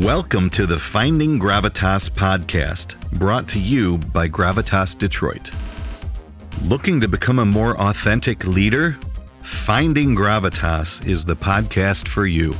Welcome 0.00 0.48
to 0.50 0.64
the 0.64 0.78
Finding 0.78 1.38
Gravitas 1.38 2.08
podcast, 2.08 2.98
brought 3.18 3.46
to 3.48 3.58
you 3.58 3.98
by 3.98 4.26
Gravitas 4.26 4.98
Detroit. 4.98 5.50
Looking 6.64 6.98
to 7.02 7.08
become 7.08 7.38
a 7.38 7.44
more 7.44 7.78
authentic 7.78 8.46
leader? 8.46 8.96
Finding 9.42 10.16
Gravitas 10.16 11.06
is 11.06 11.26
the 11.26 11.36
podcast 11.36 12.08
for 12.08 12.24
you. 12.24 12.54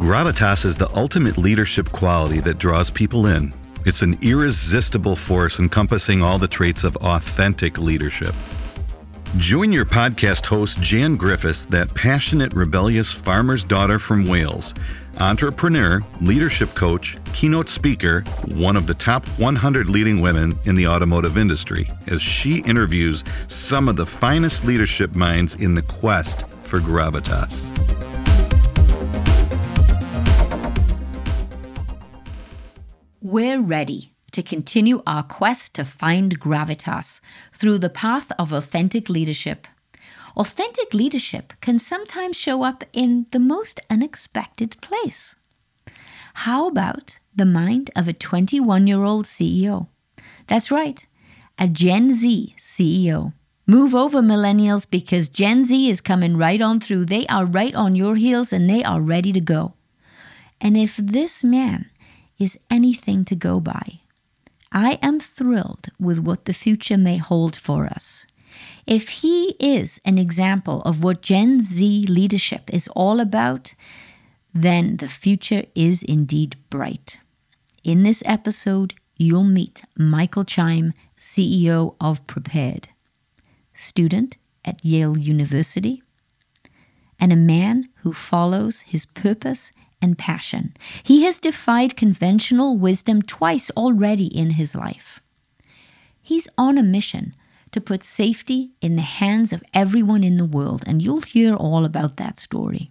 Gravitas 0.00 0.64
is 0.64 0.76
the 0.76 0.90
ultimate 0.96 1.38
leadership 1.38 1.92
quality 1.92 2.40
that 2.40 2.58
draws 2.58 2.90
people 2.90 3.26
in. 3.26 3.54
It's 3.84 4.02
an 4.02 4.18
irresistible 4.20 5.14
force 5.14 5.60
encompassing 5.60 6.20
all 6.20 6.40
the 6.40 6.48
traits 6.48 6.82
of 6.82 6.96
authentic 6.96 7.78
leadership. 7.78 8.34
Join 9.36 9.70
your 9.70 9.84
podcast 9.84 10.46
host, 10.46 10.80
Jan 10.80 11.14
Griffiths, 11.14 11.66
that 11.66 11.94
passionate, 11.94 12.54
rebellious 12.54 13.12
farmer's 13.12 13.64
daughter 13.64 13.98
from 13.98 14.26
Wales, 14.26 14.72
entrepreneur, 15.18 16.02
leadership 16.20 16.74
coach, 16.74 17.16
keynote 17.32 17.68
speaker, 17.68 18.22
one 18.46 18.76
of 18.76 18.86
the 18.86 18.94
top 18.94 19.26
100 19.38 19.88
leading 19.88 20.20
women 20.20 20.58
in 20.64 20.74
the 20.74 20.86
automotive 20.86 21.38
industry, 21.38 21.88
as 22.08 22.20
she 22.20 22.58
interviews 22.62 23.24
some 23.48 23.88
of 23.88 23.96
the 23.96 24.06
finest 24.06 24.64
leadership 24.64 25.14
minds 25.14 25.54
in 25.54 25.74
the 25.74 25.82
quest 25.82 26.44
for 26.62 26.80
gravitas. 26.80 27.66
We're 33.22 33.60
ready 33.60 34.12
to 34.32 34.42
continue 34.42 35.02
our 35.06 35.22
quest 35.22 35.74
to 35.74 35.84
find 35.84 36.38
gravitas 36.38 37.20
through 37.52 37.78
the 37.78 37.88
path 37.88 38.30
of 38.38 38.52
authentic 38.52 39.08
leadership. 39.08 39.66
Authentic 40.36 40.92
leadership 40.92 41.54
can 41.62 41.78
sometimes 41.78 42.36
show 42.36 42.62
up 42.62 42.84
in 42.92 43.26
the 43.32 43.38
most 43.38 43.80
unexpected 43.88 44.78
place. 44.82 45.34
How 46.44 46.68
about 46.68 47.18
the 47.34 47.46
mind 47.46 47.90
of 47.96 48.06
a 48.06 48.12
21 48.12 48.86
year 48.86 49.02
old 49.02 49.24
CEO? 49.24 49.88
That's 50.46 50.70
right, 50.70 51.06
a 51.58 51.68
Gen 51.68 52.12
Z 52.12 52.54
CEO. 52.58 53.32
Move 53.66 53.94
over, 53.94 54.20
millennials, 54.20 54.88
because 54.88 55.30
Gen 55.30 55.64
Z 55.64 55.88
is 55.88 56.02
coming 56.02 56.36
right 56.36 56.60
on 56.60 56.80
through. 56.80 57.06
They 57.06 57.26
are 57.28 57.46
right 57.46 57.74
on 57.74 57.96
your 57.96 58.14
heels 58.14 58.52
and 58.52 58.68
they 58.68 58.84
are 58.84 59.00
ready 59.00 59.32
to 59.32 59.40
go. 59.40 59.72
And 60.60 60.76
if 60.76 60.96
this 60.98 61.42
man 61.42 61.90
is 62.38 62.58
anything 62.70 63.24
to 63.24 63.34
go 63.34 63.58
by, 63.58 64.00
I 64.70 64.98
am 65.02 65.18
thrilled 65.18 65.88
with 65.98 66.18
what 66.18 66.44
the 66.44 66.52
future 66.52 66.98
may 66.98 67.16
hold 67.16 67.56
for 67.56 67.86
us. 67.86 68.26
If 68.86 69.08
he 69.08 69.56
is 69.58 70.00
an 70.04 70.16
example 70.16 70.80
of 70.82 71.02
what 71.02 71.20
Gen 71.20 71.60
Z 71.60 72.06
leadership 72.08 72.72
is 72.72 72.86
all 72.88 73.18
about, 73.18 73.74
then 74.54 74.98
the 74.98 75.08
future 75.08 75.64
is 75.74 76.04
indeed 76.04 76.56
bright. 76.70 77.18
In 77.82 78.04
this 78.04 78.22
episode, 78.24 78.94
you'll 79.16 79.42
meet 79.42 79.82
Michael 79.98 80.44
Chime, 80.44 80.92
CEO 81.18 81.96
of 82.00 82.24
Prepared, 82.28 82.88
student 83.74 84.36
at 84.64 84.84
Yale 84.84 85.18
University, 85.18 86.02
and 87.18 87.32
a 87.32 87.36
man 87.36 87.88
who 88.02 88.12
follows 88.12 88.82
his 88.82 89.04
purpose 89.06 89.72
and 90.00 90.16
passion. 90.16 90.74
He 91.02 91.24
has 91.24 91.40
defied 91.40 91.96
conventional 91.96 92.76
wisdom 92.76 93.22
twice 93.22 93.68
already 93.70 94.26
in 94.26 94.50
his 94.50 94.76
life. 94.76 95.20
He's 96.22 96.46
on 96.56 96.78
a 96.78 96.82
mission 96.82 97.34
to 97.76 97.80
put 97.82 98.02
safety 98.02 98.70
in 98.80 98.96
the 98.96 99.02
hands 99.02 99.52
of 99.52 99.62
everyone 99.74 100.24
in 100.24 100.38
the 100.38 100.46
world, 100.46 100.82
and 100.86 101.02
you'll 101.02 101.20
hear 101.20 101.54
all 101.54 101.84
about 101.84 102.16
that 102.16 102.38
story. 102.38 102.90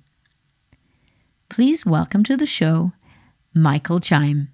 Please 1.50 1.88
welcome 1.88 2.24
to 2.24 2.38
the 2.38 2.46
show, 2.46 2.92
Michael 3.52 4.00
Chime. 4.00 4.50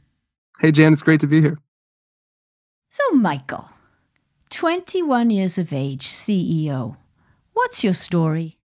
Hey, 0.62 0.72
Jan, 0.72 0.94
it's 0.94 1.04
great 1.04 1.20
to 1.20 1.28
be 1.28 1.42
here. 1.42 1.60
So, 2.90 3.04
Michael, 3.12 3.68
21 4.52 5.32
years 5.32 5.58
of 5.58 5.74
age, 5.74 6.08
CEO. 6.08 6.96
What's 7.52 7.84
your 7.84 7.94
story? 7.94 8.58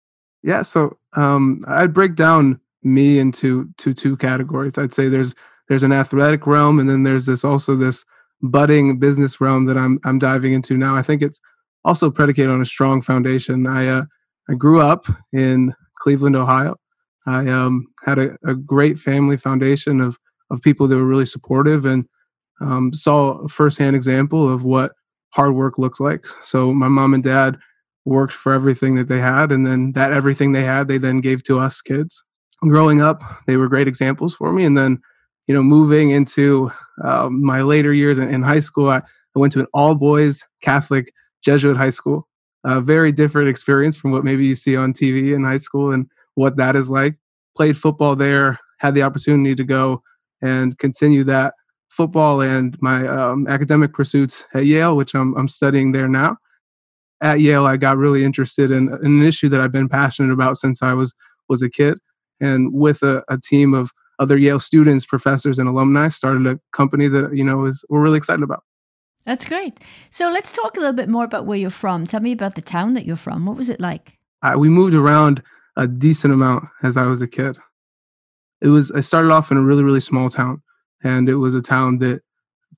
Yeah, 0.42 0.60
so 0.60 0.98
um, 1.14 1.62
I'd 1.66 1.94
break 1.94 2.14
down 2.14 2.60
me 2.82 3.18
into 3.18 3.70
to 3.78 3.94
two 3.94 4.18
categories. 4.18 4.76
I'd 4.76 4.92
say 4.92 5.08
there's 5.08 5.34
there's 5.70 5.82
an 5.82 5.92
athletic 5.92 6.46
realm, 6.46 6.78
and 6.78 6.90
then 6.90 7.04
there's 7.04 7.24
this 7.24 7.42
also 7.42 7.74
this 7.74 8.04
budding 8.42 8.98
business 8.98 9.40
realm 9.40 9.64
that 9.64 9.78
I'm 9.78 9.98
I'm 10.04 10.18
diving 10.18 10.52
into 10.52 10.76
now. 10.76 10.94
I 10.94 11.00
think 11.00 11.22
it's 11.22 11.40
also 11.84 12.10
predicated 12.10 12.50
on 12.50 12.60
a 12.60 12.66
strong 12.66 13.02
foundation. 13.02 13.66
I 13.66 13.88
uh, 13.88 14.04
I 14.48 14.54
grew 14.54 14.80
up 14.80 15.06
in 15.32 15.74
Cleveland, 15.98 16.36
Ohio. 16.36 16.76
I 17.26 17.48
um, 17.48 17.86
had 18.04 18.18
a, 18.18 18.36
a, 18.46 18.54
great 18.54 18.98
family 18.98 19.38
foundation 19.38 20.00
of 20.00 20.18
of 20.50 20.60
people 20.60 20.86
that 20.88 20.96
were 20.96 21.06
really 21.06 21.26
supportive 21.26 21.86
and 21.86 22.06
um, 22.60 22.92
saw 22.92 23.38
a 23.38 23.48
firsthand 23.48 23.96
example 23.96 24.52
of 24.52 24.64
what 24.64 24.92
hard 25.30 25.54
work 25.54 25.78
looks 25.78 26.00
like. 26.00 26.26
So 26.44 26.72
my 26.74 26.88
mom 26.88 27.14
and 27.14 27.24
dad 27.24 27.56
worked 28.04 28.34
for 28.34 28.52
everything 28.52 28.96
that 28.96 29.08
they 29.08 29.20
had, 29.20 29.50
and 29.52 29.66
then 29.66 29.92
that 29.92 30.12
everything 30.12 30.52
they 30.52 30.64
had, 30.64 30.88
they 30.88 30.98
then 30.98 31.20
gave 31.20 31.42
to 31.44 31.58
us 31.58 31.80
kids. 31.80 32.22
Growing 32.60 33.00
up, 33.00 33.22
they 33.46 33.56
were 33.56 33.68
great 33.68 33.88
examples 33.88 34.34
for 34.34 34.52
me, 34.52 34.64
and 34.64 34.76
then 34.76 35.00
you 35.46 35.54
know, 35.54 35.62
moving 35.62 36.10
into 36.10 36.70
uh, 37.02 37.28
my 37.28 37.62
later 37.62 37.92
years 37.92 38.18
in, 38.18 38.32
in 38.32 38.42
high 38.42 38.60
school, 38.60 38.88
I, 38.88 38.98
I, 38.98 39.38
went 39.38 39.52
to 39.54 39.60
an 39.60 39.66
all 39.74 39.94
boys 39.94 40.44
Catholic 40.62 41.12
Jesuit 41.44 41.76
high 41.76 41.90
school. 41.90 42.28
A 42.64 42.80
very 42.80 43.12
different 43.12 43.48
experience 43.48 43.96
from 43.96 44.10
what 44.10 44.24
maybe 44.24 44.46
you 44.46 44.54
see 44.54 44.76
on 44.76 44.92
TV 44.92 45.34
in 45.34 45.44
high 45.44 45.58
school 45.58 45.92
and 45.92 46.06
what 46.34 46.56
that 46.56 46.76
is 46.76 46.88
like. 46.88 47.16
Played 47.56 47.76
football 47.76 48.16
there, 48.16 48.58
had 48.78 48.94
the 48.94 49.02
opportunity 49.02 49.54
to 49.54 49.64
go 49.64 50.02
and 50.40 50.78
continue 50.78 51.24
that 51.24 51.54
football 51.90 52.40
and 52.40 52.76
my 52.80 53.06
um, 53.06 53.46
academic 53.46 53.92
pursuits 53.92 54.46
at 54.54 54.66
Yale, 54.66 54.96
which 54.96 55.14
I'm, 55.14 55.36
I'm 55.36 55.48
studying 55.48 55.92
there 55.92 56.08
now. 56.08 56.38
At 57.20 57.40
Yale, 57.40 57.66
I 57.66 57.76
got 57.76 57.96
really 57.96 58.24
interested 58.24 58.70
in, 58.70 58.88
in 58.88 59.20
an 59.20 59.22
issue 59.22 59.48
that 59.50 59.60
I've 59.60 59.72
been 59.72 59.88
passionate 59.88 60.32
about 60.32 60.58
since 60.58 60.82
I 60.82 60.92
was 60.92 61.14
was 61.48 61.62
a 61.62 61.70
kid, 61.70 61.98
and 62.40 62.72
with 62.72 63.02
a, 63.02 63.22
a 63.28 63.38
team 63.38 63.74
of 63.74 63.92
other 64.18 64.36
Yale 64.36 64.60
students, 64.60 65.06
professors, 65.06 65.58
and 65.58 65.68
alumni 65.68 66.08
started 66.08 66.46
a 66.46 66.58
company 66.72 67.06
that 67.08 67.34
you 67.36 67.44
know 67.44 67.66
is 67.66 67.84
we're 67.88 68.02
really 68.02 68.18
excited 68.18 68.42
about. 68.42 68.64
That's 69.26 69.44
great. 69.46 69.78
So 70.10 70.30
let's 70.30 70.52
talk 70.52 70.76
a 70.76 70.80
little 70.80 70.94
bit 70.94 71.08
more 71.08 71.24
about 71.24 71.46
where 71.46 71.58
you're 71.58 71.70
from. 71.70 72.06
Tell 72.06 72.20
me 72.20 72.32
about 72.32 72.54
the 72.54 72.60
town 72.60 72.94
that 72.94 73.06
you're 73.06 73.16
from. 73.16 73.46
What 73.46 73.56
was 73.56 73.70
it 73.70 73.80
like? 73.80 74.18
Uh, 74.42 74.54
we 74.58 74.68
moved 74.68 74.94
around 74.94 75.42
a 75.76 75.86
decent 75.86 76.32
amount 76.32 76.68
as 76.82 76.96
I 76.96 77.06
was 77.06 77.22
a 77.22 77.26
kid. 77.26 77.56
It 78.60 78.68
was 78.68 78.92
I 78.92 79.00
started 79.00 79.30
off 79.30 79.50
in 79.50 79.56
a 79.56 79.62
really 79.62 79.82
really 79.82 80.00
small 80.00 80.28
town, 80.30 80.62
and 81.02 81.28
it 81.28 81.36
was 81.36 81.54
a 81.54 81.62
town 81.62 81.98
that 81.98 82.20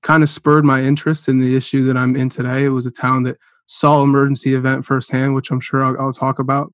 kind 0.01 0.23
of 0.23 0.29
spurred 0.29 0.65
my 0.65 0.81
interest 0.81 1.27
in 1.27 1.39
the 1.39 1.55
issue 1.55 1.85
that 1.87 1.97
I'm 1.97 2.15
in 2.15 2.29
today. 2.29 2.65
It 2.65 2.69
was 2.69 2.85
a 2.85 2.91
town 2.91 3.23
that 3.23 3.37
saw 3.65 4.01
emergency 4.01 4.53
event 4.53 4.85
firsthand, 4.85 5.35
which 5.35 5.51
I'm 5.51 5.59
sure 5.59 5.83
I'll, 5.83 5.99
I'll 5.99 6.13
talk 6.13 6.39
about. 6.39 6.73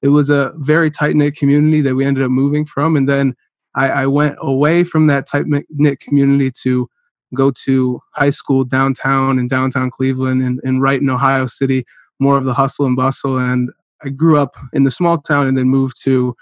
It 0.00 0.08
was 0.08 0.30
a 0.30 0.52
very 0.56 0.90
tight 0.90 1.14
knit 1.14 1.36
community 1.36 1.80
that 1.82 1.94
we 1.94 2.04
ended 2.04 2.24
up 2.24 2.30
moving 2.30 2.64
from, 2.64 2.96
and 2.96 3.08
then 3.08 3.36
I, 3.74 3.88
I 3.90 4.06
went 4.06 4.36
away 4.38 4.84
from 4.84 5.06
that 5.06 5.26
tight 5.26 5.44
knit 5.46 6.00
community 6.00 6.50
to 6.62 6.88
go 7.34 7.50
to 7.64 8.00
high 8.12 8.30
school 8.30 8.64
downtown 8.64 9.38
in 9.38 9.48
downtown 9.48 9.90
Cleveland 9.90 10.42
and, 10.42 10.60
and 10.64 10.82
right 10.82 11.00
in 11.00 11.10
Ohio 11.10 11.46
City, 11.46 11.84
more 12.18 12.36
of 12.36 12.44
the 12.44 12.54
hustle 12.54 12.86
and 12.86 12.96
bustle. 12.96 13.38
And 13.38 13.70
I 14.02 14.08
grew 14.08 14.38
up 14.38 14.56
in 14.72 14.84
the 14.84 14.90
small 14.90 15.18
town 15.18 15.46
and 15.46 15.56
then 15.56 15.68
moved 15.68 16.02
to 16.04 16.34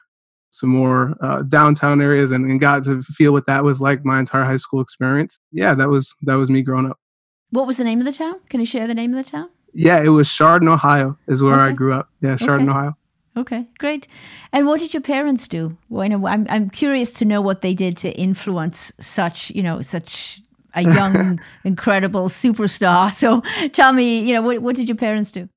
some 0.51 0.71
more 0.71 1.17
uh, 1.23 1.43
downtown 1.43 2.01
areas 2.01 2.33
and, 2.33 2.51
and 2.51 2.61
got 2.61 2.85
to 2.85 3.03
feel 3.03 3.33
what 3.33 3.47
that 3.47 3.65
was 3.65 3.81
like 3.81 4.05
my 4.05 4.19
entire 4.19 4.45
high 4.45 4.57
school 4.57 4.81
experience. 4.81 5.39
Yeah, 5.53 5.75
that 5.75 5.89
was 5.89 6.15
that 6.23 6.35
was 6.35 6.51
me 6.51 6.63
growing 6.63 6.87
up. 6.87 6.99
What 7.51 7.67
was 7.67 7.77
the 7.79 7.85
name 7.85 8.01
of 8.01 8.05
the 8.05 8.13
town? 8.13 8.41
Can 8.49 8.61
you 8.61 8.67
share 8.67 8.87
the 8.87 8.95
name 8.95 9.13
of 9.15 9.25
the 9.25 9.31
town? 9.31 9.49
Yeah, 9.73 10.03
it 10.03 10.09
was 10.09 10.33
Chardon, 10.33 10.69
Ohio, 10.69 11.17
is 11.29 11.43
where 11.43 11.55
okay. 11.55 11.71
I 11.71 11.73
grew 11.73 11.93
up. 11.93 12.09
Yeah, 12.21 12.37
Chardon, 12.37 12.69
okay. 12.69 12.79
Ohio. 12.79 12.97
Okay, 13.37 13.67
great. 13.79 14.09
And 14.53 14.67
what 14.67 14.81
did 14.81 14.93
your 14.93 15.01
parents 15.01 15.47
do? 15.47 15.77
Well, 15.89 16.27
I'm 16.27 16.47
I'm 16.51 16.69
curious 16.69 17.13
to 17.15 17.25
know 17.25 17.41
what 17.41 17.61
they 17.61 17.75
did 17.75 17.97
to 17.99 18.11
influence 18.13 18.93
such 18.99 19.51
you 19.51 19.63
know 19.63 19.83
such 19.83 20.43
a 20.75 20.83
young, 20.83 21.41
incredible 21.65 22.29
superstar. 22.29 23.13
So 23.13 23.43
tell 23.71 23.93
me, 23.93 24.21
you 24.21 24.35
know, 24.35 24.43
what 24.43 24.63
what 24.63 24.77
did 24.77 24.89
your 24.89 24.97
parents 24.97 25.33
do? 25.33 25.49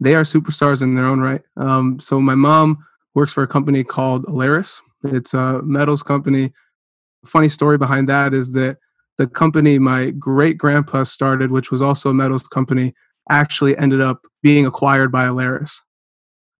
They 0.00 0.14
are 0.14 0.22
superstars 0.22 0.82
in 0.82 0.94
their 0.94 1.06
own 1.06 1.20
right. 1.20 1.42
Um, 1.56 1.98
so 1.98 2.20
my 2.20 2.34
mom 2.34 2.84
works 3.14 3.32
for 3.32 3.42
a 3.42 3.48
company 3.48 3.82
called 3.82 4.24
Aleris. 4.26 4.80
It's 5.04 5.34
a 5.34 5.60
metals 5.62 6.02
company. 6.02 6.52
Funny 7.26 7.48
story 7.48 7.78
behind 7.78 8.08
that 8.08 8.32
is 8.32 8.52
that 8.52 8.78
the 9.16 9.26
company 9.26 9.78
my 9.78 10.10
great 10.10 10.56
grandpa 10.56 11.02
started, 11.02 11.50
which 11.50 11.70
was 11.70 11.82
also 11.82 12.10
a 12.10 12.14
metals 12.14 12.46
company, 12.46 12.94
actually 13.30 13.76
ended 13.76 14.00
up 14.00 14.26
being 14.42 14.66
acquired 14.66 15.10
by 15.10 15.26
Aleris 15.26 15.80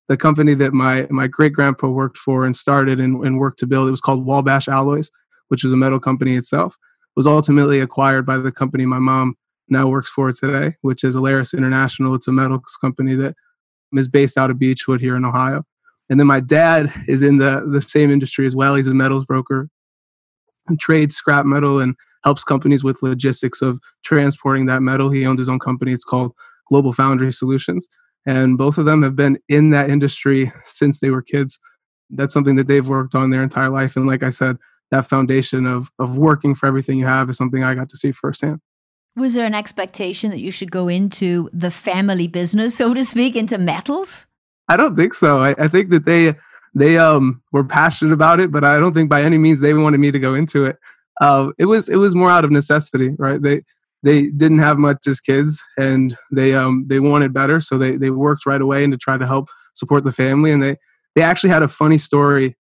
the 0.09 0.17
company 0.17 0.55
that 0.55 0.73
my 0.73 1.07
my 1.11 1.27
great 1.27 1.53
grandpa 1.53 1.87
worked 1.87 2.19
for 2.19 2.45
and 2.45 2.57
started 2.57 2.99
and, 2.99 3.25
and 3.25 3.39
worked 3.39 3.59
to 3.61 3.67
build. 3.67 3.89
It 3.89 3.93
was 3.93 4.01
called 4.01 4.27
Wabash 4.27 4.67
Alloys, 4.67 5.11
which 5.49 5.63
was 5.63 5.73
a 5.73 5.77
metal 5.77 6.01
company 6.01 6.35
itself. 6.35 6.77
Was 7.19 7.26
ultimately 7.26 7.81
acquired 7.81 8.25
by 8.25 8.37
the 8.37 8.53
company 8.53 8.87
my 8.87 9.00
mom 9.00 9.35
now 9.69 9.88
works 9.88 10.09
for 10.09 10.31
today, 10.31 10.76
which 10.82 11.03
is 11.03 11.17
Aleris 11.17 11.53
International. 11.53 12.15
It's 12.15 12.29
a 12.29 12.32
metals 12.32 12.79
company 12.81 13.17
that 13.17 13.35
is 13.93 14.06
based 14.06 14.38
out 14.38 14.53
of 14.53 14.59
Beachwood 14.59 15.00
here 15.00 15.17
in 15.17 15.25
Ohio. 15.25 15.65
And 16.09 16.20
then 16.20 16.29
my 16.29 16.38
dad 16.38 16.93
is 17.09 17.25
in 17.25 17.38
the 17.38 17.69
the 17.69 17.81
same 17.81 18.12
industry 18.12 18.47
as 18.47 18.55
well. 18.55 18.76
He's 18.76 18.87
a 18.87 18.94
metals 18.94 19.26
broker. 19.26 19.69
and 20.69 20.79
trades 20.79 21.17
scrap 21.17 21.44
metal 21.44 21.81
and 21.81 21.97
helps 22.23 22.44
companies 22.44 22.85
with 22.85 23.03
logistics 23.03 23.62
of 23.62 23.81
transporting 24.05 24.67
that 24.67 24.82
metal. 24.82 25.11
He 25.11 25.26
owns 25.26 25.41
his 25.41 25.49
own 25.49 25.59
company. 25.59 25.93
It's 25.93 26.05
called 26.05 26.31
Global 26.69 26.93
Foundry 26.93 27.32
Solutions. 27.32 27.88
And 28.26 28.56
both 28.56 28.79
of 28.79 28.85
them 28.85 29.03
have 29.03 29.17
been 29.17 29.41
in 29.49 29.71
that 29.71 29.91
industry 29.91 30.53
since 30.67 31.00
they 31.00 31.11
were 31.11 31.23
kids. 31.23 31.59
That's 32.11 32.32
something 32.32 32.55
that 32.55 32.69
they've 32.69 32.88
worked 32.88 33.17
on 33.17 33.31
their 33.31 33.43
entire 33.43 33.71
life. 33.71 33.97
And 33.97 34.06
like 34.06 34.23
I 34.23 34.31
said, 34.31 34.59
that 34.90 35.06
foundation 35.06 35.67
of 35.67 35.90
of 35.99 36.19
working 36.19 36.55
for 36.55 36.67
everything 36.67 36.99
you 36.99 37.06
have 37.06 37.31
is 37.31 37.37
something 37.37 37.64
I 37.64 37.75
got 37.75 37.88
to 37.90 37.96
see 37.96 38.12
firsthand. 38.12 38.61
Was 39.17 39.35
there 39.35 39.46
an 39.46 39.55
expectation 39.55 40.31
that 40.31 40.40
you 40.40 40.50
should 40.50 40.70
go 40.70 40.88
into 40.88 41.50
the 41.52 41.70
family 41.70 42.29
business, 42.29 42.76
so 42.76 42.94
to 42.94 43.05
speak, 43.05 43.35
into 43.35 43.58
metals? 43.58 44.26
I 44.69 44.76
don't 44.76 44.96
think 44.96 45.14
so. 45.14 45.40
I, 45.40 45.55
I 45.58 45.69
think 45.69 45.90
that 45.90 46.05
they 46.05 46.35
they 46.75 46.99
um 46.99 47.43
were 47.52 47.64
passionate 47.64 48.12
about 48.12 48.40
it, 48.40 48.52
but 48.52 48.64
I 48.64 48.79
don't 48.79 48.94
think 48.94 49.11
by 49.11 49.23
any 49.23 49.38
means 49.38 49.61
they 49.61 49.75
wanted 49.75 49.99
me 49.99 50.12
to 50.12 50.19
go 50.19 50.35
into 50.35 50.67
it. 50.67 50.76
Uh, 51.20 51.50
it 51.58 51.64
was 51.64 51.88
it 51.88 51.96
was 51.96 52.14
more 52.14 52.31
out 52.31 52.44
of 52.44 52.50
necessity, 52.50 53.11
right? 53.19 53.43
They 53.43 53.62
they 54.02 54.29
didn't 54.29 54.61
have 54.61 54.79
much 54.79 55.06
as 55.06 55.20
kids, 55.20 55.62
and 55.76 56.17
they 56.31 56.55
um 56.55 56.85
they 56.87 57.00
wanted 57.00 57.32
better, 57.32 57.61
so 57.61 57.79
they 57.79 57.96
they 57.96 58.11
worked 58.11 58.46
right 58.46 58.61
away 58.61 58.85
and 58.85 58.93
to 58.93 58.99
try 58.99 59.19
to 59.19 59.26
help 59.26 59.49
support 59.75 60.05
the 60.05 60.12
family. 60.12 60.52
And 60.52 60.62
they 60.62 60.76
they 61.14 61.23
actually 61.23 61.50
had 61.50 61.62
a 61.62 61.69
funny 61.69 61.99
story. 61.99 62.56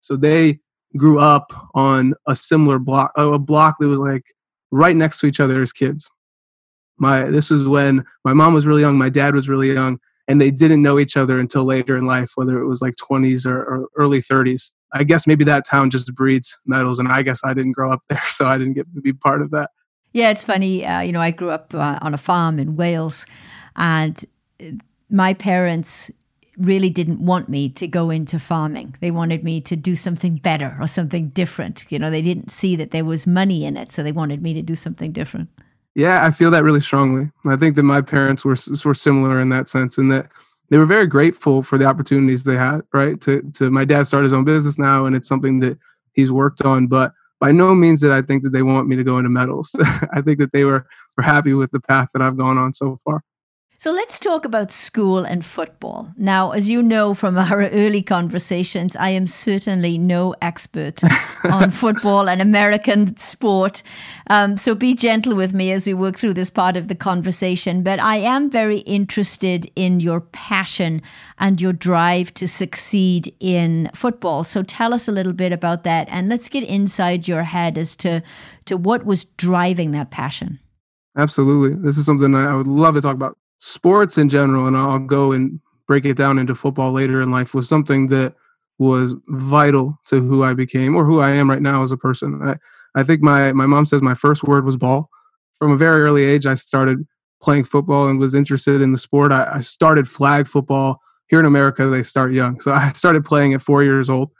So 0.00 0.16
they 0.16 0.60
grew 0.96 1.20
up 1.20 1.52
on 1.74 2.14
a 2.26 2.36
similar 2.36 2.78
block, 2.78 3.12
a 3.16 3.38
block 3.38 3.76
that 3.80 3.88
was 3.88 4.00
like 4.00 4.34
right 4.70 4.96
next 4.96 5.20
to 5.20 5.26
each 5.26 5.40
other 5.40 5.62
as 5.62 5.72
kids. 5.72 6.08
My 6.98 7.24
this 7.24 7.50
was 7.50 7.62
when 7.62 8.04
my 8.24 8.32
mom 8.32 8.54
was 8.54 8.66
really 8.66 8.82
young, 8.82 8.98
my 8.98 9.08
dad 9.08 9.34
was 9.34 9.48
really 9.48 9.72
young, 9.72 9.98
and 10.28 10.40
they 10.40 10.50
didn't 10.50 10.82
know 10.82 10.98
each 10.98 11.16
other 11.16 11.38
until 11.38 11.64
later 11.64 11.96
in 11.96 12.06
life, 12.06 12.32
whether 12.34 12.60
it 12.60 12.66
was 12.66 12.82
like 12.82 12.94
20s 12.96 13.46
or, 13.46 13.58
or 13.58 13.88
early 13.96 14.20
30s. 14.20 14.72
I 14.92 15.04
guess 15.04 15.26
maybe 15.26 15.44
that 15.44 15.64
town 15.66 15.90
just 15.90 16.14
breeds 16.14 16.58
metals, 16.66 16.98
and 16.98 17.08
I 17.08 17.22
guess 17.22 17.40
I 17.42 17.54
didn't 17.54 17.72
grow 17.72 17.92
up 17.92 18.02
there, 18.08 18.22
so 18.28 18.46
I 18.46 18.58
didn't 18.58 18.74
get 18.74 18.92
to 18.94 19.00
be 19.00 19.12
part 19.12 19.42
of 19.42 19.50
that. 19.52 19.70
Yeah, 20.12 20.30
it's 20.30 20.44
funny. 20.44 20.84
Uh, 20.84 21.00
you 21.00 21.12
know, 21.12 21.20
I 21.20 21.30
grew 21.30 21.50
up 21.50 21.72
uh, 21.72 21.98
on 22.02 22.14
a 22.14 22.18
farm 22.18 22.58
in 22.58 22.76
Wales, 22.76 23.26
and 23.76 24.22
my 25.08 25.34
parents 25.34 26.10
really 26.60 26.90
didn't 26.90 27.20
want 27.20 27.48
me 27.48 27.68
to 27.70 27.88
go 27.88 28.10
into 28.10 28.38
farming. 28.38 28.94
They 29.00 29.10
wanted 29.10 29.42
me 29.44 29.60
to 29.62 29.76
do 29.76 29.96
something 29.96 30.36
better 30.36 30.76
or 30.80 30.86
something 30.86 31.28
different. 31.30 31.86
You 31.88 31.98
know, 31.98 32.10
they 32.10 32.22
didn't 32.22 32.50
see 32.50 32.76
that 32.76 32.90
there 32.90 33.04
was 33.04 33.26
money 33.26 33.64
in 33.64 33.76
it, 33.76 33.90
so 33.90 34.02
they 34.02 34.12
wanted 34.12 34.42
me 34.42 34.54
to 34.54 34.62
do 34.62 34.76
something 34.76 35.12
different. 35.12 35.48
Yeah, 35.94 36.24
I 36.24 36.30
feel 36.30 36.50
that 36.52 36.62
really 36.62 36.80
strongly. 36.80 37.30
I 37.46 37.56
think 37.56 37.76
that 37.76 37.82
my 37.82 38.00
parents 38.00 38.44
were 38.44 38.56
were 38.84 38.94
similar 38.94 39.40
in 39.40 39.48
that 39.48 39.68
sense, 39.68 39.98
in 39.98 40.08
that 40.08 40.28
they 40.68 40.78
were 40.78 40.86
very 40.86 41.06
grateful 41.06 41.62
for 41.62 41.78
the 41.78 41.84
opportunities 41.84 42.44
they 42.44 42.56
had. 42.56 42.82
Right 42.92 43.20
to 43.22 43.42
to 43.54 43.70
my 43.70 43.84
dad 43.84 44.06
started 44.06 44.24
his 44.24 44.32
own 44.32 44.44
business 44.44 44.78
now, 44.78 45.06
and 45.06 45.16
it's 45.16 45.28
something 45.28 45.60
that 45.60 45.78
he's 46.12 46.30
worked 46.30 46.62
on. 46.62 46.86
But 46.86 47.12
by 47.40 47.52
no 47.52 47.74
means 47.74 48.00
did 48.00 48.12
I 48.12 48.22
think 48.22 48.42
that 48.44 48.50
they 48.50 48.62
want 48.62 48.86
me 48.86 48.96
to 48.96 49.04
go 49.04 49.18
into 49.18 49.30
metals. 49.30 49.74
I 50.12 50.20
think 50.20 50.38
that 50.38 50.52
they 50.52 50.64
were 50.64 50.86
were 51.16 51.24
happy 51.24 51.54
with 51.54 51.72
the 51.72 51.80
path 51.80 52.10
that 52.12 52.22
I've 52.22 52.36
gone 52.36 52.56
on 52.56 52.72
so 52.72 52.98
far. 53.04 53.24
So 53.80 53.92
let's 53.92 54.18
talk 54.18 54.44
about 54.44 54.70
school 54.70 55.24
and 55.24 55.42
football. 55.42 56.12
Now, 56.18 56.50
as 56.50 56.68
you 56.68 56.82
know 56.82 57.14
from 57.14 57.38
our 57.38 57.62
early 57.62 58.02
conversations, 58.02 58.94
I 58.94 59.08
am 59.08 59.26
certainly 59.26 59.96
no 59.96 60.34
expert 60.42 61.00
on 61.44 61.70
football 61.70 62.28
and 62.28 62.42
American 62.42 63.16
sport. 63.16 63.82
Um, 64.28 64.58
so 64.58 64.74
be 64.74 64.92
gentle 64.92 65.34
with 65.34 65.54
me 65.54 65.72
as 65.72 65.86
we 65.86 65.94
work 65.94 66.18
through 66.18 66.34
this 66.34 66.50
part 66.50 66.76
of 66.76 66.88
the 66.88 66.94
conversation. 66.94 67.82
But 67.82 68.00
I 68.00 68.16
am 68.16 68.50
very 68.50 68.80
interested 68.80 69.72
in 69.74 69.98
your 69.98 70.20
passion 70.20 71.00
and 71.38 71.58
your 71.58 71.72
drive 71.72 72.34
to 72.34 72.46
succeed 72.46 73.34
in 73.40 73.90
football. 73.94 74.44
So 74.44 74.62
tell 74.62 74.92
us 74.92 75.08
a 75.08 75.12
little 75.12 75.32
bit 75.32 75.54
about 75.54 75.84
that 75.84 76.06
and 76.10 76.28
let's 76.28 76.50
get 76.50 76.64
inside 76.64 77.26
your 77.26 77.44
head 77.44 77.78
as 77.78 77.96
to, 77.96 78.22
to 78.66 78.76
what 78.76 79.06
was 79.06 79.24
driving 79.24 79.92
that 79.92 80.10
passion. 80.10 80.58
Absolutely. 81.16 81.82
This 81.82 81.96
is 81.96 82.04
something 82.04 82.34
I 82.34 82.54
would 82.54 82.66
love 82.66 82.94
to 82.96 83.00
talk 83.00 83.14
about 83.14 83.38
sports 83.60 84.18
in 84.18 84.28
general, 84.28 84.66
and 84.66 84.76
I'll 84.76 84.98
go 84.98 85.32
and 85.32 85.60
break 85.86 86.04
it 86.04 86.16
down 86.16 86.38
into 86.38 86.54
football 86.54 86.92
later 86.92 87.20
in 87.20 87.30
life, 87.30 87.54
was 87.54 87.68
something 87.68 88.08
that 88.08 88.34
was 88.78 89.14
vital 89.28 89.98
to 90.06 90.20
who 90.20 90.42
I 90.42 90.54
became 90.54 90.96
or 90.96 91.04
who 91.04 91.20
I 91.20 91.30
am 91.30 91.50
right 91.50 91.62
now 91.62 91.82
as 91.82 91.92
a 91.92 91.96
person. 91.96 92.40
I, 92.42 92.56
I 92.98 93.02
think 93.02 93.22
my, 93.22 93.52
my 93.52 93.66
mom 93.66 93.86
says 93.86 94.02
my 94.02 94.14
first 94.14 94.42
word 94.42 94.64
was 94.64 94.76
ball. 94.76 95.10
From 95.58 95.72
a 95.72 95.76
very 95.76 96.02
early 96.02 96.24
age, 96.24 96.46
I 96.46 96.54
started 96.54 97.06
playing 97.42 97.64
football 97.64 98.08
and 98.08 98.18
was 98.18 98.34
interested 98.34 98.80
in 98.80 98.92
the 98.92 98.98
sport. 98.98 99.32
I, 99.32 99.56
I 99.56 99.60
started 99.60 100.08
flag 100.08 100.46
football. 100.46 101.00
Here 101.28 101.38
in 101.38 101.46
America, 101.46 101.86
they 101.86 102.02
start 102.02 102.32
young. 102.32 102.60
So 102.60 102.72
I 102.72 102.92
started 102.92 103.24
playing 103.24 103.52
at 103.54 103.60
four 103.60 103.82
years 103.84 104.08
old, 104.08 104.30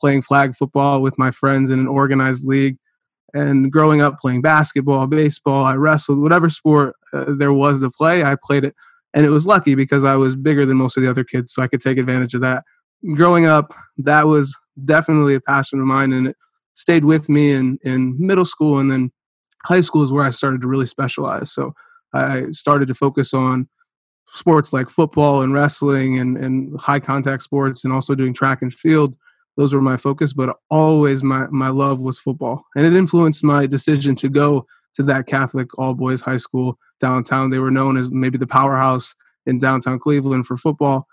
playing 0.00 0.22
flag 0.22 0.54
football 0.54 1.00
with 1.00 1.18
my 1.18 1.30
friends 1.30 1.70
in 1.70 1.78
an 1.78 1.88
organized 1.88 2.46
league 2.46 2.76
and 3.36 3.70
growing 3.70 4.00
up 4.00 4.18
playing 4.18 4.42
basketball, 4.42 5.06
baseball, 5.06 5.64
I 5.64 5.74
wrestled, 5.74 6.18
whatever 6.18 6.48
sport 6.48 6.96
uh, 7.12 7.26
there 7.36 7.52
was 7.52 7.80
to 7.80 7.90
play, 7.90 8.24
I 8.24 8.36
played 8.42 8.64
it. 8.64 8.74
And 9.14 9.24
it 9.24 9.30
was 9.30 9.46
lucky 9.46 9.74
because 9.74 10.04
I 10.04 10.16
was 10.16 10.36
bigger 10.36 10.66
than 10.66 10.76
most 10.76 10.96
of 10.96 11.02
the 11.02 11.10
other 11.10 11.24
kids, 11.24 11.52
so 11.52 11.62
I 11.62 11.68
could 11.68 11.80
take 11.80 11.98
advantage 11.98 12.34
of 12.34 12.40
that. 12.40 12.64
Growing 13.14 13.46
up, 13.46 13.74
that 13.98 14.26
was 14.26 14.56
definitely 14.84 15.34
a 15.34 15.40
passion 15.40 15.80
of 15.80 15.86
mine, 15.86 16.12
and 16.12 16.28
it 16.28 16.36
stayed 16.74 17.04
with 17.04 17.28
me 17.28 17.52
in, 17.52 17.78
in 17.82 18.14
middle 18.18 18.44
school. 18.44 18.78
And 18.78 18.90
then 18.90 19.10
high 19.64 19.80
school 19.80 20.02
is 20.02 20.12
where 20.12 20.24
I 20.24 20.30
started 20.30 20.60
to 20.60 20.66
really 20.66 20.86
specialize. 20.86 21.52
So 21.52 21.72
I 22.12 22.46
started 22.50 22.88
to 22.88 22.94
focus 22.94 23.32
on 23.32 23.68
sports 24.28 24.72
like 24.72 24.90
football 24.90 25.42
and 25.42 25.52
wrestling 25.52 26.18
and, 26.18 26.36
and 26.36 26.78
high 26.78 27.00
contact 27.00 27.42
sports 27.42 27.84
and 27.84 27.92
also 27.92 28.14
doing 28.14 28.34
track 28.34 28.60
and 28.60 28.72
field 28.72 29.16
those 29.56 29.72
were 29.74 29.80
my 29.80 29.96
focus 29.96 30.32
but 30.32 30.56
always 30.70 31.22
my 31.22 31.46
my 31.48 31.68
love 31.68 32.00
was 32.00 32.18
football. 32.18 32.64
And 32.76 32.86
it 32.86 32.94
influenced 32.94 33.42
my 33.42 33.66
decision 33.66 34.14
to 34.16 34.28
go 34.28 34.66
to 34.94 35.02
that 35.04 35.26
catholic 35.26 35.76
all 35.78 35.94
boys 35.94 36.20
high 36.20 36.36
school 36.36 36.78
downtown. 37.00 37.50
They 37.50 37.58
were 37.58 37.70
known 37.70 37.96
as 37.96 38.10
maybe 38.10 38.38
the 38.38 38.46
powerhouse 38.46 39.14
in 39.44 39.58
downtown 39.58 39.98
cleveland 39.98 40.46
for 40.46 40.56
football. 40.56 41.06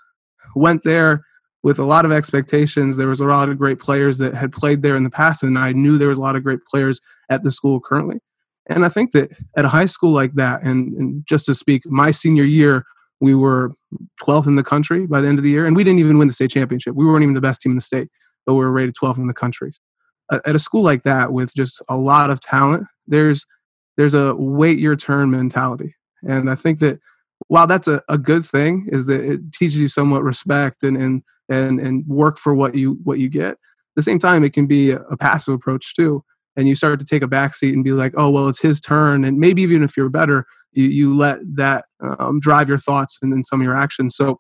Went 0.56 0.84
there 0.84 1.24
with 1.62 1.80
a 1.80 1.86
lot 1.86 2.06
of 2.06 2.12
expectations. 2.12 2.98
There 2.98 3.08
was 3.08 3.22
a 3.22 3.26
lot 3.26 3.50
of 3.50 3.58
great 3.58 3.80
players 3.80 4.18
that 4.18 4.34
had 4.34 4.52
played 4.52 4.82
there 4.82 4.96
in 4.96 5.04
the 5.04 5.10
past 5.10 5.44
and 5.44 5.58
i 5.58 5.72
knew 5.72 5.98
there 5.98 6.10
was 6.10 6.18
a 6.18 6.22
lot 6.22 6.36
of 6.36 6.44
great 6.44 6.60
players 6.70 7.00
at 7.30 7.44
the 7.44 7.52
school 7.52 7.80
currently. 7.80 8.18
And 8.68 8.86
i 8.86 8.90
think 8.90 9.12
that 9.12 9.32
at 9.58 9.66
a 9.66 9.70
high 9.70 9.86
school 9.88 10.12
like 10.12 10.34
that 10.36 10.64
and, 10.64 10.94
and 10.94 11.26
just 11.26 11.46
to 11.46 11.56
speak 11.56 11.84
my 11.86 12.12
senior 12.12 12.44
year 12.44 12.86
we 13.22 13.34
were 13.34 13.72
12th 14.22 14.48
in 14.48 14.58
the 14.58 14.64
country 14.64 15.06
by 15.06 15.22
the 15.22 15.28
end 15.28 15.40
of 15.40 15.44
the 15.44 15.50
year 15.50 15.66
and 15.66 15.78
we 15.78 15.84
didn't 15.84 16.00
even 16.00 16.18
win 16.18 16.28
the 16.28 16.34
state 16.34 16.52
championship. 16.52 16.94
We 16.94 17.06
weren't 17.06 17.24
even 17.24 17.36
the 17.36 17.42
best 17.42 17.62
team 17.62 17.72
in 17.72 17.78
the 17.78 17.82
state 17.82 18.10
but 18.46 18.56
we're 18.56 18.72
rated 18.72 18.96
12 18.96 19.20
in 19.20 19.28
the 19.28 19.34
country. 19.34 19.72
At 20.32 20.56
a 20.56 20.60
school 20.60 20.84
like 20.84 21.04
that 21.04 21.32
with 21.32 21.54
just 21.54 21.82
a 21.90 21.98
lot 21.98 22.30
of 22.30 22.40
talent, 22.40 22.88
there's 23.06 23.46
there's 23.98 24.14
a 24.16 24.34
wait 24.36 24.80
your 24.80 24.96
turn 24.96 25.30
mentality. 25.30 25.96
And 26.28 26.50
I 26.50 26.56
think 26.56 26.80
that 26.80 27.00
while 27.48 27.68
that's 27.68 27.88
a, 27.88 28.02
a 28.10 28.18
good 28.18 28.46
thing, 28.46 28.88
is 28.92 29.06
that 29.08 29.22
it 29.22 29.52
teaches 29.52 29.78
you 29.78 29.88
somewhat 29.88 30.24
respect 30.24 30.84
and 30.84 30.98
and 30.98 31.24
and 31.50 31.80
and 31.80 32.08
work 32.08 32.38
for 32.38 32.56
what 32.56 32.76
you 32.76 33.00
what 33.04 33.20
you 33.20 33.30
get. 33.30 33.52
At 33.52 33.58
the 33.96 34.02
same 34.02 34.20
time, 34.20 34.44
it 34.44 34.54
can 34.54 34.66
be 34.66 34.92
a, 34.92 34.98
a 35.02 35.18
passive 35.18 35.54
approach 35.54 35.94
too. 35.94 36.24
And 36.56 36.68
you 36.68 36.76
start 36.76 37.00
to 37.00 37.06
take 37.06 37.24
a 37.24 37.28
backseat 37.28 37.74
and 37.74 37.84
be 37.84 37.92
like, 37.92 38.14
oh 38.16 38.30
well, 38.30 38.48
it's 38.48 38.62
his 38.62 38.80
turn. 38.80 39.26
And 39.26 39.40
maybe 39.40 39.62
even 39.62 39.84
if 39.84 39.98
you're 39.98 40.10
better, 40.10 40.46
you, 40.72 40.86
you 40.86 41.16
let 41.16 41.40
that 41.56 41.86
um, 42.20 42.40
drive 42.40 42.70
your 42.70 42.78
thoughts 42.78 43.20
and 43.22 43.32
then 43.32 43.44
some 43.44 43.60
of 43.60 43.66
your 43.66 43.76
actions. 43.76 44.16
So 44.16 44.40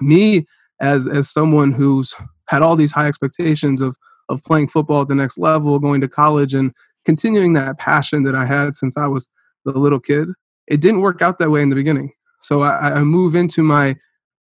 me 0.00 0.46
as 0.80 1.06
as 1.06 1.30
someone 1.30 1.72
who's 1.72 2.14
had 2.48 2.62
all 2.62 2.76
these 2.76 2.92
high 2.92 3.06
expectations 3.06 3.80
of 3.80 3.96
of 4.28 4.42
playing 4.44 4.68
football 4.68 5.02
at 5.02 5.08
the 5.08 5.14
next 5.14 5.36
level, 5.36 5.78
going 5.78 6.00
to 6.00 6.08
college, 6.08 6.54
and 6.54 6.72
continuing 7.04 7.52
that 7.52 7.78
passion 7.78 8.22
that 8.22 8.34
I 8.34 8.46
had 8.46 8.74
since 8.74 8.96
I 8.96 9.06
was 9.06 9.28
the 9.64 9.72
little 9.72 10.00
kid. 10.00 10.28
It 10.68 10.80
didn't 10.80 11.00
work 11.00 11.20
out 11.20 11.38
that 11.38 11.50
way 11.50 11.60
in 11.60 11.70
the 11.70 11.76
beginning. 11.76 12.12
So 12.40 12.62
I, 12.62 12.94
I 12.94 13.00
move 13.02 13.34
into 13.34 13.62
my 13.62 13.96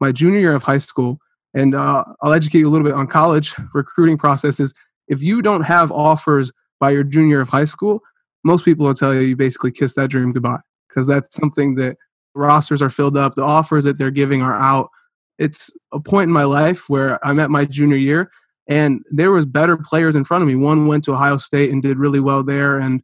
my 0.00 0.12
junior 0.12 0.40
year 0.40 0.54
of 0.54 0.62
high 0.62 0.78
school, 0.78 1.18
and 1.54 1.74
uh, 1.74 2.04
I'll 2.22 2.32
educate 2.32 2.58
you 2.58 2.68
a 2.68 2.70
little 2.70 2.86
bit 2.86 2.94
on 2.94 3.06
college 3.06 3.54
recruiting 3.74 4.18
processes. 4.18 4.74
If 5.08 5.22
you 5.22 5.42
don't 5.42 5.62
have 5.62 5.92
offers 5.92 6.52
by 6.80 6.90
your 6.90 7.04
junior 7.04 7.40
of 7.40 7.48
high 7.48 7.64
school, 7.64 8.00
most 8.44 8.64
people 8.64 8.86
will 8.86 8.94
tell 8.94 9.14
you 9.14 9.20
you 9.20 9.36
basically 9.36 9.72
kiss 9.72 9.94
that 9.94 10.08
dream 10.08 10.32
goodbye 10.32 10.60
because 10.88 11.06
that's 11.06 11.34
something 11.34 11.74
that 11.76 11.96
rosters 12.34 12.82
are 12.82 12.90
filled 12.90 13.16
up, 13.16 13.34
the 13.34 13.42
offers 13.42 13.84
that 13.84 13.98
they're 13.98 14.10
giving 14.10 14.42
are 14.42 14.54
out, 14.54 14.90
it's 15.38 15.70
a 15.92 16.00
point 16.00 16.28
in 16.28 16.32
my 16.32 16.44
life 16.44 16.88
where 16.88 17.24
I'm 17.26 17.40
at 17.40 17.50
my 17.50 17.64
junior 17.64 17.96
year 17.96 18.30
and 18.68 19.02
there 19.10 19.30
was 19.30 19.46
better 19.46 19.76
players 19.76 20.16
in 20.16 20.24
front 20.24 20.42
of 20.42 20.48
me. 20.48 20.56
One 20.56 20.86
went 20.86 21.04
to 21.04 21.12
Ohio 21.12 21.38
State 21.38 21.70
and 21.70 21.82
did 21.82 21.98
really 21.98 22.20
well 22.20 22.42
there 22.42 22.78
and 22.78 23.02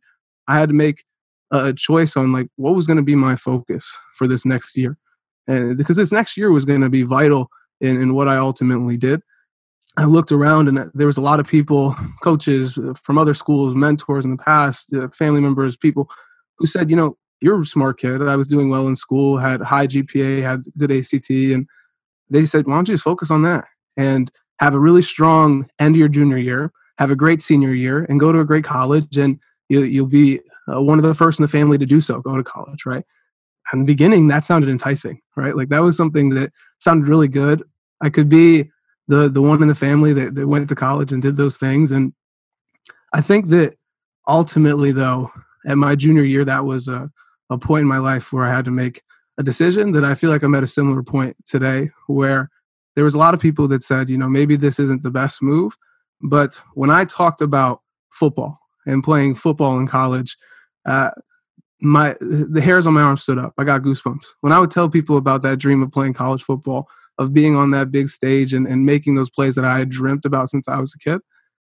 I 0.49 0.59
had 0.59 0.71
to 0.71 0.75
make 0.75 1.05
a 1.51 1.73
choice 1.73 2.17
on 2.17 2.33
like 2.33 2.49
what 2.57 2.75
was 2.75 2.87
going 2.87 2.97
to 2.97 3.03
be 3.03 3.15
my 3.15 3.37
focus 3.37 3.97
for 4.15 4.27
this 4.27 4.45
next 4.45 4.77
year. 4.77 4.97
And 5.47 5.77
because 5.77 5.97
this 5.97 6.13
next 6.13 6.37
year 6.37 6.51
was 6.51 6.65
going 6.65 6.81
to 6.81 6.89
be 6.89 7.03
vital 7.03 7.51
in, 7.83 8.01
in 8.01 8.15
what 8.15 8.29
I 8.29 8.39
ultimately 8.39 8.97
did. 8.97 9.21
I 9.99 10.05
looked 10.05 10.33
around 10.33 10.69
and 10.69 10.91
there 10.95 11.07
was 11.07 11.19
a 11.19 11.23
lot 11.23 11.41
of 11.41 11.47
people, 11.47 11.95
coaches 12.23 12.79
from 13.03 13.19
other 13.19 13.35
schools, 13.35 13.75
mentors 13.75 14.25
in 14.25 14.31
the 14.31 14.43
past, 14.43 14.95
uh, 14.95 15.09
family 15.09 15.41
members, 15.41 15.77
people 15.77 16.09
who 16.57 16.67
said, 16.67 16.89
you 16.89 16.97
know, 16.97 17.19
you're 17.43 17.61
a 17.61 17.67
smart 17.67 17.99
kid. 17.99 18.23
I 18.23 18.37
was 18.37 18.49
doing 18.49 18.71
well 18.71 18.87
in 18.87 18.97
school, 18.97 19.37
had 19.37 19.61
high 19.61 19.87
GPA, 19.87 20.43
had 20.43 20.61
good 20.79 20.93
ACT, 20.93 21.29
and 21.29 21.67
they 22.33 22.47
said, 22.47 22.67
why 22.67 22.75
don't 22.75 22.89
you 22.89 22.95
just 22.95 23.05
focus 23.05 23.31
on 23.31 23.43
that 23.43 23.67
and 23.97 24.31
have 24.59 24.75
a 24.75 24.81
really 24.81 25.03
strong 25.03 25.69
end 25.79 25.95
of 25.95 25.99
your 25.99 26.09
junior 26.09 26.39
year, 26.39 26.73
have 26.99 27.11
a 27.11 27.17
great 27.17 27.43
senior 27.43 27.73
year 27.73 28.05
and 28.05 28.21
go 28.21 28.33
to 28.33 28.41
a 28.41 28.45
great 28.45 28.65
college 28.65 29.17
and 29.17 29.39
you, 29.69 29.83
you'll 29.83 30.07
be 30.07 30.41
uh, 30.73 30.81
one 30.81 30.99
of 30.99 31.05
the 31.05 31.15
first 31.15 31.39
in 31.39 31.43
the 31.43 31.49
family 31.49 31.79
to 31.79 31.87
do 31.87 32.01
so 32.01 32.21
go 32.21 32.37
to 32.37 32.45
college 32.45 32.85
right? 32.87 33.05
In 33.73 33.81
the 33.81 33.85
beginning 33.85 34.29
that 34.29 34.45
sounded 34.45 34.69
enticing 34.69 35.21
right? 35.37 35.57
Like 35.57 35.69
that 35.71 35.83
was 35.83 35.97
something 35.97 36.31
that 36.31 36.53
sounded 36.79 37.09
really 37.09 37.29
good. 37.29 37.63
I 38.01 38.11
could 38.11 38.29
be 38.29 38.71
the 39.09 39.29
the 39.29 39.43
one 39.43 39.63
in 39.63 39.69
the 39.69 39.75
family 39.75 40.13
that, 40.13 40.35
that 40.35 40.47
went 40.47 40.69
to 40.69 40.75
college 40.75 41.13
and 41.13 41.23
did 41.23 41.37
those 41.37 41.57
things 41.59 41.93
and 41.93 42.13
i 43.13 43.21
think 43.21 43.49
that 43.49 43.75
ultimately 44.29 44.93
though 44.93 45.31
at 45.67 45.77
my 45.77 45.95
junior 45.95 46.23
year 46.23 46.45
that 46.45 46.65
was 46.65 46.89
a, 46.89 47.11
a 47.51 47.59
point 47.59 47.83
in 47.83 47.89
my 47.89 47.99
life 47.99 48.33
where 48.33 48.45
i 48.45 48.55
had 48.55 48.65
to 48.65 48.71
make 48.71 49.03
a 49.39 49.43
decision 49.43 49.93
that 49.93 50.05
i 50.05 50.15
feel 50.15 50.31
like 50.31 50.43
i'm 50.43 50.55
at 50.55 50.63
a 50.63 50.67
similar 50.69 51.03
point 51.03 51.37
today 51.47 51.89
where 52.07 52.51
there 52.95 53.05
was 53.05 53.15
a 53.15 53.19
lot 53.19 53.35
of 53.35 53.41
people 53.41 53.67
that 53.69 53.83
said 53.83 54.09
you 54.09 54.19
know 54.19 54.29
maybe 54.29 54.57
this 54.57 54.79
isn't 54.79 55.03
the 55.03 55.11
best 55.11 55.43
move 55.43 55.77
but 56.21 56.61
when 56.75 56.91
i 56.91 57.05
talked 57.05 57.41
about 57.41 57.81
football 58.11 58.59
and 58.87 59.05
playing 59.05 59.35
football 59.35 59.79
in 59.79 59.87
college 59.87 60.37
uh, 60.87 61.11
my 61.83 62.17
the 62.21 62.61
hairs 62.61 62.87
on 62.87 62.95
my 62.95 63.03
arm 63.03 63.17
stood 63.17 63.39
up. 63.39 63.55
I 63.59 63.65
got 63.65 63.83
goosebumps. 63.83 64.25
When 64.41 64.53
I 64.53 64.61
would 64.61 64.71
tell 64.71 64.89
people 64.89 65.17
about 65.17 65.43
that 65.43 65.59
dream 65.59 65.83
of 65.83 65.91
playing 65.91 66.15
college 66.15 66.43
football, 66.43 66.89
of 67.19 67.33
being 67.33 67.57
on 67.57 67.73
that 67.73 67.91
big 67.91 68.09
stage 68.09 68.55
and, 68.55 68.67
and 68.67 68.87
making 68.87 69.17
those 69.17 69.29
plays 69.29 69.57
that 69.57 69.65
I 69.65 69.79
had 69.79 69.91
dreamt 69.91 70.25
about 70.25 70.49
since 70.49 70.69
I 70.69 70.79
was 70.79 70.95
a 70.95 70.99
kid, 70.99 71.21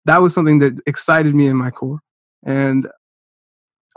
that 0.06 0.22
was 0.22 0.32
something 0.32 0.58
that 0.60 0.80
excited 0.86 1.34
me 1.34 1.46
in 1.46 1.56
my 1.56 1.70
core. 1.70 2.00
And 2.42 2.88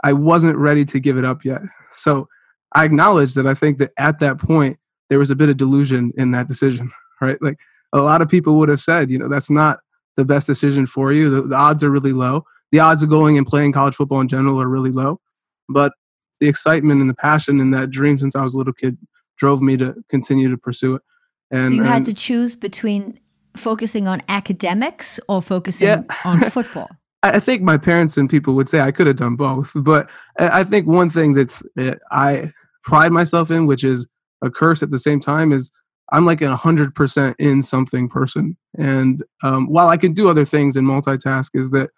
I 0.04 0.12
wasn't 0.12 0.56
ready 0.56 0.84
to 0.84 1.00
give 1.00 1.16
it 1.16 1.24
up 1.24 1.44
yet. 1.44 1.62
So 1.94 2.28
I 2.74 2.84
acknowledge 2.84 3.34
that 3.34 3.46
I 3.46 3.54
think 3.54 3.78
that 3.78 3.92
at 3.98 4.18
that 4.20 4.38
point, 4.38 4.78
there 5.08 5.18
was 5.18 5.30
a 5.30 5.36
bit 5.36 5.48
of 5.48 5.56
delusion 5.56 6.12
in 6.16 6.30
that 6.30 6.48
decision, 6.48 6.90
right? 7.20 7.40
Like 7.42 7.58
a 7.92 8.00
lot 8.00 8.22
of 8.22 8.30
people 8.30 8.58
would 8.58 8.68
have 8.68 8.80
said, 8.80 9.10
you 9.10 9.18
know, 9.18 9.28
that's 9.28 9.50
not 9.50 9.80
the 10.16 10.24
best 10.24 10.46
decision 10.46 10.86
for 10.86 11.12
you. 11.12 11.30
The, 11.30 11.42
the 11.42 11.56
odds 11.56 11.84
are 11.84 11.90
really 11.90 12.12
low. 12.12 12.44
The 12.70 12.80
odds 12.80 13.02
of 13.02 13.10
going 13.10 13.36
and 13.36 13.46
playing 13.46 13.72
college 13.72 13.94
football 13.94 14.20
in 14.20 14.28
general 14.28 14.60
are 14.60 14.68
really 14.68 14.90
low. 14.90 15.20
But 15.68 15.92
the 16.40 16.48
excitement 16.48 17.00
and 17.00 17.08
the 17.08 17.14
passion 17.14 17.60
and 17.60 17.72
that 17.74 17.90
dream 17.90 18.18
since 18.18 18.34
I 18.34 18.42
was 18.42 18.54
a 18.54 18.58
little 18.58 18.72
kid 18.72 18.98
drove 19.36 19.62
me 19.62 19.76
to 19.76 19.94
continue 20.08 20.50
to 20.50 20.56
pursue 20.56 20.96
it. 20.96 21.02
And, 21.50 21.66
so 21.66 21.72
you 21.72 21.82
had 21.82 22.04
to 22.06 22.14
choose 22.14 22.56
between 22.56 23.20
focusing 23.54 24.08
on 24.08 24.22
academics 24.28 25.20
or 25.28 25.42
focusing 25.42 25.88
yeah. 25.88 26.02
on 26.24 26.40
football. 26.50 26.88
I 27.22 27.38
think 27.38 27.62
my 27.62 27.76
parents 27.76 28.16
and 28.16 28.28
people 28.28 28.54
would 28.54 28.68
say 28.68 28.80
I 28.80 28.90
could 28.90 29.06
have 29.06 29.16
done 29.16 29.36
both, 29.36 29.70
but 29.76 30.10
I 30.38 30.64
think 30.64 30.88
one 30.88 31.08
thing 31.08 31.34
that 31.34 31.62
eh, 31.78 31.94
I 32.10 32.52
pride 32.84 33.12
myself 33.12 33.50
in, 33.50 33.66
which 33.66 33.84
is 33.84 34.06
a 34.42 34.50
curse 34.50 34.82
at 34.82 34.90
the 34.90 34.98
same 34.98 35.20
time, 35.20 35.52
is 35.52 35.70
I'm 36.10 36.26
like 36.26 36.42
a 36.42 36.56
hundred 36.56 36.94
percent 36.94 37.36
in 37.38 37.62
something 37.62 38.08
person. 38.08 38.56
And 38.78 39.24
um, 39.42 39.66
while 39.66 39.88
I 39.88 39.96
can 39.96 40.12
do 40.12 40.28
other 40.28 40.44
things 40.44 40.76
and 40.76 40.86
multitask, 40.86 41.50
is 41.54 41.70
that 41.70 41.90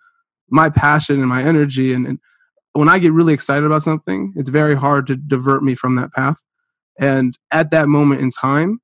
my 0.50 0.70
passion 0.70 1.20
and 1.20 1.28
my 1.28 1.42
energy 1.42 1.92
and, 1.92 2.06
and 2.06 2.18
when 2.74 2.88
I 2.88 2.98
get 2.98 3.12
really 3.12 3.32
excited 3.32 3.64
about 3.64 3.82
something, 3.82 4.32
it's 4.36 4.50
very 4.50 4.74
hard 4.74 5.06
to 5.06 5.16
divert 5.16 5.62
me 5.62 5.74
from 5.74 5.94
that 5.94 6.12
path. 6.12 6.44
And 7.00 7.38
at 7.50 7.70
that 7.70 7.88
moment 7.88 8.20
in 8.20 8.30
time, 8.30 8.80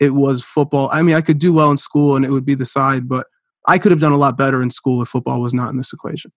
it 0.00 0.14
was 0.14 0.42
football. 0.42 0.88
I 0.92 1.02
mean, 1.02 1.14
I 1.14 1.20
could 1.20 1.38
do 1.38 1.52
well 1.52 1.70
in 1.70 1.76
school 1.76 2.16
and 2.16 2.24
it 2.24 2.30
would 2.30 2.44
be 2.44 2.54
the 2.54 2.66
side, 2.66 3.08
but 3.08 3.26
I 3.66 3.78
could 3.78 3.92
have 3.92 4.00
done 4.00 4.12
a 4.12 4.16
lot 4.16 4.36
better 4.36 4.62
in 4.62 4.70
school 4.70 5.02
if 5.02 5.08
football 5.08 5.40
was 5.40 5.54
not 5.54 5.70
in 5.70 5.76
this 5.76 5.92
equation. 5.92 6.32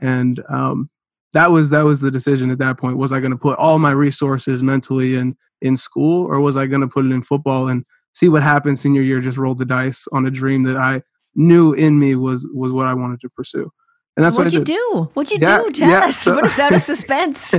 And 0.00 0.42
um, 0.48 0.90
that 1.32 1.50
was 1.50 1.70
that 1.70 1.84
was 1.84 2.00
the 2.00 2.10
decision 2.10 2.50
at 2.50 2.58
that 2.58 2.78
point. 2.78 2.96
Was 2.96 3.12
I 3.12 3.20
going 3.20 3.32
to 3.32 3.36
put 3.36 3.58
all 3.58 3.78
my 3.78 3.90
resources 3.90 4.62
mentally 4.62 5.16
in 5.16 5.36
in 5.60 5.76
school, 5.76 6.26
or 6.26 6.40
was 6.40 6.56
I 6.56 6.66
going 6.66 6.82
to 6.82 6.88
put 6.88 7.04
it 7.04 7.12
in 7.12 7.22
football 7.22 7.68
and 7.68 7.84
see 8.14 8.28
what 8.28 8.42
happens 8.42 8.80
senior 8.80 9.02
year? 9.02 9.20
Just 9.20 9.38
roll 9.38 9.54
the 9.54 9.64
dice 9.64 10.06
on 10.12 10.26
a 10.26 10.30
dream 10.30 10.64
that 10.64 10.76
I 10.76 11.02
knew 11.34 11.72
in 11.72 11.98
me 11.98 12.14
was 12.14 12.48
was 12.52 12.72
what 12.72 12.86
I 12.86 12.94
wanted 12.94 13.20
to 13.20 13.28
pursue. 13.28 13.70
And 14.16 14.24
that's 14.24 14.38
What'd 14.38 14.54
what 14.54 14.58
you 14.58 14.64
do? 14.64 15.10
What'd 15.12 15.30
you 15.30 15.38
yeah, 15.46 15.58
do? 15.58 15.70
Tell 15.70 15.90
yeah, 15.90 16.06
us. 16.06 16.16
So, 16.16 16.34
Put 16.34 16.44
us 16.44 16.58
out 16.58 16.72
of 16.72 16.80
suspense. 16.92 17.54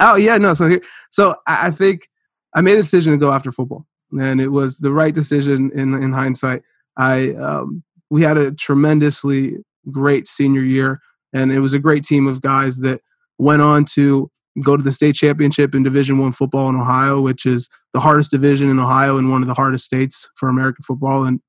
oh 0.00 0.16
yeah, 0.16 0.36
no. 0.36 0.54
So 0.54 0.68
here, 0.68 0.82
so 1.10 1.36
I 1.46 1.70
think 1.70 2.08
I 2.54 2.60
made 2.60 2.76
a 2.76 2.82
decision 2.82 3.12
to 3.12 3.18
go 3.18 3.32
after 3.32 3.52
football, 3.52 3.86
and 4.18 4.40
it 4.40 4.48
was 4.48 4.78
the 4.78 4.92
right 4.92 5.14
decision 5.14 5.70
in 5.72 5.94
in 5.94 6.12
hindsight. 6.12 6.62
I 6.96 7.30
um, 7.34 7.84
we 8.10 8.22
had 8.22 8.36
a 8.36 8.50
tremendously 8.50 9.58
great 9.90 10.26
senior 10.26 10.62
year, 10.62 11.00
and 11.32 11.52
it 11.52 11.60
was 11.60 11.72
a 11.72 11.78
great 11.78 12.04
team 12.04 12.26
of 12.26 12.40
guys 12.40 12.78
that 12.78 13.00
went 13.38 13.62
on 13.62 13.84
to 13.84 14.30
go 14.62 14.76
to 14.76 14.82
the 14.82 14.92
state 14.92 15.14
championship 15.14 15.74
in 15.74 15.82
Division 15.82 16.18
One 16.18 16.32
football 16.32 16.68
in 16.68 16.76
Ohio, 16.76 17.20
which 17.20 17.46
is 17.46 17.68
the 17.92 18.00
hardest 18.00 18.30
division 18.30 18.68
in 18.68 18.78
Ohio 18.78 19.16
and 19.16 19.30
one 19.30 19.42
of 19.42 19.48
the 19.48 19.54
hardest 19.54 19.84
states 19.84 20.28
for 20.36 20.48
American 20.48 20.82
football. 20.82 21.24
And 21.24 21.40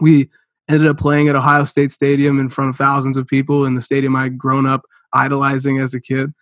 we 0.00 0.28
ended 0.68 0.88
up 0.88 0.98
playing 0.98 1.28
at 1.28 1.36
Ohio 1.36 1.64
State 1.64 1.92
Stadium 1.92 2.38
in 2.38 2.48
front 2.48 2.70
of 2.70 2.76
thousands 2.76 3.16
of 3.16 3.26
people 3.26 3.64
in 3.64 3.74
the 3.74 3.82
stadium 3.82 4.16
I'd 4.16 4.38
grown 4.38 4.66
up 4.66 4.82
idolizing 5.12 5.78
as 5.78 5.94
a 5.94 6.00
kid. 6.00 6.32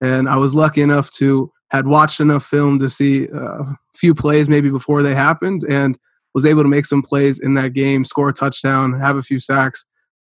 And 0.00 0.28
I 0.28 0.36
was 0.36 0.54
lucky 0.54 0.80
enough 0.80 1.10
to 1.12 1.52
had 1.70 1.86
watched 1.86 2.20
enough 2.20 2.44
film 2.44 2.78
to 2.80 2.88
see 2.88 3.28
uh, 3.28 3.62
a 3.62 3.78
few 3.94 4.14
plays 4.14 4.48
maybe 4.48 4.70
before 4.70 5.02
they 5.02 5.14
happened 5.14 5.64
and 5.68 5.96
was 6.34 6.46
able 6.46 6.62
to 6.62 6.68
make 6.68 6.86
some 6.86 7.02
plays 7.02 7.38
in 7.38 7.54
that 7.54 7.72
game, 7.72 8.04
score 8.04 8.28
a 8.28 8.32
touchdown, 8.32 8.98
have 8.98 9.16
a 9.16 9.22
few 9.22 9.38
sacks. 9.38 9.84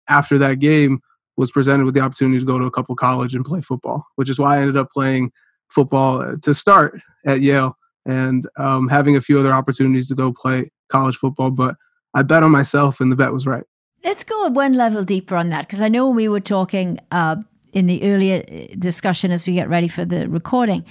After 0.09 0.37
that 0.38 0.59
game, 0.59 1.00
was 1.37 1.50
presented 1.50 1.85
with 1.85 1.95
the 1.95 2.00
opportunity 2.00 2.38
to 2.38 2.47
go 2.47 2.59
to 2.59 2.67
a 2.67 2.71
couple 2.71 2.95
college 2.95 3.35
and 3.35 3.45
play 3.45 3.61
football, 3.61 4.07
which 4.17 4.31
is 4.31 4.38
why 4.38 4.57
I 4.57 4.61
ended 4.61 4.76
up 4.76 4.91
playing 4.93 5.33
football 5.69 6.23
uh, 6.23 6.37
to 6.43 6.55
start 6.55 7.00
at 7.26 7.41
Yale 7.41 7.76
and 8.07 8.49
um, 8.59 8.88
having 8.88 9.17
a 9.17 9.21
few 9.21 9.38
other 9.38 9.53
opportunities 9.53 10.09
to 10.09 10.14
go 10.14 10.33
play 10.33 10.71
college 10.88 11.17
football. 11.17 11.50
But 11.50 11.76
I 12.14 12.23
bet 12.23 12.43
on 12.43 12.50
myself, 12.50 13.00
and 13.00 13.11
the 13.11 13.17
bet 13.17 13.33
was 13.33 13.47
right. 13.47 13.64
Let's 14.05 14.23
go 14.23 14.49
one 14.49 14.75
level 14.75 15.03
deeper 15.05 15.37
on 15.37 15.49
that 15.49 15.67
because 15.67 15.81
I 15.81 15.88
know 15.88 16.09
we 16.09 16.29
were 16.29 16.41
talking 16.41 16.99
uh, 17.11 17.37
in 17.73 17.87
the 17.87 18.03
earlier 18.05 18.45
uh, 18.47 18.75
discussion 18.79 19.31
as 19.31 19.47
we 19.47 19.55
get 19.55 19.69
ready 19.69 19.88
for 19.88 20.05
the 20.05 20.29
recording. 20.29 20.85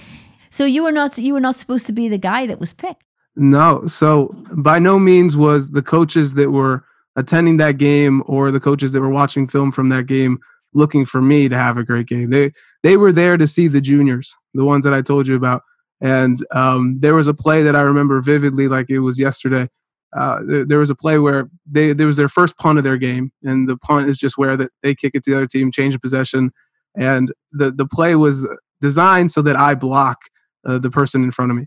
So 0.50 0.64
you 0.64 0.82
were 0.82 0.92
not 0.92 1.16
you 1.18 1.32
were 1.32 1.40
not 1.40 1.56
supposed 1.56 1.86
to 1.86 1.92
be 1.92 2.08
the 2.08 2.18
guy 2.18 2.46
that 2.46 2.60
was 2.60 2.72
picked. 2.72 3.02
No. 3.36 3.86
So 3.86 4.34
by 4.52 4.78
no 4.78 4.98
means 4.98 5.36
was 5.36 5.70
the 5.70 5.82
coaches 5.82 6.34
that 6.34 6.50
were 6.50 6.84
attending 7.16 7.56
that 7.58 7.78
game 7.78 8.22
or 8.26 8.50
the 8.50 8.60
coaches 8.60 8.92
that 8.92 9.00
were 9.00 9.10
watching 9.10 9.46
film 9.46 9.72
from 9.72 9.88
that 9.90 10.06
game 10.06 10.38
looking 10.72 11.04
for 11.04 11.22
me 11.22 11.48
to 11.48 11.56
have 11.56 11.76
a 11.76 11.84
great 11.84 12.06
game. 12.06 12.30
They 12.30 12.52
they 12.82 12.96
were 12.96 13.12
there 13.12 13.36
to 13.36 13.46
see 13.46 13.68
the 13.68 13.80
juniors, 13.80 14.34
the 14.54 14.64
ones 14.64 14.84
that 14.84 14.94
I 14.94 15.02
told 15.02 15.26
you 15.26 15.36
about. 15.36 15.62
And 16.00 16.44
um, 16.50 16.98
there 17.00 17.14
was 17.14 17.28
a 17.28 17.34
play 17.34 17.62
that 17.62 17.76
I 17.76 17.80
remember 17.80 18.20
vividly, 18.20 18.68
like 18.68 18.90
it 18.90 18.98
was 18.98 19.18
yesterday, 19.18 19.68
uh, 20.14 20.40
there, 20.46 20.64
there, 20.64 20.78
was 20.78 20.90
a 20.90 20.94
play 20.94 21.18
where 21.18 21.48
they 21.66 21.92
there 21.92 22.06
was 22.06 22.16
their 22.16 22.28
first 22.28 22.56
punt 22.56 22.78
of 22.78 22.84
their 22.84 22.96
game, 22.96 23.32
and 23.42 23.68
the 23.68 23.76
punt 23.76 24.08
is 24.08 24.16
just 24.16 24.38
where 24.38 24.56
that 24.56 24.70
they 24.82 24.94
kick 24.94 25.12
it 25.14 25.24
to 25.24 25.30
the 25.30 25.36
other 25.36 25.46
team, 25.46 25.72
change 25.72 25.94
of 25.94 26.00
possession, 26.00 26.52
and 26.96 27.32
the 27.52 27.72
the 27.72 27.86
play 27.86 28.14
was 28.14 28.46
designed 28.80 29.32
so 29.32 29.42
that 29.42 29.56
I 29.56 29.74
block 29.74 30.18
uh, 30.66 30.78
the 30.78 30.90
person 30.90 31.24
in 31.24 31.32
front 31.32 31.50
of 31.50 31.56
me. 31.56 31.66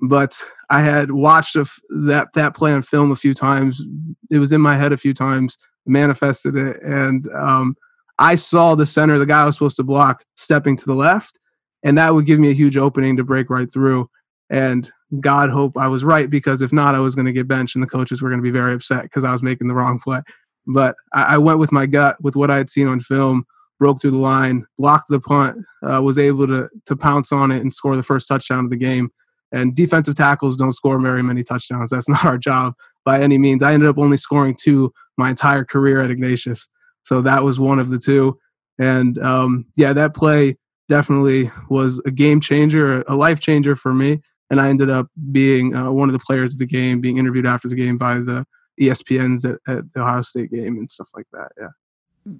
But 0.00 0.40
I 0.70 0.80
had 0.82 1.10
watched 1.12 1.54
that 1.54 2.28
that 2.34 2.54
play 2.54 2.72
on 2.72 2.82
film 2.82 3.10
a 3.10 3.16
few 3.16 3.34
times. 3.34 3.82
It 4.30 4.38
was 4.38 4.52
in 4.52 4.60
my 4.60 4.76
head 4.76 4.92
a 4.92 4.98
few 4.98 5.14
times, 5.14 5.56
manifested 5.86 6.56
it, 6.56 6.82
and 6.82 7.28
um, 7.34 7.76
I 8.18 8.34
saw 8.34 8.74
the 8.74 8.86
center, 8.86 9.18
the 9.18 9.26
guy 9.26 9.42
I 9.42 9.46
was 9.46 9.54
supposed 9.54 9.76
to 9.76 9.84
block, 9.84 10.24
stepping 10.36 10.76
to 10.76 10.84
the 10.84 10.94
left, 10.94 11.38
and 11.82 11.96
that 11.96 12.14
would 12.14 12.26
give 12.26 12.40
me 12.40 12.50
a 12.50 12.54
huge 12.54 12.76
opening 12.76 13.16
to 13.16 13.24
break 13.24 13.48
right 13.48 13.72
through. 13.72 14.10
And 14.50 14.90
God 15.20 15.50
hope 15.50 15.76
I 15.76 15.88
was 15.88 16.04
right 16.04 16.28
because 16.28 16.62
if 16.62 16.72
not, 16.72 16.94
I 16.94 17.00
was 17.00 17.14
going 17.14 17.26
to 17.26 17.32
get 17.32 17.48
benched 17.48 17.76
and 17.76 17.82
the 17.82 17.88
coaches 17.88 18.20
were 18.20 18.28
going 18.28 18.40
to 18.40 18.42
be 18.42 18.50
very 18.50 18.74
upset 18.74 19.02
because 19.02 19.24
I 19.24 19.32
was 19.32 19.42
making 19.42 19.68
the 19.68 19.74
wrong 19.74 19.98
play. 19.98 20.20
But 20.66 20.96
I, 21.14 21.34
I, 21.34 21.38
went 21.38 21.58
with 21.58 21.72
my 21.72 21.86
gut, 21.86 22.16
with 22.22 22.36
what 22.36 22.50
I 22.50 22.56
had 22.56 22.68
seen 22.68 22.88
on 22.88 23.00
film, 23.00 23.44
broke 23.78 24.02
through 24.02 24.10
the 24.10 24.18
line, 24.18 24.66
blocked 24.78 25.08
the 25.08 25.20
punt, 25.20 25.64
uh, 25.82 26.02
was 26.02 26.18
able 26.18 26.46
to 26.46 26.68
to 26.86 26.96
pounce 26.96 27.32
on 27.32 27.50
it 27.50 27.60
and 27.60 27.72
score 27.72 27.96
the 27.96 28.02
first 28.02 28.28
touchdown 28.28 28.64
of 28.64 28.70
the 28.70 28.76
game. 28.76 29.10
And 29.50 29.74
defensive 29.74 30.14
tackles 30.14 30.56
don't 30.56 30.72
score 30.72 31.00
very 31.00 31.22
many 31.22 31.42
touchdowns. 31.42 31.90
That's 31.90 32.08
not 32.08 32.24
our 32.24 32.38
job 32.38 32.74
by 33.04 33.20
any 33.20 33.38
means. 33.38 33.62
I 33.62 33.72
ended 33.72 33.88
up 33.88 33.98
only 33.98 34.16
scoring 34.16 34.56
two 34.58 34.92
my 35.16 35.30
entire 35.30 35.64
career 35.64 36.00
at 36.00 36.10
Ignatius, 36.10 36.68
so 37.02 37.20
that 37.22 37.42
was 37.42 37.58
one 37.58 37.78
of 37.78 37.90
the 37.90 37.98
two. 37.98 38.38
And 38.78 39.18
um, 39.18 39.66
yeah, 39.74 39.92
that 39.92 40.14
play 40.14 40.56
definitely 40.88 41.50
was 41.68 42.00
a 42.06 42.10
game 42.10 42.40
changer, 42.40 43.02
a 43.02 43.16
life 43.16 43.40
changer 43.40 43.74
for 43.74 43.92
me 43.92 44.20
and 44.50 44.60
I 44.60 44.68
ended 44.68 44.90
up 44.90 45.08
being 45.30 45.74
uh, 45.74 45.90
one 45.90 46.08
of 46.08 46.12
the 46.12 46.18
players 46.18 46.54
of 46.54 46.58
the 46.58 46.66
game, 46.66 47.00
being 47.00 47.18
interviewed 47.18 47.46
after 47.46 47.68
the 47.68 47.74
game 47.74 47.98
by 47.98 48.18
the 48.18 48.46
ESPNs 48.80 49.44
at, 49.44 49.58
at, 49.72 49.92
the 49.92 50.00
Ohio 50.00 50.22
State 50.22 50.50
game 50.50 50.78
and 50.78 50.90
stuff 50.90 51.08
like 51.14 51.26
that. 51.32 51.52
Yeah, 51.58 51.68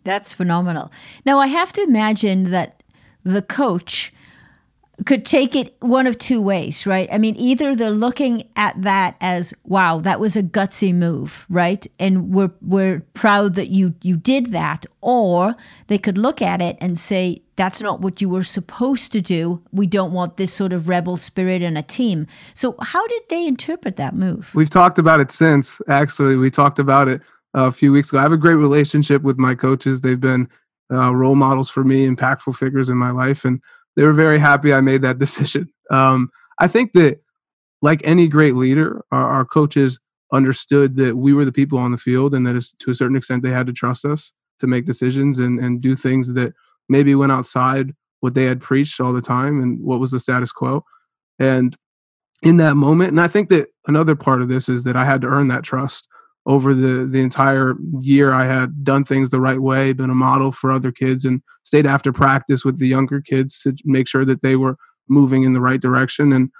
that's 0.05 0.33
phenomenal. 0.33 0.91
Now 1.27 1.39
I 1.39 1.49
have 1.49 1.73
to 1.75 1.83
imagine 1.83 2.45
that 2.45 2.83
the 3.25 3.43
coach 3.43 4.13
could 5.07 5.25
take 5.25 5.55
it 5.55 5.77
one 5.81 6.07
of 6.07 6.19
two 6.19 6.41
ways, 6.41 6.87
right? 6.87 7.09
I 7.13 7.19
mean, 7.19 7.37
either 7.37 7.75
they're 7.75 7.91
looking 7.91 8.49
at 8.57 8.81
that 8.83 9.17
as, 9.21 9.55
wow, 9.65 10.01
that 10.01 10.19
was 10.19 10.37
a 10.37 10.43
gutsy 10.43 10.95
move, 10.95 11.47
right? 11.49 11.87
And 11.99 12.31
we're 12.31 12.51
we're 12.61 13.01
proud 13.15 13.55
that 13.55 13.69
you 13.69 13.95
you 14.03 14.17
did 14.17 14.47
that, 14.47 14.87
or 15.01 15.55
they 15.87 15.99
could 15.99 16.19
look 16.19 16.43
at 16.43 16.61
it 16.61 16.77
and 16.81 16.99
say, 16.99 17.43
that's 17.57 17.81
not 17.81 18.01
what 18.01 18.21
you 18.21 18.29
were 18.29 18.45
supposed 18.45 19.13
to 19.13 19.21
do. 19.21 19.63
We 19.73 19.87
don't 19.87 20.13
want 20.13 20.37
this 20.37 20.53
sort 20.53 20.73
of 20.73 20.89
rebel 20.89 21.17
spirit 21.17 21.63
in 21.63 21.77
a 21.77 21.83
team. 21.83 22.27
So 22.55 22.77
how 22.81 23.07
did 23.07 23.23
they 23.29 23.47
interpret 23.47 23.97
that 23.97 24.15
move? 24.15 24.53
We've 24.55 24.71
talked 24.71 24.99
about 24.99 25.21
it 25.21 25.33
since, 25.33 25.81
actually. 25.89 26.37
We 26.37 26.51
talked 26.51 26.79
about 26.79 27.09
it 27.09 27.21
uh, 27.57 27.67
a 27.67 27.73
few 27.73 27.93
weeks 27.93 28.11
ago. 28.11 28.19
I 28.19 28.23
have 28.23 28.33
a 28.33 28.37
great 28.37 28.57
relationship 28.57 29.23
with 29.23 29.39
my 29.39 29.55
coaches. 29.55 30.01
They've 30.01 30.21
been 30.21 30.49
uh, 30.93 31.15
role 31.15 31.35
models 31.35 31.69
for 31.69 31.85
me, 31.85 32.09
impactful 32.09 32.57
figures 32.57 32.89
in 32.89 32.97
my 32.97 33.11
life, 33.11 33.45
and 33.45 33.61
they 33.99 34.05
were 34.05 34.13
very 34.13 34.39
happy 34.39 34.73
I 34.73 34.81
made 34.81 35.03
that 35.03 35.19
decision. 35.25 35.69
Um, 35.91 36.31
I 36.61 36.69
think 36.69 36.93
that, 36.93 37.19
like 37.83 38.01
any 38.05 38.29
great 38.29 38.55
leader, 38.55 39.05
our, 39.11 39.29
our, 39.29 39.45
coaches 39.45 39.99
understood 40.33 40.97
that 40.97 41.17
we 41.17 41.33
were 41.33 41.45
the 41.45 41.53
people 41.53 41.79
on 41.79 41.91
the 41.91 41.99
field, 41.99 42.33
and 42.33 42.47
that 42.47 42.65
to 42.79 42.91
a 42.91 42.95
certain 42.95 43.17
extent 43.17 43.43
they 43.43 43.51
had 43.51 43.67
to 43.67 43.73
trust 43.73 44.05
us 44.05 44.33
to 44.61 44.67
make 44.69 44.85
decisions 44.85 45.41
and 45.41 45.59
and 45.59 45.81
do 45.81 45.97
things 45.97 46.33
that 46.35 46.55
maybe 46.89 47.15
went 47.15 47.33
outside 47.33 47.93
what 48.21 48.35
they 48.35 48.45
had 48.45 48.61
preached 48.61 49.01
all 49.01 49.13
the 49.13 49.21
time 49.21 49.61
and 49.61 49.81
what 49.83 50.01
was 50.01 50.13
the 50.13 50.21
status 50.21 50.53
quo. 50.53 50.85
And 51.41 51.77
in 52.43 52.57
that 52.59 52.77
moment, 52.77 53.11
and 53.11 53.21
I 53.21 53.29
think 53.29 53.49
that 53.49 53.69
another 53.87 54.15
part 54.15 54.43
of 54.43 54.49
this 54.49 54.69
is 54.69 54.85
that 54.85 54.97
I 54.97 55.05
had 55.05 55.21
to 55.23 55.29
earn 55.29 55.49
that 55.49 55.65
trust 55.65 56.09
over 56.49 56.75
the 56.75 57.07
the 57.07 57.21
entire 57.21 57.77
year 58.01 58.33
i 58.33 58.47
had 58.47 58.83
done 58.83 59.05
things 59.05 59.31
the 59.31 59.41
right 59.41 59.61
way 59.61 59.93
been 59.93 60.11
a 60.11 60.15
model 60.15 60.51
for 60.51 60.73
other 60.73 60.91
kids 60.91 61.25
and 61.25 61.43
stayed 61.69 61.87
after 61.87 62.13
practice 62.13 62.65
with 62.65 62.79
the 62.79 62.89
younger 62.89 63.21
kids 63.21 63.61
to 63.61 63.77
make 63.85 64.09
sure 64.09 64.25
that 64.25 64.43
they 64.43 64.57
were 64.57 64.77
moving 65.09 65.43
in 65.43 65.53
the 65.53 65.61
right 65.61 65.81
direction. 65.81 66.33
And 66.33 66.51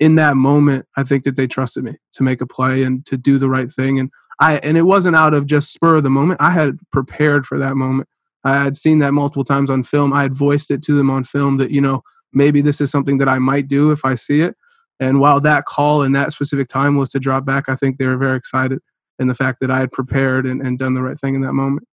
in 0.00 0.16
that 0.16 0.36
moment 0.36 0.86
i 0.96 1.04
think 1.04 1.22
that 1.22 1.36
they 1.36 1.46
trusted 1.46 1.84
me 1.84 1.94
to 2.12 2.24
make 2.24 2.40
a 2.40 2.46
play 2.46 2.82
and 2.82 3.06
to 3.06 3.16
do 3.16 3.38
the 3.38 3.48
right 3.48 3.70
thing. 3.70 4.00
And 4.00 4.10
i 4.40 4.56
and 4.58 4.76
it 4.76 4.82
wasn't 4.82 5.16
out 5.16 5.34
of 5.34 5.46
just 5.46 5.72
spur 5.72 5.96
of 5.96 6.02
the 6.02 6.10
moment. 6.10 6.40
I 6.40 6.50
had 6.50 6.78
prepared 6.90 7.46
for 7.46 7.58
that 7.58 7.76
moment. 7.76 8.08
I 8.42 8.58
had 8.62 8.76
seen 8.76 8.98
that 8.98 9.12
multiple 9.12 9.44
times 9.44 9.70
on 9.70 9.84
film. 9.84 10.12
I 10.12 10.22
had 10.22 10.34
voiced 10.34 10.70
it 10.70 10.82
to 10.84 10.96
them 10.96 11.10
on 11.10 11.22
film 11.22 11.58
that 11.58 11.70
you 11.70 11.80
know 11.80 12.02
maybe 12.32 12.60
this 12.60 12.80
is 12.80 12.90
something 12.90 13.18
that 13.18 13.28
i 13.28 13.38
might 13.38 13.68
do 13.68 13.92
if 13.92 14.04
i 14.04 14.14
see 14.16 14.40
it. 14.40 14.56
And 14.98 15.20
while 15.20 15.40
that 15.40 15.66
call 15.66 16.02
in 16.02 16.12
that 16.12 16.32
specific 16.32 16.68
time 16.68 16.96
was 16.96 17.10
to 17.10 17.20
drop 17.20 17.44
back 17.44 17.68
i 17.68 17.76
think 17.76 17.98
they 17.98 18.06
were 18.06 18.16
very 18.16 18.36
excited 18.36 18.80
and 19.18 19.30
the 19.30 19.34
fact 19.34 19.60
that 19.60 19.70
I 19.70 19.78
had 19.78 19.92
prepared 19.92 20.46
and, 20.46 20.60
and 20.60 20.78
done 20.78 20.94
the 20.94 21.02
right 21.02 21.18
thing 21.18 21.34
in 21.34 21.40
that 21.42 21.52
moment. 21.52 21.86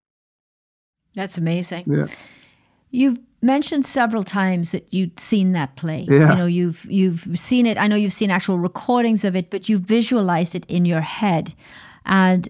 That's 1.15 1.37
amazing. 1.37 1.85
Yeah. 1.87 2.07
You've 2.89 3.19
mentioned 3.41 3.85
several 3.85 4.23
times 4.23 4.71
that 4.71 4.93
you'd 4.93 5.19
seen 5.19 5.53
that 5.53 5.75
play. 5.75 6.05
Yeah. 6.09 6.31
You 6.31 6.35
know, 6.35 6.45
you've 6.45 6.85
you've 6.89 7.27
seen 7.37 7.65
it. 7.65 7.77
I 7.77 7.87
know 7.87 7.95
you've 7.95 8.13
seen 8.13 8.31
actual 8.31 8.59
recordings 8.59 9.23
of 9.23 9.35
it, 9.35 9.49
but 9.49 9.69
you've 9.69 9.81
visualized 9.81 10.55
it 10.55 10.65
in 10.67 10.85
your 10.85 11.01
head. 11.01 11.53
And 12.05 12.47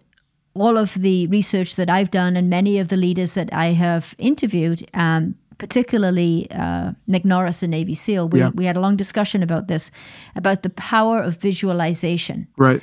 all 0.54 0.78
of 0.78 0.94
the 0.96 1.28
research 1.28 1.76
that 1.76 1.90
I've 1.90 2.12
done 2.12 2.36
and 2.36 2.50
many 2.50 2.78
of 2.78 2.90
the 2.90 2.98
leaders 2.98 3.36
that 3.36 3.54
I 3.54 3.68
have 3.68 4.16
interviewed, 4.18 4.88
um, 4.94 5.36
particularly 5.58 6.48
uh, 6.52 6.92
Nick 7.08 7.24
Norris, 7.24 7.64
a 7.64 7.68
Navy 7.68 7.94
SEAL, 7.94 8.30
we, 8.30 8.40
yeah. 8.40 8.50
we 8.50 8.66
had 8.66 8.76
a 8.76 8.82
long 8.82 8.98
discussion 8.98 9.44
about 9.44 9.68
this, 9.68 9.92
about 10.36 10.64
the 10.64 10.70
power 10.70 11.22
of 11.22 11.38
visualization. 11.38 12.48
Right. 12.58 12.82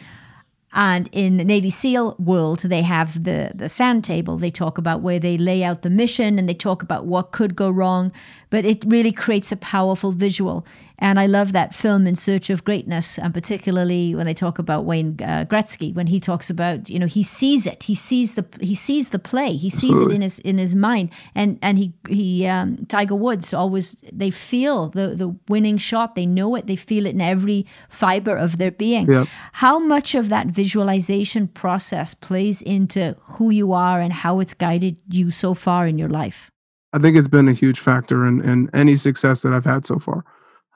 And 0.72 1.08
in 1.12 1.38
the 1.38 1.44
Navy 1.44 1.70
SEAL 1.70 2.16
world, 2.18 2.60
they 2.60 2.82
have 2.82 3.25
the, 3.25 3.52
the 3.54 3.68
sand 3.68 4.04
table. 4.04 4.37
They 4.37 4.50
talk 4.50 4.76
about 4.76 5.00
where 5.00 5.18
they 5.18 5.38
lay 5.38 5.64
out 5.64 5.82
the 5.82 5.90
mission 5.90 6.38
and 6.38 6.48
they 6.48 6.54
talk 6.54 6.82
about 6.82 7.06
what 7.06 7.32
could 7.32 7.56
go 7.56 7.70
wrong, 7.70 8.12
but 8.50 8.64
it 8.64 8.84
really 8.87 9.12
creates 9.12 9.50
a 9.50 9.56
powerful 9.56 10.12
visual. 10.12 10.66
And 11.00 11.21
I 11.21 11.26
love 11.26 11.52
that 11.52 11.75
film 11.75 12.07
In 12.07 12.17
Search 12.17 12.50
of 12.50 12.64
Greatness, 12.64 13.19
and 13.19 13.33
particularly 13.33 14.14
when 14.17 14.26
they 14.26 14.35
talk 14.35 14.59
about 14.59 14.85
Wayne 14.85 15.17
uh, 15.23 15.45
Gretzky, 15.49 15.95
when 15.95 16.09
he 16.09 16.19
talks 16.19 16.50
about, 16.50 16.90
you 16.90 16.99
know, 16.99 17.07
he 17.07 17.23
sees 17.23 17.67
it, 17.67 17.85
he 17.85 17.95
sees 17.95 18.35
the 18.35 18.45
he 18.61 18.75
sees 18.75 19.11
the 19.11 19.19
play, 19.19 19.52
he 19.52 19.71
sees 19.71 19.90
Absolutely. 19.90 20.14
it 20.14 20.17
in 20.17 20.23
his 20.23 20.38
in 20.40 20.59
his 20.59 20.75
mind, 20.75 21.11
and 21.35 21.59
and 21.62 21.78
he 21.78 21.93
he 22.09 22.47
um, 22.47 22.85
Tiger 22.87 23.14
Woods 23.14 23.55
always 23.55 23.97
they 24.12 24.31
feel 24.31 24.88
the 24.88 25.14
the 25.14 25.37
winning 25.49 25.78
shot, 25.78 26.17
they 26.17 26.26
know 26.26 26.57
it, 26.57 26.67
they 26.67 26.76
feel 26.76 27.07
it 27.07 27.14
in 27.14 27.21
every 27.21 27.64
fiber 27.88 28.37
of 28.37 28.59
their 28.59 28.73
being. 28.73 29.26
How 29.52 29.78
much 29.78 30.14
of 30.14 30.28
that 30.31 30.49
visualization 30.49 31.49
process 31.49 32.14
plays 32.14 32.61
into 32.62 33.17
who 33.21 33.50
you 33.50 33.73
are 33.73 34.00
and 34.00 34.12
how 34.12 34.40
it's 34.40 34.55
guided 34.55 34.97
you 35.09 35.31
so 35.31 35.55
far 35.55 35.87
in 35.87 35.97
your 35.99 36.09
life? 36.09 36.50
I 36.93 36.99
think 36.99 37.17
it's 37.17 37.28
been 37.28 37.49
a 37.49 37.52
huge 37.52 37.78
factor 37.78 38.26
in, 38.26 38.40
in 38.43 38.71
any 38.73 38.96
success 38.96 39.42
that 39.42 39.53
I've 39.53 39.64
had 39.64 39.87
so 39.87 39.99
far. 39.99 40.25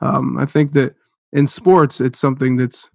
Um, 0.03 0.37
I 0.37 0.45
think 0.45 0.73
that 0.73 0.95
in 1.31 1.47
sports, 1.47 2.01
it's 2.01 2.19
something 2.19 2.57
that's 2.57 2.87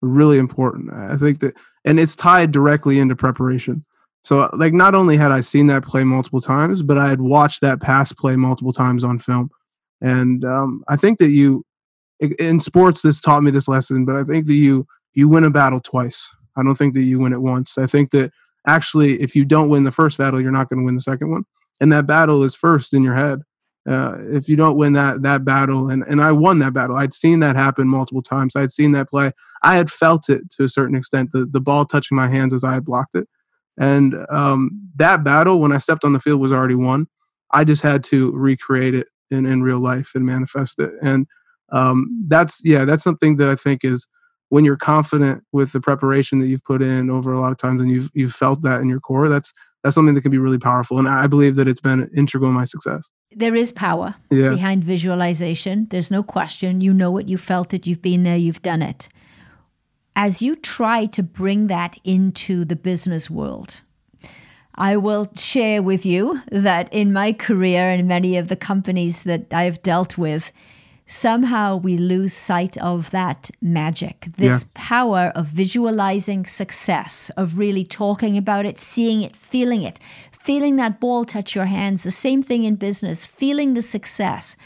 really 0.00 0.38
important. 0.38 0.92
I 0.92 1.16
think 1.16 1.40
that, 1.40 1.54
and 1.84 2.00
it's 2.00 2.16
tied 2.16 2.52
directly 2.52 2.98
into 2.98 3.14
preparation. 3.14 3.84
So, 4.22 4.48
like, 4.54 4.72
not 4.72 4.94
only 4.94 5.18
had 5.18 5.30
I 5.30 5.42
seen 5.42 5.66
that 5.66 5.84
play 5.84 6.02
multiple 6.02 6.40
times, 6.40 6.80
but 6.80 6.96
I 6.96 7.08
had 7.10 7.20
watched 7.20 7.60
that 7.60 7.80
pass 7.80 8.12
play 8.12 8.36
multiple 8.36 8.72
times 8.72 9.04
on 9.04 9.18
film. 9.18 9.50
And 10.00 10.44
um, 10.44 10.82
I 10.88 10.96
think 10.96 11.18
that 11.18 11.28
you, 11.28 11.64
in 12.20 12.58
sports, 12.60 13.02
this 13.02 13.20
taught 13.20 13.42
me 13.42 13.50
this 13.50 13.68
lesson. 13.68 14.06
But 14.06 14.16
I 14.16 14.24
think 14.24 14.46
that 14.46 14.54
you 14.54 14.86
you 15.12 15.28
win 15.28 15.44
a 15.44 15.50
battle 15.50 15.80
twice. 15.80 16.26
I 16.56 16.62
don't 16.62 16.74
think 16.74 16.94
that 16.94 17.02
you 17.02 17.18
win 17.18 17.34
it 17.34 17.42
once. 17.42 17.76
I 17.76 17.86
think 17.86 18.10
that 18.12 18.32
actually, 18.66 19.20
if 19.20 19.36
you 19.36 19.44
don't 19.44 19.68
win 19.68 19.84
the 19.84 19.92
first 19.92 20.16
battle, 20.16 20.40
you're 20.40 20.50
not 20.50 20.70
going 20.70 20.80
to 20.80 20.84
win 20.86 20.94
the 20.94 21.02
second 21.02 21.30
one. 21.30 21.44
And 21.80 21.92
that 21.92 22.06
battle 22.06 22.42
is 22.44 22.54
first 22.54 22.94
in 22.94 23.02
your 23.02 23.14
head. 23.14 23.40
Uh, 23.88 24.16
if 24.32 24.48
you 24.48 24.56
don't 24.56 24.76
win 24.76 24.94
that 24.94 25.22
that 25.22 25.44
battle, 25.44 25.90
and 25.90 26.02
and 26.04 26.22
I 26.22 26.32
won 26.32 26.58
that 26.60 26.72
battle. 26.72 26.96
I'd 26.96 27.12
seen 27.12 27.40
that 27.40 27.54
happen 27.54 27.86
multiple 27.86 28.22
times. 28.22 28.56
I'd 28.56 28.72
seen 28.72 28.92
that 28.92 29.10
play. 29.10 29.32
I 29.62 29.76
had 29.76 29.90
felt 29.90 30.28
it 30.28 30.50
to 30.52 30.64
a 30.64 30.68
certain 30.68 30.96
extent. 30.96 31.32
The 31.32 31.44
the 31.44 31.60
ball 31.60 31.84
touching 31.84 32.16
my 32.16 32.28
hands 32.28 32.54
as 32.54 32.64
I 32.64 32.72
had 32.72 32.84
blocked 32.84 33.14
it, 33.14 33.28
and 33.78 34.14
um, 34.30 34.88
that 34.96 35.22
battle 35.22 35.60
when 35.60 35.72
I 35.72 35.78
stepped 35.78 36.04
on 36.04 36.14
the 36.14 36.18
field 36.18 36.40
was 36.40 36.52
already 36.52 36.74
won. 36.74 37.08
I 37.50 37.64
just 37.64 37.82
had 37.82 38.02
to 38.04 38.32
recreate 38.32 38.94
it 38.94 39.08
in 39.30 39.46
in 39.46 39.62
real 39.62 39.80
life 39.80 40.12
and 40.14 40.24
manifest 40.24 40.78
it. 40.78 40.92
And 41.02 41.26
um, 41.70 42.24
that's 42.26 42.60
yeah, 42.64 42.84
that's 42.84 43.04
something 43.04 43.36
that 43.36 43.48
I 43.48 43.54
think 43.54 43.84
is 43.84 44.06
when 44.48 44.64
you're 44.64 44.76
confident 44.76 45.42
with 45.52 45.72
the 45.72 45.80
preparation 45.80 46.40
that 46.40 46.46
you've 46.46 46.64
put 46.64 46.82
in 46.82 47.10
over 47.10 47.32
a 47.32 47.40
lot 47.40 47.52
of 47.52 47.58
times 47.58 47.80
and 47.80 47.90
you've 47.90 48.10
you've 48.14 48.34
felt 48.34 48.62
that 48.62 48.80
in 48.80 48.88
your 48.88 49.00
core. 49.00 49.28
That's 49.28 49.52
that's 49.84 49.94
something 49.94 50.14
that 50.14 50.22
can 50.22 50.30
be 50.30 50.38
really 50.38 50.58
powerful. 50.58 50.98
And 50.98 51.06
I 51.06 51.26
believe 51.26 51.56
that 51.56 51.68
it's 51.68 51.80
been 51.80 52.10
integral 52.16 52.48
in 52.48 52.54
my 52.54 52.64
success. 52.64 53.10
There 53.30 53.54
is 53.54 53.70
power 53.70 54.14
yeah. 54.30 54.48
behind 54.48 54.82
visualization. 54.82 55.86
There's 55.90 56.10
no 56.10 56.22
question. 56.22 56.80
You 56.80 56.94
know 56.94 57.18
it, 57.18 57.28
you 57.28 57.36
felt 57.36 57.74
it, 57.74 57.86
you've 57.86 58.00
been 58.00 58.22
there, 58.22 58.38
you've 58.38 58.62
done 58.62 58.80
it. 58.80 59.08
As 60.16 60.40
you 60.40 60.56
try 60.56 61.04
to 61.06 61.22
bring 61.22 61.66
that 61.66 61.98
into 62.02 62.64
the 62.64 62.76
business 62.76 63.28
world, 63.28 63.82
I 64.74 64.96
will 64.96 65.30
share 65.36 65.82
with 65.82 66.06
you 66.06 66.40
that 66.50 66.92
in 66.92 67.12
my 67.12 67.34
career 67.34 67.90
and 67.90 68.08
many 68.08 68.38
of 68.38 68.48
the 68.48 68.56
companies 68.56 69.24
that 69.24 69.52
I've 69.52 69.82
dealt 69.82 70.16
with, 70.16 70.50
somehow 71.06 71.76
we 71.76 71.96
lose 71.96 72.32
sight 72.32 72.76
of 72.78 73.10
that 73.10 73.50
magic, 73.60 74.28
this 74.36 74.62
yeah. 74.62 74.70
power 74.74 75.32
of 75.34 75.46
visualizing 75.46 76.46
success, 76.46 77.30
of 77.36 77.58
really 77.58 77.84
talking 77.84 78.36
about 78.36 78.66
it, 78.66 78.80
seeing 78.80 79.22
it, 79.22 79.36
feeling 79.36 79.82
it, 79.82 80.00
feeling 80.32 80.76
that 80.76 81.00
ball 81.00 81.24
touch 81.24 81.54
your 81.54 81.66
hands. 81.66 82.02
The 82.02 82.10
same 82.10 82.42
thing 82.42 82.64
in 82.64 82.76
business, 82.76 83.26
feeling 83.26 83.74
the 83.74 83.82
success. 83.82 84.56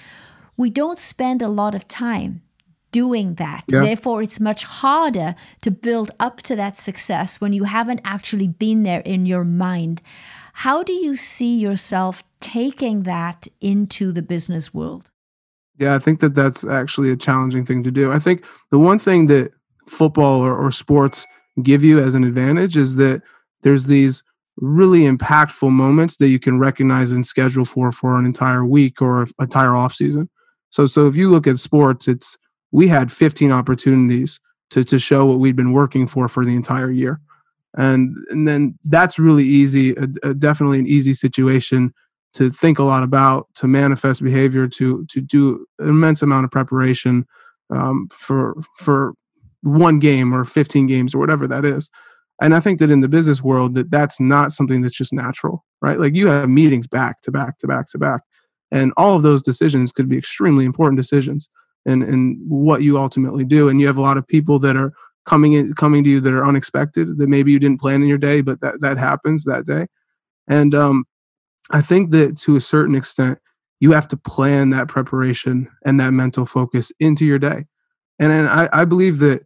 We 0.57 0.71
don't 0.71 0.99
spend 0.99 1.43
a 1.43 1.49
lot 1.49 1.75
of 1.75 1.87
time 1.89 2.43
doing 2.91 3.35
that. 3.35 3.65
Yeah. 3.69 3.83
Therefore, 3.83 4.23
it's 4.23 4.41
much 4.41 4.65
harder 4.65 5.35
to 5.63 5.71
build 5.71 6.11
up 6.19 6.43
to 6.43 6.57
that 6.57 6.77
success 6.77 7.41
when 7.41 7.53
you 7.53 7.65
haven't 7.65 8.01
actually 8.05 8.49
been 8.49 8.83
there 8.83 9.01
in 9.01 9.27
your 9.27 9.45
mind. 9.45 10.03
How 10.55 10.83
do 10.83 10.93
you 10.93 11.15
see 11.15 11.59
yourself 11.59 12.25
taking 12.41 13.03
that 13.03 13.47
into 13.61 14.11
the 14.11 14.23
business 14.23 14.75
world? 14.75 15.11
Yeah, 15.79 15.95
I 15.95 15.99
think 15.99 16.21
that 16.21 16.35
that's 16.35 16.65
actually 16.67 17.11
a 17.11 17.17
challenging 17.17 17.65
thing 17.65 17.83
to 17.85 17.91
do. 17.91 18.13
I 18.13 18.19
think 18.19 18.45
the 18.71 18.79
one 18.79 18.99
thing 18.99 19.27
that 19.27 19.53
football 19.87 20.41
or, 20.41 20.57
or 20.57 20.73
sports 20.73 21.27
give 21.63 21.83
you 21.85 22.01
as 22.01 22.15
an 22.15 22.25
advantage 22.25 22.77
is 22.77 22.97
that 22.97 23.23
there's 23.63 23.87
these 23.87 24.23
really 24.57 25.03
impactful 25.03 25.71
moments 25.71 26.17
that 26.17 26.29
you 26.29 26.39
can 26.39 26.59
recognize 26.59 27.13
and 27.13 27.25
schedule 27.25 27.65
for 27.65 27.93
for 27.93 28.19
an 28.19 28.27
entire 28.27 28.65
week 28.65 29.01
or 29.01 29.23
an 29.23 29.29
entire 29.41 29.75
off 29.77 29.95
season. 29.95 30.29
So 30.71 30.87
so 30.87 31.07
if 31.07 31.15
you 31.15 31.31
look 31.31 31.47
at 31.47 31.59
sports, 31.59 32.09
it's 32.09 32.37
we 32.73 32.89
had 32.89 33.13
15 33.13 33.53
opportunities 33.53 34.41
to 34.71 34.85
to 34.85 34.99
show 34.99 35.25
what 35.27 35.39
we'd 35.39 35.57
been 35.57 35.73
working 35.73 36.07
for 36.09 36.29
for 36.29 36.45
the 36.45 36.55
entire 36.57 36.91
year. 36.91 37.21
And 37.75 38.17
and 38.31 38.49
then 38.49 38.79
that's 38.85 39.19
really 39.19 39.45
easy, 39.45 39.95
definitely 40.39 40.81
an 40.81 40.87
easy 40.89 41.15
situation 41.15 41.95
to 42.39 42.49
think 42.49 42.79
a 42.79 42.85
lot 42.85 43.03
about, 43.03 43.49
to 43.57 43.67
manifest 43.67 44.23
behavior, 44.23 44.69
to 44.69 45.05
to 45.07 45.21
do 45.21 45.67
an 45.81 45.89
immense 45.89 46.23
amount 46.23 46.45
of 46.45 46.53
preparation 46.53 47.27
um, 47.71 48.07
for 48.13 48.55
for 48.77 49.15
one 49.63 49.99
game 49.99 50.33
or 50.33 50.45
15 50.45 50.87
games 50.87 51.15
or 51.15 51.19
whatever 51.19 51.49
that 51.49 51.65
is. 51.65 51.91
And 52.41 52.55
I 52.55 52.61
think 52.61 52.79
that 52.79 52.93
in 52.93 53.01
the 53.01 53.09
business 53.09 53.43
world, 53.43 53.75
that 53.75 53.91
that's 53.91 54.21
not 54.21 54.53
something 54.53 54.83
that's 54.83 54.97
just 54.97 55.13
natural, 55.13 55.65
right? 55.83 55.99
Like 55.99 56.15
you 56.15 56.29
have 56.29 56.49
meetings 56.49 56.87
back 56.87 57.23
to 57.23 57.33
back 57.33 57.59
to 57.59 57.67
back 57.67 57.89
to 57.91 57.99
back, 57.99 58.23
and 58.71 58.93
all 58.97 59.17
of 59.17 59.23
those 59.23 59.43
decisions 59.43 59.91
could 59.91 60.09
be 60.09 60.17
extremely 60.17 60.65
important 60.65 60.97
decisions 60.97 61.49
and 61.85 62.05
in 62.05 62.41
what 62.47 62.83
you 62.83 62.99
ultimately 62.99 63.45
do. 63.45 63.69
And 63.69 63.81
you 63.81 63.89
have 63.89 63.97
a 63.97 64.03
lot 64.03 64.17
of 64.17 64.29
people 64.29 64.61
that 64.61 64.77
are 64.77 64.93
coming 65.27 65.55
in 65.55 65.75
coming 65.75 66.05
to 66.05 66.11
you 66.11 66.21
that 66.21 66.33
are 66.33 66.47
unexpected 66.47 67.19
that 67.19 67.29
maybe 67.29 67.51
you 67.51 67.59
didn't 67.59 67.81
plan 67.81 68.01
in 68.01 68.09
your 68.09 68.17
day, 68.17 68.43
but 68.43 68.61
that 68.61 68.81
that 68.81 68.97
happens 68.97 69.43
that 69.43 69.67
day. 69.67 69.89
And 70.47 70.73
um, 70.73 71.05
I 71.71 71.83
think 71.83 72.11
that 72.13 72.39
to 72.39 72.57
a 72.57 72.61
certain 72.61 72.95
extent, 72.95 73.39
you 73.81 73.93
have 73.93 74.09
to 74.09 74.17
plan 74.17 74.71
that 74.71 74.89
preparation 74.89 75.69
and 75.85 76.01
that 76.01 76.11
mental 76.11 76.47
focus 76.47 76.91
into 76.99 77.25
your 77.25 77.39
day. 77.39 77.67
And, 78.19 78.33
and 78.33 78.49
I, 78.49 78.69
I 78.73 78.85
believe 78.85 79.19
that 79.21 79.43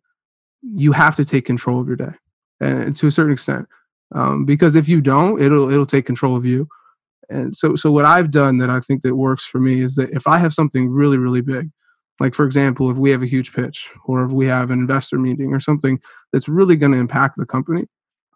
you 0.63 0.93
have 0.93 1.17
to 1.17 1.25
take 1.25 1.45
control 1.45 1.81
of 1.81 1.87
your 1.87 1.97
day. 1.97 2.13
And 2.61 2.95
to 2.97 3.07
a 3.09 3.11
certain 3.11 3.33
extent, 3.33 3.67
um, 4.15 4.45
because 4.45 4.77
if 4.77 4.89
you 4.89 5.01
don't, 5.01 5.41
it'll 5.43 5.71
it'll 5.71 5.87
take 5.87 6.07
control 6.07 6.37
of 6.37 6.45
you. 6.45 6.69
And 7.29 7.57
so 7.57 7.75
so 7.75 7.91
what 7.91 8.05
I've 8.05 8.31
done 8.31 8.59
that 8.59 8.71
I 8.71 8.81
think 8.81 9.03
that 9.03 9.17
works 9.17 9.45
for 9.45 9.59
me 9.59 9.81
is 9.81 9.97
that 9.97 10.11
if 10.11 10.27
I 10.27 10.39
have 10.39 10.55
something 10.55 10.89
really 10.89 11.19
really 11.19 11.41
big, 11.41 11.71
like 12.21 12.35
for 12.35 12.45
example, 12.45 12.91
if 12.91 12.97
we 12.97 13.11
have 13.11 13.23
a 13.23 13.29
huge 13.29 13.53
pitch 13.53 13.91
or 14.05 14.25
if 14.25 14.31
we 14.31 14.47
have 14.47 14.71
an 14.71 14.79
investor 14.79 15.19
meeting 15.19 15.53
or 15.53 15.61
something 15.61 15.99
that's 16.33 16.49
really 16.49 16.77
going 16.77 16.93
to 16.93 16.99
impact 16.99 17.37
the 17.37 17.47
company, 17.47 17.87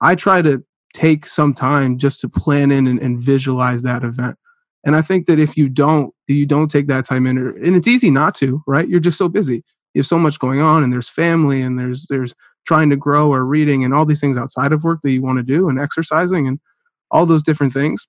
I 0.01 0.15
try 0.15 0.43
to 0.43 0.65
take 0.95 1.27
some 1.27 1.53
time 1.53 1.99
just 1.99 2.21
to 2.21 2.29
plan 2.29 2.71
in 2.71 2.87
and, 2.87 2.99
and 2.99 3.21
visualize 3.21 3.83
that 3.83 4.05
event. 4.05 4.37
And 4.85 4.95
I 4.95 5.03
think 5.03 5.27
that 5.27 5.39
if 5.39 5.57
you 5.57 5.69
don't, 5.69 6.15
you 6.29 6.47
don't 6.47 6.71
take 6.71 6.87
that 6.87 7.05
time 7.05 7.27
in, 7.27 7.39
and 7.39 7.75
it's 7.75 7.89
easy 7.89 8.11
not 8.11 8.35
to, 8.37 8.63
right? 8.67 8.89
You're 8.89 9.01
just 9.01 9.19
so 9.19 9.29
busy. 9.29 9.65
You 9.95 10.01
have 10.01 10.07
so 10.07 10.19
much 10.19 10.39
going 10.39 10.61
on, 10.61 10.85
and 10.85 10.93
there's 10.93 11.09
family, 11.09 11.61
and 11.61 11.79
there's 11.79 12.07
there's 12.09 12.35
trying 12.67 12.91
to 12.91 12.97
grow 12.97 13.33
or 13.33 13.45
reading, 13.45 13.85
and 13.85 13.93
all 13.93 14.05
these 14.05 14.21
things 14.21 14.39
outside 14.39 14.73
of 14.73 14.85
work 14.85 15.01
that 15.03 15.11
you 15.11 15.23
want 15.23 15.39
to 15.39 15.43
do, 15.43 15.69
and 15.69 15.81
exercising, 15.81 16.47
and 16.47 16.61
all 17.11 17.27
those 17.27 17.43
different 17.43 17.73
things. 17.73 18.07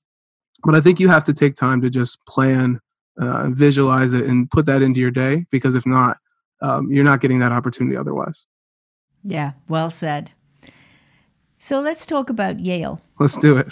But 0.63 0.75
I 0.75 0.81
think 0.81 0.99
you 0.99 1.07
have 1.07 1.23
to 1.25 1.33
take 1.33 1.55
time 1.55 1.81
to 1.81 1.89
just 1.89 2.23
plan, 2.25 2.79
uh, 3.19 3.49
visualize 3.49 4.13
it, 4.13 4.25
and 4.25 4.49
put 4.49 4.65
that 4.67 4.81
into 4.81 4.99
your 4.99 5.11
day, 5.11 5.45
because 5.49 5.75
if 5.75 5.85
not, 5.85 6.17
um, 6.61 6.91
you're 6.91 7.03
not 7.03 7.21
getting 7.21 7.39
that 7.39 7.51
opportunity 7.51 7.97
otherwise. 7.97 8.45
Yeah, 9.23 9.53
well 9.67 9.89
said. 9.89 10.31
So 11.67 11.82
let's 11.82 12.06
talk 12.06 12.30
about 12.30 12.62
Yale. 12.62 13.01
Let's 13.19 13.38
do 13.38 13.58
it. 13.58 13.67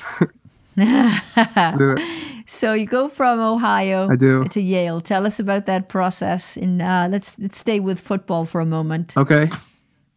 let's 0.76 1.78
do 1.78 1.96
it. 1.98 2.02
So 2.46 2.74
you 2.74 2.86
go 2.86 3.08
from 3.08 3.40
Ohio 3.40 4.10
I 4.12 4.18
do. 4.18 4.44
to 4.50 4.62
Yale. 4.62 5.00
Tell 5.00 5.26
us 5.26 5.40
about 5.40 5.66
that 5.68 5.88
process. 5.88 6.58
And 6.58 6.82
uh, 6.82 7.08
let's 7.10 7.40
let's 7.40 7.58
stay 7.58 7.80
with 7.80 8.02
football 8.02 8.44
for 8.44 8.60
a 8.60 8.66
moment. 8.66 9.16
Okay. 9.16 9.50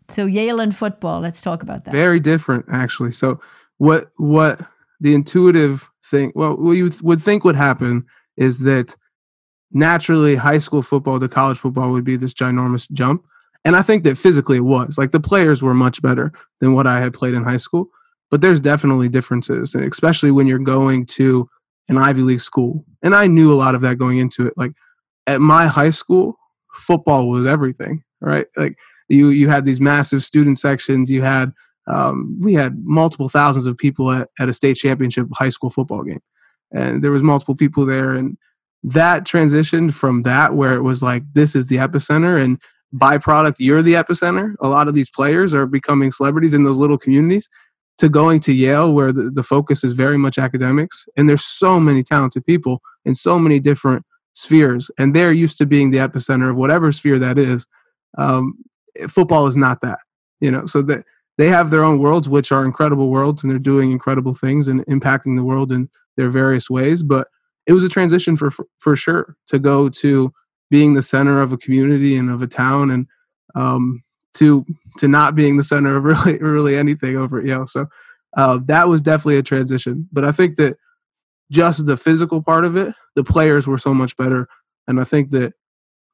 So 0.08 0.26
Yale 0.26 0.58
and 0.58 0.74
football. 0.74 1.20
Let's 1.20 1.40
talk 1.40 1.62
about 1.62 1.84
that. 1.84 1.92
Very 1.92 2.18
different, 2.18 2.64
actually. 2.68 3.12
So 3.12 3.40
what 3.76 4.10
what 4.16 4.60
the 4.98 5.14
intuitive 5.14 5.88
thing? 6.04 6.32
Well, 6.34 6.56
what 6.56 6.72
you 6.72 6.90
would 7.02 7.22
think 7.22 7.44
would 7.44 7.54
happen 7.54 8.06
is 8.36 8.58
that 8.64 8.96
naturally 9.70 10.34
high 10.34 10.58
school 10.58 10.82
football 10.82 11.20
to 11.20 11.28
college 11.28 11.58
football 11.58 11.92
would 11.92 12.04
be 12.04 12.16
this 12.16 12.34
ginormous 12.34 12.90
jump. 12.90 13.24
And 13.68 13.76
I 13.76 13.82
think 13.82 14.02
that 14.04 14.16
physically 14.16 14.56
it 14.56 14.60
was. 14.60 14.96
Like 14.96 15.10
the 15.10 15.20
players 15.20 15.60
were 15.60 15.74
much 15.74 16.00
better 16.00 16.32
than 16.58 16.72
what 16.72 16.86
I 16.86 17.00
had 17.00 17.12
played 17.12 17.34
in 17.34 17.44
high 17.44 17.58
school. 17.58 17.88
But 18.30 18.40
there's 18.40 18.62
definitely 18.62 19.10
differences, 19.10 19.74
and 19.74 19.84
especially 19.84 20.30
when 20.30 20.46
you're 20.46 20.58
going 20.58 21.04
to 21.18 21.50
an 21.86 21.98
Ivy 21.98 22.22
League 22.22 22.40
school. 22.40 22.86
And 23.02 23.14
I 23.14 23.26
knew 23.26 23.52
a 23.52 23.60
lot 23.60 23.74
of 23.74 23.82
that 23.82 23.98
going 23.98 24.16
into 24.16 24.46
it. 24.46 24.54
Like 24.56 24.72
at 25.26 25.42
my 25.42 25.66
high 25.66 25.90
school, 25.90 26.38
football 26.76 27.28
was 27.28 27.44
everything, 27.44 28.04
right? 28.22 28.46
Like 28.56 28.78
you 29.10 29.28
you 29.28 29.50
had 29.50 29.66
these 29.66 29.82
massive 29.82 30.24
student 30.24 30.58
sections. 30.58 31.10
You 31.10 31.20
had 31.20 31.52
um, 31.86 32.38
we 32.40 32.54
had 32.54 32.82
multiple 32.86 33.28
thousands 33.28 33.66
of 33.66 33.76
people 33.76 34.10
at, 34.10 34.30
at 34.38 34.48
a 34.48 34.54
state 34.54 34.78
championship 34.78 35.26
high 35.34 35.50
school 35.50 35.68
football 35.68 36.04
game, 36.04 36.22
and 36.72 37.02
there 37.02 37.10
was 37.10 37.22
multiple 37.22 37.54
people 37.54 37.84
there. 37.84 38.14
And 38.14 38.38
that 38.82 39.24
transitioned 39.24 39.92
from 39.92 40.22
that 40.22 40.54
where 40.54 40.72
it 40.72 40.82
was 40.82 41.02
like 41.02 41.22
this 41.34 41.54
is 41.54 41.66
the 41.66 41.76
epicenter 41.76 42.42
and 42.42 42.58
byproduct 42.94 43.56
you're 43.58 43.82
the 43.82 43.92
epicenter 43.92 44.54
a 44.62 44.68
lot 44.68 44.88
of 44.88 44.94
these 44.94 45.10
players 45.10 45.52
are 45.52 45.66
becoming 45.66 46.10
celebrities 46.10 46.54
in 46.54 46.64
those 46.64 46.78
little 46.78 46.96
communities 46.96 47.48
to 47.98 48.08
going 48.08 48.38
to 48.40 48.52
Yale, 48.52 48.92
where 48.92 49.12
the, 49.12 49.30
the 49.30 49.42
focus 49.42 49.84
is 49.84 49.92
very 49.92 50.16
much 50.16 50.38
academics, 50.38 51.06
and 51.16 51.28
there's 51.28 51.44
so 51.44 51.78
many 51.78 52.02
talented 52.02 52.46
people 52.46 52.80
in 53.04 53.14
so 53.14 53.38
many 53.38 53.60
different 53.60 54.06
spheres, 54.32 54.90
and 54.98 55.14
they're 55.14 55.32
used 55.32 55.58
to 55.58 55.66
being 55.66 55.90
the 55.90 55.98
epicenter 55.98 56.50
of 56.50 56.56
whatever 56.56 56.90
sphere 56.92 57.18
that 57.18 57.38
is. 57.38 57.66
Um, 58.16 58.54
football 59.08 59.48
is 59.48 59.56
not 59.56 59.80
that, 59.82 59.98
you 60.40 60.50
know. 60.50 60.64
So 60.66 60.80
that 60.82 61.04
they 61.38 61.48
have 61.48 61.70
their 61.70 61.84
own 61.84 61.98
worlds, 61.98 62.28
which 62.28 62.52
are 62.52 62.64
incredible 62.64 63.10
worlds, 63.10 63.42
and 63.42 63.50
they're 63.50 63.58
doing 63.58 63.90
incredible 63.90 64.34
things 64.34 64.68
and 64.68 64.86
impacting 64.86 65.36
the 65.36 65.44
world 65.44 65.72
in 65.72 65.90
their 66.16 66.30
various 66.30 66.70
ways. 66.70 67.02
But 67.02 67.26
it 67.66 67.72
was 67.72 67.84
a 67.84 67.88
transition 67.88 68.36
for 68.36 68.50
for, 68.50 68.66
for 68.78 68.94
sure 68.94 69.36
to 69.48 69.58
go 69.58 69.88
to 69.88 70.32
being 70.70 70.94
the 70.94 71.02
center 71.02 71.40
of 71.40 71.52
a 71.52 71.58
community 71.58 72.16
and 72.16 72.30
of 72.30 72.42
a 72.42 72.46
town, 72.46 72.90
and 72.90 73.06
um, 73.54 74.02
to 74.34 74.64
to 74.98 75.08
not 75.08 75.34
being 75.34 75.56
the 75.56 75.64
center 75.64 75.96
of 75.96 76.04
really 76.04 76.38
really 76.38 76.76
anything 76.76 77.16
over 77.16 77.38
at 77.38 77.46
Yale. 77.46 77.66
So 77.66 77.86
uh, 78.36 78.58
that 78.66 78.88
was 78.88 79.00
definitely 79.00 79.38
a 79.38 79.42
transition. 79.42 80.08
But 80.12 80.24
I 80.24 80.32
think 80.32 80.56
that 80.56 80.76
just 81.50 81.86
the 81.86 81.96
physical 81.96 82.42
part 82.42 82.64
of 82.64 82.76
it, 82.76 82.94
the 83.14 83.24
players 83.24 83.66
were 83.66 83.78
so 83.78 83.94
much 83.94 84.16
better, 84.16 84.48
and 84.86 85.00
I 85.00 85.04
think 85.04 85.30
that 85.30 85.54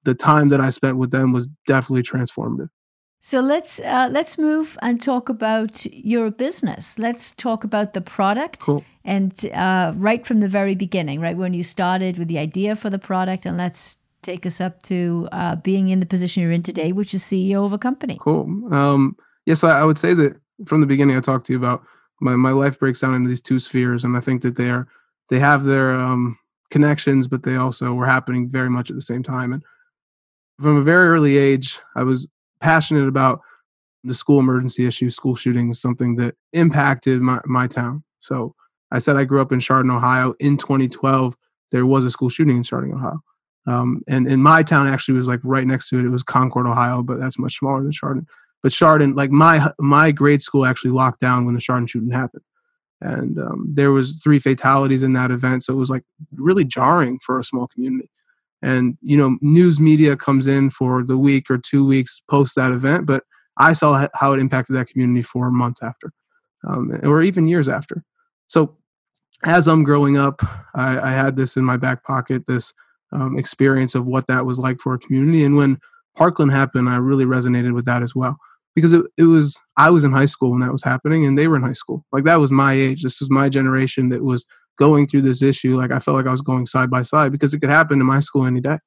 the 0.05 0.15
time 0.15 0.51
that 0.51 0.61
I 0.61 0.71
spent 0.71 0.99
with 0.99 1.11
them 1.11 1.33
was 1.33 1.49
definitely 1.67 2.03
transformative. 2.03 2.69
So 3.21 3.41
let's 3.41 3.81
uh, 3.81 4.09
let's 4.13 4.37
move 4.37 4.77
and 4.83 5.01
talk 5.01 5.31
about 5.31 5.87
your 5.87 6.31
business. 6.31 6.99
Let's 6.99 7.33
talk 7.35 7.65
about 7.65 7.95
the 7.95 8.03
product 8.03 8.61
cool. 8.61 8.85
and 9.03 9.33
uh, 9.55 9.95
right 9.97 10.27
from 10.27 10.41
the 10.41 10.49
very 10.49 10.75
beginning, 10.75 11.21
right 11.21 11.35
when 11.35 11.55
you 11.55 11.63
started 11.63 12.19
with 12.19 12.29
the 12.29 12.39
idea 12.39 12.77
for 12.77 12.91
the 12.91 12.99
product, 12.99 13.47
and 13.47 13.57
let's 13.57 13.97
take 14.25 14.47
us 14.47 14.61
up 14.61 14.83
to 14.83 15.29
uh, 15.33 15.57
being 15.57 15.91
in 15.91 16.01
the 16.01 16.07
position 16.07 16.43
you're 16.43 16.53
in 16.53 16.63
today, 16.63 16.93
which 16.93 17.15
is 17.15 17.23
CEO 17.23 17.65
of 17.65 17.73
a 17.73 17.79
company. 17.79 18.19
Cool. 18.21 18.75
Um, 18.75 19.17
yes, 19.47 19.63
yeah, 19.63 19.69
so 19.71 19.77
I 19.77 19.85
would 19.85 19.99
say 19.99 20.15
that 20.15 20.37
from 20.67 20.81
the 20.81 20.87
beginning, 20.87 21.17
I 21.17 21.21
talked 21.21 21.47
to 21.47 21.53
you 21.53 21.59
about 21.59 21.85
my, 22.21 22.35
my 22.35 22.51
life 22.51 22.79
breaks 22.79 23.01
down 23.01 23.15
into 23.15 23.29
these 23.29 23.41
two 23.41 23.59
spheres, 23.59 24.05
and 24.05 24.17
I 24.17 24.21
think 24.21 24.43
that 24.43 24.57
they 24.57 24.71
are 24.71 24.89
they 25.29 25.39
have 25.39 25.65
their 25.65 25.95
um, 25.95 26.39
connections, 26.71 27.29
but 27.29 27.43
they 27.43 27.57
also 27.57 27.95
were 27.95 28.07
happening 28.07 28.47
very 28.47 28.71
much 28.71 28.91
at 28.91 28.97
the 28.97 29.03
same 29.03 29.23
time. 29.23 29.53
And 29.53 29.63
from 30.61 30.77
a 30.77 30.83
very 30.83 31.09
early 31.09 31.37
age, 31.37 31.79
I 31.97 32.03
was 32.03 32.27
passionate 32.61 33.09
about 33.09 33.41
the 34.05 34.15
school 34.15 34.39
emergency 34.39 34.87
issue, 34.87 35.09
school 35.09 35.35
shootings, 35.35 35.81
something 35.81 36.17
that 36.17 36.35
impacted 36.53 37.21
my, 37.21 37.41
my 37.47 37.67
town. 37.67 38.05
So 38.21 38.55
I 38.91 38.99
said 38.99 39.17
I 39.17 39.25
grew 39.25 39.41
up 39.41 39.51
in 39.51 39.61
Chardon, 39.61 39.91
Ohio. 39.91 40.35
In 40.41 40.59
2012, 40.59 41.37
there 41.73 41.87
was 41.87 42.05
a 42.05 42.11
school 42.11 42.29
shooting 42.29 42.59
in 42.59 42.63
Chardon, 42.63 42.93
Ohio. 42.93 43.23
Um, 43.67 44.03
and 44.07 44.27
in 44.29 44.43
my 44.43 44.63
town 44.63 44.87
actually 44.87 45.15
was 45.15 45.27
like 45.27 45.41
right 45.43 45.67
next 45.67 45.89
to 45.89 45.99
it. 45.99 46.05
It 46.05 46.11
was 46.11 46.23
Concord, 46.23 46.67
Ohio, 46.67 47.03
but 47.03 47.19
that's 47.19 47.39
much 47.39 47.59
smaller 47.59 47.83
than 47.83 47.93
Chardon. 47.93 48.27
But 48.63 48.73
Chardon, 48.73 49.15
like 49.15 49.31
my 49.31 49.71
my 49.79 50.11
grade 50.11 50.43
school 50.43 50.67
actually 50.67 50.91
locked 50.91 51.21
down 51.21 51.45
when 51.45 51.55
the 51.55 51.61
Chardon 51.61 51.87
shooting 51.87 52.11
happened, 52.11 52.45
and 53.01 53.39
um, 53.39 53.67
there 53.75 53.93
was 53.93 54.21
three 54.23 54.39
fatalities 54.39 55.03
in 55.03 55.13
that 55.15 55.31
event. 55.31 55.65
So 55.65 55.73
it 55.73 55.79
was 55.79 55.91
like 55.91 56.05
really 56.33 56.65
jarring 56.65 57.19
for 57.21 57.39
a 57.39 57.45
small 57.45 57.67
community. 57.67 58.11
And 58.63 58.97
you 59.03 59.17
know, 59.17 59.37
news 59.43 59.79
media 59.81 60.17
comes 60.17 60.47
in 60.47 60.71
for 60.71 61.05
the 61.05 61.19
week 61.19 61.51
or 61.51 61.59
two 61.59 61.85
weeks 61.87 62.23
post 62.31 62.55
that 62.57 62.73
event, 62.73 63.05
but 63.05 63.25
I 63.57 63.75
saw 63.75 64.09
how 64.15 64.33
it 64.33 64.41
impacted 64.41 64.77
that 64.77 64.89
community 64.89 65.23
for 65.23 65.51
months 65.51 65.83
after, 65.83 66.13
um, 66.67 66.99
or 67.03 67.23
even 67.23 67.47
years 67.47 67.69
after. 67.69 68.03
So 68.47 68.77
as 69.45 69.69
I'm 69.69 69.85
growing 69.85 70.17
up, 70.17 70.43
I, 70.75 70.99
I 70.99 71.11
had 71.11 71.37
this 71.37 71.57
in 71.57 71.65
my 71.65 71.77
back 71.77 72.03
pocket. 72.05 72.47
This 72.47 72.73
um, 73.15 73.39
experience 73.39 73.95
of 73.95 74.07
what 74.07 74.27
that 74.27 74.45
was 74.45 74.59
like 74.59 74.81
for 74.81 74.95
a 74.95 74.99
community. 74.99 75.45
And 75.45 75.57
when 75.57 75.79
Parkland 76.17 76.53
happened, 76.53 76.89
I 76.89 76.97
really 76.97 77.25
resonated 77.25 77.75
with 77.75 77.87
that 77.87 78.03
as 78.03 78.15
well 78.15 78.37
because 78.75 78.93
it, 78.93 79.03
it 79.17 79.25
was 79.25 79.59
I 79.77 79.91
was 79.91 80.05
in 80.05 80.13
high 80.13 80.27
school 80.27 80.51
when 80.51 80.61
that 80.61 80.73
was 80.73 80.83
happening, 80.83 81.25
and 81.25 81.39
they 81.39 81.49
were 81.49 81.57
in 81.57 81.63
high 81.63 81.73
school. 81.73 82.05
Like 82.13 82.25
that 82.25 82.41
was 82.41 82.51
my 82.51 82.73
age. 82.73 83.03
This 83.03 83.21
was 83.21 83.31
my 83.31 83.49
generation 83.49 84.09
that 84.11 84.23
was 84.23 84.45
going 84.77 85.07
through 85.07 85.23
this 85.23 85.43
issue. 85.43 85.77
Like 85.77 85.93
I 85.93 86.01
felt 86.01 86.17
like 86.17 86.27
I 86.27 86.33
was 86.33 86.43
going 86.43 86.67
side 86.67 86.91
by 86.91 87.03
side 87.03 87.33
because 87.33 87.55
it 87.55 87.61
could 87.61 87.71
happen 87.71 88.01
in 88.01 88.07
my 88.07 88.21
school 88.21 88.45
any 88.45 88.61
day. 88.61 88.79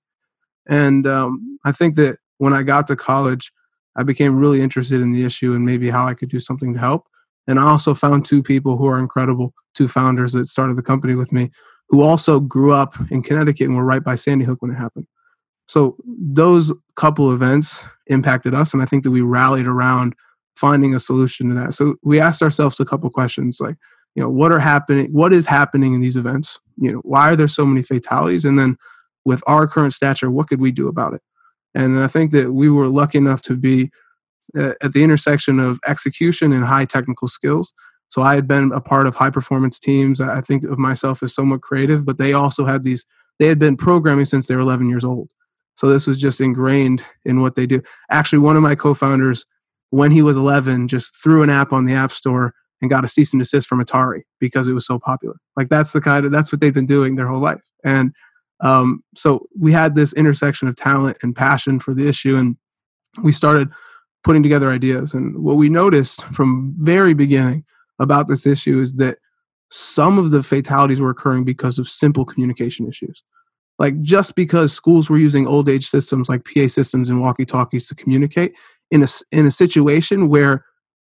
And 0.68 1.08
um, 1.08 1.60
I 1.64 1.72
think 1.72 1.96
that 1.96 2.18
when 2.40 2.54
I 2.54 2.64
got 2.64 2.88
to 2.88 2.96
college, 2.96 3.52
I 3.96 4.04
became 4.04 4.38
really 4.38 4.62
interested 4.62 5.02
in 5.02 5.14
the 5.14 5.24
issue 5.24 5.54
and 5.54 5.66
maybe 5.66 5.90
how 5.90 6.06
I 6.06 6.14
could 6.14 6.30
do 6.30 6.42
something 6.42 6.74
to 6.74 6.80
help. 6.80 7.08
And 7.48 7.58
I 7.58 7.64
also 7.64 7.94
found 7.94 8.26
two 8.26 8.44
people 8.44 8.76
who 8.76 8.86
are 8.88 9.00
incredible, 9.00 9.54
two 9.74 9.88
founders 9.88 10.34
that 10.34 10.48
started 10.48 10.76
the 10.76 10.84
company 10.84 11.16
with 11.16 11.32
me, 11.32 11.52
who 11.90 12.02
also 12.02 12.40
grew 12.40 12.74
up 12.74 12.96
in 13.10 13.22
Connecticut 13.24 13.68
and 13.68 13.76
were 13.76 13.86
right 13.86 14.04
by 14.04 14.16
Sandy 14.16 14.46
Hook 14.46 14.62
when 14.62 14.72
it 14.72 14.76
happened. 14.76 15.08
So 15.68 15.98
those 16.06 16.72
couple 16.96 17.34
events 17.34 17.84
impacted 18.08 18.54
us, 18.54 18.74
and 18.74 18.82
I 18.82 18.86
think 18.86 19.04
that 19.04 19.12
we 19.12 19.22
rallied 19.22 19.68
around 19.68 20.16
finding 20.56 20.96
a 20.96 21.00
solution 21.00 21.50
to 21.50 21.56
that. 21.56 21.74
So 21.74 21.96
we 22.04 22.20
asked 22.20 22.42
ourselves 22.42 22.80
a 22.80 22.86
couple 22.86 23.10
questions 23.10 23.60
like, 23.60 23.76
you 24.16 24.24
know, 24.24 24.30
what 24.30 24.52
are 24.52 24.60
happening? 24.60 25.12
What 25.12 25.32
is 25.32 25.46
happening 25.46 25.94
in 25.94 26.02
these 26.02 26.18
events? 26.18 26.60
You 26.78 26.94
know, 26.94 27.00
why 27.00 27.30
are 27.30 27.36
there 27.36 27.48
so 27.48 27.66
many 27.66 27.84
fatalities? 27.84 28.46
And 28.46 28.58
then 28.58 28.78
with 29.26 29.44
our 29.46 29.68
current 29.68 29.94
stature, 29.94 30.32
what 30.32 30.48
could 30.48 30.60
we 30.60 30.72
do 30.72 30.88
about 30.88 31.14
it? 31.14 31.22
And 31.76 32.00
I 32.00 32.08
think 32.08 32.32
that 32.32 32.54
we 32.54 32.70
were 32.70 32.88
lucky 32.88 33.20
enough 33.20 33.44
to 33.44 33.56
be 33.56 33.92
uh, 34.58 34.74
at 34.82 34.94
the 34.94 35.04
intersection 35.04 35.60
of 35.60 35.80
execution 35.86 36.54
and 36.54 36.66
high 36.66 36.86
technical 36.86 37.28
skills 37.28 37.74
so 38.10 38.22
I 38.22 38.36
had 38.36 38.48
been 38.48 38.72
a 38.72 38.82
part 38.82 39.08
of 39.08 39.16
high 39.16 39.30
performance 39.30 39.80
teams. 39.80 40.22
I 40.22 40.42
think 40.42 40.64
of 40.64 40.78
myself 40.78 41.22
as 41.24 41.34
somewhat 41.34 41.62
creative, 41.62 42.06
but 42.06 42.18
they 42.18 42.34
also 42.34 42.66
had 42.66 42.84
these, 42.84 43.06
they 43.40 43.48
had 43.48 43.60
been 43.60 43.78
programming 43.78 44.26
since 44.26 44.48
they 44.48 44.56
were 44.56 44.62
11 44.62 44.90
years 44.90 45.04
old. 45.04 45.32
So 45.76 45.90
this 45.90 46.08
was 46.08 46.18
just 46.18 46.42
ingrained 46.42 47.04
in 47.26 47.42
what 47.42 47.56
they 47.56 47.68
do. 47.68 47.82
Actually, 48.10 48.40
one 48.40 48.56
of 48.56 48.64
my 48.64 48.76
co 48.76 48.94
founders, 48.94 49.46
when 49.90 50.12
he 50.12 50.22
was 50.22 50.38
11, 50.38 50.88
just 50.88 51.16
threw 51.22 51.44
an 51.44 51.50
app 51.50 51.72
on 51.72 51.86
the 51.86 51.94
App 51.94 52.12
Store 52.12 52.54
and 52.82 52.90
got 52.90 53.06
a 53.06 53.08
cease 53.08 53.34
and 53.34 53.42
desist 53.42 53.68
from 53.68 53.84
Atari 53.84 54.22
because 54.40 54.68
it 54.68 54.74
was 54.74 54.86
so 54.86 55.00
popular. 55.00 55.36
Like 55.56 55.70
that's 55.70 55.94
the 55.94 56.02
kind 56.02 56.26
of, 56.26 56.32
that's 56.32 56.52
what 56.52 56.62
they've 56.62 56.74
been 56.74 56.86
doing 56.86 57.16
their 57.16 57.28
whole 57.28 57.42
life. 57.42 57.62
And 57.84 58.12
um, 58.60 59.04
so 59.16 59.48
we 59.58 59.72
had 59.72 59.96
this 59.96 60.14
intersection 60.14 60.68
of 60.68 60.76
talent 60.76 61.18
and 61.22 61.36
passion 61.36 61.80
for 61.80 61.94
the 61.94 62.08
issue. 62.08 62.36
And 62.36 62.58
we 63.22 63.32
started 63.32 63.70
putting 64.24 64.44
together 64.44 64.72
ideas. 64.72 65.14
And 65.14 65.44
what 65.44 65.58
we 65.58 65.70
noticed 65.70 66.24
from 66.26 66.76
very 66.80 67.14
beginning 67.14 67.66
about 68.00 68.28
this 68.28 68.46
issue 68.46 68.80
is 68.80 68.94
that 68.94 69.18
some 69.70 70.18
of 70.18 70.32
the 70.32 70.44
fatalities 70.44 71.02
were 71.02 71.10
occurring 71.10 71.44
because 71.44 71.78
of 71.78 71.90
simple 71.90 72.26
communication 72.26 72.88
issues. 72.88 73.24
Like 73.80 74.02
just 74.02 74.36
because 74.36 74.74
schools 74.74 75.10
were 75.10 75.18
using 75.18 75.48
old 75.48 75.70
age 75.70 75.88
systems 75.88 76.30
like 76.30 76.46
PA 76.46 76.68
systems 76.68 77.10
and 77.10 77.22
walkie 77.22 77.46
talkies 77.46 77.88
to 77.88 77.96
communicate 77.96 78.54
in 78.90 79.04
a, 79.04 79.08
in 79.32 79.46
a 79.46 79.52
situation 79.52 80.30
where 80.30 80.66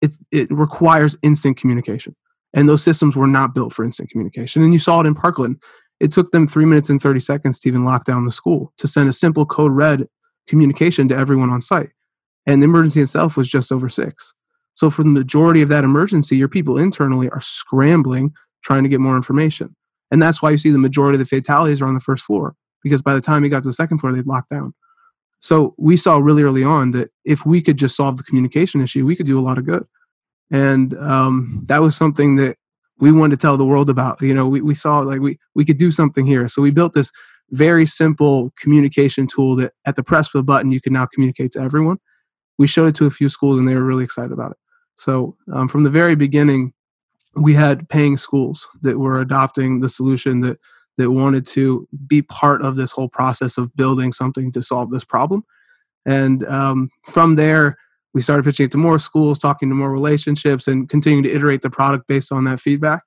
it, 0.01 0.17
it 0.33 0.51
requires 0.51 1.17
instant 1.23 1.57
communication. 1.57 2.17
And 2.55 2.69
those 2.69 2.83
systems 2.83 3.15
were 3.15 3.27
not 3.27 3.55
built 3.55 3.73
for 3.73 3.85
instant 3.85 4.11
communication. 4.11 4.63
And 4.63 4.73
you 4.73 4.79
saw 4.79 5.01
it 5.01 5.07
in 5.07 5.15
Parkland. 5.15 5.63
It 6.01 6.13
took 6.13 6.31
them 6.31 6.49
three 6.49 6.65
minutes 6.65 6.89
and 6.89 7.01
30 7.01 7.21
seconds 7.21 7.59
to 7.61 7.69
even 7.69 7.85
lock 7.85 8.05
down 8.05 8.25
the 8.25 8.33
school 8.33 8.73
to 8.79 8.89
send 8.89 9.09
a 9.09 9.13
simple 9.13 9.45
code 9.45 9.73
red 9.73 10.09
communication 10.49 11.09
to 11.09 11.17
everyone 11.17 11.51
on 11.51 11.61
site. 11.61 11.91
And 12.47 12.63
the 12.63 12.65
emergency 12.65 13.03
itself 13.03 13.37
was 13.37 13.49
just 13.49 13.71
over 13.71 13.89
six. 13.89 14.33
So 14.79 14.91
for 14.91 15.03
the 15.03 15.09
majority 15.09 15.61
of 15.61 15.69
that 15.71 15.83
emergency, 15.83 16.37
your 16.37 16.47
people 16.47 16.79
internally 16.79 17.29
are 17.31 17.41
scrambling 17.41 18.33
trying 18.63 18.85
to 18.85 18.89
get 18.89 19.01
more 19.01 19.17
information. 19.17 19.75
And 20.13 20.23
that's 20.23 20.41
why 20.41 20.51
you 20.51 20.57
see 20.57 20.71
the 20.71 20.79
majority 20.79 21.17
of 21.17 21.19
the 21.19 21.27
fatalities 21.27 21.83
are 21.83 21.89
on 21.89 21.95
the 21.95 22.01
first 22.01 22.25
floor, 22.25 22.55
because 22.85 23.03
by 23.03 23.13
the 23.13 23.21
time 23.21 23.43
he 23.43 23.49
got 23.49 23.65
to 23.65 23.69
the 23.71 23.73
second 23.73 23.99
floor, 23.99 24.13
they'd 24.13 24.25
locked 24.25 24.51
down. 24.51 24.75
So 25.41 25.75
we 25.79 25.97
saw 25.97 26.19
really 26.19 26.45
early 26.45 26.63
on 26.63 26.93
that 26.93 27.11
if 27.25 27.45
we 27.45 27.61
could 27.61 27.77
just 27.77 27.97
solve 27.97 28.19
the 28.19 28.23
communication 28.23 28.81
issue, 28.81 29.05
we 29.05 29.17
could 29.17 29.27
do 29.27 29.37
a 29.37 29.43
lot 29.43 29.59
of 29.59 29.67
good. 29.67 29.85
And 30.53 30.97
um, 30.97 31.65
that 31.67 31.83
was 31.83 31.97
something 31.97 32.37
that 32.37 32.57
we 33.01 33.11
wanted 33.11 33.41
to 33.41 33.43
tell 33.43 33.57
the 33.57 33.67
world 33.67 33.91
about. 33.91 34.23
You 34.23 34.33
know, 34.33 34.47
we, 34.47 34.61
we 34.61 34.77
saw 34.77 35.01
like 35.01 35.21
we, 35.21 35.41
we 35.57 35.65
could 35.65 35.79
do 35.79 35.91
something 35.91 36.25
here. 36.25 36.49
So 36.49 36.63
we 36.63 36.71
built 36.71 36.93
this 36.93 37.11
very 37.51 37.85
simple 37.85 38.53
communication 38.57 39.27
tool 39.27 39.57
that 39.57 39.73
at 39.85 39.97
the 39.97 40.05
press 40.05 40.33
of 40.33 40.39
a 40.39 40.45
button, 40.45 40.71
you 40.71 40.81
can 40.81 40.93
now 40.93 41.07
communicate 41.07 41.51
to 41.53 41.61
everyone. 41.61 41.97
We 42.59 42.69
showed 42.69 42.87
it 42.87 42.95
to 42.97 43.07
a 43.07 43.11
few 43.11 43.29
schools 43.29 43.59
and 43.59 43.67
they 43.67 43.75
were 43.75 43.83
really 43.83 44.05
excited 44.05 44.31
about 44.31 44.53
it. 44.53 44.57
So 44.99 45.37
um, 45.53 45.69
from 45.69 45.85
the 45.85 45.91
very 45.91 46.17
beginning, 46.17 46.73
we 47.35 47.55
had 47.55 47.89
paying 47.89 48.17
schools 48.17 48.67
that 48.83 48.99
were 48.99 49.21
adopting 49.21 49.81
the 49.81 49.89
solution 49.89 50.41
that 50.41 50.59
that 50.97 51.13
wanted 51.13 51.47
to 51.47 51.87
be 52.09 52.23
part 52.23 52.61
of 52.61 52.75
this 52.75 52.91
whole 52.91 53.09
process 53.09 53.57
of 53.57 53.75
building 53.77 54.13
something 54.13 54.51
to 54.51 54.63
solve 54.63 54.91
this 54.91 55.05
problem. 55.05 55.45
And 56.05 56.45
um, 56.49 56.91
from 57.05 57.37
there, 57.37 57.77
we 58.15 58.21
started 58.21 58.43
pitching 58.45 58.67
it 58.67 58.73
to 58.73 58.79
more 58.79 58.99
schools, 58.99 59.39
talking 59.39 59.69
to 59.69 59.77
more 59.77 59.93
relationships, 59.93 60.67
and 60.67 60.89
continuing 60.89 61.23
to 61.23 61.33
iterate 61.33 61.63
the 61.63 61.71
product 61.71 62.09
based 62.09 62.33
on 62.33 62.45
that 62.45 62.61
feedback. 62.61 63.03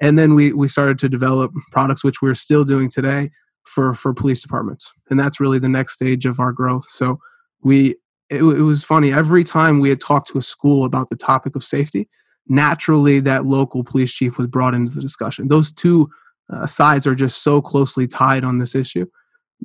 And 0.00 0.16
then 0.16 0.34
we 0.34 0.52
we 0.52 0.68
started 0.68 0.98
to 1.00 1.08
develop 1.08 1.52
products, 1.72 2.04
which 2.04 2.22
we're 2.22 2.34
still 2.34 2.64
doing 2.64 2.88
today 2.88 3.30
for 3.64 3.94
for 3.94 4.14
police 4.14 4.42
departments, 4.42 4.92
and 5.10 5.18
that's 5.18 5.40
really 5.40 5.58
the 5.58 5.68
next 5.68 5.94
stage 5.94 6.26
of 6.26 6.38
our 6.38 6.52
growth. 6.52 6.84
So 6.84 7.18
we 7.62 7.96
it, 8.34 8.42
it 8.42 8.62
was 8.62 8.82
funny. 8.82 9.12
Every 9.12 9.44
time 9.44 9.80
we 9.80 9.88
had 9.88 10.00
talked 10.00 10.28
to 10.28 10.38
a 10.38 10.42
school 10.42 10.84
about 10.84 11.08
the 11.08 11.16
topic 11.16 11.56
of 11.56 11.64
safety, 11.64 12.08
naturally 12.48 13.20
that 13.20 13.46
local 13.46 13.84
police 13.84 14.12
chief 14.12 14.36
was 14.38 14.46
brought 14.46 14.74
into 14.74 14.92
the 14.92 15.00
discussion. 15.00 15.48
Those 15.48 15.72
two 15.72 16.10
uh, 16.52 16.66
sides 16.66 17.06
are 17.06 17.14
just 17.14 17.42
so 17.42 17.60
closely 17.60 18.06
tied 18.06 18.44
on 18.44 18.58
this 18.58 18.74
issue. 18.74 19.06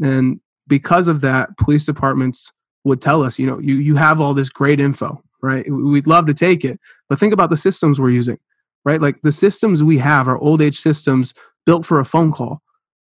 And 0.02 0.40
because 0.68 1.08
of 1.08 1.22
that, 1.22 1.58
police 1.58 1.86
departments 1.86 2.52
would 2.86 3.02
tell 3.02 3.24
us, 3.24 3.38
you 3.38 3.46
know, 3.46 3.60
you, 3.60 3.76
you 3.76 3.96
have 3.96 4.22
all 4.22 4.34
this 4.34 4.50
great 4.50 4.80
info, 4.80 5.22
right? 5.42 5.66
We'd 5.70 6.08
love 6.08 6.26
to 6.28 6.34
take 6.34 6.64
it, 6.64 6.80
but 7.10 7.20
think 7.20 7.34
about 7.34 7.50
the 7.50 7.58
systems 7.58 8.00
we're 8.00 8.12
using, 8.12 8.38
right? 8.86 9.02
Like 9.02 9.22
the 9.22 9.32
systems 9.32 9.84
we 9.84 9.98
have 9.98 10.28
are 10.28 10.38
old 10.38 10.62
age 10.62 10.80
systems 10.80 11.34
built 11.66 11.86
for 11.86 12.00
a 12.00 12.06
phone 12.06 12.32
call. 12.32 12.62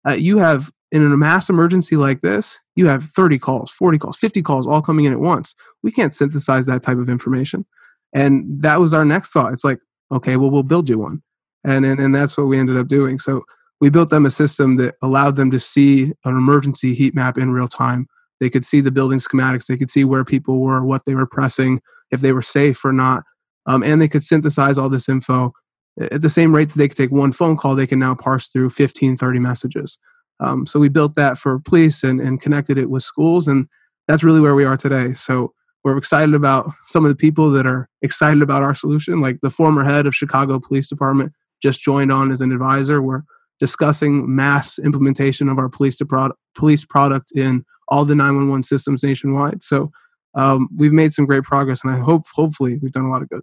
Uh, 0.09 0.13
you 0.13 0.39
have 0.39 0.71
in 0.91 1.03
a 1.03 1.17
mass 1.17 1.51
emergency 1.51 1.97
like 1.97 2.23
this, 2.23 2.59
you 2.77 2.87
have 2.87 3.03
30 3.03 3.39
calls, 3.39 3.71
40 3.71 3.99
calls, 3.99 4.17
50 4.19 4.43
calls 4.43 4.67
all 4.67 4.83
coming 4.83 5.07
in 5.07 5.13
at 5.13 5.19
once. 5.19 5.55
We 5.83 5.91
can't 5.91 6.15
synthesize 6.15 6.67
that 6.67 6.83
type 6.83 6.99
of 6.99 7.09
information. 7.09 7.65
And 8.13 8.45
that 8.63 8.81
was 8.81 8.95
our 8.95 9.05
next 9.05 9.31
thought. 9.31 9.53
It's 9.53 9.65
like, 9.65 9.79
okay, 10.13 10.37
well, 10.37 10.51
we'll 10.51 10.63
build 10.63 10.89
you 10.89 10.99
one. 10.99 11.23
And, 11.65 11.85
and, 11.85 11.99
and 11.99 12.15
that's 12.15 12.37
what 12.37 12.47
we 12.47 12.59
ended 12.59 12.77
up 12.77 12.87
doing. 12.87 13.19
So 13.19 13.45
we 13.81 13.91
built 13.91 14.11
them 14.11 14.27
a 14.27 14.31
system 14.31 14.77
that 14.77 14.95
allowed 15.03 15.37
them 15.37 15.51
to 15.51 15.59
see 15.59 16.13
an 16.25 16.37
emergency 16.37 16.95
heat 16.95 17.15
map 17.15 17.39
in 17.39 17.51
real 17.51 17.69
time. 17.69 18.07
They 18.41 18.51
could 18.51 18.67
see 18.67 18.81
the 18.81 18.91
building 18.91 19.19
schematics. 19.19 19.67
They 19.67 19.77
could 19.77 19.91
see 19.91 20.05
where 20.05 20.25
people 20.25 20.61
were, 20.61 20.85
what 20.85 21.03
they 21.07 21.15
were 21.15 21.27
pressing, 21.27 21.81
if 22.11 22.21
they 22.21 22.33
were 22.33 22.43
safe 22.43 22.85
or 22.85 22.93
not. 22.93 23.25
Um, 23.65 23.83
and 23.83 24.01
they 24.01 24.09
could 24.09 24.23
synthesize 24.23 24.79
all 24.79 24.89
this 24.89 25.09
info 25.09 25.53
at 26.01 26.23
the 26.23 26.31
same 26.31 26.55
rate 26.55 26.69
that 26.69 26.79
they 26.79 26.89
could 26.89 26.97
take 26.97 27.11
one 27.11 27.33
phone 27.33 27.57
call. 27.57 27.75
They 27.75 27.87
can 27.87 27.99
now 27.99 28.15
parse 28.15 28.49
through 28.49 28.71
15, 28.71 29.17
30 29.17 29.39
messages. 29.39 29.99
Um, 30.41 30.67
so 30.67 30.79
we 30.79 30.89
built 30.89 31.15
that 31.15 31.39
for 31.39 31.59
police 31.59 32.03
and, 32.03 32.21
and 32.21 32.41
connected 32.41 32.79
it 32.79 32.91
with 32.91 33.03
schools, 33.03 33.49
and 33.49 33.69
that's 34.07 34.23
really 34.23 34.41
where 34.41 34.55
we 34.55 34.65
are 34.65 34.77
today. 34.77 35.13
So 35.15 35.53
we're 35.85 35.97
excited 35.97 36.35
about 36.35 36.71
some 36.85 37.05
of 37.05 37.09
the 37.09 37.17
people 37.17 37.51
that 37.53 37.67
are 37.67 37.89
excited 38.03 38.43
about 38.43 38.63
our 38.63 38.75
solution. 38.75 39.21
Like 39.21 39.41
the 39.41 39.51
former 39.51 39.85
head 39.85 40.07
of 40.07 40.15
Chicago 40.15 40.59
Police 40.59 40.89
Department 40.89 41.33
just 41.63 41.81
joined 41.81 42.13
on 42.13 42.31
as 42.33 42.41
an 42.41 42.53
advisor. 42.53 43.01
We're 43.01 43.23
discussing 43.61 44.35
mass 44.35 44.79
implementation 44.79 45.49
of 45.49 45.59
our 45.59 45.69
police 45.69 45.97
product, 45.97 46.39
police 46.55 46.85
product 46.85 47.33
in 47.35 47.65
all 47.89 48.05
the 48.05 48.15
911 48.15 48.65
systems 48.65 49.03
nationwide. 49.03 49.63
So 49.63 49.91
um, 50.35 50.69
we've 50.77 50.93
made 50.93 51.15
some 51.15 51.25
great 51.25 51.45
progress, 51.45 51.83
and 51.83 51.93
I 51.93 51.99
hope 51.99 52.25
hopefully 52.35 52.79
we've 52.83 52.93
done 52.93 53.05
a 53.05 53.11
lot 53.11 53.23
of 53.23 53.29
good. 53.29 53.43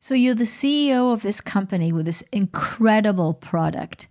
So 0.00 0.14
you're 0.14 0.34
the 0.34 0.44
CEO 0.44 1.12
of 1.12 1.22
this 1.22 1.40
company 1.40 1.92
with 1.92 2.04
this 2.04 2.22
incredible 2.32 3.32
product. 3.32 4.08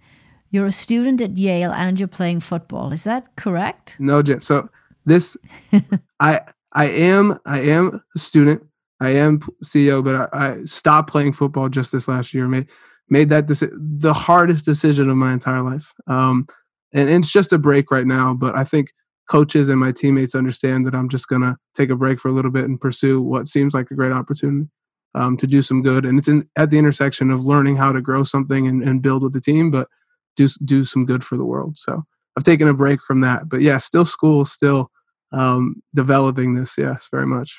You're 0.55 0.67
a 0.67 0.71
student 0.71 1.19
at 1.19 1.37
Yale 1.37 1.73
and 1.73 1.99
you're 1.99 2.07
playing 2.07 2.39
football. 2.39 2.93
Is 2.93 3.03
that 3.03 3.35
correct? 3.35 3.97
No, 3.99 4.21
Jen. 4.21 4.39
So 4.39 4.69
this, 5.05 5.35
I 6.21 6.39
I 6.71 6.85
am 6.85 7.37
I 7.45 7.59
am 7.59 8.01
a 8.15 8.19
student. 8.19 8.63
I 9.01 9.09
am 9.09 9.41
CEO, 9.65 10.01
but 10.01 10.15
I, 10.15 10.27
I 10.31 10.63
stopped 10.63 11.09
playing 11.09 11.33
football 11.33 11.67
just 11.67 11.91
this 11.91 12.07
last 12.07 12.33
year. 12.33 12.47
Made 12.47 12.69
made 13.09 13.27
that 13.31 13.47
deci- 13.47 13.69
the 13.77 14.13
hardest 14.13 14.63
decision 14.63 15.09
of 15.09 15.17
my 15.17 15.33
entire 15.33 15.61
life. 15.61 15.91
Um, 16.07 16.47
and, 16.93 17.09
and 17.09 17.25
it's 17.25 17.33
just 17.33 17.51
a 17.51 17.57
break 17.57 17.91
right 17.91 18.07
now. 18.07 18.33
But 18.33 18.55
I 18.55 18.63
think 18.63 18.93
coaches 19.29 19.67
and 19.67 19.77
my 19.77 19.91
teammates 19.91 20.35
understand 20.35 20.85
that 20.85 20.95
I'm 20.95 21.09
just 21.09 21.27
gonna 21.27 21.57
take 21.73 21.89
a 21.89 21.97
break 21.97 22.17
for 22.17 22.29
a 22.29 22.33
little 22.33 22.51
bit 22.51 22.63
and 22.63 22.79
pursue 22.79 23.21
what 23.21 23.49
seems 23.49 23.73
like 23.73 23.91
a 23.91 23.95
great 23.95 24.13
opportunity 24.13 24.69
um, 25.15 25.35
to 25.35 25.47
do 25.47 25.61
some 25.61 25.81
good. 25.83 26.05
And 26.05 26.17
it's 26.17 26.29
in, 26.29 26.47
at 26.55 26.69
the 26.69 26.77
intersection 26.77 27.29
of 27.29 27.45
learning 27.45 27.75
how 27.75 27.91
to 27.91 27.99
grow 27.99 28.23
something 28.23 28.65
and, 28.67 28.81
and 28.81 29.01
build 29.01 29.21
with 29.21 29.33
the 29.33 29.41
team, 29.41 29.69
but 29.69 29.89
do 30.35 30.47
do 30.63 30.85
some 30.85 31.05
good 31.05 31.23
for 31.23 31.37
the 31.37 31.45
world. 31.45 31.77
So 31.77 32.03
I've 32.37 32.43
taken 32.43 32.67
a 32.67 32.73
break 32.73 33.01
from 33.01 33.21
that, 33.21 33.47
but 33.49 33.61
yeah, 33.61 33.77
still 33.77 34.05
school, 34.05 34.45
still 34.45 34.91
um, 35.31 35.81
developing 35.93 36.55
this. 36.55 36.75
Yes, 36.77 37.07
very 37.11 37.27
much. 37.27 37.57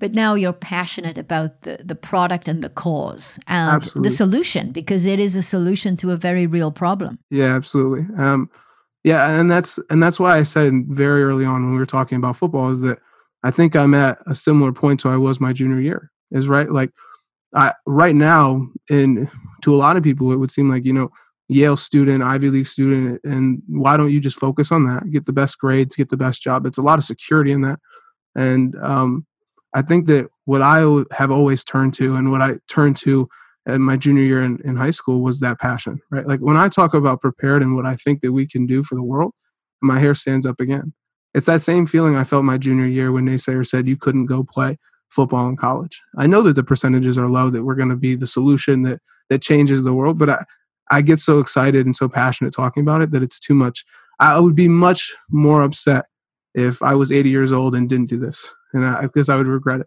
But 0.00 0.12
now 0.12 0.34
you're 0.34 0.52
passionate 0.52 1.16
about 1.16 1.62
the, 1.62 1.80
the 1.82 1.94
product 1.94 2.48
and 2.48 2.62
the 2.62 2.68
cause 2.68 3.38
and 3.46 3.76
absolutely. 3.76 4.08
the 4.08 4.14
solution 4.14 4.72
because 4.72 5.06
it 5.06 5.20
is 5.20 5.36
a 5.36 5.42
solution 5.42 5.96
to 5.96 6.10
a 6.10 6.16
very 6.16 6.46
real 6.46 6.72
problem. 6.72 7.20
Yeah, 7.30 7.54
absolutely. 7.54 8.06
Um, 8.18 8.50
yeah, 9.04 9.38
and 9.38 9.50
that's 9.50 9.78
and 9.90 10.02
that's 10.02 10.18
why 10.18 10.36
I 10.36 10.42
said 10.42 10.86
very 10.88 11.22
early 11.22 11.44
on 11.44 11.62
when 11.62 11.72
we 11.72 11.78
were 11.78 11.86
talking 11.86 12.16
about 12.16 12.36
football 12.36 12.70
is 12.70 12.80
that 12.80 12.98
I 13.42 13.50
think 13.50 13.76
I'm 13.76 13.94
at 13.94 14.18
a 14.26 14.34
similar 14.34 14.72
point 14.72 15.00
to 15.00 15.10
I 15.10 15.16
was 15.16 15.40
my 15.40 15.52
junior 15.52 15.80
year. 15.80 16.10
Is 16.30 16.48
right 16.48 16.70
like 16.70 16.90
I 17.54 17.72
right 17.86 18.16
now, 18.16 18.66
and 18.90 19.30
to 19.62 19.74
a 19.74 19.76
lot 19.76 19.96
of 19.96 20.02
people, 20.02 20.32
it 20.32 20.36
would 20.36 20.50
seem 20.50 20.70
like 20.70 20.84
you 20.84 20.92
know 20.92 21.10
Yale 21.48 21.76
student, 21.76 22.22
Ivy 22.22 22.50
League 22.50 22.66
student, 22.66 23.20
and 23.24 23.62
why 23.68 23.96
don't 23.96 24.10
you 24.10 24.20
just 24.20 24.38
focus 24.38 24.72
on 24.72 24.86
that? 24.86 25.10
Get 25.10 25.26
the 25.26 25.32
best 25.32 25.58
grades, 25.58 25.96
get 25.96 26.08
the 26.08 26.16
best 26.16 26.42
job. 26.42 26.66
It's 26.66 26.78
a 26.78 26.82
lot 26.82 26.98
of 26.98 27.04
security 27.04 27.52
in 27.52 27.62
that, 27.62 27.78
and 28.34 28.74
um, 28.82 29.26
I 29.74 29.82
think 29.82 30.06
that 30.06 30.28
what 30.46 30.62
I 30.62 30.80
have 31.12 31.30
always 31.30 31.64
turned 31.64 31.94
to, 31.94 32.16
and 32.16 32.30
what 32.30 32.40
I 32.40 32.56
turned 32.68 32.96
to 32.98 33.28
in 33.66 33.80
my 33.82 33.96
junior 33.96 34.22
year 34.22 34.42
in, 34.42 34.58
in 34.64 34.76
high 34.76 34.90
school, 34.90 35.20
was 35.20 35.40
that 35.40 35.60
passion. 35.60 36.00
Right, 36.10 36.26
like 36.26 36.40
when 36.40 36.56
I 36.56 36.68
talk 36.68 36.94
about 36.94 37.20
prepared 37.20 37.62
and 37.62 37.76
what 37.76 37.86
I 37.86 37.96
think 37.96 38.20
that 38.22 38.32
we 38.32 38.46
can 38.46 38.66
do 38.66 38.82
for 38.82 38.94
the 38.94 39.02
world, 39.02 39.32
my 39.82 39.98
hair 39.98 40.14
stands 40.14 40.46
up 40.46 40.60
again. 40.60 40.94
It's 41.34 41.46
that 41.46 41.60
same 41.60 41.86
feeling 41.86 42.16
I 42.16 42.24
felt 42.24 42.44
my 42.44 42.58
junior 42.58 42.86
year 42.86 43.10
when 43.10 43.26
Naysayer 43.26 43.66
said 43.66 43.88
you 43.88 43.96
couldn't 43.96 44.26
go 44.26 44.44
play 44.44 44.78
football 45.08 45.48
in 45.48 45.56
college. 45.56 46.00
I 46.16 46.26
know 46.26 46.42
that 46.42 46.54
the 46.54 46.64
percentages 46.64 47.18
are 47.18 47.28
low, 47.28 47.50
that 47.50 47.64
we're 47.64 47.74
going 47.74 47.88
to 47.88 47.96
be 47.96 48.14
the 48.14 48.26
solution 48.26 48.82
that 48.82 49.00
that 49.30 49.42
changes 49.42 49.84
the 49.84 49.94
world, 49.94 50.18
but 50.18 50.30
I, 50.30 50.44
I 50.90 51.00
get 51.00 51.20
so 51.20 51.40
excited 51.40 51.86
and 51.86 51.96
so 51.96 52.08
passionate 52.08 52.52
talking 52.54 52.82
about 52.82 53.02
it 53.02 53.10
that 53.12 53.22
it's 53.22 53.40
too 53.40 53.54
much. 53.54 53.84
I 54.20 54.38
would 54.38 54.54
be 54.54 54.68
much 54.68 55.12
more 55.30 55.62
upset 55.62 56.06
if 56.54 56.82
I 56.82 56.94
was 56.94 57.10
80 57.10 57.30
years 57.30 57.52
old 57.52 57.74
and 57.74 57.88
didn't 57.88 58.08
do 58.08 58.18
this, 58.18 58.46
and 58.72 58.86
I, 58.86 59.02
because 59.02 59.28
I 59.28 59.36
would 59.36 59.46
regret 59.46 59.80
it. 59.80 59.86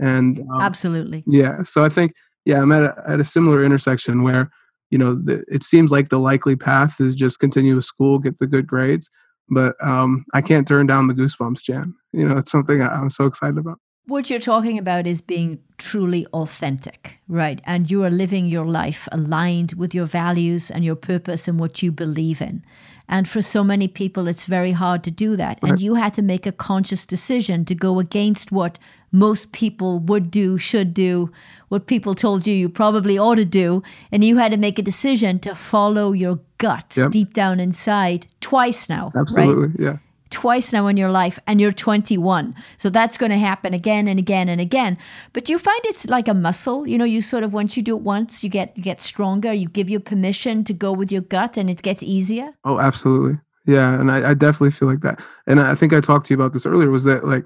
And 0.00 0.40
um, 0.40 0.60
absolutely, 0.60 1.24
yeah. 1.26 1.62
So 1.62 1.84
I 1.84 1.88
think, 1.88 2.12
yeah, 2.44 2.60
I'm 2.60 2.72
at 2.72 2.82
a, 2.82 3.02
at 3.06 3.20
a 3.20 3.24
similar 3.24 3.64
intersection 3.64 4.22
where 4.22 4.50
you 4.90 4.98
know 4.98 5.14
the, 5.14 5.44
it 5.48 5.62
seems 5.62 5.90
like 5.90 6.08
the 6.08 6.18
likely 6.18 6.56
path 6.56 7.00
is 7.00 7.14
just 7.14 7.38
continue 7.38 7.76
with 7.76 7.84
school, 7.84 8.18
get 8.18 8.38
the 8.38 8.46
good 8.46 8.66
grades, 8.66 9.08
but 9.48 9.76
um, 9.84 10.24
I 10.34 10.42
can't 10.42 10.66
turn 10.66 10.86
down 10.86 11.06
the 11.06 11.14
goosebumps, 11.14 11.62
Jan. 11.62 11.94
You 12.12 12.28
know, 12.28 12.38
it's 12.38 12.50
something 12.50 12.82
I, 12.82 12.88
I'm 12.88 13.10
so 13.10 13.26
excited 13.26 13.58
about. 13.58 13.78
What 14.08 14.30
you're 14.30 14.38
talking 14.38 14.78
about 14.78 15.06
is 15.06 15.20
being 15.20 15.58
truly 15.76 16.24
authentic, 16.32 17.20
right? 17.28 17.60
And 17.64 17.90
you 17.90 18.04
are 18.04 18.10
living 18.10 18.46
your 18.46 18.64
life 18.64 19.06
aligned 19.12 19.74
with 19.74 19.94
your 19.94 20.06
values 20.06 20.70
and 20.70 20.82
your 20.82 20.96
purpose 20.96 21.46
and 21.46 21.60
what 21.60 21.82
you 21.82 21.92
believe 21.92 22.40
in. 22.40 22.64
And 23.06 23.28
for 23.28 23.42
so 23.42 23.62
many 23.62 23.86
people, 23.86 24.26
it's 24.26 24.46
very 24.46 24.72
hard 24.72 25.04
to 25.04 25.10
do 25.10 25.36
that. 25.36 25.58
And 25.62 25.78
you 25.78 25.96
had 25.96 26.14
to 26.14 26.22
make 26.22 26.46
a 26.46 26.52
conscious 26.52 27.04
decision 27.04 27.66
to 27.66 27.74
go 27.74 27.98
against 27.98 28.50
what 28.50 28.78
most 29.12 29.52
people 29.52 29.98
would 29.98 30.30
do, 30.30 30.56
should 30.56 30.94
do, 30.94 31.30
what 31.68 31.86
people 31.86 32.14
told 32.14 32.46
you 32.46 32.54
you 32.54 32.70
probably 32.70 33.18
ought 33.18 33.34
to 33.34 33.44
do. 33.44 33.82
And 34.10 34.24
you 34.24 34.38
had 34.38 34.52
to 34.52 34.58
make 34.58 34.78
a 34.78 34.82
decision 34.82 35.38
to 35.40 35.54
follow 35.54 36.12
your 36.12 36.40
gut 36.56 36.94
yep. 36.96 37.10
deep 37.10 37.34
down 37.34 37.60
inside 37.60 38.26
twice 38.40 38.88
now. 38.88 39.12
Absolutely. 39.14 39.66
Right? 39.66 39.80
Yeah 39.80 39.98
twice 40.30 40.72
now 40.72 40.86
in 40.86 40.96
your 40.96 41.10
life 41.10 41.38
and 41.46 41.60
you're 41.60 41.72
21. 41.72 42.54
So 42.76 42.90
that's 42.90 43.18
going 43.18 43.30
to 43.30 43.38
happen 43.38 43.74
again 43.74 44.08
and 44.08 44.18
again 44.18 44.48
and 44.48 44.60
again. 44.60 44.98
But 45.32 45.44
do 45.44 45.52
you 45.52 45.58
find 45.58 45.80
it's 45.84 46.06
like 46.08 46.28
a 46.28 46.34
muscle. 46.34 46.86
You 46.86 46.98
know, 46.98 47.04
you 47.04 47.20
sort 47.20 47.44
of 47.44 47.52
once 47.52 47.76
you 47.76 47.82
do 47.82 47.96
it 47.96 48.02
once, 48.02 48.42
you 48.42 48.50
get 48.50 48.76
you 48.76 48.82
get 48.82 49.00
stronger. 49.00 49.52
You 49.52 49.68
give 49.68 49.90
your 49.90 50.00
permission 50.00 50.64
to 50.64 50.72
go 50.72 50.92
with 50.92 51.10
your 51.10 51.22
gut 51.22 51.56
and 51.56 51.68
it 51.70 51.82
gets 51.82 52.02
easier. 52.02 52.54
Oh, 52.64 52.78
absolutely. 52.78 53.38
Yeah, 53.66 54.00
and 54.00 54.10
I, 54.10 54.30
I 54.30 54.34
definitely 54.34 54.70
feel 54.70 54.88
like 54.88 55.00
that. 55.00 55.20
And 55.46 55.60
I 55.60 55.74
think 55.74 55.92
I 55.92 56.00
talked 56.00 56.26
to 56.26 56.34
you 56.34 56.40
about 56.40 56.54
this 56.54 56.64
earlier. 56.64 56.90
Was 56.90 57.04
that 57.04 57.26
like 57.26 57.44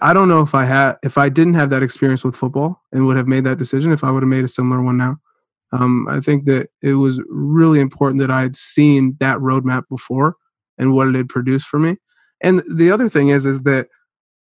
I 0.00 0.12
don't 0.12 0.28
know 0.28 0.42
if 0.42 0.54
I 0.54 0.64
had 0.64 0.96
if 1.02 1.18
I 1.18 1.28
didn't 1.28 1.54
have 1.54 1.70
that 1.70 1.82
experience 1.82 2.24
with 2.24 2.36
football 2.36 2.82
and 2.92 3.06
would 3.06 3.16
have 3.16 3.28
made 3.28 3.44
that 3.44 3.58
decision 3.58 3.92
if 3.92 4.04
I 4.04 4.10
would 4.10 4.22
have 4.22 4.28
made 4.28 4.44
a 4.44 4.48
similar 4.48 4.82
one 4.82 4.96
now. 4.96 5.18
Um, 5.72 6.06
I 6.08 6.20
think 6.20 6.44
that 6.44 6.68
it 6.82 6.94
was 6.94 7.20
really 7.28 7.80
important 7.80 8.20
that 8.20 8.30
I 8.30 8.42
had 8.42 8.54
seen 8.54 9.16
that 9.20 9.38
roadmap 9.38 9.84
before 9.88 10.36
and 10.78 10.92
what 10.92 11.08
it 11.08 11.14
had 11.14 11.28
produced 11.28 11.66
for 11.66 11.78
me. 11.78 11.96
And 12.42 12.62
the 12.72 12.90
other 12.90 13.08
thing 13.08 13.28
is, 13.28 13.46
is 13.46 13.62
that 13.62 13.88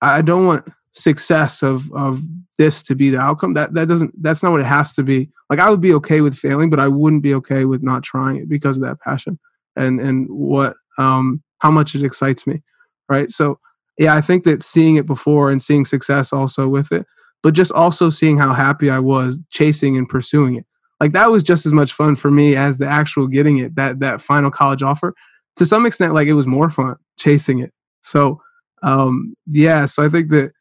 I 0.02 0.22
don't 0.22 0.46
want 0.46 0.68
success 0.94 1.62
of 1.62 1.92
of 1.92 2.22
this 2.58 2.82
to 2.84 2.96
be 2.96 3.10
the 3.10 3.20
outcome. 3.20 3.54
That 3.54 3.74
that 3.74 3.88
doesn't. 3.88 4.12
That's 4.22 4.42
not 4.42 4.52
what 4.52 4.62
it 4.62 4.66
has 4.66 4.94
to 4.96 5.04
be. 5.04 5.30
Like 5.50 5.60
I 5.60 5.70
would 5.70 5.82
be 5.82 5.94
okay 5.96 6.22
with 6.22 6.36
failing, 6.36 6.70
but 6.70 6.80
I 6.80 6.88
wouldn't 6.88 7.24
be 7.24 7.34
okay 7.36 7.66
with 7.66 7.84
not 7.84 8.04
trying 8.04 8.38
it 8.38 8.50
because 8.50 8.78
of 8.78 8.84
that 8.84 9.00
passion 9.00 9.40
and 9.76 10.00
and 10.00 10.28
what 10.30 10.76
um 10.98 11.44
how 11.60 11.72
much 11.72 11.96
it 11.96 12.04
excites 12.04 12.48
me, 12.48 12.62
right? 13.10 13.30
So 13.30 13.60
yeah, 13.98 14.16
I 14.16 14.22
think 14.22 14.44
that 14.44 14.64
seeing 14.64 14.96
it 14.96 15.06
before 15.06 15.52
and 15.52 15.62
seeing 15.62 15.86
success 15.86 16.34
also 16.34 16.68
with 16.68 16.92
it, 16.92 17.06
but 17.44 17.54
just 17.54 17.72
also 17.72 18.10
seeing 18.10 18.38
how 18.38 18.54
happy 18.54 18.90
I 18.90 19.00
was 19.00 19.40
chasing 19.52 19.98
and 19.98 20.08
pursuing 20.08 20.56
it. 20.56 20.66
Like 21.00 21.12
that 21.12 21.30
was 21.30 21.44
just 21.44 21.66
as 21.66 21.74
much 21.74 21.94
fun 21.94 22.16
for 22.16 22.32
me 22.32 22.56
as 22.56 22.78
the 22.78 22.88
actual 22.88 23.28
getting 23.28 23.58
it. 23.58 23.76
That 23.76 24.00
that 24.00 24.22
final 24.22 24.52
college 24.52 24.84
offer. 24.84 25.14
To 25.58 25.66
some 25.66 25.86
extent, 25.86 26.14
like 26.14 26.28
it 26.28 26.34
was 26.34 26.48
more 26.48 26.70
fun 26.70 26.96
chasing 27.18 27.60
it 27.60 27.72
so 28.06 28.42
um, 28.84 29.36
yeah, 29.52 29.88
so 29.88 30.04
I 30.04 30.10
think 30.10 30.30
that 30.30 30.52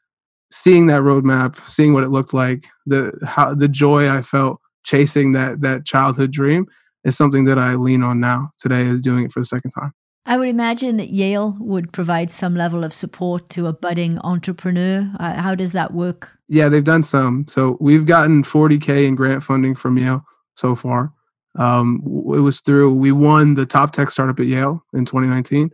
seeing 0.51 0.87
that 0.87 1.03
roadmap, 1.03 1.57
seeing 1.69 1.93
what 1.93 2.05
it 2.05 2.11
looked 2.11 2.33
like, 2.33 2.67
the 2.87 3.13
how 3.27 3.55
the 3.55 3.69
joy 3.69 4.11
I 4.11 4.23
felt 4.23 4.61
chasing 4.83 5.33
that 5.33 5.61
that 5.61 5.85
childhood 5.85 6.33
dream 6.33 6.67
is 7.05 7.17
something 7.17 7.45
that 7.45 7.59
I 7.59 7.75
lean 7.75 8.03
on 8.03 8.19
now. 8.19 8.51
Today 8.59 8.83
is 8.83 9.01
doing 9.01 9.27
it 9.27 9.33
for 9.33 9.41
the 9.41 9.47
second 9.47 9.73
time. 9.73 9.93
I 10.27 10.39
would 10.39 10.49
imagine 10.49 10.97
that 10.97 11.11
Yale 11.11 11.55
would 11.61 11.93
provide 11.93 12.33
some 12.33 12.55
level 12.55 12.83
of 12.83 12.95
support 12.95 13.51
to 13.51 13.67
a 13.67 13.75
budding 13.75 14.19
entrepreneur. 14.21 15.13
Uh, 15.21 15.35
how 15.35 15.55
does 15.55 15.73
that 15.73 15.93
work? 15.93 16.39
Yeah, 16.49 16.71
they've 16.71 16.83
done 16.83 17.03
some. 17.03 17.45
So 17.47 17.77
we've 17.79 18.07
gotten 18.07 18.43
40K 18.43 19.07
in 19.07 19.17
grant 19.17 19.43
funding 19.43 19.75
from 19.75 19.99
Yale 19.99 20.25
so 20.57 20.75
far. 20.75 21.13
Um, 21.57 22.01
it 22.35 22.41
was 22.41 22.61
through, 22.61 22.95
we 22.95 23.13
won 23.13 23.53
the 23.53 23.67
top 23.67 23.93
tech 23.93 24.11
startup 24.11 24.41
at 24.41 24.47
Yale 24.47 24.83
in 24.95 25.05
2019 25.05 25.71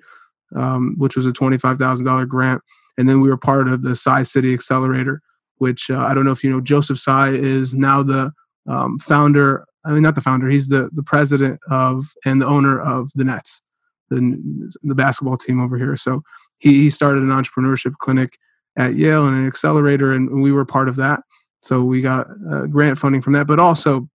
um, 0.57 0.95
which 0.99 1.17
was 1.17 1.27
a 1.27 1.33
$25,000 1.33 2.29
grant. 2.29 2.63
And 2.99 3.09
then 3.09 3.21
we 3.21 3.29
were 3.29 3.37
part 3.37 3.69
of 3.69 3.83
the 3.83 3.95
Tsai 3.95 4.23
City 4.23 4.53
Accelerator, 4.53 5.23
which 5.59 5.91
uh, 5.91 5.99
I 5.99 6.15
don't 6.15 6.25
know 6.25 6.33
if 6.33 6.45
you 6.45 6.51
know, 6.51 6.61
Joseph 6.61 6.99
Tsai 6.99 7.31
is 7.31 7.75
now 7.75 8.03
the 8.03 8.33
um, 8.69 8.99
founder. 8.99 9.65
I 9.85 9.93
mean, 9.93 10.03
not 10.03 10.15
the 10.15 10.21
founder. 10.21 10.49
He's 10.49 10.69
the 10.69 10.91
the 10.93 11.03
president 11.03 11.61
of 11.71 12.13
and 12.25 12.43
the 12.43 12.47
owner 12.47 12.79
of 12.79 13.11
the 13.15 13.25
Nets, 13.25 13.63
the 14.11 14.73
the 14.83 14.95
basketball 14.95 15.39
team 15.39 15.61
over 15.61 15.79
here. 15.79 15.97
So 15.97 16.23
he, 16.59 16.83
he 16.83 16.91
started 16.91 17.23
an 17.23 17.31
entrepreneurship 17.31 17.95
clinic 18.01 18.39
at 18.77 18.97
Yale 18.97 19.27
and 19.27 19.37
an 19.37 19.47
accelerator, 19.47 20.13
and 20.13 20.43
we 20.43 20.53
were 20.53 20.67
part 20.67 20.89
of 20.89 20.97
that. 20.97 21.21
So 21.61 21.83
we 21.83 22.03
got 22.03 22.27
uh, 22.51 22.67
grant 22.67 22.99
funding 22.99 23.23
from 23.23 23.33
that, 23.35 23.47
but 23.47 23.59
also 23.59 24.09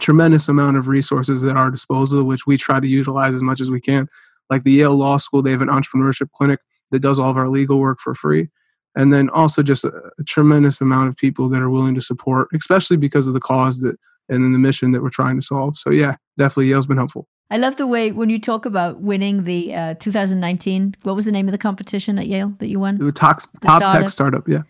tremendous 0.00 0.48
amount 0.48 0.76
of 0.76 0.88
resources 0.88 1.44
at 1.44 1.56
our 1.56 1.70
disposal, 1.70 2.24
which 2.24 2.46
we 2.46 2.56
try 2.56 2.80
to 2.80 2.86
utilize 2.86 3.34
as 3.34 3.42
much 3.42 3.60
as 3.60 3.70
we 3.70 3.80
can 3.80 4.08
like 4.50 4.64
the 4.64 4.72
Yale 4.72 4.96
Law 4.96 5.16
School, 5.16 5.42
they 5.42 5.50
have 5.50 5.62
an 5.62 5.68
entrepreneurship 5.68 6.30
clinic 6.32 6.60
that 6.90 7.00
does 7.00 7.18
all 7.18 7.30
of 7.30 7.36
our 7.36 7.48
legal 7.48 7.78
work 7.78 7.98
for 8.00 8.14
free. 8.14 8.48
And 8.96 9.12
then 9.12 9.28
also 9.30 9.62
just 9.62 9.84
a, 9.84 9.92
a 10.18 10.24
tremendous 10.24 10.80
amount 10.80 11.08
of 11.08 11.16
people 11.16 11.48
that 11.48 11.60
are 11.60 11.70
willing 11.70 11.94
to 11.96 12.02
support, 12.02 12.48
especially 12.54 12.96
because 12.96 13.26
of 13.26 13.34
the 13.34 13.40
cause 13.40 13.80
that 13.80 13.96
and 14.28 14.42
then 14.42 14.52
the 14.52 14.58
mission 14.58 14.92
that 14.92 15.02
we're 15.02 15.10
trying 15.10 15.36
to 15.38 15.44
solve. 15.44 15.76
So 15.76 15.90
yeah, 15.90 16.16
definitely 16.38 16.68
Yale's 16.68 16.86
been 16.86 16.96
helpful. 16.96 17.28
I 17.50 17.58
love 17.58 17.76
the 17.76 17.86
way 17.86 18.10
when 18.10 18.30
you 18.30 18.40
talk 18.40 18.64
about 18.64 19.00
winning 19.00 19.44
the 19.44 19.74
uh, 19.74 19.94
2019. 19.94 20.94
What 21.02 21.14
was 21.14 21.26
the 21.26 21.32
name 21.32 21.46
of 21.46 21.52
the 21.52 21.58
competition 21.58 22.18
at 22.18 22.26
Yale 22.26 22.54
that 22.58 22.68
you 22.68 22.80
won? 22.80 22.98
The 22.98 23.12
top, 23.12 23.42
top 23.60 23.80
startup. 23.80 23.92
tech 23.92 24.08
startup. 24.08 24.48
Yeah. 24.48 24.62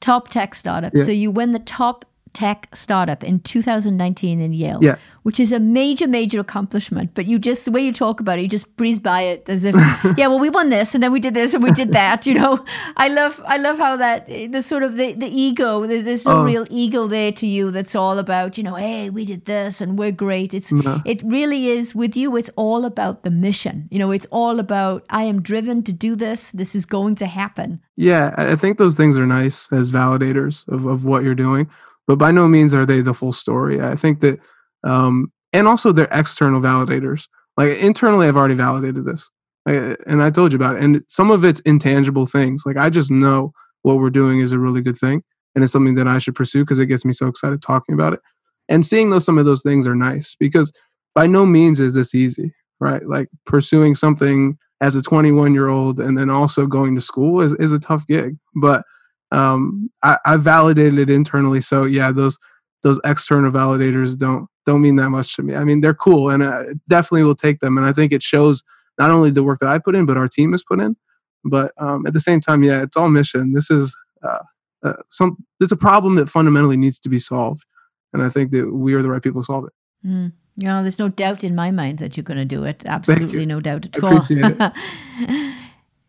Top 0.00 0.28
tech 0.28 0.54
startup. 0.54 0.92
Yeah. 0.94 1.04
So 1.04 1.10
you 1.10 1.30
win 1.30 1.52
the 1.52 1.58
top 1.58 2.04
tech 2.36 2.68
startup 2.74 3.24
in 3.24 3.40
2019 3.40 4.40
in 4.40 4.52
Yale, 4.52 4.78
yeah. 4.82 4.96
which 5.22 5.40
is 5.40 5.52
a 5.52 5.58
major, 5.58 6.06
major 6.06 6.38
accomplishment. 6.38 7.12
But 7.14 7.24
you 7.24 7.38
just, 7.38 7.64
the 7.64 7.70
way 7.70 7.80
you 7.80 7.94
talk 7.94 8.20
about 8.20 8.38
it, 8.38 8.42
you 8.42 8.48
just 8.48 8.76
breeze 8.76 8.98
by 8.98 9.22
it 9.22 9.48
as 9.48 9.64
if, 9.64 9.74
yeah, 10.18 10.26
well, 10.26 10.38
we 10.38 10.50
won 10.50 10.68
this 10.68 10.94
and 10.94 11.02
then 11.02 11.12
we 11.12 11.18
did 11.18 11.32
this 11.32 11.54
and 11.54 11.64
we 11.64 11.72
did 11.72 11.92
that, 11.92 12.26
you 12.26 12.34
know. 12.34 12.62
I 12.98 13.08
love, 13.08 13.42
I 13.46 13.56
love 13.56 13.78
how 13.78 13.96
that, 13.96 14.26
the 14.26 14.60
sort 14.60 14.82
of 14.82 14.96
the, 14.96 15.14
the 15.14 15.28
ego, 15.28 15.86
there's 15.86 16.26
no 16.26 16.40
oh. 16.40 16.44
real 16.44 16.66
ego 16.68 17.06
there 17.06 17.32
to 17.32 17.46
you 17.46 17.70
that's 17.70 17.94
all 17.94 18.18
about, 18.18 18.58
you 18.58 18.64
know, 18.64 18.74
hey, 18.74 19.08
we 19.08 19.24
did 19.24 19.46
this 19.46 19.80
and 19.80 19.98
we're 19.98 20.12
great. 20.12 20.52
It's, 20.52 20.70
no. 20.70 21.00
it 21.06 21.22
really 21.24 21.68
is 21.68 21.94
with 21.94 22.18
you, 22.18 22.36
it's 22.36 22.50
all 22.54 22.84
about 22.84 23.22
the 23.22 23.30
mission. 23.30 23.88
You 23.90 23.98
know, 23.98 24.10
it's 24.10 24.26
all 24.30 24.60
about, 24.60 25.06
I 25.08 25.22
am 25.22 25.40
driven 25.40 25.82
to 25.84 25.92
do 25.94 26.16
this. 26.16 26.50
This 26.50 26.74
is 26.74 26.84
going 26.84 27.14
to 27.14 27.26
happen. 27.26 27.80
Yeah, 27.96 28.34
I 28.36 28.56
think 28.56 28.76
those 28.76 28.94
things 28.94 29.18
are 29.18 29.24
nice 29.24 29.72
as 29.72 29.90
validators 29.90 30.68
of, 30.68 30.84
of 30.84 31.06
what 31.06 31.22
you're 31.22 31.34
doing 31.34 31.70
but 32.06 32.16
by 32.16 32.30
no 32.30 32.48
means 32.48 32.74
are 32.74 32.86
they 32.86 33.00
the 33.00 33.14
full 33.14 33.32
story. 33.32 33.80
I 33.80 33.96
think 33.96 34.20
that, 34.20 34.38
um, 34.84 35.32
and 35.52 35.66
also 35.66 35.92
they're 35.92 36.08
external 36.10 36.60
validators. 36.60 37.24
Like 37.56 37.78
internally, 37.78 38.28
I've 38.28 38.36
already 38.36 38.54
validated 38.54 39.04
this, 39.04 39.30
and 39.66 40.22
I 40.22 40.30
told 40.30 40.52
you 40.52 40.56
about 40.56 40.76
it. 40.76 40.82
And 40.82 41.02
some 41.08 41.30
of 41.30 41.44
it's 41.44 41.60
intangible 41.60 42.26
things. 42.26 42.62
Like 42.66 42.76
I 42.76 42.90
just 42.90 43.10
know 43.10 43.52
what 43.82 43.98
we're 43.98 44.10
doing 44.10 44.40
is 44.40 44.52
a 44.52 44.58
really 44.58 44.82
good 44.82 44.98
thing, 44.98 45.22
and 45.54 45.64
it's 45.64 45.72
something 45.72 45.94
that 45.94 46.08
I 46.08 46.18
should 46.18 46.34
pursue 46.34 46.64
because 46.64 46.78
it 46.78 46.86
gets 46.86 47.04
me 47.04 47.12
so 47.12 47.26
excited 47.26 47.62
talking 47.62 47.94
about 47.94 48.12
it. 48.12 48.20
And 48.68 48.84
seeing 48.84 49.10
those 49.10 49.24
some 49.24 49.38
of 49.38 49.46
those 49.46 49.62
things 49.62 49.86
are 49.86 49.94
nice 49.94 50.36
because 50.38 50.72
by 51.14 51.26
no 51.26 51.46
means 51.46 51.80
is 51.80 51.94
this 51.94 52.14
easy, 52.14 52.52
right? 52.80 53.06
Like 53.06 53.28
pursuing 53.46 53.94
something 53.94 54.58
as 54.80 54.94
a 54.94 55.02
21 55.02 55.54
year 55.54 55.68
old 55.68 56.00
and 56.00 56.18
then 56.18 56.30
also 56.30 56.66
going 56.66 56.94
to 56.94 57.00
school 57.00 57.40
is, 57.40 57.54
is 57.54 57.72
a 57.72 57.78
tough 57.78 58.06
gig. 58.06 58.36
But 58.54 58.84
um, 59.32 59.90
I, 60.02 60.18
I 60.24 60.36
validated 60.36 60.98
it 60.98 61.10
internally. 61.10 61.60
So 61.60 61.84
yeah, 61.84 62.12
those 62.12 62.38
those 62.82 63.00
external 63.04 63.50
validators 63.50 64.16
don't 64.16 64.48
don't 64.64 64.82
mean 64.82 64.96
that 64.96 65.10
much 65.10 65.36
to 65.36 65.42
me. 65.42 65.54
I 65.54 65.64
mean, 65.64 65.80
they're 65.80 65.94
cool, 65.94 66.30
and 66.30 66.44
I 66.44 66.66
definitely 66.88 67.24
will 67.24 67.36
take 67.36 67.60
them. 67.60 67.76
And 67.76 67.86
I 67.86 67.92
think 67.92 68.12
it 68.12 68.22
shows 68.22 68.62
not 68.98 69.10
only 69.10 69.30
the 69.30 69.42
work 69.42 69.60
that 69.60 69.68
I 69.68 69.78
put 69.78 69.94
in, 69.94 70.06
but 70.06 70.16
our 70.16 70.28
team 70.28 70.52
has 70.52 70.62
put 70.62 70.80
in. 70.80 70.96
But 71.44 71.72
um, 71.78 72.06
at 72.06 72.12
the 72.12 72.20
same 72.20 72.40
time, 72.40 72.62
yeah, 72.62 72.82
it's 72.82 72.96
all 72.96 73.08
mission. 73.08 73.52
This 73.52 73.70
is 73.70 73.96
uh, 74.22 74.38
uh, 74.84 74.94
some. 75.08 75.36
It's 75.60 75.72
a 75.72 75.76
problem 75.76 76.16
that 76.16 76.28
fundamentally 76.28 76.76
needs 76.76 76.98
to 77.00 77.08
be 77.08 77.18
solved, 77.18 77.64
and 78.12 78.22
I 78.22 78.28
think 78.28 78.50
that 78.52 78.72
we 78.72 78.94
are 78.94 79.02
the 79.02 79.10
right 79.10 79.22
people 79.22 79.42
to 79.42 79.46
solve 79.46 79.64
it. 79.66 79.72
Mm. 80.06 80.32
No, 80.58 80.80
there's 80.80 80.98
no 80.98 81.08
doubt 81.08 81.44
in 81.44 81.54
my 81.54 81.70
mind 81.70 81.98
that 81.98 82.16
you're 82.16 82.24
going 82.24 82.38
to 82.38 82.44
do 82.44 82.64
it. 82.64 82.82
Absolutely 82.86 83.44
no 83.44 83.60
doubt 83.60 83.84
at 83.84 84.02
all. 84.02 84.22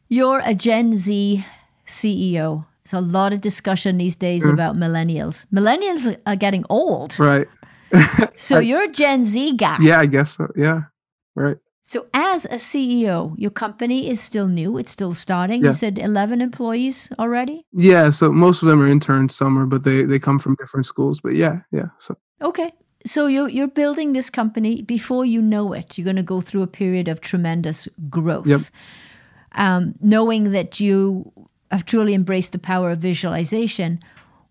You're 0.09 0.41
a 0.45 0.53
Gen 0.53 0.93
Z 0.93 1.45
CEO. 1.85 2.65
There's 2.89 3.03
a 3.03 3.05
lot 3.05 3.33
of 3.33 3.41
discussion 3.41 3.97
these 3.97 4.15
days 4.15 4.45
mm. 4.45 4.53
about 4.53 4.75
millennials. 4.75 5.45
Millennials 5.47 6.17
are 6.25 6.35
getting 6.35 6.63
old. 6.69 7.19
Right. 7.19 7.47
so 8.35 8.57
I, 8.57 8.61
you're 8.61 8.83
a 8.83 8.91
Gen 8.91 9.25
Z 9.25 9.57
guy. 9.57 9.77
Yeah, 9.81 9.99
I 9.99 10.05
guess 10.05 10.37
so. 10.37 10.47
Yeah. 10.55 10.83
Right. 11.35 11.57
So 11.83 12.07
as 12.13 12.45
a 12.45 12.55
CEO, 12.55 13.33
your 13.37 13.51
company 13.51 14.09
is 14.09 14.19
still 14.19 14.47
new. 14.47 14.77
It's 14.77 14.91
still 14.91 15.13
starting. 15.13 15.61
Yeah. 15.61 15.67
You 15.67 15.73
said 15.73 15.99
11 15.99 16.41
employees 16.41 17.09
already? 17.17 17.65
Yeah, 17.71 18.09
so 18.09 18.31
most 18.31 18.61
of 18.61 18.67
them 18.67 18.81
are 18.81 18.87
interns, 18.87 19.35
some 19.35 19.57
are, 19.57 19.65
but 19.65 19.83
they 19.83 20.03
they 20.03 20.19
come 20.19 20.39
from 20.39 20.55
different 20.55 20.85
schools. 20.85 21.21
But 21.21 21.35
yeah, 21.35 21.61
yeah. 21.71 21.87
So 21.97 22.17
Okay. 22.41 22.71
So 23.05 23.27
you're 23.27 23.49
you're 23.49 23.69
building 23.69 24.13
this 24.13 24.29
company 24.29 24.81
before 24.81 25.25
you 25.25 25.41
know 25.41 25.73
it. 25.73 25.97
You're 25.97 26.05
going 26.05 26.17
to 26.17 26.23
go 26.23 26.41
through 26.41 26.63
a 26.63 26.67
period 26.67 27.07
of 27.07 27.21
tremendous 27.21 27.87
growth. 28.09 28.47
Yep. 28.47 28.61
Um, 29.55 29.95
knowing 30.01 30.51
that 30.51 30.79
you 30.79 31.31
have 31.71 31.85
truly 31.85 32.13
embraced 32.13 32.51
the 32.53 32.59
power 32.59 32.91
of 32.91 32.99
visualization, 32.99 33.99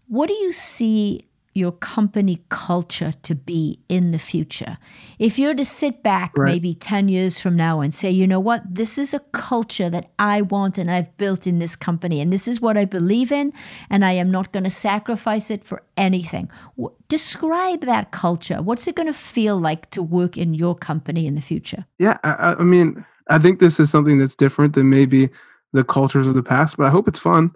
what 0.09 0.29
do 0.29 0.35
you 0.35 0.53
see 0.53 1.25
your 1.55 1.73
company 1.73 2.39
culture 2.51 3.12
to 3.23 3.35
be 3.35 3.79
in 3.89 4.11
the 4.11 4.19
future? 4.19 4.77
If 5.19 5.39
you're 5.39 5.55
to 5.55 5.64
sit 5.64 6.03
back 6.03 6.37
Right. 6.37 6.53
maybe 6.53 6.75
10 6.75 7.09
years 7.09 7.41
from 7.41 7.57
now 7.57 7.81
and 7.81 7.95
say, 7.95 8.11
you 8.11 8.27
know 8.27 8.39
what, 8.39 8.62
this 8.75 8.99
is 8.99 9.14
a 9.14 9.21
culture 9.33 9.89
that 9.89 10.11
I 10.19 10.43
want 10.43 10.77
and 10.77 10.91
I've 10.91 11.17
built 11.17 11.47
in 11.47 11.59
this 11.59 11.75
company, 11.75 12.21
and 12.21 12.31
this 12.31 12.47
is 12.47 12.61
what 12.61 12.77
I 12.77 12.85
believe 12.85 13.33
in, 13.33 13.55
and 13.89 14.05
I 14.05 14.12
am 14.12 14.31
not 14.31 14.53
going 14.53 14.64
to 14.64 14.71
sacrifice 14.71 15.51
it 15.51 15.64
for 15.64 15.83
anything. 15.97 16.51
W- 16.77 16.95
describe 17.09 17.81
that 17.87 18.11
culture. 18.11 18.61
What's 18.61 18.87
it 18.87 18.95
going 18.95 19.07
to 19.09 19.14
feel 19.14 19.59
like 19.59 19.89
to 19.93 20.03
work 20.03 20.37
in 20.37 20.53
your 20.53 20.75
company 20.75 21.27
in 21.27 21.37
the 21.37 21.41
future? 21.41 21.87
Yeah, 21.99 22.19
I, 22.23 22.31
I- 22.33 22.57
I 22.61 22.64
mean, 22.64 23.07
I 23.31 23.39
think 23.39 23.61
this 23.61 23.81
is 23.81 23.91
something 23.91 24.19
that's 24.19 24.37
different 24.37 24.75
than 24.75 24.91
maybe 24.91 25.31
the 25.77 25.85
cultures 25.85 26.27
of 26.27 26.35
the 26.35 26.43
past, 26.43 26.77
but 26.77 26.87
I 26.87 26.91
hope 26.91 27.07
it's 27.07 27.18
fun. 27.18 27.53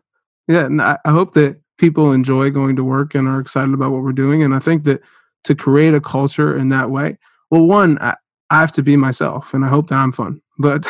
Yeah, 0.46 0.66
and 0.66 0.80
I, 0.80 0.98
I 1.04 1.10
hope 1.10 1.32
that 1.32 1.60
people 1.78 2.12
enjoy 2.12 2.50
going 2.50 2.76
to 2.76 2.84
work 2.84 3.14
and 3.14 3.26
are 3.26 3.40
excited 3.40 3.72
about 3.72 3.90
what 3.90 4.02
we're 4.02 4.12
doing. 4.12 4.42
And 4.42 4.54
I 4.54 4.58
think 4.58 4.84
that 4.84 5.00
to 5.44 5.54
create 5.54 5.94
a 5.94 6.00
culture 6.00 6.56
in 6.56 6.68
that 6.68 6.90
way, 6.90 7.18
well, 7.50 7.66
one, 7.66 7.98
I, 8.00 8.14
I 8.50 8.60
have 8.60 8.72
to 8.72 8.82
be 8.82 8.96
myself, 8.96 9.54
and 9.54 9.64
I 9.64 9.68
hope 9.68 9.88
that 9.88 9.96
I'm 9.96 10.12
fun. 10.12 10.40
But 10.62 10.86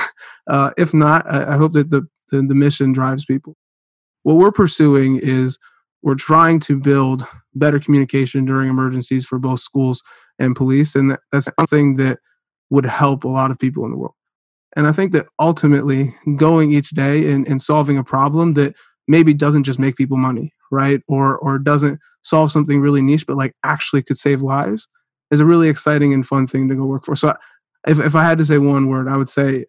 uh, 0.49 0.71
if 0.77 0.93
not, 0.93 1.33
I, 1.33 1.55
I 1.55 1.57
hope 1.57 1.75
that 1.75 1.91
the, 1.91 2.03
the 2.31 2.43
the 2.43 2.57
mission 2.57 2.93
drives 2.93 3.25
people. 3.25 3.57
What 4.25 4.37
we're 4.37 4.51
pursuing 4.51 5.21
is 5.23 5.61
we're 6.03 6.17
trying 6.17 6.59
to 6.61 6.77
build 6.77 7.25
better 7.55 7.79
communication 7.79 8.47
during 8.47 8.69
emergencies 8.69 9.25
for 9.25 9.39
both 9.39 9.61
schools 9.61 10.03
and 10.41 10.57
police, 10.57 10.97
and 10.97 11.13
that, 11.13 11.21
that's 11.31 11.49
something 11.57 11.95
that 11.97 12.19
would 12.69 12.85
help 12.85 13.23
a 13.23 13.29
lot 13.29 13.53
of 13.53 13.61
people 13.61 13.85
in 13.85 13.93
the 13.93 13.97
world. 13.97 14.15
And 14.77 14.87
I 14.87 14.93
think 14.93 15.13
that 15.13 15.27
ultimately 15.39 16.15
going 16.37 16.73
each 16.73 16.91
day 16.91 17.31
and, 17.33 17.47
and 17.49 17.61
solving 17.61 17.99
a 17.99 18.05
problem 18.05 18.55
that 18.55 18.75
maybe 19.09 19.35
doesn't 19.35 19.65
just 19.65 19.79
make 19.79 19.97
people 19.97 20.17
money, 20.17 20.53
right? 20.71 21.01
Or 21.09 21.37
or 21.39 21.59
doesn't 21.59 21.99
solve 22.23 22.53
something 22.53 22.81
really 22.81 23.03
niche, 23.03 23.27
but 23.27 23.37
like 23.37 23.55
actually 23.65 24.03
could 24.03 24.19
save 24.19 24.43
lives 24.43 24.87
is 25.31 25.41
a 25.41 25.45
really 25.45 25.69
exciting 25.69 26.13
and 26.13 26.27
fun 26.27 26.47
thing 26.47 26.69
to 26.69 26.75
go 26.75 26.85
work 26.85 27.05
for. 27.05 27.17
So 27.17 27.31
I- 27.31 27.37
if, 27.87 27.99
if 27.99 28.15
I 28.15 28.25
had 28.25 28.37
to 28.39 28.45
say 28.45 28.59
one 28.59 28.89
word, 28.89 29.09
I 29.09 29.17
would 29.17 29.31
say 29.31 29.65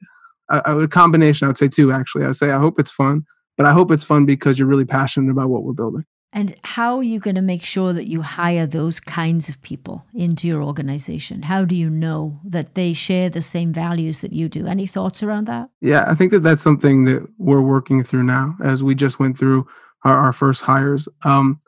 I, 0.50 0.62
I 0.66 0.74
would 0.74 0.92
combination, 0.92 1.46
I 1.46 1.50
would 1.50 1.58
say 1.58 1.70
two 1.70 1.92
actually. 1.94 2.26
I 2.26 2.28
would 2.28 2.36
say 2.36 2.52
I 2.52 2.60
hope 2.60 2.78
it's 2.78 2.92
fun, 2.92 3.26
but 3.58 3.66
I 3.66 3.72
hope 3.72 3.90
it's 3.90 4.04
fun 4.04 4.26
because 4.26 4.60
you're 4.60 4.68
really 4.68 4.86
passionate 4.86 5.32
about 5.32 5.50
what 5.50 5.64
we're 5.64 5.72
building. 5.74 6.04
And 6.34 6.56
how 6.64 6.98
are 6.98 7.04
you 7.04 7.20
going 7.20 7.36
to 7.36 7.42
make 7.42 7.66
sure 7.66 7.92
that 7.92 8.08
you 8.08 8.22
hire 8.22 8.66
those 8.66 9.02
kinds 9.02 9.50
of 9.50 9.62
people 9.62 10.06
into 10.14 10.48
your 10.48 10.64
organization? 10.64 11.42
How 11.42 11.66
do 11.66 11.76
you 11.76 11.90
know 11.90 12.40
that 12.46 12.76
they 12.76 12.94
share 12.94 13.30
the 13.30 13.42
same 13.42 13.74
values 13.74 14.22
that 14.22 14.32
you 14.32 14.48
do? 14.48 14.66
Any 14.66 14.88
thoughts 14.88 15.22
around 15.24 15.46
that? 15.48 15.70
Yeah, 15.82 16.06
I 16.08 16.16
think 16.16 16.32
that 16.32 16.40
that's 16.40 16.64
something 16.64 17.04
that 17.06 17.28
we're 17.38 17.62
working 17.62 18.02
through 18.02 18.24
now 18.24 18.56
as 18.64 18.82
we 18.82 18.96
just 18.96 19.20
went 19.20 19.38
through 19.38 19.68
our, 20.06 20.18
our 20.18 20.34
first 20.34 20.62
hires. 20.62 21.10
Um, 21.24 21.60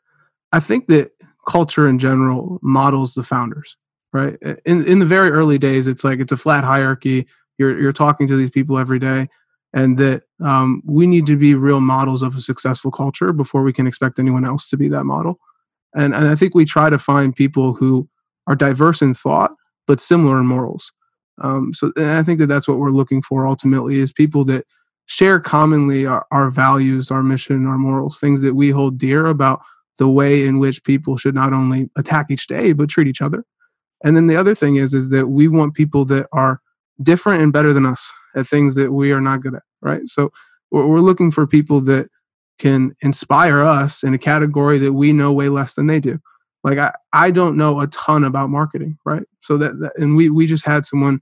I 0.54 0.62
think 0.62 0.88
that 0.88 1.12
culture 1.46 1.88
in 1.88 2.00
general 2.00 2.60
models 2.62 3.16
the 3.16 3.24
founders, 3.24 3.76
right? 4.14 4.38
In 4.66 4.86
in 4.86 5.00
the 5.00 5.06
very 5.06 5.32
early 5.32 5.58
days, 5.58 5.88
it's 5.88 6.04
like 6.04 6.20
it's 6.20 6.32
a 6.32 6.38
flat 6.38 6.64
hierarchy. 6.64 7.28
You're 7.58 7.80
you're 7.80 7.92
talking 7.92 8.28
to 8.28 8.38
these 8.38 8.50
people 8.50 8.78
every 8.78 9.00
day, 9.00 9.28
and 9.74 9.98
that 9.98 10.24
um, 10.44 10.82
we 10.86 11.08
need 11.08 11.26
to 11.28 11.38
be 11.38 11.56
real 11.56 11.80
models 11.80 12.22
of 12.22 12.36
a 12.36 12.42
successful 12.42 12.92
culture 12.92 13.32
before 13.32 13.64
we 13.64 13.74
can 13.74 13.88
expect 13.88 14.20
anyone 14.20 14.46
else 14.46 14.70
to 14.70 14.78
be 14.78 14.90
that 14.90 15.06
model. 15.06 15.40
And 15.96 16.14
and 16.14 16.28
I 16.28 16.36
think 16.36 16.54
we 16.54 16.66
try 16.66 16.90
to 16.90 16.98
find 16.98 17.36
people 17.36 17.74
who 17.74 18.10
are 18.48 18.56
diverse 18.56 19.02
in 19.02 19.14
thought 19.14 19.52
but 19.88 20.00
similar 20.02 20.40
in 20.40 20.46
morals. 20.46 20.92
Um, 21.42 21.74
so 21.74 21.92
I 21.98 22.24
think 22.24 22.40
that 22.40 22.48
that's 22.48 22.68
what 22.68 22.78
we're 22.78 22.92
looking 22.92 23.22
for 23.22 23.48
ultimately 23.48 24.00
is 24.00 24.14
people 24.14 24.46
that 24.46 24.66
share 25.06 25.40
commonly 25.40 26.06
our, 26.06 26.26
our 26.32 26.50
values, 26.50 27.12
our 27.12 27.24
mission, 27.24 27.68
our 27.68 27.78
morals, 27.78 28.20
things 28.20 28.42
that 28.42 28.54
we 28.54 28.70
hold 28.70 28.98
dear 28.98 29.26
about 29.26 29.62
the 29.98 30.08
way 30.08 30.46
in 30.46 30.60
which 30.60 30.84
people 30.84 31.18
should 31.18 31.36
not 31.36 31.54
only 31.54 31.90
attack 31.98 32.28
each 32.30 32.48
day 32.48 32.72
but 32.74 32.90
treat 32.90 33.08
each 33.08 33.22
other. 33.22 33.44
And 34.04 34.16
then 34.16 34.28
the 34.28 34.36
other 34.36 34.56
thing 34.56 34.76
is 34.76 34.94
is 34.94 35.10
that 35.10 35.28
we 35.28 35.48
want 35.48 35.74
people 35.74 36.06
that 36.06 36.28
are 36.32 36.62
different 37.02 37.42
and 37.42 37.54
better 37.54 37.74
than 37.74 37.86
us 37.86 38.10
at 38.36 38.48
things 38.48 38.76
that 38.76 38.92
we 38.92 39.12
are 39.12 39.22
not 39.22 39.42
good 39.42 39.56
at, 39.56 39.64
right? 39.84 40.08
So 40.08 40.32
we're, 40.72 41.02
looking 41.02 41.30
for 41.30 41.46
people 41.46 41.82
that 41.82 42.10
can 42.58 42.96
inspire 43.02 43.62
us 43.62 44.04
in 44.04 44.14
a 44.14 44.18
category 44.18 44.80
that 44.80 44.94
we 44.94 45.14
know 45.14 45.32
way 45.32 45.50
less 45.50 45.76
than 45.76 45.88
they 45.88 46.00
do. 46.00 46.20
Like 46.64 46.80
I, 46.80 46.94
I 47.12 47.30
don't 47.30 47.58
know 47.58 47.80
a 47.80 47.88
ton 47.88 48.24
about 48.24 48.50
marketing 48.50 48.98
right? 49.06 49.24
So 49.42 49.58
that, 49.58 49.80
that 49.80 49.94
and 49.98 50.16
we 50.16 50.30
we 50.30 50.48
just 50.48 50.66
had 50.66 50.86
someone 50.86 51.20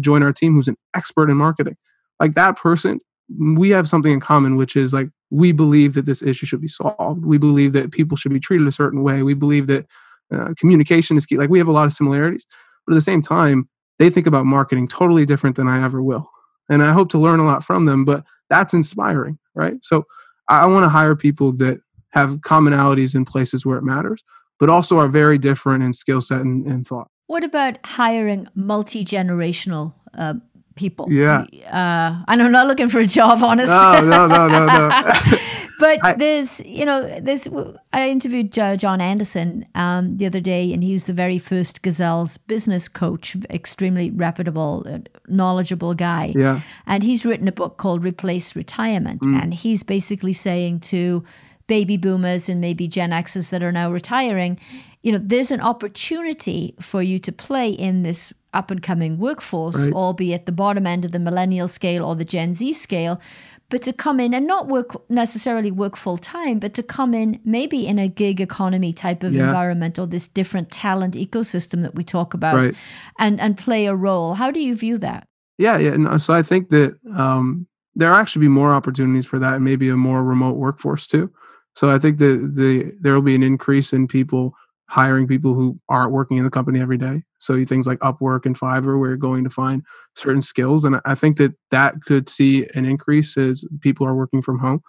join 0.00 0.22
our 0.22 0.32
team 0.32 0.54
who's 0.54 0.68
an 0.68 0.76
expert 0.94 1.28
in 1.28 1.36
marketing. 1.36 1.76
Like 2.20 2.34
that 2.34 2.56
person 2.56 3.00
we 3.38 3.70
have 3.70 3.88
something 3.88 4.12
in 4.12 4.20
common 4.20 4.56
which 4.56 4.76
is 4.76 4.92
like 4.92 5.08
we 5.30 5.50
believe 5.50 5.94
that 5.94 6.06
this 6.06 6.22
issue 6.22 6.46
should 6.46 6.60
be 6.60 6.68
solved. 6.68 7.24
We 7.24 7.36
believe 7.36 7.72
that 7.72 7.90
people 7.90 8.16
should 8.16 8.32
be 8.32 8.40
treated 8.40 8.68
a 8.68 8.72
certain 8.72 9.02
way. 9.02 9.22
We 9.22 9.34
believe 9.34 9.66
that 9.66 9.86
uh, 10.32 10.54
communication 10.56 11.16
is 11.16 11.26
key. 11.26 11.36
Like 11.36 11.50
we 11.50 11.58
have 11.58 11.68
a 11.68 11.72
lot 11.72 11.86
of 11.86 11.92
similarities 11.92 12.46
but 12.86 12.92
at 12.92 12.96
the 12.96 13.02
same 13.02 13.22
time 13.22 13.68
they 13.98 14.10
think 14.10 14.26
about 14.26 14.46
marketing 14.46 14.88
totally 14.88 15.26
different 15.26 15.56
than 15.56 15.68
i 15.68 15.82
ever 15.82 16.02
will 16.02 16.30
and 16.68 16.82
i 16.82 16.92
hope 16.92 17.08
to 17.10 17.18
learn 17.18 17.40
a 17.40 17.44
lot 17.44 17.64
from 17.64 17.86
them 17.86 18.04
but 18.04 18.24
that's 18.48 18.74
inspiring 18.74 19.38
right 19.54 19.76
so 19.82 20.04
i, 20.48 20.66
want 20.66 20.84
to 20.84 20.88
hire 20.88 21.16
people 21.16 21.52
that 21.52 21.80
have 22.10 22.38
commonalities 22.38 23.14
in 23.14 23.24
places 23.24 23.66
where 23.66 23.78
it 23.78 23.84
matters 23.84 24.22
but 24.58 24.68
also 24.70 24.98
are 24.98 25.08
very 25.08 25.38
different 25.38 25.82
in 25.82 25.92
skill 25.92 26.20
set 26.20 26.40
and, 26.40 26.66
and 26.66 26.86
thought. 26.86 27.08
What 27.26 27.44
about 27.44 27.78
hiring 27.84 28.48
multi 28.54 29.04
generational 29.04 29.94
uh, 30.16 30.34
people? 30.76 31.12
Yeah. 31.12 31.46
Uh, 31.66 32.22
and 32.28 32.42
I'm 32.42 32.52
not 32.52 32.66
looking 32.66 32.88
for 32.88 33.00
a 33.00 33.06
job, 33.06 33.42
honestly. 33.42 33.74
No, 33.74 34.00
no, 34.00 34.26
no, 34.26 34.48
no, 34.48 34.66
no. 34.66 35.12
but 35.78 35.98
I- 36.02 36.14
there's, 36.14 36.60
you 36.64 36.84
know, 36.84 37.20
there's. 37.20 37.48
I 37.92 38.08
interviewed 38.08 38.58
uh, 38.58 38.76
John 38.76 39.00
Anderson 39.00 39.66
um, 39.74 40.16
the 40.16 40.26
other 40.26 40.40
day, 40.40 40.72
and 40.72 40.82
he 40.82 40.92
was 40.92 41.06
the 41.06 41.12
very 41.12 41.38
first 41.38 41.82
Gazelle's 41.82 42.36
business 42.38 42.88
coach, 42.88 43.36
extremely 43.50 44.10
reputable, 44.10 44.84
uh, 44.88 44.98
knowledgeable 45.28 45.94
guy. 45.94 46.32
Yeah. 46.36 46.60
And 46.86 47.02
he's 47.02 47.24
written 47.24 47.48
a 47.48 47.52
book 47.52 47.76
called 47.78 48.04
Replace 48.04 48.56
Retirement. 48.56 49.22
Mm. 49.22 49.42
And 49.42 49.54
he's 49.54 49.82
basically 49.82 50.32
saying 50.32 50.80
to 50.80 51.24
baby 51.66 51.96
boomers 51.96 52.48
and 52.48 52.60
maybe 52.60 52.86
Gen 52.88 53.10
Xers 53.10 53.50
that 53.50 53.62
are 53.62 53.72
now 53.72 53.90
retiring, 53.90 54.58
you 55.02 55.12
know, 55.12 55.18
there's 55.20 55.50
an 55.50 55.60
opportunity 55.60 56.74
for 56.80 57.02
you 57.02 57.18
to 57.18 57.32
play 57.32 57.70
in 57.70 58.02
this 58.02 58.32
up 58.54 58.70
and 58.70 58.82
coming 58.82 59.18
workforce, 59.18 59.86
Right. 59.86 59.92
albeit 59.92 60.46
the 60.46 60.52
bottom 60.52 60.86
end 60.86 61.04
of 61.04 61.12
the 61.12 61.18
millennial 61.18 61.68
scale 61.68 62.04
or 62.04 62.14
the 62.14 62.24
Gen 62.24 62.54
Z 62.54 62.72
scale. 62.74 63.20
But 63.68 63.82
to 63.82 63.92
come 63.92 64.20
in 64.20 64.32
and 64.32 64.46
not 64.46 64.68
work 64.68 64.90
necessarily 65.10 65.72
work 65.72 65.96
full 65.96 66.18
time, 66.18 66.60
but 66.60 66.72
to 66.74 66.82
come 66.84 67.14
in 67.14 67.40
maybe 67.44 67.86
in 67.86 67.98
a 67.98 68.06
gig 68.08 68.40
economy 68.40 68.92
type 68.92 69.24
of 69.24 69.34
Yeah. 69.34 69.46
environment 69.46 69.98
or 69.98 70.06
this 70.06 70.28
different 70.28 70.70
talent 70.70 71.14
ecosystem 71.14 71.82
that 71.82 71.94
we 71.96 72.04
talk 72.04 72.32
about 72.34 72.54
Right. 72.56 72.74
and, 73.18 73.40
and 73.40 73.56
play 73.58 73.86
a 73.86 73.94
role. 73.94 74.34
How 74.34 74.50
do 74.52 74.60
you 74.60 74.74
view 74.76 74.98
that? 74.98 75.26
Yeah, 75.58 75.78
yeah. 75.78 75.96
No, 75.96 76.16
so 76.18 76.32
I 76.32 76.42
think 76.42 76.68
that 76.70 76.96
um, 77.16 77.66
there 77.96 78.12
actually 78.12 78.40
be 78.46 78.48
more 78.48 78.72
opportunities 78.72 79.26
for 79.26 79.38
that, 79.40 79.54
and 79.54 79.64
maybe 79.64 79.88
a 79.88 79.96
more 79.96 80.22
remote 80.22 80.56
workforce 80.56 81.06
too. 81.08 81.30
So 81.74 81.90
I 81.90 81.98
think 81.98 82.18
that 82.18 82.52
the 82.54 82.92
there 83.00 83.14
will 83.14 83.22
be 83.22 83.34
an 83.34 83.42
increase 83.42 83.92
in 83.92 84.06
people 84.06 84.54
hiring 84.88 85.26
people 85.26 85.54
who 85.54 85.78
aren't 85.88 86.12
working 86.12 86.36
in 86.36 86.44
the 86.44 86.50
company 86.50 86.80
every 86.80 86.98
day. 86.98 87.22
So 87.38 87.64
things 87.64 87.86
like 87.86 87.98
Upwork 87.98 88.46
and 88.46 88.58
Fiverr, 88.58 88.98
where 88.98 89.10
you're 89.10 89.16
going 89.16 89.44
to 89.44 89.50
find 89.50 89.82
certain 90.14 90.42
skills, 90.42 90.84
and 90.84 91.00
I 91.04 91.14
think 91.14 91.36
that 91.38 91.54
that 91.70 91.94
could 92.02 92.28
see 92.28 92.66
an 92.74 92.84
increase 92.84 93.36
as 93.36 93.64
people 93.80 94.06
are 94.06 94.14
working 94.14 94.42
from 94.42 94.58
home, 94.58 94.80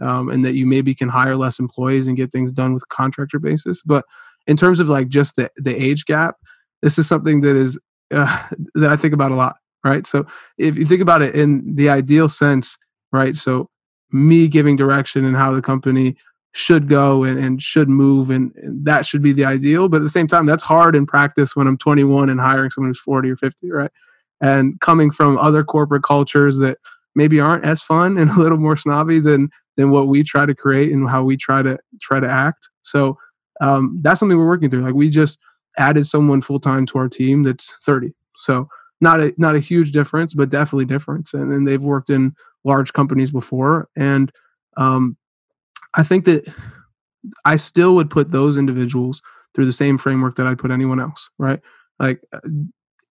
um, 0.00 0.30
and 0.30 0.44
that 0.44 0.54
you 0.54 0.66
maybe 0.66 0.94
can 0.94 1.08
hire 1.08 1.36
less 1.36 1.58
employees 1.58 2.06
and 2.06 2.16
get 2.16 2.32
things 2.32 2.52
done 2.52 2.74
with 2.74 2.88
contractor 2.88 3.38
basis. 3.38 3.82
But 3.84 4.04
in 4.46 4.56
terms 4.56 4.80
of 4.80 4.88
like 4.88 5.08
just 5.08 5.36
the 5.36 5.50
the 5.56 5.74
age 5.74 6.06
gap, 6.06 6.36
this 6.82 6.98
is 6.98 7.06
something 7.06 7.42
that 7.42 7.56
is 7.56 7.78
uh, 8.12 8.48
that 8.74 8.90
I 8.90 8.96
think 8.96 9.14
about 9.14 9.32
a 9.32 9.36
lot 9.36 9.56
right? 9.84 10.06
So 10.06 10.26
if 10.58 10.76
you 10.76 10.84
think 10.84 11.00
about 11.00 11.22
it 11.22 11.34
in 11.34 11.74
the 11.74 11.88
ideal 11.88 12.28
sense, 12.28 12.78
right? 13.12 13.34
So 13.34 13.68
me 14.10 14.48
giving 14.48 14.76
direction 14.76 15.24
and 15.24 15.36
how 15.36 15.52
the 15.52 15.62
company 15.62 16.16
should 16.52 16.88
go 16.88 17.24
and, 17.24 17.38
and 17.38 17.62
should 17.62 17.88
move 17.88 18.30
and, 18.30 18.54
and 18.56 18.84
that 18.84 19.06
should 19.06 19.22
be 19.22 19.32
the 19.32 19.44
ideal. 19.44 19.88
But 19.88 19.98
at 19.98 20.02
the 20.02 20.08
same 20.10 20.26
time, 20.26 20.46
that's 20.46 20.62
hard 20.62 20.94
in 20.94 21.06
practice 21.06 21.56
when 21.56 21.66
I'm 21.66 21.78
21 21.78 22.28
and 22.28 22.40
hiring 22.40 22.70
someone 22.70 22.90
who's 22.90 23.00
40 23.00 23.30
or 23.30 23.36
50, 23.36 23.70
right? 23.70 23.90
And 24.40 24.78
coming 24.80 25.10
from 25.10 25.38
other 25.38 25.64
corporate 25.64 26.02
cultures 26.02 26.58
that 26.58 26.78
maybe 27.14 27.40
aren't 27.40 27.64
as 27.64 27.82
fun 27.82 28.18
and 28.18 28.30
a 28.30 28.40
little 28.40 28.58
more 28.58 28.76
snobby 28.76 29.20
than 29.20 29.50
than 29.76 29.90
what 29.90 30.06
we 30.06 30.22
try 30.22 30.44
to 30.44 30.54
create 30.54 30.92
and 30.92 31.08
how 31.08 31.24
we 31.24 31.34
try 31.34 31.62
to 31.62 31.78
try 32.00 32.20
to 32.20 32.28
act. 32.28 32.68
So 32.82 33.16
um, 33.62 33.98
that's 34.02 34.20
something 34.20 34.36
we're 34.36 34.46
working 34.46 34.68
through. 34.68 34.82
Like 34.82 34.94
we 34.94 35.08
just 35.08 35.38
added 35.78 36.06
someone 36.06 36.42
full 36.42 36.60
time 36.60 36.84
to 36.84 36.98
our 36.98 37.08
team 37.08 37.42
that's 37.42 37.72
30. 37.86 38.12
So 38.40 38.68
not 39.00 39.20
a 39.20 39.32
not 39.38 39.56
a 39.56 39.60
huge 39.60 39.92
difference, 39.92 40.34
but 40.34 40.50
definitely 40.50 40.84
difference. 40.84 41.32
And 41.32 41.50
then 41.50 41.64
they've 41.64 41.82
worked 41.82 42.10
in 42.10 42.34
large 42.64 42.92
companies 42.92 43.30
before, 43.30 43.88
and 43.96 44.30
um, 44.76 45.16
I 45.94 46.02
think 46.02 46.24
that 46.24 46.52
I 47.44 47.56
still 47.56 47.94
would 47.94 48.10
put 48.10 48.30
those 48.30 48.58
individuals 48.58 49.22
through 49.54 49.66
the 49.66 49.72
same 49.72 49.98
framework 49.98 50.36
that 50.36 50.46
I'd 50.46 50.58
put 50.58 50.70
anyone 50.70 51.00
else. 51.00 51.30
Right? 51.38 51.60
Like 51.98 52.20
uh, 52.32 52.40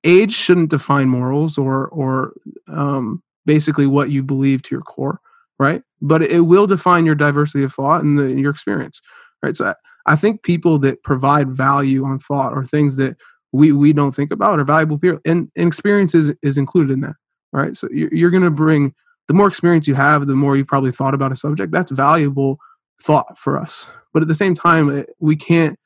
age 0.03 0.34
shouldn't 0.34 0.69
define 0.69 1.09
morals 1.09 1.57
or 1.57 1.88
or 1.88 2.34
um, 2.67 3.23
basically 3.45 3.88
what 3.88 4.09
you 4.09 4.23
believe 4.23 4.61
to 4.63 4.75
your 4.75 4.82
core. 4.82 5.19
Right? 5.59 5.84
But 6.01 6.23
it 6.23 6.41
will 6.41 6.67
define 6.67 7.05
your 7.05 7.15
diversity 7.15 7.63
of 7.63 7.73
thought 7.73 8.03
and 8.03 8.17
the, 8.17 8.34
your 8.34 8.51
experience. 8.51 9.01
Right? 9.43 9.55
So 9.55 9.67
I, 9.67 9.75
I 10.05 10.15
think 10.15 10.41
people 10.41 10.79
that 10.79 11.03
provide 11.03 11.51
value 11.51 12.03
on 12.05 12.17
thought 12.19 12.53
or 12.53 12.65
things 12.65 12.95
that 12.97 13.17
we 13.51 13.71
we 13.71 13.93
don't 13.93 14.13
think 14.13 14.32
about 14.32 14.59
are 14.59 14.63
valuable 14.63 14.97
people, 14.97 15.19
and, 15.25 15.51
and 15.55 15.67
experience 15.67 16.15
is, 16.15 16.34
is 16.41 16.57
included 16.57 16.93
in 16.93 17.01
that, 17.01 17.15
right? 17.51 17.75
So 17.75 17.88
you're, 17.91 18.13
you're 18.13 18.29
going 18.29 18.43
to 18.43 18.49
bring 18.49 18.93
the 19.27 19.34
more 19.34 19.47
experience 19.47 19.88
you 19.88 19.95
have, 19.95 20.25
the 20.27 20.36
more 20.36 20.55
you've 20.55 20.67
probably 20.67 20.91
thought 20.91 21.13
about 21.13 21.32
a 21.32 21.36
subject. 21.36 21.71
That's 21.71 21.91
valuable 21.91 22.57
thought 23.01 23.37
for 23.37 23.57
us. 23.57 23.87
But 24.13 24.21
at 24.21 24.27
the 24.27 24.35
same 24.35 24.55
time, 24.55 25.05
we 25.19 25.35
can't 25.35 25.77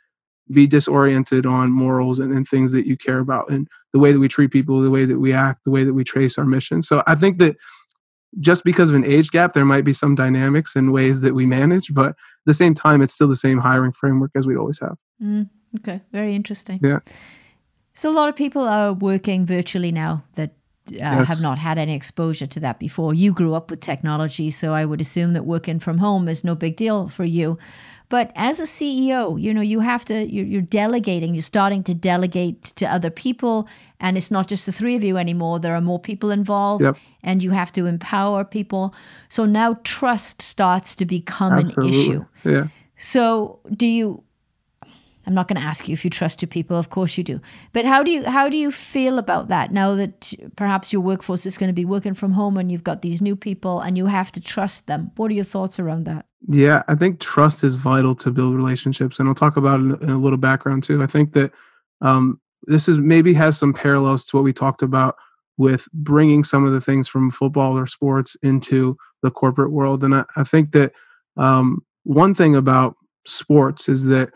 be 0.52 0.68
disoriented 0.68 1.46
on 1.46 1.72
morals 1.72 2.20
and, 2.20 2.32
and 2.32 2.48
things 2.48 2.72
that 2.72 2.86
you 2.86 2.98
care 2.98 3.20
about 3.20 3.50
and 3.50 3.68
the 3.94 4.00
way 4.00 4.12
that 4.12 4.20
we 4.20 4.28
treat 4.28 4.52
people, 4.52 4.82
the 4.82 4.92
way 4.92 5.06
that 5.06 5.20
we 5.20 5.34
act, 5.34 5.64
the 5.64 5.72
way 5.72 5.84
that 5.84 5.94
we 5.94 6.04
trace 6.04 6.38
our 6.38 6.46
mission. 6.46 6.84
So 6.84 7.04
I 7.08 7.16
think 7.16 7.40
that 7.40 7.56
just 8.40 8.64
because 8.64 8.90
of 8.90 8.96
an 8.96 9.06
age 9.06 9.32
gap, 9.32 9.54
there 9.54 9.66
might 9.66 9.86
be 9.86 9.94
some 9.94 10.14
dynamics 10.14 10.76
and 10.76 10.92
ways 10.92 11.22
that 11.22 11.34
we 11.34 11.46
manage, 11.46 11.94
but 11.94 12.08
at 12.08 12.16
the 12.46 12.54
same 12.54 12.74
time, 12.74 13.02
it's 13.02 13.14
still 13.14 13.28
the 13.28 13.36
same 13.36 13.60
hiring 13.60 13.92
framework 13.92 14.32
as 14.36 14.46
we 14.46 14.56
always 14.56 14.80
have. 14.80 14.98
Mm, 15.24 15.50
okay, 15.78 16.02
very 16.12 16.36
interesting. 16.36 16.80
Yeah. 16.84 17.00
So 17.94 18.12
a 18.12 18.16
lot 18.16 18.28
of 18.28 18.36
people 18.36 18.68
are 18.68 18.92
working 18.92 19.46
virtually 19.46 19.92
now 19.92 20.26
that 20.34 20.52
uh, 20.92 20.96
Yes. 20.98 21.28
have 21.28 21.42
not 21.42 21.58
had 21.58 21.78
any 21.78 21.94
exposure 21.96 22.48
to 22.48 22.60
that 22.62 22.80
before. 22.80 23.14
You 23.14 23.34
grew 23.34 23.54
up 23.56 23.70
with 23.72 23.80
technology, 23.80 24.52
so 24.52 24.74
I 24.74 24.86
would 24.86 25.02
assume 25.02 25.34
that 25.34 25.44
working 25.46 25.80
from 25.80 25.98
home 26.00 26.28
is 26.28 26.44
no 26.44 26.56
big 26.56 26.76
deal 26.76 27.08
for 27.08 27.24
you. 27.26 27.58
But 28.08 28.32
as 28.36 28.60
a 28.60 28.66
CEO, 28.66 29.42
you 29.42 29.52
know, 29.52 29.62
you 29.62 29.80
have 29.80 30.06
to, 30.06 30.14
you're, 30.14 30.46
you're 30.46 30.62
delegating, 30.62 31.34
you're 31.34 31.42
starting 31.42 31.84
to 31.86 31.96
delegate 31.96 32.62
to 32.76 32.86
other 32.86 33.10
people. 33.10 33.68
And 34.00 34.16
it's 34.16 34.30
not 34.30 34.48
just 34.48 34.68
the 34.68 34.72
three 34.72 34.96
of 34.96 35.04
you 35.04 35.18
anymore. 35.18 35.60
There 35.60 35.74
are 35.74 35.82
more 35.82 36.00
people 36.00 36.30
involved 36.30 36.84
Yep. 36.84 36.98
and 37.24 37.44
you 37.44 37.50
have 37.50 37.72
to 37.74 37.88
empower 37.88 38.46
people. 38.46 38.94
So 39.30 39.46
now 39.46 39.78
trust 39.84 40.40
starts 40.44 40.96
to 40.98 41.06
become 41.06 41.54
Absolutely. 41.54 41.88
an 41.88 41.94
issue. 41.94 42.26
Yeah. 42.44 42.68
So 42.96 43.60
do 43.76 43.88
you 43.88 44.24
I'm 45.28 45.34
not 45.34 45.48
going 45.48 45.60
to 45.60 45.68
ask 45.68 45.88
you 45.88 45.94
if 45.94 46.04
you 46.04 46.10
trust 46.12 46.42
your 46.42 46.48
people, 46.48 46.78
of 46.78 46.90
course 46.90 47.18
you 47.18 47.24
do. 47.24 47.42
But 47.74 47.86
how 47.86 48.04
do 48.04 48.12
you 48.12 48.26
how 48.26 48.50
do 48.50 48.58
you 48.58 48.72
feel 48.72 49.18
about 49.18 49.48
that 49.48 49.72
now 49.72 49.96
that 49.96 50.34
perhaps 50.56 50.94
your 50.94 51.02
workforce 51.02 51.46
is 51.46 51.58
going 51.58 51.70
to 51.70 51.74
be 51.74 51.86
working 51.86 52.14
from 52.14 52.32
home 52.34 52.58
and 52.58 52.72
you've 52.72 52.84
got 52.84 53.02
these 53.02 53.22
new 53.22 53.36
people 53.36 53.80
and 53.80 53.98
you 53.98 54.06
have 54.06 54.32
to 54.34 54.42
trust 54.42 54.88
them? 54.88 55.12
What 55.16 55.32
are 55.32 55.34
your 55.34 55.44
thoughts 55.44 55.80
around 55.80 56.06
that? 56.06 56.26
Yeah, 56.48 56.84
I 56.88 56.96
think 56.96 57.20
trust 57.20 57.64
is 57.64 57.76
vital 57.76 58.16
to 58.16 58.30
build 58.30 58.56
relationships, 58.56 59.20
and 59.20 59.28
I'll 59.28 59.36
talk 59.36 59.58
about 59.58 59.80
it 59.80 60.02
in 60.02 60.10
a 60.10 60.18
little 60.18 60.38
background 60.38 60.84
too. 60.84 61.02
I 61.02 61.08
think 61.08 61.34
that 61.34 61.52
um, 62.02 62.40
this 62.68 62.88
is 62.88 63.00
maybe 63.00 63.34
has 63.34 63.58
some 63.58 63.74
parallels 63.74 64.26
to 64.26 64.38
what 64.38 64.44
we 64.44 64.54
talked 64.54 64.84
about 64.84 65.16
with 65.58 65.88
bringing 65.94 66.44
some 66.44 66.66
of 66.66 66.74
the 66.74 66.82
things 66.82 67.08
from 67.08 67.32
football 67.32 67.78
or 67.78 67.88
sports 67.88 68.36
into 68.44 68.98
the 69.24 69.32
corporate 69.32 69.72
world, 69.72 70.04
and 70.04 70.14
I, 70.14 70.26
I 70.36 70.44
think 70.44 70.72
that 70.74 70.94
um, 71.38 71.84
one 72.04 72.36
thing 72.36 72.56
about 72.56 72.96
sports 73.26 73.90
is 73.90 74.06
that 74.06 74.30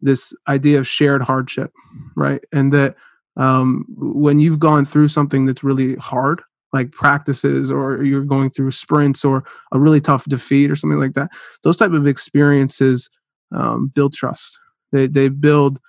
this 0.00 0.32
idea 0.48 0.78
of 0.78 0.86
shared 0.86 1.22
hardship, 1.22 1.72
right, 2.16 2.42
and 2.52 2.72
that 2.72 2.96
um, 3.36 3.84
when 3.96 4.40
you've 4.40 4.58
gone 4.58 4.84
through 4.84 5.08
something 5.08 5.46
that's 5.46 5.64
really 5.64 5.96
hard, 5.96 6.42
like 6.72 6.92
practices, 6.92 7.70
or 7.70 8.02
you're 8.02 8.24
going 8.24 8.50
through 8.50 8.70
sprints, 8.72 9.24
or 9.24 9.44
a 9.72 9.78
really 9.78 10.00
tough 10.00 10.24
defeat, 10.26 10.70
or 10.70 10.76
something 10.76 10.98
like 10.98 11.14
that 11.14 11.30
those 11.62 11.76
type 11.76 11.92
of 11.92 12.06
experiences 12.06 13.08
um, 13.54 13.90
build 13.94 14.14
trust. 14.14 14.58
They 14.92 15.06
they 15.06 15.28
build 15.28 15.80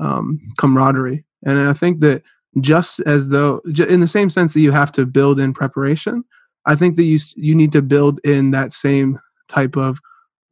um, 0.00 0.38
camaraderie, 0.58 1.24
and 1.44 1.58
I 1.58 1.72
think 1.72 2.00
that 2.00 2.22
just 2.60 3.00
as 3.00 3.28
though, 3.28 3.60
in 3.88 4.00
the 4.00 4.08
same 4.08 4.30
sense 4.30 4.54
that 4.54 4.60
you 4.60 4.72
have 4.72 4.92
to 4.92 5.06
build 5.06 5.38
in 5.38 5.52
preparation, 5.52 6.24
I 6.66 6.74
think 6.74 6.96
that 6.96 7.04
you 7.04 7.18
you 7.36 7.54
need 7.54 7.72
to 7.72 7.82
build 7.82 8.20
in 8.24 8.50
that 8.52 8.72
same 8.72 9.18
type 9.48 9.76
of 9.76 10.00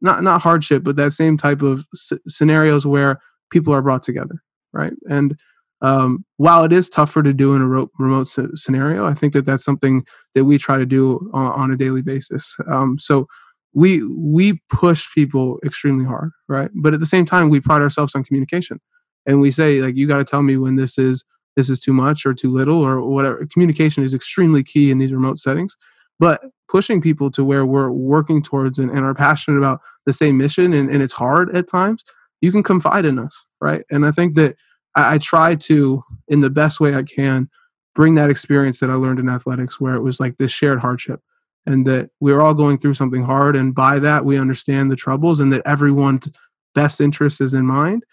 not 0.01 0.23
not 0.23 0.41
hardship, 0.41 0.83
but 0.83 0.95
that 0.95 1.13
same 1.13 1.37
type 1.37 1.61
of 1.61 1.85
scenarios 2.27 2.85
where 2.85 3.19
people 3.51 3.73
are 3.73 3.81
brought 3.81 4.03
together, 4.03 4.41
right? 4.73 4.93
And 5.09 5.37
um, 5.81 6.25
while 6.37 6.63
it 6.63 6.73
is 6.73 6.89
tougher 6.89 7.21
to 7.21 7.33
do 7.33 7.53
in 7.53 7.61
a 7.61 7.67
ro- 7.67 7.91
remote 7.99 8.27
sce- 8.27 8.57
scenario, 8.57 9.05
I 9.05 9.13
think 9.13 9.33
that 9.33 9.45
that's 9.45 9.63
something 9.63 10.05
that 10.33 10.45
we 10.45 10.57
try 10.57 10.77
to 10.77 10.85
do 10.85 11.29
on, 11.33 11.45
on 11.45 11.71
a 11.71 11.77
daily 11.77 12.01
basis. 12.01 12.55
Um, 12.69 12.97
so 12.99 13.27
we 13.73 14.03
we 14.03 14.59
push 14.69 15.07
people 15.13 15.59
extremely 15.63 16.05
hard, 16.05 16.31
right? 16.47 16.71
But 16.73 16.93
at 16.93 16.99
the 16.99 17.05
same 17.05 17.25
time, 17.25 17.49
we 17.49 17.59
pride 17.59 17.81
ourselves 17.81 18.15
on 18.15 18.23
communication, 18.23 18.79
and 19.25 19.39
we 19.39 19.51
say 19.51 19.81
like, 19.81 19.95
you 19.95 20.07
got 20.07 20.17
to 20.17 20.25
tell 20.25 20.41
me 20.41 20.57
when 20.57 20.77
this 20.77 20.97
is 20.97 21.23
this 21.55 21.69
is 21.69 21.79
too 21.79 21.93
much 21.93 22.25
or 22.25 22.33
too 22.33 22.51
little 22.51 22.79
or 22.79 23.01
whatever. 23.01 23.45
Communication 23.51 24.03
is 24.03 24.13
extremely 24.13 24.63
key 24.63 24.89
in 24.89 24.97
these 24.99 25.13
remote 25.13 25.39
settings, 25.39 25.75
but 26.19 26.41
pushing 26.67 27.01
people 27.01 27.31
to 27.31 27.43
where 27.43 27.65
we're 27.65 27.91
working 27.91 28.43
towards 28.43 28.77
and, 28.77 28.91
and 28.91 29.01
are 29.01 29.13
passionate 29.13 29.57
about 29.57 29.81
the 30.05 30.13
same 30.13 30.37
mission, 30.37 30.73
and, 30.73 30.89
and 30.89 31.01
it's 31.01 31.13
hard 31.13 31.55
at 31.55 31.67
times. 31.67 32.03
You 32.41 32.51
can 32.51 32.63
confide 32.63 33.05
in 33.05 33.17
us, 33.17 33.43
right? 33.61 33.83
And 33.89 34.05
I 34.05 34.11
think 34.11 34.35
that 34.35 34.55
I, 34.95 35.15
I 35.15 35.17
try 35.17 35.55
to, 35.55 36.03
in 36.27 36.41
the 36.41 36.49
best 36.49 36.79
way 36.79 36.95
I 36.95 37.03
can, 37.03 37.49
bring 37.95 38.15
that 38.15 38.29
experience 38.29 38.79
that 38.79 38.91
I 38.91 38.93
learned 38.93 39.19
in 39.19 39.29
athletics, 39.29 39.79
where 39.79 39.95
it 39.95 40.03
was 40.03 40.19
like 40.19 40.37
this 40.37 40.51
shared 40.51 40.79
hardship 40.79 41.21
and 41.67 41.85
that 41.85 42.09
we're 42.21 42.41
all 42.41 42.53
going 42.53 42.79
through 42.79 42.93
something 42.93 43.23
hard 43.23 43.55
and 43.55 43.75
by 43.75 43.99
that 43.99 44.23
we 44.25 44.39
understand 44.39 44.89
the 44.89 44.95
troubles 44.95 45.39
and 45.39 45.51
that 45.51 45.61
everyone's 45.65 46.31
best 46.73 47.01
interest 47.01 47.41
is 47.41 47.53
in 47.53 47.65
mind 47.65 48.03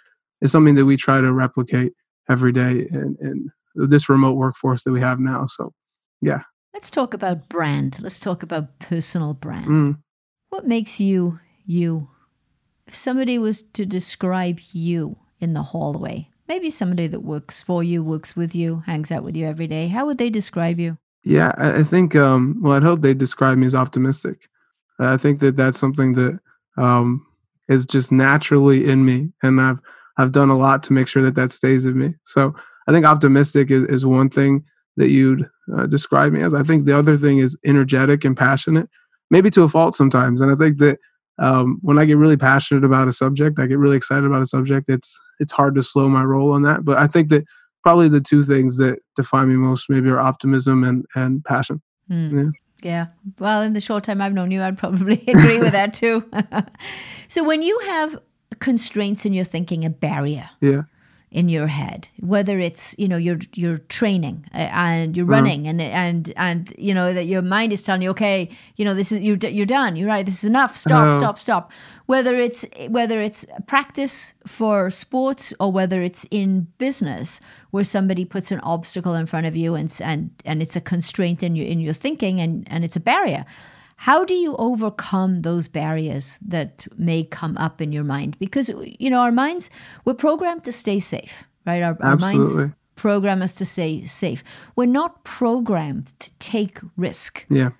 is 0.42 0.50
something 0.50 0.74
that 0.74 0.84
we 0.84 0.96
try 0.96 1.20
to 1.20 1.32
replicate 1.32 1.92
every 2.28 2.52
day 2.52 2.86
in, 2.90 3.16
in 3.20 3.50
this 3.74 4.08
remote 4.08 4.34
workforce 4.34 4.82
that 4.82 4.92
we 4.92 5.00
have 5.00 5.20
now 5.20 5.46
so 5.46 5.72
Let's 6.74 6.90
talk 6.90 7.14
about 7.14 7.48
brand. 7.48 7.98
Let's 8.02 8.20
talk 8.20 8.42
about 8.42 8.78
personal 8.80 9.32
brand. 9.32 9.66
mm, 9.68 9.98
What 10.50 10.66
makes 10.66 11.00
you 11.00 11.38
you? 11.64 12.08
If 12.86 12.94
somebody 12.94 13.38
was 13.38 13.62
to 13.72 13.86
describe 13.86 14.60
you 14.72 15.16
in 15.40 15.54
the 15.54 15.62
hallway, 15.62 16.28
maybe 16.48 16.68
somebody 16.68 17.06
that 17.06 17.20
works 17.20 17.62
for 17.62 17.82
you, 17.82 18.02
works 18.04 18.36
with 18.36 18.54
you, 18.54 18.82
hangs 18.86 19.10
out 19.10 19.24
with 19.24 19.36
you 19.36 19.46
every 19.46 19.66
day, 19.66 19.88
how 19.88 20.04
would 20.06 20.18
they 20.18 20.30
describe 20.30 20.78
you? 20.78 20.98
yeah 21.26 21.52
I, 21.56 21.82
think 21.84 22.14
um, 22.14 22.60
well 22.62 22.74
i'd 22.74 22.82
hope 22.82 23.00
they 23.00 23.14
describe 23.14 23.56
me 23.56 23.64
as 23.64 23.74
optimistic 23.74 24.46
i 24.98 25.16
think 25.16 25.40
that 25.40 25.56
that's 25.56 25.78
something 25.78 26.12
that 26.12 26.38
um, 26.76 27.24
is 27.66 27.86
just 27.86 28.12
naturally 28.12 28.84
in 28.86 29.06
me 29.06 29.30
and 29.42 29.58
i've 29.58 29.78
i've 30.18 30.32
done 30.32 30.50
a 30.50 30.58
lot 30.58 30.82
to 30.82 30.92
make 30.92 31.08
sure 31.08 31.22
that 31.22 31.34
that 31.36 31.50
stays 31.50 31.86
in 31.86 31.96
me 31.96 32.12
so 32.26 32.54
i 32.86 32.92
think 32.92 33.06
optimistic 33.06 33.70
is, 33.70 33.84
is 33.84 34.04
one 34.04 34.28
thing 34.28 34.62
that 34.96 35.08
you'd 35.08 35.48
uh, 35.76 35.86
describe 35.86 36.32
me 36.32 36.42
as 36.42 36.54
i 36.54 36.62
think 36.62 36.84
the 36.84 36.96
other 36.96 37.16
thing 37.16 37.38
is 37.38 37.56
energetic 37.64 38.24
and 38.24 38.36
passionate 38.36 38.88
maybe 39.30 39.50
to 39.50 39.62
a 39.62 39.68
fault 39.68 39.94
sometimes 39.94 40.40
and 40.40 40.50
i 40.50 40.54
think 40.54 40.78
that 40.78 40.98
um, 41.38 41.78
when 41.82 41.98
i 41.98 42.04
get 42.04 42.16
really 42.16 42.36
passionate 42.36 42.84
about 42.84 43.08
a 43.08 43.12
subject 43.12 43.58
i 43.58 43.66
get 43.66 43.78
really 43.78 43.96
excited 43.96 44.24
about 44.24 44.42
a 44.42 44.46
subject 44.46 44.88
it's 44.88 45.20
it's 45.40 45.52
hard 45.52 45.74
to 45.74 45.82
slow 45.82 46.08
my 46.08 46.22
roll 46.22 46.52
on 46.52 46.62
that 46.62 46.84
but 46.84 46.96
i 46.96 47.06
think 47.06 47.28
that 47.28 47.44
probably 47.82 48.08
the 48.08 48.20
two 48.20 48.42
things 48.42 48.76
that 48.76 48.98
define 49.16 49.48
me 49.48 49.56
most 49.56 49.90
maybe 49.90 50.08
are 50.08 50.20
optimism 50.20 50.84
and 50.84 51.04
and 51.14 51.44
passion 51.44 51.82
Hmm. 52.08 52.38
Yeah. 52.38 52.50
Yeah. 52.82 53.06
Well, 53.38 53.62
in 53.62 53.72
the 53.72 53.80
short 53.80 54.04
time 54.04 54.20
I've 54.20 54.34
known 54.34 54.50
you, 54.50 54.62
I'd 54.62 54.76
probably 54.76 55.24
agree 55.28 55.58
with 55.58 55.72
that 55.72 55.94
too. 55.94 56.28
so 57.28 57.42
when 57.42 57.62
you 57.62 57.78
have 57.86 58.18
constraints 58.58 59.24
in 59.24 59.32
your 59.32 59.44
thinking, 59.44 59.84
a 59.84 59.90
barrier 59.90 60.48
yeah 60.60 60.82
in 61.34 61.48
your 61.48 61.66
head, 61.66 62.08
whether 62.20 62.60
it's 62.60 62.94
you 62.96 63.08
know 63.08 63.16
you're 63.16 63.40
you're 63.54 63.78
training 63.78 64.46
uh, 64.54 64.70
and 64.70 65.16
you're 65.16 65.26
running 65.26 65.66
and 65.66 65.82
and 65.82 66.32
and 66.36 66.72
you 66.78 66.94
know 66.94 67.12
that 67.12 67.24
your 67.24 67.42
mind 67.42 67.72
is 67.72 67.82
telling 67.82 68.02
you, 68.02 68.10
okay, 68.10 68.48
you 68.76 68.84
know 68.84 68.94
this 68.94 69.10
is 69.10 69.20
you're 69.20 69.36
you're 69.36 69.66
done, 69.66 69.96
you're 69.96 70.06
right, 70.06 70.24
this 70.24 70.38
is 70.38 70.44
enough, 70.44 70.76
stop, 70.76 71.12
stop, 71.12 71.36
stop. 71.36 71.72
Whether 72.06 72.36
it's 72.36 72.64
whether 72.88 73.20
it's 73.20 73.44
practice 73.66 74.34
for 74.46 74.90
sports 74.90 75.52
or 75.58 75.72
whether 75.72 76.02
it's 76.02 76.24
in 76.30 76.68
business 76.78 77.40
where 77.72 77.84
somebody 77.84 78.24
puts 78.24 78.52
an 78.52 78.60
obstacle 78.60 79.14
in 79.14 79.26
front 79.26 79.46
of 79.46 79.56
you 79.56 79.74
and 79.74 79.92
and 80.00 80.30
and 80.44 80.62
it's 80.62 80.76
a 80.76 80.80
constraint 80.80 81.42
in 81.42 81.56
your 81.56 81.66
in 81.66 81.80
your 81.80 81.94
thinking 81.94 82.40
and 82.40 82.64
and 82.70 82.84
it's 82.84 82.96
a 82.96 83.00
barrier. 83.00 83.44
How 83.96 84.24
do 84.24 84.34
you 84.34 84.56
overcome 84.56 85.40
those 85.40 85.68
barriers 85.68 86.38
that 86.46 86.86
may 86.96 87.24
come 87.24 87.56
up 87.56 87.80
in 87.80 87.92
your 87.92 88.04
mind? 88.04 88.36
Because 88.38 88.70
you 88.98 89.10
know 89.10 89.20
our 89.20 89.32
minds 89.32 89.70
we're 90.04 90.14
programmed 90.14 90.64
to 90.64 90.72
stay 90.72 90.98
safe, 90.98 91.44
right? 91.66 91.82
Our, 91.82 91.96
our 92.00 92.16
minds 92.16 92.58
program 92.96 93.42
us 93.42 93.54
to 93.56 93.64
stay 93.64 94.04
safe. 94.04 94.44
We're 94.76 94.86
not 94.86 95.24
programmed 95.24 96.18
to 96.20 96.32
take 96.38 96.80
risk. 96.96 97.44
yeah 97.48 97.70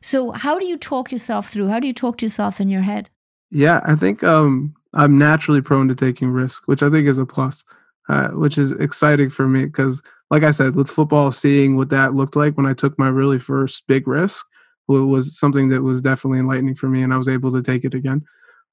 So 0.00 0.32
how 0.32 0.58
do 0.58 0.66
you 0.66 0.76
talk 0.76 1.12
yourself 1.12 1.48
through? 1.48 1.68
How 1.68 1.80
do 1.80 1.86
you 1.86 1.92
talk 1.92 2.18
to 2.18 2.26
yourself 2.26 2.60
in 2.60 2.68
your 2.68 2.82
head? 2.82 3.10
Yeah, 3.50 3.80
I 3.84 3.94
think 3.94 4.24
um, 4.24 4.74
I'm 4.94 5.18
naturally 5.18 5.60
prone 5.60 5.88
to 5.88 5.94
taking 5.94 6.30
risk, 6.30 6.66
which 6.66 6.82
I 6.82 6.90
think 6.90 7.06
is 7.06 7.18
a 7.18 7.26
plus, 7.26 7.64
uh, 8.08 8.28
which 8.28 8.58
is 8.58 8.72
exciting 8.72 9.30
for 9.30 9.46
me 9.46 9.64
because, 9.66 10.02
like 10.30 10.42
I 10.42 10.50
said, 10.50 10.74
with 10.74 10.90
football, 10.90 11.30
seeing 11.30 11.76
what 11.76 11.90
that 11.90 12.14
looked 12.14 12.36
like 12.36 12.56
when 12.56 12.66
I 12.66 12.74
took 12.74 12.98
my 12.98 13.08
really 13.08 13.38
first 13.38 13.86
big 13.86 14.08
risk 14.08 14.46
was 14.88 15.38
something 15.38 15.68
that 15.70 15.82
was 15.82 16.00
definitely 16.00 16.38
enlightening 16.38 16.74
for 16.74 16.88
me, 16.88 17.02
and 17.02 17.12
I 17.12 17.18
was 17.18 17.28
able 17.28 17.52
to 17.52 17.62
take 17.62 17.84
it 17.84 17.94
again. 17.94 18.22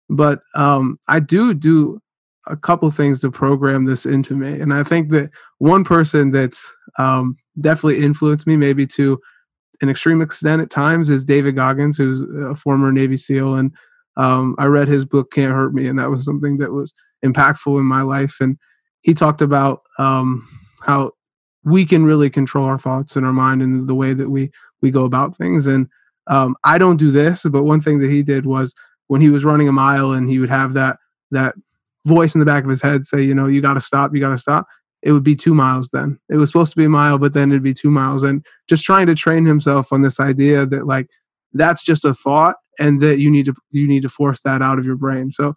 But 0.10 0.40
um, 0.56 1.00
I 1.08 1.20
do 1.20 1.54
do 1.54 2.00
a 2.48 2.58
couple 2.58 2.90
things 2.92 3.22
to 3.22 3.32
program 3.32 3.86
this 3.86 4.06
into 4.06 4.36
me, 4.36 4.60
and 4.60 4.74
I 4.74 4.84
think 4.84 5.10
that 5.12 5.30
one 5.60 5.84
person 5.84 6.32
that's 6.32 6.72
um, 7.00 7.38
definitely 7.60 8.04
influenced 8.04 8.48
me, 8.48 8.58
maybe 8.58 8.86
to 8.88 9.20
an 9.82 9.90
extreme 9.90 10.22
extent 10.22 10.62
at 10.62 10.70
times, 10.70 11.10
is 11.10 11.26
David 11.26 11.56
Goggins, 11.56 11.98
who's 11.98 12.22
a 12.22 12.56
former 12.56 12.92
Navy 12.92 13.18
SEAL 13.18 13.56
and 13.56 13.72
um, 14.18 14.56
I 14.60 14.66
read 14.66 14.88
his 14.88 15.06
book 15.06 15.32
Can't 15.32 15.54
Hurt 15.54 15.74
Me, 15.74 15.88
and 15.88 15.98
that 16.00 16.10
was 16.10 16.26
something 16.26 16.58
that 16.58 16.72
was 16.72 16.94
impactful 17.24 17.80
in 17.80 17.86
my 17.86 18.02
life. 18.02 18.38
And 18.40 18.58
he 19.02 19.14
talked 19.14 19.42
about 19.42 19.82
um, 20.00 20.48
how 20.82 21.12
we 21.64 21.86
can 21.86 22.06
really 22.06 22.30
control 22.30 22.66
our 22.66 22.78
thoughts 22.78 23.16
and 23.16 23.26
our 23.26 23.34
mind 23.34 23.62
and 23.62 23.88
the 23.88 23.96
way 23.96 24.14
that 24.14 24.30
we 24.30 24.52
we 24.82 24.92
go 24.92 25.06
about 25.06 25.36
things. 25.36 25.68
And 25.68 25.88
um, 26.28 26.56
I 26.64 26.78
don't 26.78 26.98
do 26.98 27.12
this, 27.12 27.44
but 27.44 27.64
one 27.64 27.82
thing 27.82 28.00
that 28.00 28.10
he 28.10 28.24
did 28.24 28.46
was 28.46 28.74
when 29.08 29.22
he 29.22 29.30
was 29.30 29.44
running 29.44 29.68
a 29.68 29.74
mile 29.74 30.12
and 30.12 30.30
he 30.30 30.40
would 30.40 30.50
have 30.50 30.74
that 30.74 30.98
that 31.32 31.56
voice 32.06 32.34
in 32.36 32.40
the 32.40 32.46
back 32.46 32.64
of 32.64 32.70
his 32.70 32.82
head 32.82 33.06
say, 33.06 33.22
you 33.22 33.34
know, 33.34 33.48
you 33.48 33.62
got 33.62 33.74
to 33.76 33.82
stop, 33.82 34.14
you 34.14 34.20
got 34.20 34.30
to 34.30 34.38
stop. 34.38 34.68
It 35.02 35.14
would 35.14 35.24
be 35.24 35.36
two 35.36 35.56
miles 35.56 35.90
then. 35.90 36.20
It 36.30 36.38
was 36.38 36.50
supposed 36.50 36.72
to 36.72 36.78
be 36.78 36.86
a 36.86 36.90
mile, 36.90 37.18
but 37.18 37.34
then 37.34 37.52
it'd 37.52 37.64
be 37.64 37.74
two 37.74 37.90
miles. 37.90 38.24
And 38.24 38.46
just 38.68 38.84
trying 38.84 39.08
to 39.08 39.16
train 39.16 39.46
himself 39.46 39.92
on 39.92 40.02
this 40.02 40.20
idea 40.20 40.66
that 40.66 40.86
like 40.86 41.08
that's 41.54 41.84
just 41.84 42.06
a 42.06 42.14
thought 42.14 42.56
and 42.80 43.00
that 43.02 43.20
you 43.20 43.30
need 43.30 43.46
to 43.46 43.54
you 43.72 43.88
need 43.88 44.04
to 44.04 44.10
force 44.10 44.42
that 44.42 44.62
out 44.62 44.80
of 44.80 44.86
your 44.86 44.96
brain. 44.96 45.32
So 45.32 45.56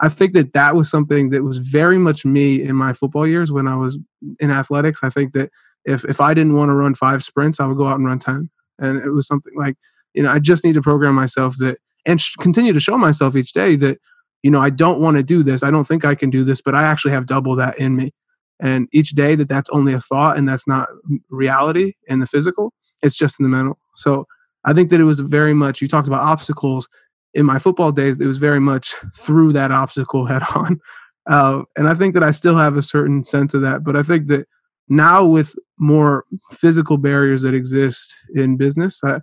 I 0.00 0.08
think 0.08 0.32
that 0.34 0.52
that 0.52 0.76
was 0.76 0.90
something 0.90 1.30
that 1.30 1.42
was 1.42 1.58
very 1.58 1.98
much 1.98 2.24
me 2.24 2.62
in 2.62 2.76
my 2.76 2.92
football 2.92 3.26
years 3.26 3.50
when 3.50 3.66
I 3.66 3.76
was 3.76 3.98
in 4.40 4.50
athletics. 4.50 5.00
I 5.02 5.10
think 5.10 5.32
that 5.32 5.50
if 5.84 6.04
if 6.04 6.20
I 6.20 6.34
didn't 6.34 6.54
want 6.54 6.70
to 6.70 6.74
run 6.74 6.94
five 6.94 7.22
sprints, 7.22 7.60
I 7.60 7.66
would 7.66 7.76
go 7.76 7.86
out 7.86 7.98
and 7.98 8.06
run 8.06 8.18
ten, 8.18 8.50
and 8.78 8.98
it 9.02 9.10
was 9.10 9.26
something 9.26 9.52
like 9.56 9.76
you 10.16 10.22
know 10.22 10.30
I 10.30 10.38
just 10.38 10.64
need 10.64 10.74
to 10.74 10.82
program 10.82 11.14
myself 11.14 11.54
that 11.58 11.78
and 12.04 12.20
sh- 12.20 12.34
continue 12.40 12.72
to 12.72 12.80
show 12.80 12.98
myself 12.98 13.36
each 13.36 13.52
day 13.52 13.76
that 13.76 13.98
you 14.42 14.50
know 14.50 14.60
I 14.60 14.70
don't 14.70 15.00
want 15.00 15.16
to 15.16 15.22
do 15.22 15.42
this. 15.42 15.62
I 15.62 15.70
don't 15.70 15.86
think 15.86 16.04
I 16.04 16.14
can 16.14 16.30
do 16.30 16.42
this, 16.42 16.60
but 16.60 16.74
I 16.74 16.82
actually 16.82 17.12
have 17.12 17.26
double 17.26 17.54
that 17.56 17.78
in 17.78 17.94
me. 17.96 18.12
And 18.58 18.88
each 18.92 19.10
day 19.10 19.34
that 19.34 19.48
that's 19.48 19.68
only 19.70 19.92
a 19.92 20.00
thought 20.00 20.38
and 20.38 20.48
that's 20.48 20.66
not 20.66 20.88
reality 21.28 21.92
in 22.08 22.20
the 22.20 22.26
physical, 22.26 22.72
it's 23.02 23.16
just 23.16 23.38
in 23.38 23.44
the 23.44 23.50
mental. 23.50 23.78
So 23.96 24.26
I 24.64 24.72
think 24.72 24.90
that 24.90 25.00
it 25.00 25.04
was 25.04 25.20
very 25.20 25.52
much. 25.52 25.82
You 25.82 25.88
talked 25.88 26.08
about 26.08 26.22
obstacles 26.22 26.88
in 27.36 27.44
my 27.44 27.58
football 27.58 27.92
days, 27.92 28.18
it 28.18 28.26
was 28.26 28.38
very 28.38 28.60
much 28.60 28.94
through 29.16 29.52
that 29.52 29.70
obstacle 29.70 30.26
head 30.26 30.42
on. 30.54 30.80
Uh, 31.28 31.64
and 31.76 31.88
I 31.88 31.94
think 31.94 32.14
that 32.14 32.22
I 32.22 32.30
still 32.30 32.56
have 32.56 32.76
a 32.76 32.82
certain 32.82 33.24
sense 33.24 33.52
of 33.52 33.60
that. 33.62 33.82
But 33.82 33.96
I 33.96 34.04
think 34.04 34.28
that 34.28 34.46
now 34.88 35.24
with 35.24 35.56
more 35.76 36.24
physical 36.52 36.98
barriers 36.98 37.42
that 37.42 37.52
exist 37.52 38.14
in 38.32 38.56
business, 38.56 39.00
I, 39.02 39.18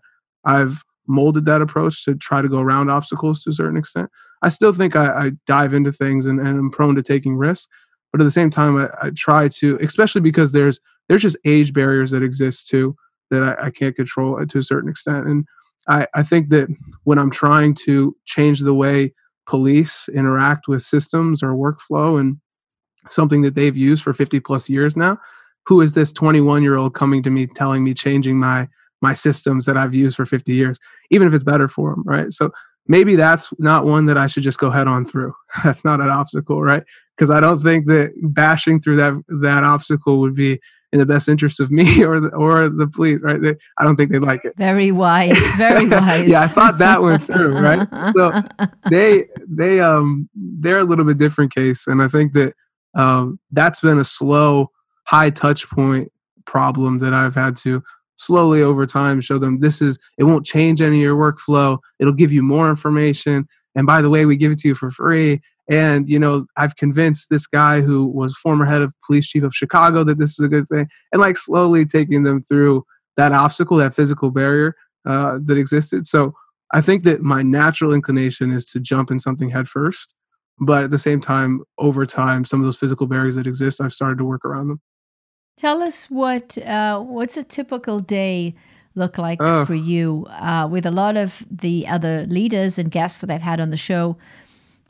I've 0.45 0.83
molded 1.07 1.45
that 1.45 1.61
approach 1.61 2.05
to 2.05 2.15
try 2.15 2.41
to 2.41 2.49
go 2.49 2.59
around 2.59 2.89
obstacles 2.89 3.43
to 3.43 3.49
a 3.49 3.53
certain 3.53 3.77
extent. 3.77 4.09
I 4.41 4.49
still 4.49 4.73
think 4.73 4.95
I, 4.95 5.25
I 5.25 5.31
dive 5.47 5.73
into 5.73 5.91
things 5.91 6.25
and, 6.25 6.39
and 6.39 6.47
I'm 6.47 6.71
prone 6.71 6.95
to 6.95 7.03
taking 7.03 7.35
risks. 7.35 7.67
But 8.11 8.21
at 8.21 8.25
the 8.25 8.31
same 8.31 8.49
time, 8.49 8.77
I, 8.77 8.89
I, 9.01 9.09
try 9.09 9.47
to, 9.47 9.77
especially 9.81 10.21
because 10.21 10.51
there's 10.51 10.79
there's 11.09 11.23
just 11.23 11.37
age 11.45 11.73
barriers 11.73 12.11
that 12.11 12.23
exist 12.23 12.67
too 12.67 12.95
that 13.31 13.43
I, 13.43 13.65
I 13.65 13.69
can't 13.71 13.95
control 13.95 14.45
to 14.45 14.59
a 14.59 14.63
certain 14.63 14.89
extent. 14.89 15.25
And 15.27 15.45
I, 15.87 16.07
I 16.13 16.23
think 16.23 16.49
that 16.49 16.69
when 17.03 17.17
I'm 17.17 17.31
trying 17.31 17.73
to 17.85 18.15
change 18.25 18.59
the 18.61 18.73
way 18.73 19.13
police 19.45 20.07
interact 20.13 20.67
with 20.67 20.83
systems 20.83 21.43
or 21.43 21.49
workflow 21.49 22.19
and 22.19 22.37
something 23.09 23.41
that 23.41 23.55
they've 23.55 23.75
used 23.75 24.03
for 24.03 24.13
50 24.13 24.39
plus 24.39 24.69
years 24.69 24.95
now, 24.95 25.17
who 25.65 25.81
is 25.81 25.93
this 25.93 26.11
21 26.11 26.63
year 26.63 26.77
old 26.77 26.93
coming 26.93 27.23
to 27.23 27.29
me 27.29 27.47
telling 27.47 27.83
me 27.83 27.93
changing 27.93 28.39
my 28.39 28.69
my 29.03 29.13
systems 29.13 29.65
that 29.65 29.77
I've 29.77 29.93
used 29.93 30.15
for 30.15 30.25
50 30.25 30.53
years, 30.53 30.79
even 31.11 31.27
if 31.27 31.33
it's 31.33 31.43
better 31.43 31.67
for 31.67 31.91
them, 31.91 32.03
right? 32.05 32.31
So 32.31 32.51
maybe 32.87 33.15
that's 33.15 33.53
not 33.59 33.85
one 33.85 34.05
that 34.05 34.17
I 34.17 34.27
should 34.27 34.43
just 34.43 34.57
go 34.59 34.71
head 34.71 34.87
on 34.87 35.05
through. 35.05 35.33
That's 35.63 35.85
not 35.85 35.99
an 35.99 36.09
obstacle, 36.09 36.63
right? 36.63 36.83
Because 37.15 37.29
I 37.29 37.39
don't 37.39 37.61
think 37.61 37.85
that 37.87 38.13
bashing 38.23 38.81
through 38.81 38.95
that 38.95 39.13
that 39.41 39.63
obstacle 39.63 40.19
would 40.21 40.35
be 40.35 40.59
in 40.91 40.99
the 40.99 41.05
best 41.05 41.27
interest 41.27 41.59
of 41.59 41.69
me 41.79 42.03
or 42.03 42.19
the, 42.21 42.29
or 42.29 42.69
the 42.69 42.87
police, 42.87 43.21
right? 43.21 43.41
They, 43.41 43.55
I 43.77 43.83
don't 43.83 43.97
think 43.97 44.09
they'd 44.09 44.19
like 44.19 44.45
it. 44.45 44.53
Very 44.57 44.91
wise, 44.91 45.37
very 45.57 45.87
wise. 45.87 46.31
yeah, 46.31 46.41
I 46.41 46.47
thought 46.47 46.77
that 46.77 47.01
went 47.01 47.23
through, 47.23 47.59
right? 47.59 47.87
So 48.15 48.41
they 48.89 49.25
they 49.47 49.81
um 49.81 50.29
they're 50.33 50.79
a 50.79 50.85
little 50.85 51.05
bit 51.05 51.17
different 51.17 51.53
case, 51.53 51.87
and 51.87 52.01
I 52.01 52.07
think 52.07 52.33
that 52.33 52.53
um 52.95 53.39
that's 53.51 53.81
been 53.81 53.99
a 53.99 54.05
slow, 54.05 54.71
high 55.03 55.29
touch 55.29 55.69
point 55.69 56.09
problem 56.45 56.99
that 56.99 57.13
I've 57.13 57.35
had 57.35 57.55
to 57.57 57.83
slowly 58.15 58.61
over 58.61 58.85
time 58.85 59.21
show 59.21 59.37
them 59.37 59.59
this 59.59 59.81
is 59.81 59.97
it 60.17 60.25
won't 60.25 60.45
change 60.45 60.81
any 60.81 60.97
of 60.97 61.01
your 61.01 61.15
workflow. 61.15 61.77
It'll 61.99 62.13
give 62.13 62.31
you 62.31 62.43
more 62.43 62.69
information. 62.69 63.47
And 63.75 63.87
by 63.87 64.01
the 64.01 64.09
way, 64.09 64.25
we 64.25 64.37
give 64.37 64.51
it 64.51 64.59
to 64.59 64.67
you 64.67 64.75
for 64.75 64.91
free. 64.91 65.41
And, 65.69 66.09
you 66.09 66.19
know, 66.19 66.45
I've 66.57 66.75
convinced 66.75 67.29
this 67.29 67.47
guy 67.47 67.81
who 67.81 68.05
was 68.05 68.35
former 68.35 68.65
head 68.65 68.81
of 68.81 68.93
police 69.05 69.27
chief 69.27 69.43
of 69.43 69.55
Chicago 69.55 70.03
that 70.03 70.19
this 70.19 70.31
is 70.31 70.39
a 70.39 70.49
good 70.49 70.67
thing. 70.67 70.87
And 71.11 71.21
like 71.21 71.37
slowly 71.37 71.85
taking 71.85 72.23
them 72.23 72.43
through 72.43 72.83
that 73.17 73.31
obstacle, 73.31 73.77
that 73.77 73.95
physical 73.95 74.29
barrier 74.29 74.75
uh, 75.07 75.39
that 75.45 75.57
existed. 75.57 76.05
So 76.07 76.33
I 76.73 76.81
think 76.81 77.03
that 77.03 77.21
my 77.21 77.41
natural 77.43 77.93
inclination 77.93 78.51
is 78.51 78.65
to 78.67 78.79
jump 78.79 79.09
in 79.09 79.19
something 79.19 79.49
head 79.49 79.67
first. 79.67 80.13
But 80.59 80.83
at 80.83 80.89
the 80.91 80.99
same 80.99 81.21
time, 81.21 81.61
over 81.77 82.05
time, 82.05 82.45
some 82.45 82.59
of 82.59 82.65
those 82.65 82.77
physical 82.77 83.07
barriers 83.07 83.35
that 83.35 83.47
exist, 83.47 83.81
I've 83.81 83.93
started 83.93 84.17
to 84.19 84.25
work 84.25 84.45
around 84.45 84.67
them. 84.67 84.81
Tell 85.57 85.81
us 85.81 86.09
what 86.09 86.57
uh, 86.57 86.99
what's 86.99 87.37
a 87.37 87.43
typical 87.43 87.99
day 87.99 88.55
look 88.95 89.17
like 89.17 89.41
uh, 89.41 89.65
for 89.65 89.75
you 89.75 90.25
uh, 90.29 90.67
with 90.69 90.85
a 90.85 90.91
lot 90.91 91.17
of 91.17 91.43
the 91.49 91.87
other 91.87 92.25
leaders 92.27 92.77
and 92.77 92.91
guests 92.91 93.21
that 93.21 93.31
I've 93.31 93.41
had 93.41 93.59
on 93.59 93.69
the 93.69 93.77
show 93.77 94.17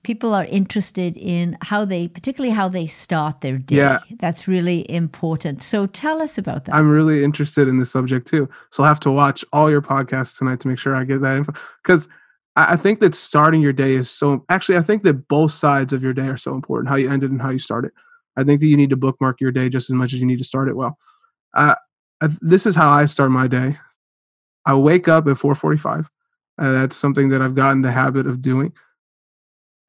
people 0.04 0.34
are 0.34 0.46
interested 0.46 1.18
in 1.18 1.58
how 1.62 1.86
they, 1.86 2.08
particularly 2.08 2.54
how 2.54 2.68
they 2.68 2.86
start 2.86 3.42
their 3.42 3.58
day. 3.58 3.78
Yeah. 3.78 4.00
That's 4.20 4.48
really 4.48 4.90
important. 4.92 5.62
So 5.62 5.88
tell 5.88 6.22
us 6.22 6.38
about 6.38 6.66
that. 6.66 6.76
I'm 6.76 6.90
really 6.90 7.24
interested 7.24 7.68
in 7.68 7.80
this 7.80 7.92
subject 7.92 8.28
too. 8.28 8.50
So 8.70 8.84
I'll 8.84 8.90
have 8.90 9.00
to 9.02 9.12
watch 9.12 9.44
all 9.52 9.72
your 9.72 9.82
podcasts 9.82 10.38
tonight 10.38 10.60
to 10.62 10.68
make 10.68 10.78
sure 10.78 10.96
I 10.96 11.06
get 11.06 11.22
that 11.22 11.38
info. 11.38 11.54
Because 11.82 12.08
I 12.56 12.76
think 12.76 13.00
that 13.00 13.16
starting 13.16 13.62
your 13.62 13.74
day 13.74 13.96
is 13.96 14.12
so, 14.12 14.46
actually, 14.50 14.78
I 14.78 14.82
think 14.82 15.04
that 15.04 15.28
both 15.28 15.52
sides 15.52 15.92
of 15.92 16.04
your 16.04 16.14
day 16.14 16.28
are 16.28 16.38
so 16.38 16.54
important 16.54 16.90
how 16.90 16.96
you 16.96 17.10
end 17.10 17.24
it 17.24 17.32
and 17.32 17.42
how 17.42 17.50
you 17.50 17.60
start 17.60 17.86
it. 17.86 17.94
I 18.36 18.44
think 18.44 18.60
that 18.60 18.68
you 18.68 18.78
need 18.78 18.90
to 18.90 18.96
bookmark 18.96 19.40
your 19.40 19.52
day 19.52 19.70
just 19.70 19.90
as 19.90 19.94
much 19.94 20.14
as 20.14 20.20
you 20.20 20.26
need 20.26 20.40
to 20.40 20.44
start 20.44 20.70
it 20.70 20.76
well. 20.76 20.98
Uh, 21.54 21.76
this 22.42 22.66
is 22.66 22.76
how 22.76 22.90
I 22.90 23.06
start 23.06 23.32
my 23.32 23.48
day. 23.48 23.78
I 24.66 24.76
wake 24.76 25.08
up 25.08 25.28
at 25.28 25.38
4:45. 25.38 26.10
Uh, 26.58 26.72
that's 26.72 26.96
something 26.96 27.30
that 27.30 27.42
I've 27.42 27.56
gotten 27.56 27.82
the 27.82 27.92
habit 27.92 28.28
of 28.28 28.42
doing. 28.42 28.74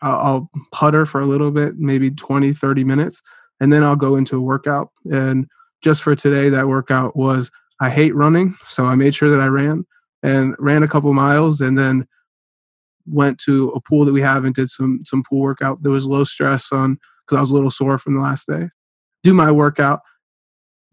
I'll, 0.00 0.18
I'll 0.18 0.50
putter 0.72 1.06
for 1.06 1.20
a 1.20 1.26
little 1.26 1.50
bit, 1.50 1.76
maybe 1.76 2.10
20, 2.10 2.52
30 2.52 2.84
minutes, 2.84 3.22
and 3.60 3.72
then 3.72 3.82
I'll 3.82 3.96
go 3.96 4.16
into 4.16 4.36
a 4.36 4.40
workout. 4.40 4.90
And 5.10 5.46
just 5.82 6.02
for 6.02 6.16
today, 6.16 6.48
that 6.48 6.68
workout 6.68 7.16
was 7.16 7.50
I 7.80 7.90
hate 7.90 8.14
running, 8.14 8.54
so 8.66 8.86
I 8.86 8.94
made 8.94 9.14
sure 9.14 9.30
that 9.30 9.40
I 9.40 9.46
ran 9.46 9.84
and 10.22 10.56
ran 10.58 10.82
a 10.82 10.88
couple 10.88 11.12
miles, 11.12 11.60
and 11.60 11.78
then 11.78 12.06
went 13.06 13.38
to 13.38 13.68
a 13.70 13.80
pool 13.80 14.04
that 14.06 14.14
we 14.14 14.22
have 14.22 14.44
and 14.44 14.54
did 14.54 14.70
some 14.70 15.00
some 15.04 15.22
pool 15.22 15.40
workout. 15.40 15.82
There 15.82 15.92
was 15.92 16.06
low 16.06 16.24
stress 16.24 16.72
on 16.72 16.98
because 17.26 17.38
I 17.38 17.40
was 17.40 17.50
a 17.50 17.54
little 17.54 17.70
sore 17.70 17.98
from 17.98 18.14
the 18.14 18.20
last 18.20 18.46
day. 18.46 18.68
Do 19.22 19.34
my 19.34 19.50
workout. 19.50 20.00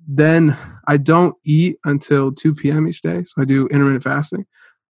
Then 0.08 0.58
I 0.88 0.98
don't 0.98 1.36
eat 1.46 1.78
until 1.86 2.32
2 2.32 2.56
p.m. 2.56 2.88
each 2.88 3.02
day. 3.02 3.24
So 3.24 3.42
I 3.42 3.46
do 3.46 3.68
intermittent 3.68 4.04
fasting. 4.04 4.46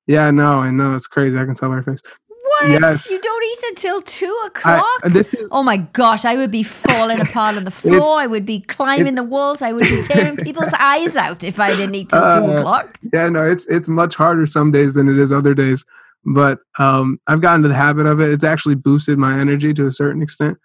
Yeah, 0.07 0.31
no, 0.31 0.59
I 0.59 0.71
know 0.71 0.95
it's 0.95 1.07
crazy. 1.07 1.37
I 1.37 1.45
can 1.45 1.55
tell 1.55 1.69
by 1.69 1.75
your 1.75 1.83
face. 1.83 2.01
What? 2.27 2.69
Yes. 2.69 3.09
You 3.09 3.19
don't 3.19 3.43
eat 3.43 3.59
until 3.69 4.01
two 4.01 4.41
o'clock? 4.45 4.85
I, 5.03 5.09
this 5.09 5.33
is, 5.33 5.49
oh 5.51 5.63
my 5.63 5.77
gosh, 5.77 6.25
I 6.25 6.35
would 6.35 6.51
be 6.51 6.63
falling 6.63 7.19
apart 7.19 7.55
on 7.55 7.63
the 7.63 7.71
floor. 7.71 8.19
I 8.19 8.27
would 8.27 8.45
be 8.45 8.61
climbing 8.61 9.15
the 9.15 9.23
walls. 9.23 9.61
I 9.61 9.71
would 9.71 9.83
be 9.83 10.03
tearing 10.03 10.37
people's 10.37 10.73
eyes 10.79 11.17
out 11.17 11.43
if 11.43 11.59
I 11.59 11.75
didn't 11.75 11.95
eat 11.95 12.09
till 12.09 12.19
uh, 12.19 12.35
two 12.35 12.51
o'clock. 12.53 12.97
Yeah, 13.13 13.29
no, 13.29 13.49
it's 13.49 13.67
it's 13.67 13.87
much 13.87 14.15
harder 14.15 14.45
some 14.45 14.71
days 14.71 14.95
than 14.95 15.07
it 15.07 15.17
is 15.17 15.31
other 15.31 15.53
days. 15.53 15.85
But 16.25 16.59
um, 16.77 17.19
I've 17.27 17.41
gotten 17.41 17.61
to 17.63 17.67
the 17.67 17.75
habit 17.75 18.05
of 18.05 18.19
it. 18.19 18.31
It's 18.31 18.43
actually 18.43 18.75
boosted 18.75 19.17
my 19.17 19.39
energy 19.39 19.73
to 19.73 19.87
a 19.87 19.91
certain 19.91 20.21
extent. 20.21 20.57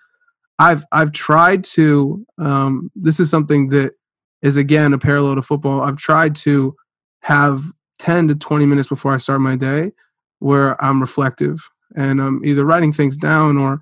I've 0.59 0.84
I've 0.92 1.12
tried 1.12 1.64
to. 1.64 2.24
Um, 2.38 2.90
this 2.94 3.20
is 3.20 3.30
something 3.30 3.68
that 3.68 3.92
is 4.42 4.57
again 4.57 4.92
a 4.92 4.98
parallel 4.98 5.36
to 5.36 5.42
football. 5.42 5.82
I've 5.82 5.96
tried 5.96 6.34
to 6.36 6.74
have 7.20 7.62
ten 7.98 8.28
to 8.28 8.34
twenty 8.34 8.66
minutes 8.66 8.88
before 8.88 9.12
I 9.12 9.18
start 9.18 9.40
my 9.40 9.57
day 9.57 9.92
where 10.38 10.82
I'm 10.84 11.00
reflective 11.00 11.68
and 11.94 12.20
I'm 12.20 12.44
either 12.44 12.64
writing 12.64 12.92
things 12.92 13.16
down 13.16 13.57
or 13.57 13.80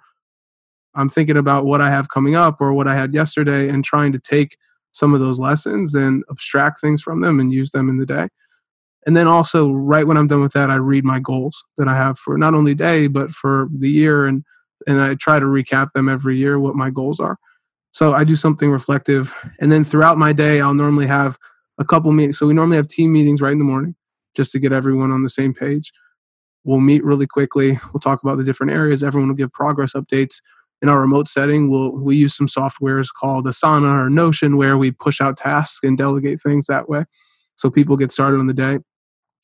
I'm 0.94 1.08
thinking 1.08 1.36
about 1.36 1.64
what 1.64 1.80
I 1.80 1.90
have 1.90 2.08
coming 2.08 2.36
up 2.36 2.60
or 2.60 2.72
what 2.72 2.86
I 2.86 2.94
had 2.94 3.12
yesterday 3.12 3.68
and 3.68 3.84
trying 3.84 4.12
to 4.12 4.18
take 4.18 4.56
some 4.92 5.12
of 5.12 5.20
those 5.20 5.40
lessons 5.40 5.94
and 5.96 6.22
abstract 6.30 6.80
things 6.80 7.02
from 7.02 7.20
them 7.20 7.40
and 7.40 7.52
use 7.52 7.72
them 7.72 7.88
in 7.88 7.98
the 7.98 8.06
day. 8.06 8.28
And 9.06 9.16
then 9.16 9.26
also, 9.26 9.70
right 9.70 10.06
when 10.06 10.16
I'm 10.16 10.28
done 10.28 10.40
with 10.40 10.52
that, 10.52 10.70
I 10.70 10.76
read 10.76 11.04
my 11.04 11.18
goals 11.18 11.64
that 11.76 11.88
I 11.88 11.96
have 11.96 12.18
for 12.18 12.38
not 12.38 12.54
only 12.54 12.74
day 12.74 13.08
but 13.08 13.32
for 13.32 13.68
the 13.76 13.90
year, 13.90 14.26
and 14.26 14.44
and 14.86 15.00
I 15.00 15.14
try 15.14 15.38
to 15.38 15.46
recap 15.46 15.92
them 15.92 16.08
every 16.08 16.36
year 16.36 16.58
what 16.58 16.74
my 16.74 16.90
goals 16.90 17.20
are. 17.20 17.38
So 17.92 18.12
I 18.12 18.24
do 18.24 18.36
something 18.36 18.70
reflective, 18.70 19.34
and 19.60 19.70
then 19.70 19.84
throughout 19.84 20.18
my 20.18 20.32
day, 20.32 20.60
I'll 20.60 20.74
normally 20.74 21.06
have 21.06 21.38
a 21.78 21.84
couple 21.84 22.10
meetings. 22.12 22.38
So 22.38 22.46
we 22.46 22.54
normally 22.54 22.76
have 22.76 22.88
team 22.88 23.12
meetings 23.12 23.40
right 23.40 23.52
in 23.52 23.58
the 23.58 23.64
morning, 23.64 23.94
just 24.34 24.52
to 24.52 24.58
get 24.58 24.72
everyone 24.72 25.10
on 25.10 25.22
the 25.22 25.28
same 25.28 25.54
page. 25.54 25.92
We'll 26.64 26.80
meet 26.80 27.04
really 27.04 27.26
quickly. 27.26 27.78
We'll 27.92 28.00
talk 28.00 28.22
about 28.22 28.38
the 28.38 28.44
different 28.44 28.72
areas. 28.72 29.04
Everyone 29.04 29.28
will 29.28 29.36
give 29.36 29.52
progress 29.52 29.92
updates. 29.92 30.40
In 30.82 30.88
our 30.88 31.00
remote 31.00 31.28
setting, 31.28 31.70
we'll 31.70 31.92
we 31.92 32.16
use 32.16 32.36
some 32.36 32.46
softwares 32.46 33.08
called 33.14 33.46
Asana 33.46 34.06
or 34.06 34.10
Notion 34.10 34.56
where 34.56 34.76
we 34.76 34.90
push 34.90 35.20
out 35.20 35.36
tasks 35.36 35.80
and 35.82 35.96
delegate 35.96 36.42
things 36.42 36.66
that 36.66 36.88
way. 36.88 37.04
So 37.56 37.70
people 37.70 37.96
get 37.96 38.10
started 38.10 38.38
on 38.38 38.48
the 38.48 38.54
day. 38.54 38.78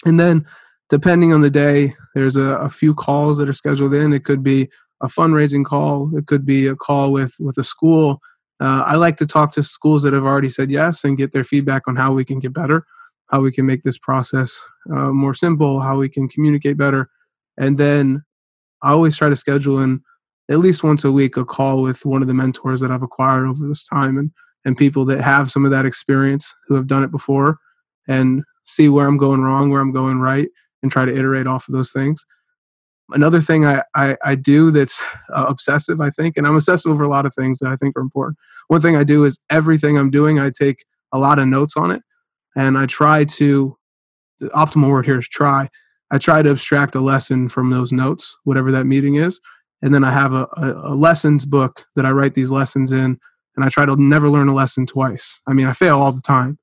And 0.04 0.18
then 0.18 0.46
depending 0.88 1.32
on 1.32 1.40
the 1.40 1.50
day, 1.50 1.94
there's 2.14 2.36
a, 2.36 2.42
a 2.42 2.68
few 2.68 2.94
calls 2.94 3.38
that 3.38 3.48
are 3.48 3.54
scheduled 3.54 3.94
in. 3.94 4.12
It 4.12 4.24
could 4.24 4.42
be 4.42 4.68
a 5.02 5.08
fundraising 5.08 5.64
call. 5.64 6.10
It 6.16 6.26
could 6.26 6.44
be 6.44 6.66
a 6.66 6.76
call 6.76 7.12
with 7.12 7.34
with 7.40 7.58
a 7.58 7.64
school. 7.64 8.20
Uh, 8.60 8.84
I 8.86 8.96
like 8.96 9.16
to 9.18 9.26
talk 9.26 9.52
to 9.52 9.62
schools 9.62 10.02
that 10.02 10.12
have 10.12 10.26
already 10.26 10.50
said 10.50 10.70
yes 10.70 11.04
and 11.04 11.16
get 11.16 11.32
their 11.32 11.44
feedback 11.44 11.88
on 11.88 11.96
how 11.96 12.12
we 12.12 12.24
can 12.24 12.40
get 12.40 12.52
better, 12.52 12.84
how 13.28 13.40
we 13.40 13.52
can 13.52 13.64
make 13.64 13.82
this 13.82 13.96
process 13.96 14.60
uh, 14.92 15.10
more 15.10 15.32
simple, 15.32 15.80
how 15.80 15.96
we 15.96 16.08
can 16.10 16.28
communicate 16.28 16.76
better, 16.76 17.08
and 17.56 17.78
then 17.78 18.22
I 18.82 18.90
always 18.90 19.16
try 19.16 19.28
to 19.28 19.36
schedule 19.36 19.78
in 19.78 20.00
at 20.50 20.58
least 20.58 20.82
once 20.82 21.04
a 21.04 21.12
week 21.12 21.36
a 21.36 21.44
call 21.44 21.82
with 21.82 22.04
one 22.04 22.22
of 22.22 22.28
the 22.28 22.34
mentors 22.34 22.80
that 22.80 22.90
I've 22.90 23.02
acquired 23.02 23.46
over 23.46 23.66
this 23.66 23.84
time 23.86 24.18
and 24.18 24.30
and 24.64 24.76
people 24.76 25.04
that 25.06 25.20
have 25.22 25.50
some 25.50 25.64
of 25.64 25.70
that 25.70 25.86
experience 25.86 26.54
who 26.68 26.74
have 26.74 26.86
done 26.86 27.02
it 27.02 27.10
before 27.10 27.58
and 28.06 28.42
see 28.64 28.88
where 28.88 29.06
I'm 29.06 29.16
going 29.16 29.40
wrong, 29.40 29.70
where 29.70 29.80
I'm 29.80 29.92
going 29.92 30.18
right, 30.18 30.48
and 30.82 30.92
try 30.92 31.04
to 31.04 31.16
iterate 31.16 31.46
off 31.46 31.68
of 31.68 31.74
those 31.74 31.92
things. 31.92 32.24
Another 33.12 33.40
thing 33.40 33.66
I, 33.66 33.82
I, 33.94 34.16
I 34.24 34.34
do 34.34 34.70
that's 34.70 35.02
uh, 35.34 35.46
obsessive, 35.48 36.00
I 36.00 36.10
think, 36.10 36.36
and 36.36 36.46
I'm 36.46 36.54
obsessive 36.54 36.90
over 36.90 37.04
a 37.04 37.08
lot 37.08 37.26
of 37.26 37.34
things 37.34 37.58
that 37.58 37.68
I 37.68 37.76
think 37.76 37.96
are 37.96 38.00
important. 38.00 38.38
One 38.68 38.80
thing 38.80 38.96
I 38.96 39.04
do 39.04 39.24
is 39.24 39.38
everything 39.50 39.98
I'm 39.98 40.10
doing, 40.10 40.38
I 40.38 40.50
take 40.50 40.84
a 41.12 41.18
lot 41.18 41.38
of 41.38 41.48
notes 41.48 41.76
on 41.76 41.90
it, 41.90 42.02
and 42.56 42.78
I 42.78 42.86
try 42.86 43.24
to. 43.24 43.76
The 44.38 44.48
optimal 44.48 44.88
word 44.88 45.04
here 45.04 45.18
is 45.18 45.28
try. 45.28 45.68
I 46.10 46.16
try 46.16 46.40
to 46.40 46.50
abstract 46.50 46.94
a 46.94 47.00
lesson 47.00 47.48
from 47.48 47.70
those 47.70 47.92
notes, 47.92 48.36
whatever 48.44 48.72
that 48.72 48.86
meeting 48.86 49.16
is, 49.16 49.38
and 49.82 49.94
then 49.94 50.02
I 50.02 50.10
have 50.12 50.32
a, 50.32 50.48
a, 50.56 50.92
a 50.92 50.94
lessons 50.94 51.44
book 51.44 51.84
that 51.94 52.06
I 52.06 52.10
write 52.10 52.34
these 52.34 52.50
lessons 52.50 52.90
in, 52.90 53.18
and 53.56 53.64
I 53.64 53.68
try 53.68 53.84
to 53.86 53.96
never 53.96 54.30
learn 54.30 54.48
a 54.48 54.54
lesson 54.54 54.86
twice. 54.86 55.40
I 55.46 55.52
mean, 55.52 55.66
I 55.66 55.72
fail 55.72 56.00
all 56.00 56.12
the 56.12 56.22
time. 56.22 56.58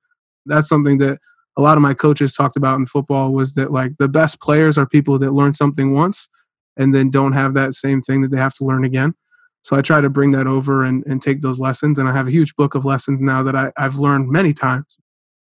That's 0.46 0.68
something 0.68 0.98
that 1.00 1.20
a 1.58 1.62
lot 1.62 1.76
of 1.76 1.82
my 1.82 1.94
coaches 1.96 2.34
talked 2.34 2.56
about 2.56 2.78
in 2.78 2.86
football 2.86 3.34
was 3.34 3.56
that 3.56 3.72
like 3.72 3.98
the 3.98 4.08
best 4.08 4.40
players 4.40 4.78
are 4.78 4.86
people 4.86 5.18
that 5.18 5.34
learn 5.34 5.56
something 5.56 5.94
once 5.94 6.30
and 6.78 6.94
then 6.94 7.10
don't 7.10 7.34
have 7.34 7.56
that 7.56 7.74
same 7.74 8.02
thing 8.04 8.22
that 8.22 8.30
they 8.30 8.38
have 8.38 8.54
to 8.54 8.64
learn 8.64 8.86
again. 8.86 9.16
So 9.64 9.76
I 9.76 9.82
try 9.82 10.00
to 10.00 10.10
bring 10.10 10.32
that 10.32 10.46
over 10.46 10.86
and, 10.86 11.04
and 11.08 11.22
take 11.22 11.42
those 11.42 11.60
lessons. 11.60 11.98
And 11.98 12.08
I 12.08 12.14
have 12.14 12.28
a 12.28 12.32
huge 12.32 12.56
book 12.56 12.76
of 12.76 12.86
lessons 12.86 13.22
now 13.22 13.42
that 13.44 13.56
I, 13.56 13.72
I've 13.76 13.96
learned 13.96 14.30
many 14.30 14.54
times. 14.54 14.98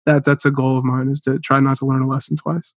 That 0.06 0.24
that's 0.24 0.46
a 0.46 0.50
goal 0.50 0.78
of 0.78 0.84
mine 0.84 1.08
is 1.08 1.20
to 1.22 1.38
try 1.40 1.60
not 1.60 1.78
to 1.78 1.84
learn 1.84 2.00
a 2.00 2.08
lesson 2.08 2.36
twice. 2.36 2.72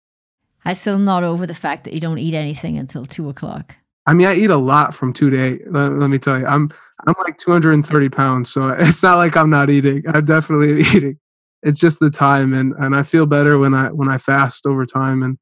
I 0.65 0.73
still 0.73 0.99
not 0.99 1.23
over 1.23 1.47
the 1.47 1.53
fact 1.53 1.85
that 1.85 1.93
you 1.93 1.99
don't 1.99 2.17
eat 2.17 2.33
anything 2.33 2.77
until 2.77 3.05
two 3.05 3.29
o'clock. 3.29 3.77
I 4.05 4.13
mean, 4.15 4.27
I 4.27 4.35
eat 4.35 4.49
a 4.49 4.57
lot 4.57 4.93
from 4.93 5.13
two 5.13 5.29
to 5.29 5.41
eight. 5.41 5.71
Let, 5.71 5.93
let 5.93 6.09
me 6.09 6.17
tell 6.17 6.39
you, 6.39 6.45
I'm 6.45 6.71
I'm 7.07 7.15
like 7.23 7.37
230 7.37 8.09
pounds, 8.09 8.51
so 8.51 8.69
it's 8.79 9.01
not 9.01 9.17
like 9.17 9.37
I'm 9.37 9.49
not 9.49 9.69
eating. 9.69 10.03
I'm 10.07 10.25
definitely 10.25 10.81
eating 10.97 11.19
it's 11.63 11.79
just 11.79 11.99
the 11.99 12.09
time 12.09 12.53
and 12.53 12.73
and 12.79 12.95
I 12.95 13.03
feel 13.03 13.25
better 13.25 13.57
when 13.57 13.73
I 13.73 13.87
when 13.87 14.09
I 14.09 14.17
fast 14.17 14.65
over 14.65 14.85
time 14.85 15.23
and 15.23 15.37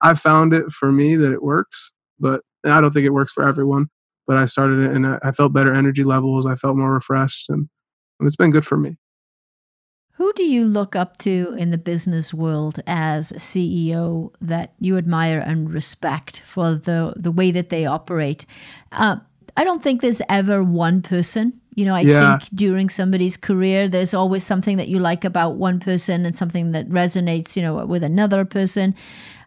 I 0.00 0.14
found 0.14 0.52
it 0.52 0.70
for 0.72 0.90
me 0.90 1.16
that 1.16 1.32
it 1.32 1.42
works, 1.42 1.92
but 2.18 2.42
I 2.64 2.80
don't 2.80 2.90
think 2.92 3.06
it 3.06 3.12
works 3.12 3.32
for 3.32 3.46
everyone. 3.46 3.88
But 4.26 4.36
I 4.36 4.44
started 4.44 4.80
it 4.80 4.92
and 4.92 5.06
I 5.06 5.32
felt 5.32 5.52
better 5.52 5.74
energy 5.74 6.04
levels. 6.04 6.46
I 6.46 6.54
felt 6.54 6.76
more 6.76 6.92
refreshed 6.92 7.48
and 7.48 7.68
it's 8.20 8.36
been 8.36 8.52
good 8.52 8.66
for 8.66 8.76
me. 8.76 8.96
Who 10.16 10.32
do 10.34 10.44
you 10.44 10.66
look 10.66 10.94
up 10.94 11.18
to 11.18 11.56
in 11.58 11.70
the 11.70 11.78
business 11.78 12.32
world 12.32 12.80
as 12.86 13.32
CEO 13.32 14.32
that 14.40 14.74
you 14.78 14.96
admire 14.96 15.40
and 15.40 15.72
respect 15.72 16.42
for 16.46 16.74
the 16.74 17.14
the 17.16 17.32
way 17.32 17.50
that 17.50 17.70
they 17.70 17.86
operate? 17.86 18.46
Uh, 18.92 19.16
I 19.56 19.64
don't 19.64 19.82
think 19.82 20.00
there's 20.00 20.22
ever 20.28 20.62
one 20.62 21.02
person 21.02 21.60
you 21.74 21.84
know, 21.84 21.94
I 21.94 22.00
yeah. 22.00 22.38
think 22.38 22.50
during 22.54 22.90
somebody's 22.90 23.36
career, 23.36 23.88
there's 23.88 24.12
always 24.12 24.44
something 24.44 24.76
that 24.76 24.88
you 24.88 24.98
like 24.98 25.24
about 25.24 25.56
one 25.56 25.80
person 25.80 26.26
and 26.26 26.34
something 26.36 26.72
that 26.72 26.88
resonates, 26.88 27.56
you 27.56 27.62
know, 27.62 27.84
with 27.86 28.04
another 28.04 28.44
person. 28.44 28.94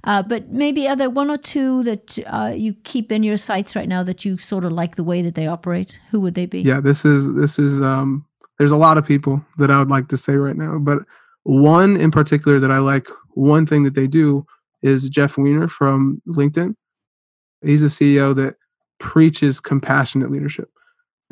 Uh, 0.04 0.22
but 0.22 0.50
maybe 0.50 0.88
are 0.88 0.96
there 0.96 1.10
one 1.10 1.30
or 1.30 1.38
two 1.38 1.84
that 1.84 2.18
uh, 2.28 2.54
you 2.56 2.74
keep 2.84 3.12
in 3.12 3.24
your 3.24 3.38
sights 3.38 3.76
right 3.76 3.88
now 3.88 4.04
that 4.04 4.26
you 4.26 4.38
sort 4.38 4.64
of 4.64 4.72
like 4.72 4.96
the 4.96 5.04
way 5.04 5.22
that 5.22 5.36
they 5.36 5.48
operate? 5.48 6.00
Who 6.12 6.20
would 6.22 6.36
they 6.36 6.46
be? 6.46 6.62
Yeah, 6.62 6.80
this 6.80 7.06
is 7.06 7.34
this 7.34 7.60
is. 7.60 7.82
Um, 7.82 8.26
there's 8.58 8.72
a 8.72 8.78
lot 8.78 8.98
of 8.98 9.06
people 9.06 9.44
that 9.58 9.70
I 9.70 9.78
would 9.80 9.90
like 9.90 10.08
to 10.10 10.18
say 10.18 10.36
right 10.36 10.56
now, 10.56 10.78
but 10.80 11.00
one 11.44 11.98
in 11.98 12.12
particular 12.12 12.60
that 12.60 12.72
I 12.72 12.80
like. 12.80 13.08
One 13.34 13.66
thing 13.66 13.84
that 13.84 13.96
they 13.96 14.08
do 14.08 14.46
is 14.82 15.10
Jeff 15.10 15.38
Weiner 15.38 15.68
from 15.68 16.22
LinkedIn. 16.26 16.76
He's 17.62 17.84
a 17.84 17.88
CEO 17.88 18.34
that 18.36 18.56
preaches 18.98 19.60
compassionate 19.60 20.32
leadership 20.32 20.70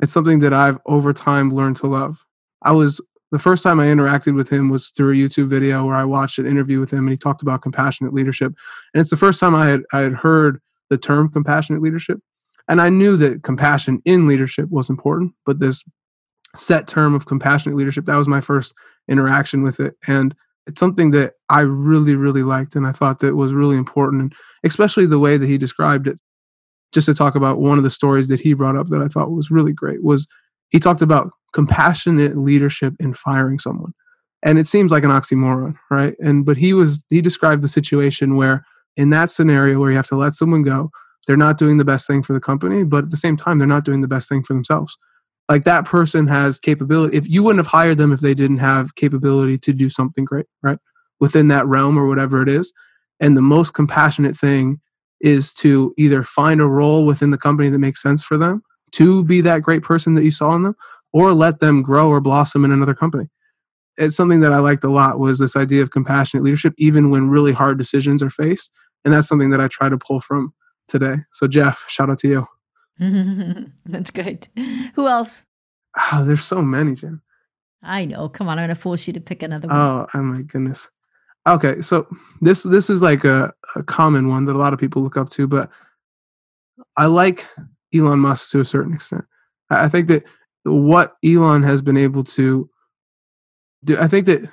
it's 0.02 0.12
something 0.12 0.40
that 0.40 0.54
I've 0.54 0.80
over 0.86 1.14
time 1.14 1.54
learned 1.54 1.78
to 1.78 1.88
love. 1.88 2.26
I 2.62 2.72
was 2.72 3.02
the 3.32 3.40
first 3.40 3.64
time 3.64 3.80
I 3.80 3.86
interacted 3.86 4.36
with 4.36 4.50
him 4.50 4.70
was 4.70 4.90
through 4.90 5.12
a 5.12 5.16
YouTube 5.16 5.48
video 5.48 5.86
where 5.86 5.96
I 5.96 6.04
watched 6.04 6.38
an 6.38 6.46
interview 6.46 6.80
with 6.80 6.92
him 6.92 7.00
and 7.00 7.10
he 7.10 7.18
talked 7.18 7.42
about 7.42 7.64
compassionate 7.64 8.14
leadership. 8.14 8.54
And 8.94 9.02
it's 9.02 9.10
the 9.10 9.18
first 9.18 9.40
time 9.40 9.56
I 9.56 9.68
had 9.68 9.82
I 9.92 10.00
had 10.00 10.14
heard 10.14 10.62
the 10.90 10.98
term 10.98 11.30
compassionate 11.30 11.82
leadership. 11.82 12.20
And 12.68 12.80
I 12.80 12.90
knew 12.90 13.18
that 13.18 13.44
compassion 13.44 14.02
in 14.06 14.28
leadership 14.28 14.70
was 14.70 14.90
important, 14.90 15.34
but 15.46 15.60
this 15.60 15.84
set 16.56 16.88
term 16.88 17.16
of 17.16 17.26
compassionate 17.26 17.76
leadership, 17.76 18.06
that 18.06 18.16
was 18.16 18.28
my 18.28 18.40
first 18.40 18.74
interaction 19.08 19.64
with 19.64 19.80
it. 19.80 19.96
And 20.08 20.36
it's 20.68 20.80
something 20.80 21.10
that 21.10 21.34
I 21.50 21.62
really, 21.62 22.16
really 22.16 22.44
liked 22.44 22.76
and 22.76 22.88
I 22.88 22.92
thought 22.92 23.20
that 23.20 23.36
was 23.36 23.52
really 23.52 23.76
important, 23.76 24.22
and 24.22 24.34
especially 24.64 25.06
the 25.06 25.20
way 25.20 25.38
that 25.38 25.48
he 25.48 25.58
described 25.58 26.08
it 26.08 26.20
just 26.94 27.06
to 27.06 27.14
talk 27.14 27.36
about 27.36 27.60
one 27.60 27.78
of 27.78 27.84
the 27.84 27.90
stories 27.90 28.28
that 28.28 28.40
he 28.40 28.54
brought 28.54 28.78
up 28.78 28.88
that 28.90 29.02
I 29.02 29.08
thought 29.08 29.32
was 29.32 29.52
really 29.52 29.74
great 29.74 30.04
was 30.04 30.28
he 30.70 30.80
talked 30.80 31.02
about 31.02 31.32
compassionate 31.54 32.38
leadership 32.38 32.94
in 33.00 33.14
firing 33.14 33.60
someone. 33.60 33.94
And 34.44 34.60
it 34.60 34.68
seems 34.68 34.92
like 34.92 35.04
an 35.04 35.12
oxymoron, 35.12 35.76
right? 35.90 36.16
And 36.20 36.46
but 36.46 36.58
he 36.58 36.74
was 36.74 37.04
he 37.10 37.22
described 37.22 37.64
the 37.64 37.68
situation 37.68 38.36
where 38.36 38.66
in 38.98 39.10
that 39.12 39.30
scenario 39.30 39.80
where 39.80 39.90
you 39.90 39.96
have 39.96 40.08
to 40.08 40.18
let 40.18 40.34
someone 40.34 40.64
go, 40.64 40.92
they're 41.26 41.38
not 41.38 41.58
doing 41.58 41.78
the 41.78 41.86
best 41.86 42.06
thing 42.06 42.22
for 42.22 42.34
the 42.34 42.40
company, 42.40 42.84
but 42.84 43.06
at 43.06 43.12
the 43.12 43.18
same 43.18 43.38
time 43.38 43.58
they're 43.58 43.68
not 43.68 43.86
doing 43.86 44.02
the 44.02 44.08
best 44.08 44.28
thing 44.28 44.44
for 44.44 44.54
themselves. 44.54 44.98
Like 45.50 45.64
that 45.64 45.86
person 45.86 46.28
has 46.28 46.60
capability. 46.60 47.18
If 47.18 47.28
you 47.28 47.44
wouldn't 47.44 47.64
have 47.64 47.72
hired 47.72 47.98
them 47.98 48.12
if 48.12 48.20
they 48.20 48.34
didn't 48.34 48.58
have 48.58 48.96
capability 48.96 49.58
to 49.60 49.74
do 49.74 49.90
something 49.90 50.26
great, 50.26 50.46
right? 50.62 50.80
Within 51.20 51.48
that 51.50 51.68
realm 51.68 51.98
or 51.98 52.08
whatever 52.08 52.42
it 52.42 52.50
is. 52.50 52.74
And 53.20 53.38
the 53.38 53.42
most 53.42 53.74
compassionate 53.74 54.36
thing 54.38 54.82
is 55.24 55.54
to 55.54 55.94
either 55.98 56.22
find 56.22 56.62
a 56.62 56.68
role 56.68 57.06
within 57.06 57.32
the 57.32 57.38
company 57.38 57.70
that 57.70 57.80
makes 57.80 58.02
sense 58.02 58.24
for 58.24 58.38
them 58.38 58.62
to 58.92 59.24
be 59.24 59.42
that 59.42 59.64
great 59.64 59.82
person 59.82 60.14
that 60.14 60.24
you 60.24 60.32
saw 60.32 60.54
in 60.54 60.64
them 60.64 60.76
or 61.14 61.34
let 61.34 61.60
them 61.60 61.82
grow 61.82 62.10
or 62.10 62.20
blossom 62.20 62.66
in 62.66 62.72
another 62.72 62.94
company. 62.94 63.30
It's 63.98 64.16
something 64.16 64.42
that 64.42 64.52
i 64.52 64.60
liked 64.60 64.84
a 64.84 64.92
lot 64.92 65.20
was 65.20 65.40
this 65.40 65.56
idea 65.56 65.82
of 65.82 65.92
compassionate 65.92 66.44
leadership 66.44 66.74
even 66.78 67.10
when 67.10 67.30
really 67.30 67.54
hard 67.54 67.78
decisions 67.78 68.22
are 68.22 68.30
faced 68.30 68.72
and 69.06 69.14
that's 69.14 69.28
something 69.28 69.50
that 69.52 69.62
i 69.62 69.68
try 69.68 69.90
to 69.90 69.98
pull 69.98 70.20
from 70.20 70.54
today. 70.88 71.16
So 71.32 71.48
jeff 71.48 71.86
shout 71.88 72.10
out 72.10 72.20
to 72.20 72.28
you. 72.28 72.48
That's 73.86 74.12
great. 74.12 74.50
Who 74.94 75.08
else? 75.08 75.46
Oh, 76.12 76.24
there's 76.26 76.44
so 76.44 76.62
many 76.62 76.96
jim 76.96 77.22
i 77.82 78.04
know. 78.04 78.28
Come 78.28 78.50
on 78.50 78.58
i'm 78.60 78.64
going 78.68 78.76
to 78.76 78.82
force 78.82 79.08
you 79.08 79.14
to 79.14 79.22
pick 79.22 79.42
another 79.42 79.68
one. 79.70 79.78
Oh, 79.78 80.08
oh 80.14 80.24
my 80.24 80.42
goodness 80.42 80.90
Okay, 81.48 81.82
so 81.82 82.08
this 82.42 82.64
this 82.64 82.90
is 82.90 83.02
like 83.02 83.26
a, 83.26 83.54
a 83.76 83.84
common 83.84 84.30
one 84.30 84.46
that 84.46 84.56
a 84.56 84.58
lot 84.58 84.74
of 84.74 84.80
people 84.80 85.02
look 85.02 85.18
up 85.18 85.30
to, 85.32 85.48
but 85.48 85.70
I 86.96 87.08
like 87.08 87.46
Elon 87.94 88.20
Musk 88.20 88.52
to 88.52 88.62
a 88.62 88.66
certain 88.66 88.94
extent. 88.94 89.26
I 89.70 89.90
think 89.90 90.08
that 90.08 90.24
what 90.64 91.16
Elon 91.26 91.64
has 91.64 91.82
been 91.82 91.98
able 91.98 92.24
to 92.24 92.70
do, 93.84 93.98
I 94.00 94.08
think 94.08 94.26
that 94.28 94.50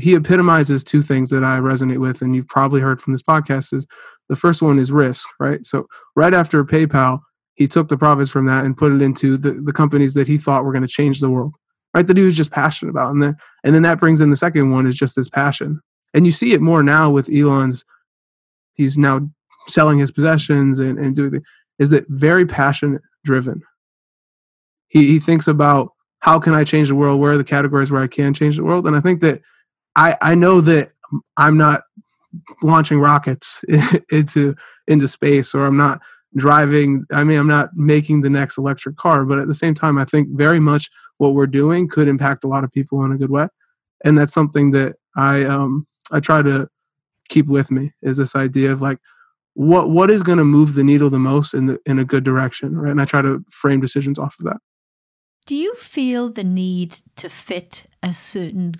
he 0.00 0.14
epitomizes 0.14 0.82
two 0.82 1.02
things 1.02 1.30
that 1.30 1.44
I 1.44 1.58
resonate 1.58 2.00
with, 2.00 2.20
and 2.20 2.34
you've 2.34 2.48
probably 2.48 2.80
heard 2.80 3.00
from 3.00 3.12
this 3.12 3.22
podcast. 3.22 3.72
Is 3.72 3.86
the 4.28 4.36
first 4.36 4.60
one 4.60 4.78
is 4.78 4.90
risk, 4.90 5.28
right? 5.38 5.64
So 5.64 5.86
right 6.16 6.34
after 6.34 6.64
PayPal, 6.64 7.20
he 7.54 7.68
took 7.68 7.88
the 7.88 7.96
profits 7.96 8.30
from 8.30 8.46
that 8.46 8.64
and 8.64 8.76
put 8.76 8.90
it 8.90 9.02
into 9.02 9.36
the, 9.36 9.52
the 9.52 9.72
companies 9.72 10.14
that 10.14 10.26
he 10.26 10.38
thought 10.38 10.64
were 10.64 10.72
going 10.72 10.82
to 10.82 10.88
change 10.88 11.20
the 11.20 11.30
world, 11.30 11.54
right? 11.94 12.06
That 12.06 12.16
he 12.16 12.24
was 12.24 12.36
just 12.36 12.50
passionate 12.50 12.90
about, 12.90 13.12
and 13.12 13.22
then 13.22 13.36
and 13.62 13.72
then 13.72 13.82
that 13.82 14.00
brings 14.00 14.20
in 14.20 14.30
the 14.30 14.36
second 14.36 14.72
one 14.72 14.88
is 14.88 14.96
just 14.96 15.14
this 15.14 15.28
passion, 15.28 15.80
and 16.14 16.24
you 16.24 16.32
see 16.32 16.52
it 16.52 16.60
more 16.60 16.82
now 16.82 17.10
with 17.10 17.28
Elon's. 17.28 17.84
He's 18.72 18.96
now 18.96 19.28
selling 19.68 19.98
his 19.98 20.10
possessions 20.10 20.78
and, 20.78 20.98
and 20.98 21.14
doing 21.14 21.30
the, 21.32 21.42
is 21.78 21.90
that 21.90 22.06
very 22.08 22.46
passion 22.46 23.00
driven. 23.24 23.62
He 24.88 25.06
he 25.08 25.18
thinks 25.18 25.48
about 25.48 25.90
how 26.20 26.38
can 26.38 26.54
I 26.54 26.64
change 26.64 26.88
the 26.88 26.94
world? 26.94 27.20
Where 27.20 27.32
are 27.32 27.38
the 27.38 27.44
categories 27.44 27.90
where 27.90 28.02
I 28.02 28.06
can 28.06 28.32
change 28.32 28.56
the 28.56 28.64
world? 28.64 28.86
And 28.86 28.96
I 28.96 29.00
think 29.00 29.20
that 29.20 29.42
I 29.96 30.16
I 30.22 30.34
know 30.34 30.60
that 30.60 30.92
I'm 31.36 31.56
not 31.56 31.82
launching 32.62 33.00
rockets 33.00 33.64
into 34.10 34.54
into 34.86 35.08
space 35.08 35.54
or 35.54 35.66
I'm 35.66 35.76
not 35.76 36.00
driving 36.36 37.04
I 37.12 37.22
mean 37.24 37.38
I'm 37.38 37.46
not 37.46 37.70
making 37.74 38.22
the 38.22 38.30
next 38.30 38.58
electric 38.58 38.96
car 38.96 39.24
but 39.24 39.38
at 39.38 39.46
the 39.46 39.54
same 39.54 39.74
time 39.74 39.98
I 39.98 40.04
think 40.04 40.28
very 40.30 40.58
much 40.58 40.90
what 41.18 41.34
we're 41.34 41.46
doing 41.46 41.88
could 41.88 42.08
impact 42.08 42.42
a 42.42 42.48
lot 42.48 42.64
of 42.64 42.72
people 42.72 43.04
in 43.04 43.12
a 43.12 43.16
good 43.16 43.30
way 43.30 43.46
and 44.04 44.18
that's 44.18 44.34
something 44.34 44.72
that 44.72 44.96
I 45.16 45.44
um 45.44 45.86
I 46.10 46.20
try 46.20 46.42
to 46.42 46.68
keep 47.28 47.46
with 47.46 47.70
me 47.70 47.92
is 48.02 48.16
this 48.16 48.36
idea 48.36 48.70
of 48.70 48.82
like 48.82 48.98
what 49.54 49.88
what 49.90 50.10
is 50.10 50.22
going 50.22 50.38
to 50.38 50.44
move 50.44 50.74
the 50.74 50.84
needle 50.84 51.10
the 51.10 51.18
most 51.18 51.54
in 51.54 51.66
the 51.66 51.78
in 51.86 51.98
a 51.98 52.04
good 52.04 52.24
direction, 52.24 52.76
right? 52.76 52.90
And 52.90 53.00
I 53.00 53.04
try 53.04 53.22
to 53.22 53.44
frame 53.50 53.80
decisions 53.80 54.18
off 54.18 54.36
of 54.38 54.44
that. 54.46 54.58
Do 55.46 55.54
you 55.54 55.74
feel 55.74 56.30
the 56.30 56.44
need 56.44 56.98
to 57.16 57.28
fit 57.28 57.84
a 58.02 58.12
certain 58.12 58.76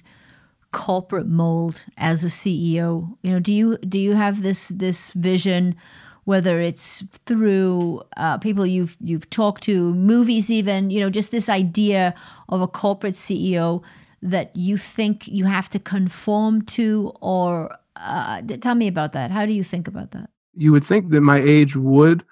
corporate 0.73 1.29
mold 1.29 1.85
as 1.97 2.25
a 2.25 2.29
CEO? 2.29 3.17
You 3.23 3.33
know, 3.33 3.39
do 3.39 3.53
you 3.53 3.79
do 3.79 3.99
you 3.99 4.15
have 4.15 4.43
this 4.43 4.69
this 4.69 5.11
vision 5.13 5.77
whether 6.25 6.59
it's 6.59 7.05
through 7.27 8.03
uh, 8.17 8.39
people 8.39 8.67
you've 8.67 8.97
you've 9.01 9.29
talked 9.31 9.63
to, 9.63 9.95
movies, 9.95 10.51
even 10.51 10.91
you 10.91 11.01
know, 11.01 11.11
just 11.11 11.31
this 11.31 11.49
idea 11.49 12.15
of 12.49 12.61
a 12.61 12.67
corporate 12.67 13.15
CEO 13.15 13.83
that 14.25 14.57
you 14.57 14.79
think 14.79 15.29
you 15.29 15.45
have 15.45 15.69
to 15.69 15.79
conform 15.79 16.63
to, 16.63 17.13
or 17.21 17.77
uh, 17.97 18.41
tell 18.61 18.75
me 18.75 18.89
about 18.89 19.13
that. 19.13 19.31
How 19.31 19.45
do 19.45 19.53
you 19.53 19.63
think 19.63 19.87
about 19.87 20.13
that? 20.13 20.31
You 20.55 20.73
would 20.73 20.83
think 20.83 21.11
that 21.11 21.21
my 21.21 21.39
age 21.39 21.77
would 21.77 22.25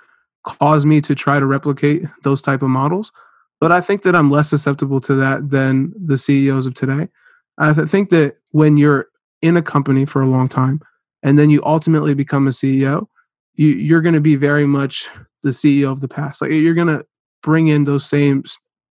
cause 0.45 0.87
me 0.87 1.03
to 1.03 1.15
try 1.15 1.39
to 1.39 1.45
replicate 1.47 2.05
those 2.25 2.41
type 2.41 2.63
of 2.63 2.71
models, 2.71 3.13
but 3.61 3.71
I 3.71 3.83
think 3.83 4.03
that 4.03 4.17
I'm 4.17 4.31
less 4.31 4.49
susceptible 4.49 5.01
to 5.03 5.15
that 5.17 5.51
than 5.51 5.93
the 5.95 6.17
CEOs 6.17 6.67
of 6.67 6.75
today. 6.75 7.09
I 7.59 7.75
think 7.75 8.09
that 8.09 8.39
when 8.53 8.79
you're 8.79 9.09
in 9.43 9.59
a 9.59 9.63
company 9.63 10.07
for 10.07 10.23
a 10.23 10.27
long 10.27 10.49
time 10.49 10.81
and 11.23 11.39
then 11.39 11.51
you 11.51 11.63
ultimately 11.65 12.15
become 12.15 12.47
a 12.49 12.51
CEO, 12.51 13.07
you, 13.55 13.69
you're 13.69 14.01
going 14.01 14.15
to 14.15 14.21
be 14.21 14.37
very 14.37 14.67
much 14.67 15.09
the 15.43 15.51
CEO 15.51 15.93
of 15.93 16.01
the 16.01 16.09
past. 16.09 16.41
Like 16.41 16.53
you're 16.53 16.75
going 16.75 16.89
to 16.89 17.05
bring 17.43 17.69
in 17.69 17.85
those 17.85 18.09
same 18.09 18.45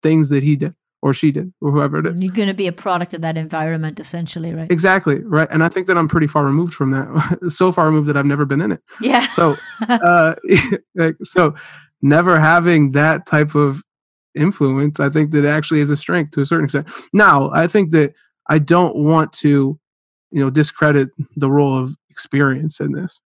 things 0.02 0.30
that 0.30 0.42
he 0.42 0.56
did 0.56 0.74
or 1.08 1.14
she 1.14 1.30
did 1.32 1.52
or 1.60 1.70
whoever 1.70 1.98
it 1.98 2.06
is. 2.06 2.20
You're 2.20 2.32
going 2.32 2.48
to 2.48 2.54
be 2.54 2.66
a 2.66 2.72
product 2.72 3.14
of 3.14 3.22
that 3.22 3.36
environment, 3.36 3.98
essentially, 3.98 4.52
right? 4.52 4.70
Exactly, 4.70 5.20
right. 5.20 5.48
And 5.50 5.64
I 5.64 5.68
think 5.68 5.86
that 5.86 5.96
I'm 5.96 6.08
pretty 6.08 6.26
far 6.26 6.44
removed 6.44 6.74
from 6.74 6.90
that. 6.92 7.38
so 7.48 7.72
far 7.72 7.86
removed 7.86 8.08
that 8.08 8.16
I've 8.16 8.26
never 8.26 8.44
been 8.44 8.60
in 8.60 8.72
it. 8.72 8.82
Yeah. 9.00 9.26
So, 9.30 9.56
uh, 9.88 10.34
like, 10.94 11.16
so 11.22 11.54
never 12.02 12.38
having 12.38 12.92
that 12.92 13.26
type 13.26 13.54
of 13.54 13.82
influence, 14.34 15.00
I 15.00 15.10
think 15.10 15.32
that 15.32 15.44
actually 15.44 15.80
is 15.80 15.90
a 15.90 15.96
strength 15.96 16.32
to 16.32 16.40
a 16.40 16.46
certain 16.46 16.64
extent. 16.64 16.88
Now, 17.12 17.50
I 17.52 17.66
think 17.66 17.90
that 17.90 18.14
I 18.48 18.58
don't 18.58 18.96
want 18.96 19.32
to, 19.34 19.78
you 20.30 20.40
know, 20.40 20.50
discredit 20.50 21.08
the 21.36 21.50
role 21.50 21.76
of 21.76 21.96
experience 22.10 22.80
in 22.80 22.92
this. 22.92 23.20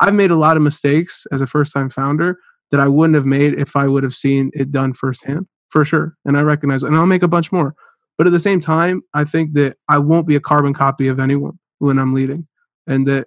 I've 0.00 0.14
made 0.14 0.30
a 0.30 0.36
lot 0.36 0.56
of 0.56 0.62
mistakes 0.62 1.26
as 1.30 1.40
a 1.40 1.46
first 1.46 1.72
time 1.72 1.88
founder 1.88 2.38
that 2.70 2.80
I 2.80 2.88
wouldn't 2.88 3.14
have 3.14 3.26
made 3.26 3.54
if 3.54 3.76
I 3.76 3.86
would 3.86 4.02
have 4.02 4.14
seen 4.14 4.50
it 4.52 4.70
done 4.70 4.94
firsthand, 4.94 5.46
for 5.74 5.84
sure. 5.84 6.16
And 6.24 6.38
I 6.38 6.42
recognize 6.42 6.84
and 6.84 6.96
I'll 6.96 7.04
make 7.04 7.24
a 7.24 7.28
bunch 7.28 7.50
more. 7.50 7.74
But 8.16 8.28
at 8.28 8.30
the 8.30 8.38
same 8.38 8.60
time, 8.60 9.02
I 9.12 9.24
think 9.24 9.54
that 9.54 9.76
I 9.88 9.98
won't 9.98 10.24
be 10.24 10.36
a 10.36 10.40
carbon 10.40 10.72
copy 10.72 11.08
of 11.08 11.18
anyone 11.18 11.58
when 11.80 11.98
I'm 11.98 12.14
leading. 12.14 12.46
And 12.86 13.08
that 13.08 13.26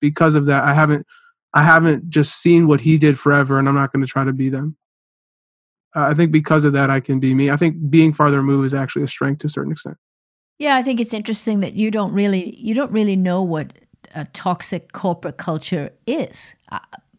because 0.00 0.34
of 0.34 0.46
that, 0.46 0.64
I 0.64 0.72
haven't 0.72 1.06
I 1.52 1.62
haven't 1.62 2.08
just 2.08 2.40
seen 2.40 2.66
what 2.66 2.80
he 2.80 2.96
did 2.96 3.18
forever 3.18 3.58
and 3.58 3.68
I'm 3.68 3.74
not 3.74 3.92
going 3.92 4.00
to 4.00 4.10
try 4.10 4.24
to 4.24 4.32
be 4.32 4.48
them. 4.48 4.78
I 5.94 6.14
think 6.14 6.32
because 6.32 6.64
of 6.64 6.72
that, 6.72 6.88
I 6.88 7.00
can 7.00 7.20
be 7.20 7.34
me. 7.34 7.50
I 7.50 7.56
think 7.56 7.90
being 7.90 8.14
farther 8.14 8.38
removed 8.38 8.64
is 8.64 8.74
actually 8.74 9.02
a 9.02 9.08
strength 9.08 9.40
to 9.40 9.48
a 9.48 9.50
certain 9.50 9.72
extent. 9.72 9.98
Yeah, 10.58 10.76
I 10.76 10.82
think 10.82 10.98
it's 10.98 11.12
interesting 11.12 11.60
that 11.60 11.74
you 11.74 11.90
don't 11.90 12.14
really 12.14 12.56
you 12.56 12.74
don't 12.74 12.90
really 12.90 13.16
know 13.16 13.42
what 13.42 13.74
a 14.14 14.24
toxic 14.24 14.92
corporate 14.92 15.36
culture 15.36 15.90
is, 16.06 16.54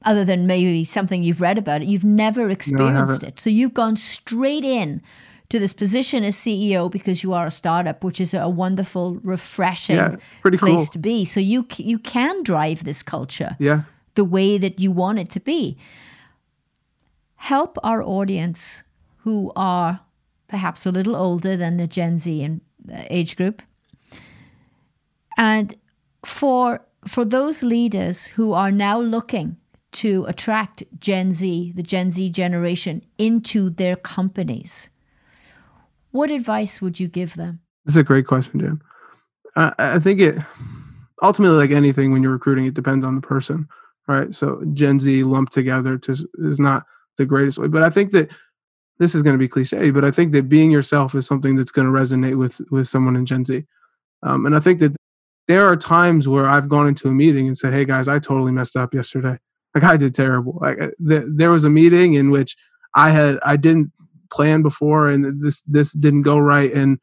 other 0.07 0.23
than 0.23 0.47
maybe 0.47 0.85
something 0.85 1.21
you've 1.21 1.41
read 1.41 1.57
about 1.57 1.81
it. 1.81 1.87
You've 1.89 2.05
never 2.05 2.49
experienced 2.49 3.23
no, 3.23 3.27
it, 3.27 3.39
so 3.39 3.49
you've 3.49 3.73
gone 3.73 3.97
straight 3.97 4.63
in 4.63 5.01
to 5.49 5.59
this 5.59 5.73
position 5.73 6.23
as 6.23 6.35
CEO 6.35 6.89
because 6.89 7.23
you 7.23 7.33
are 7.33 7.45
a 7.45 7.51
startup, 7.51 8.05
which 8.05 8.21
is 8.21 8.33
a 8.33 8.47
wonderful, 8.47 9.15
refreshing 9.15 9.97
yeah, 9.97 10.15
place 10.43 10.59
cool. 10.59 10.85
to 10.85 10.99
be. 10.99 11.25
So 11.25 11.41
you 11.41 11.67
you 11.75 11.99
can 11.99 12.41
drive 12.43 12.85
this 12.85 13.03
culture, 13.03 13.57
yeah, 13.59 13.81
the 14.15 14.23
way 14.23 14.57
that 14.57 14.79
you 14.79 14.91
want 14.91 15.19
it 15.19 15.29
to 15.31 15.41
be. 15.41 15.77
Help 17.35 17.77
our 17.83 18.01
audience 18.01 18.83
who 19.17 19.51
are 19.57 19.99
perhaps 20.47 20.85
a 20.85 20.91
little 20.91 21.17
older 21.17 21.57
than 21.57 21.75
the 21.75 21.87
Gen 21.87 22.17
Z 22.17 22.41
and 22.41 22.61
uh, 22.91 23.03
age 23.09 23.35
group. 23.35 23.61
And 25.37 25.75
for 26.25 26.87
for 27.05 27.25
those 27.25 27.61
leaders 27.61 28.27
who 28.27 28.53
are 28.53 28.71
now 28.71 29.01
looking 29.01 29.57
to 29.97 30.25
attract 30.25 30.83
Gen 30.99 31.31
Z, 31.31 31.73
the 31.75 31.81
Gen 31.81 32.11
Z 32.11 32.29
generation, 32.29 33.03
into 33.17 33.71
their 33.71 33.95
companies, 33.95 34.89
what 36.11 36.29
advice 36.29 36.81
would 36.81 36.99
you 36.99 37.07
give 37.07 37.33
them? 37.33 37.61
This 37.85 37.95
is 37.95 37.97
a 37.97 38.03
great 38.03 38.27
question, 38.27 38.59
Jen. 38.59 38.81
I, 39.55 39.73
I 39.77 39.99
think 39.99 40.19
it 40.19 40.37
ultimately, 41.23 41.57
like 41.57 41.71
anything, 41.71 42.11
when 42.11 42.21
you're 42.21 42.31
recruiting, 42.31 42.65
it 42.65 42.75
depends 42.75 43.03
on 43.03 43.15
the 43.15 43.21
person, 43.21 43.67
right? 44.07 44.35
So 44.35 44.63
Gen 44.73 44.99
Z 44.99 45.23
lumped 45.23 45.51
together 45.51 45.97
to, 45.97 46.15
is 46.39 46.59
not 46.59 46.85
the 47.17 47.25
greatest 47.25 47.57
way, 47.57 47.67
but 47.67 47.81
I 47.81 47.89
think 47.89 48.11
that 48.11 48.29
this 48.99 49.15
is 49.15 49.23
going 49.23 49.33
to 49.33 49.39
be 49.39 49.47
cliche, 49.47 49.89
but 49.89 50.05
I 50.05 50.11
think 50.11 50.31
that 50.33 50.49
being 50.49 50.69
yourself 50.69 51.15
is 51.15 51.25
something 51.25 51.55
that's 51.55 51.71
going 51.71 51.91
to 51.91 51.99
resonate 51.99 52.35
with 52.35 52.61
with 52.69 52.87
someone 52.87 53.15
in 53.15 53.25
Gen 53.25 53.45
Z. 53.45 53.63
Um, 54.21 54.45
and 54.45 54.55
I 54.55 54.59
think 54.59 54.79
that 54.79 54.95
there 55.47 55.67
are 55.67 55.75
times 55.75 56.27
where 56.27 56.45
I've 56.45 56.69
gone 56.69 56.87
into 56.87 57.07
a 57.07 57.11
meeting 57.11 57.47
and 57.47 57.57
said, 57.57 57.73
"Hey 57.73 57.85
guys, 57.85 58.07
I 58.07 58.19
totally 58.19 58.51
messed 58.51 58.75
up 58.75 58.93
yesterday. 58.93 59.37
Like 59.75 59.83
I 59.83 59.97
did 59.97 60.15
terrible. 60.15 60.57
Like 60.61 60.81
uh, 60.81 60.87
th- 61.07 61.25
there 61.27 61.51
was 61.51 61.63
a 61.63 61.69
meeting 61.69 62.15
in 62.15 62.31
which 62.31 62.55
I 62.95 63.11
had 63.11 63.39
I 63.45 63.57
didn't 63.57 63.91
plan 64.31 64.61
before, 64.61 65.09
and 65.09 65.39
this 65.41 65.61
this 65.63 65.93
didn't 65.93 66.23
go 66.23 66.37
right, 66.37 66.71
and 66.73 66.99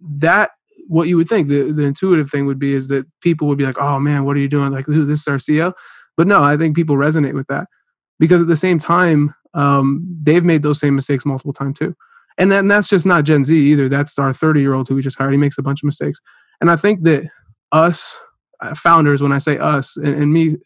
that." 0.00 0.50
What 0.86 1.08
you 1.08 1.16
would 1.16 1.30
think 1.30 1.48
the, 1.48 1.72
the 1.72 1.84
intuitive 1.84 2.28
thing 2.28 2.44
would 2.44 2.58
be 2.58 2.74
is 2.74 2.88
that 2.88 3.06
people 3.22 3.48
would 3.48 3.56
be 3.56 3.64
like, 3.64 3.78
"Oh 3.78 3.98
man, 3.98 4.26
what 4.26 4.36
are 4.36 4.40
you 4.40 4.48
doing? 4.48 4.70
Like, 4.70 4.84
this 4.84 5.20
is 5.20 5.26
our 5.26 5.38
CEO." 5.38 5.72
But 6.14 6.26
no, 6.26 6.44
I 6.44 6.58
think 6.58 6.76
people 6.76 6.96
resonate 6.96 7.32
with 7.32 7.46
that 7.46 7.68
because 8.18 8.42
at 8.42 8.48
the 8.48 8.56
same 8.56 8.78
time, 8.78 9.34
um, 9.54 10.04
they've 10.22 10.44
made 10.44 10.62
those 10.62 10.80
same 10.80 10.94
mistakes 10.94 11.24
multiple 11.24 11.52
times 11.52 11.78
too. 11.78 11.94
And, 12.36 12.50
then 12.50 12.68
that's 12.68 12.88
just 12.88 13.06
not 13.06 13.24
Gen 13.24 13.44
Z 13.44 13.54
either. 13.54 13.88
That's 13.88 14.18
our 14.18 14.32
30 14.32 14.60
year 14.60 14.74
old 14.74 14.88
who 14.88 14.96
we 14.96 15.02
just 15.02 15.18
hired. 15.18 15.32
He 15.32 15.38
makes 15.38 15.58
a 15.58 15.62
bunch 15.62 15.82
of 15.82 15.86
mistakes. 15.86 16.20
And 16.60 16.70
I 16.70 16.76
think 16.76 17.02
that 17.02 17.28
us 17.70 18.18
uh, 18.60 18.74
founders, 18.74 19.22
when 19.22 19.32
I 19.32 19.38
say 19.38 19.58
us 19.58 19.96
and, 19.96 20.14
and 20.14 20.32
me 20.32 20.56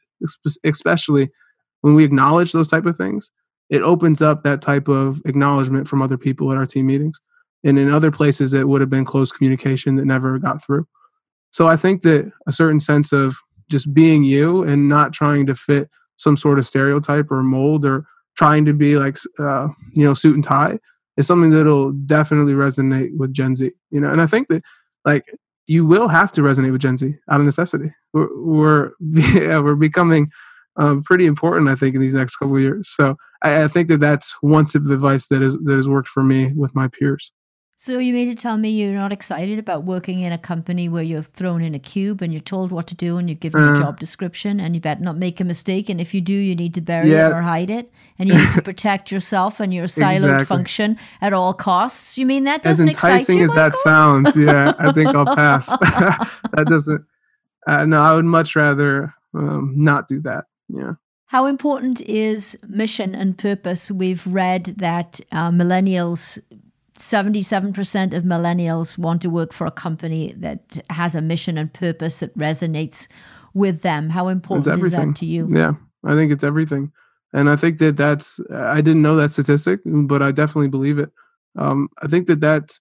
especially, 0.65 1.31
when 1.81 1.95
we 1.95 2.05
acknowledge 2.05 2.53
those 2.53 2.69
type 2.69 2.87
of 2.87 2.97
things, 2.97 3.31
it 3.71 3.83
opens 3.83 4.23
up 4.23 4.43
that 4.43 4.63
type 4.63 4.89
of 4.89 5.21
acknowledgement 5.25 5.89
from 5.89 6.03
other 6.03 6.17
people 6.17 6.51
at 6.51 6.59
our 6.59 6.67
team 6.67 6.87
meetings. 6.87 7.21
And 7.65 7.79
in 7.79 7.91
other 7.91 8.11
places, 8.11 8.55
it 8.55 8.69
would 8.69 8.81
have 8.81 8.91
been 8.91 9.05
closed 9.05 9.35
communication 9.35 9.97
that 9.97 10.05
never 10.05 10.39
got 10.39 10.65
through. 10.65 10.87
So 11.51 11.67
I 11.67 11.77
think 11.77 12.03
that 12.03 12.31
a 12.47 12.53
certain 12.53 12.81
sense 12.81 13.13
of 13.13 13.37
just 13.69 13.93
being 13.93 14.25
you 14.25 14.63
and 14.63 14.89
not 14.89 15.13
trying 15.13 15.47
to 15.47 15.55
fit 15.55 15.91
some 16.17 16.37
sort 16.37 16.59
of 16.59 16.67
stereotype 16.67 17.31
or 17.31 17.43
mold 17.43 17.85
or 17.85 18.07
trying 18.37 18.65
to 18.65 18.73
be 18.73 18.97
like 18.97 19.19
uh, 19.39 19.69
you 19.93 20.05
know 20.05 20.15
suit 20.15 20.35
and 20.35 20.45
tie 20.45 20.79
is 21.17 21.27
something 21.27 21.51
that'll 21.51 21.93
definitely 21.93 22.53
resonate 22.53 23.17
with 23.17 23.33
Gen 23.33 23.55
Z. 23.57 23.71
You 23.91 24.01
know, 24.01 24.11
and 24.11 24.23
I 24.23 24.27
think 24.27 24.49
that 24.49 24.63
like 25.05 25.25
you 25.69 25.87
will 25.87 26.09
have 26.09 26.33
to 26.33 26.41
resonate 26.41 26.73
with 26.73 26.81
Gen 26.81 26.97
Z 26.97 27.15
out 27.31 27.41
of 27.41 27.47
necessity. 27.47 27.93
We're 28.13 28.29
we're, 28.35 28.91
yeah, 29.01 29.59
we're 29.61 29.77
becoming 29.77 30.29
um, 30.77 31.03
pretty 31.03 31.27
important, 31.27 31.69
I 31.69 31.75
think, 31.75 31.95
in 31.95 32.01
these 32.01 32.15
next 32.15 32.37
couple 32.37 32.59
years. 32.59 32.89
So 32.91 33.17
I, 33.43 33.65
I 33.65 33.69
think 33.69 33.89
that 33.89 34.01
that's 34.01 34.37
one 34.41 34.67
tip 34.67 34.85
of 34.85 34.91
advice 34.91 35.29
that 35.29 35.43
is 35.43 35.57
that 35.65 35.77
has 35.77 35.89
worked 35.89 36.09
for 36.09 36.23
me 36.25 36.53
with 36.55 36.75
my 36.75 36.89
peers. 36.89 37.31
So 37.81 38.01
you 38.01 38.13
mean 38.13 38.27
to 38.27 38.35
tell 38.35 38.57
me 38.57 38.71
you're 38.71 38.99
not 38.99 39.13
excited 39.13 39.57
about 39.57 39.85
working 39.85 40.21
in 40.23 40.33
a 40.33 40.37
company 40.37 40.89
where 40.89 41.05
you're 41.05 41.23
thrown 41.23 41.63
in 41.63 41.77
a 41.77 41.79
cube 41.79 42.21
and 42.21 42.33
you're 42.33 42.43
told 42.43 42.73
what 42.73 42.89
to 42.89 42.95
do 42.97 43.19
and 43.19 43.29
you're 43.29 43.37
given 43.37 43.63
uh, 43.63 43.73
a 43.73 43.77
job 43.77 44.01
description 44.01 44.59
and 44.59 44.75
you 44.75 44.81
better 44.81 45.01
not 45.01 45.17
make 45.17 45.39
a 45.39 45.45
mistake 45.45 45.89
and 45.89 46.01
if 46.01 46.13
you 46.13 46.21
do 46.21 46.33
you 46.33 46.57
need 46.57 46.75
to 46.75 46.81
bury 46.81 47.13
yeah. 47.13 47.29
it 47.29 47.33
or 47.35 47.41
hide 47.41 47.71
it 47.71 47.89
and 48.19 48.29
you 48.29 48.35
need 48.35 48.51
to 48.51 48.63
protect 48.71 49.13
yourself 49.13 49.61
and 49.61 49.73
your 49.73 49.85
siloed 49.87 50.25
exactly. 50.25 50.47
function 50.47 50.99
at 51.21 51.33
all 51.33 51.55
costs. 51.55 52.19
You 52.19 52.27
mean 52.27 52.43
that 52.45 52.65
doesn't 52.65 52.89
excite 52.89 53.11
you? 53.11 53.15
As 53.15 53.29
enticing 53.29 53.43
as 53.45 53.55
that 53.55 53.77
sounds, 53.77 54.37
yeah, 54.37 54.73
I 54.77 54.91
think 54.91 55.15
I'll 55.15 55.37
pass. 55.37 55.67
that 55.77 56.67
doesn't. 56.67 57.05
Uh, 57.65 57.85
no, 57.85 58.03
I 58.03 58.13
would 58.13 58.25
much 58.25 58.57
rather 58.57 59.15
um, 59.35 59.73
not 59.77 60.09
do 60.09 60.21
that. 60.23 60.47
Yeah. 60.69 60.95
How 61.27 61.47
important 61.47 62.01
is 62.01 62.59
mission 62.67 63.15
and 63.15 63.39
purpose? 63.39 63.89
We've 63.91 64.27
read 64.27 64.65
that 64.79 65.21
uh, 65.31 65.51
millennials 65.51 66.41
77% 66.99 68.15
of 68.15 68.23
millennials 68.25 68.99
want 68.99 69.23
to 69.23 69.31
work 69.31 69.53
for 69.53 69.67
a 69.67 69.71
company 69.71 70.35
that 70.37 70.79
has 70.91 71.15
a 71.15 71.21
mission 71.21 71.57
and 71.57 71.73
purpose 71.73 72.21
that 72.21 72.37
resonates 72.37 73.09
with 73.55 73.83
them. 73.83 74.11
How 74.11 74.29
important 74.29 74.85
is 74.85 74.93
that 74.93 75.17
to 75.17 75.27
you? 75.27 75.49
Yeah, 75.51 75.73
I 76.05 76.15
think 76.15 76.33
it's 76.33 76.45
everything. 76.45 76.93
And 77.33 77.51
I 77.51 77.57
think 77.57 77.79
that 77.79 77.97
that's, 77.97 78.41
I 78.53 78.81
didn't 78.81 79.03
know 79.03 79.17
that 79.17 79.31
statistic, 79.31 79.81
but 79.85 80.23
I 80.23 80.33
definitely 80.33 80.69
believe 80.69 80.99
it. 80.99 81.11
Um, 81.57 81.89
I 82.03 82.07
think 82.07 82.27
that 82.27 82.41
that's, 82.41 82.81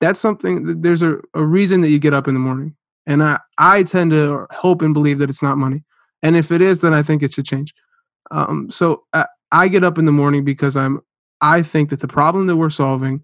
that's 0.00 0.20
something, 0.20 0.80
there's 0.80 1.02
a, 1.02 1.16
a 1.34 1.44
reason 1.44 1.80
that 1.80 1.90
you 1.90 1.98
get 1.98 2.14
up 2.14 2.28
in 2.28 2.34
the 2.34 2.40
morning. 2.40 2.76
And 3.06 3.22
I, 3.22 3.40
I 3.58 3.82
tend 3.82 4.12
to 4.12 4.46
hope 4.50 4.82
and 4.82 4.94
believe 4.94 5.18
that 5.18 5.30
it's 5.30 5.42
not 5.42 5.58
money. 5.58 5.84
And 6.22 6.36
if 6.36 6.52
it 6.52 6.62
is, 6.62 6.80
then 6.80 6.94
I 6.94 7.02
think 7.02 7.22
it 7.22 7.32
should 7.32 7.46
change. 7.46 7.74
Um, 8.30 8.70
so 8.70 9.04
I, 9.12 9.26
I 9.50 9.68
get 9.68 9.84
up 9.84 9.98
in 9.98 10.04
the 10.04 10.12
morning 10.12 10.44
because 10.44 10.76
I'm, 10.76 11.00
I 11.40 11.62
think 11.62 11.90
that 11.90 12.00
the 12.00 12.08
problem 12.08 12.46
that 12.46 12.56
we're 12.56 12.70
solving 12.70 13.22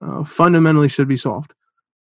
uh, 0.00 0.24
fundamentally 0.24 0.88
should 0.88 1.08
be 1.08 1.16
solved. 1.16 1.52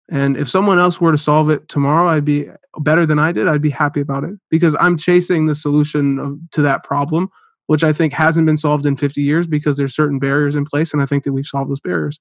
And 0.10 0.36
if 0.36 0.50
someone 0.50 0.80
else 0.80 1.00
were 1.00 1.12
to 1.12 1.18
solve 1.18 1.50
it 1.50 1.68
tomorrow, 1.70 2.10
I'd 2.10 2.26
be 2.26 2.50
better 2.80 3.06
than 3.06 3.20
I 3.20 3.32
did. 3.32 3.48
I'd 3.48 3.62
be 3.62 3.70
happy 3.70 4.02
about 4.02 4.24
it 4.24 4.36
because 4.50 4.76
I'm 4.80 4.98
chasing 4.98 5.48
the 5.48 5.56
solution 5.56 6.20
of, 6.20 6.38
to 6.52 6.62
that 6.62 6.84
problem, 6.84 7.30
which 7.68 7.84
I 7.84 7.94
think 7.94 8.14
hasn't 8.14 8.46
been 8.46 8.58
solved 8.58 8.86
in 8.86 8.98
50 8.98 9.22
years 9.22 9.48
because 9.48 9.78
there's 9.78 9.96
certain 9.96 10.20
barriers 10.20 10.56
in 10.56 10.66
place, 10.66 10.94
and 10.94 11.02
I 11.02 11.06
think 11.06 11.24
that 11.24 11.34
we've 11.34 11.46
solved 11.46 11.72
those 11.72 11.80
barriers. 11.80 12.20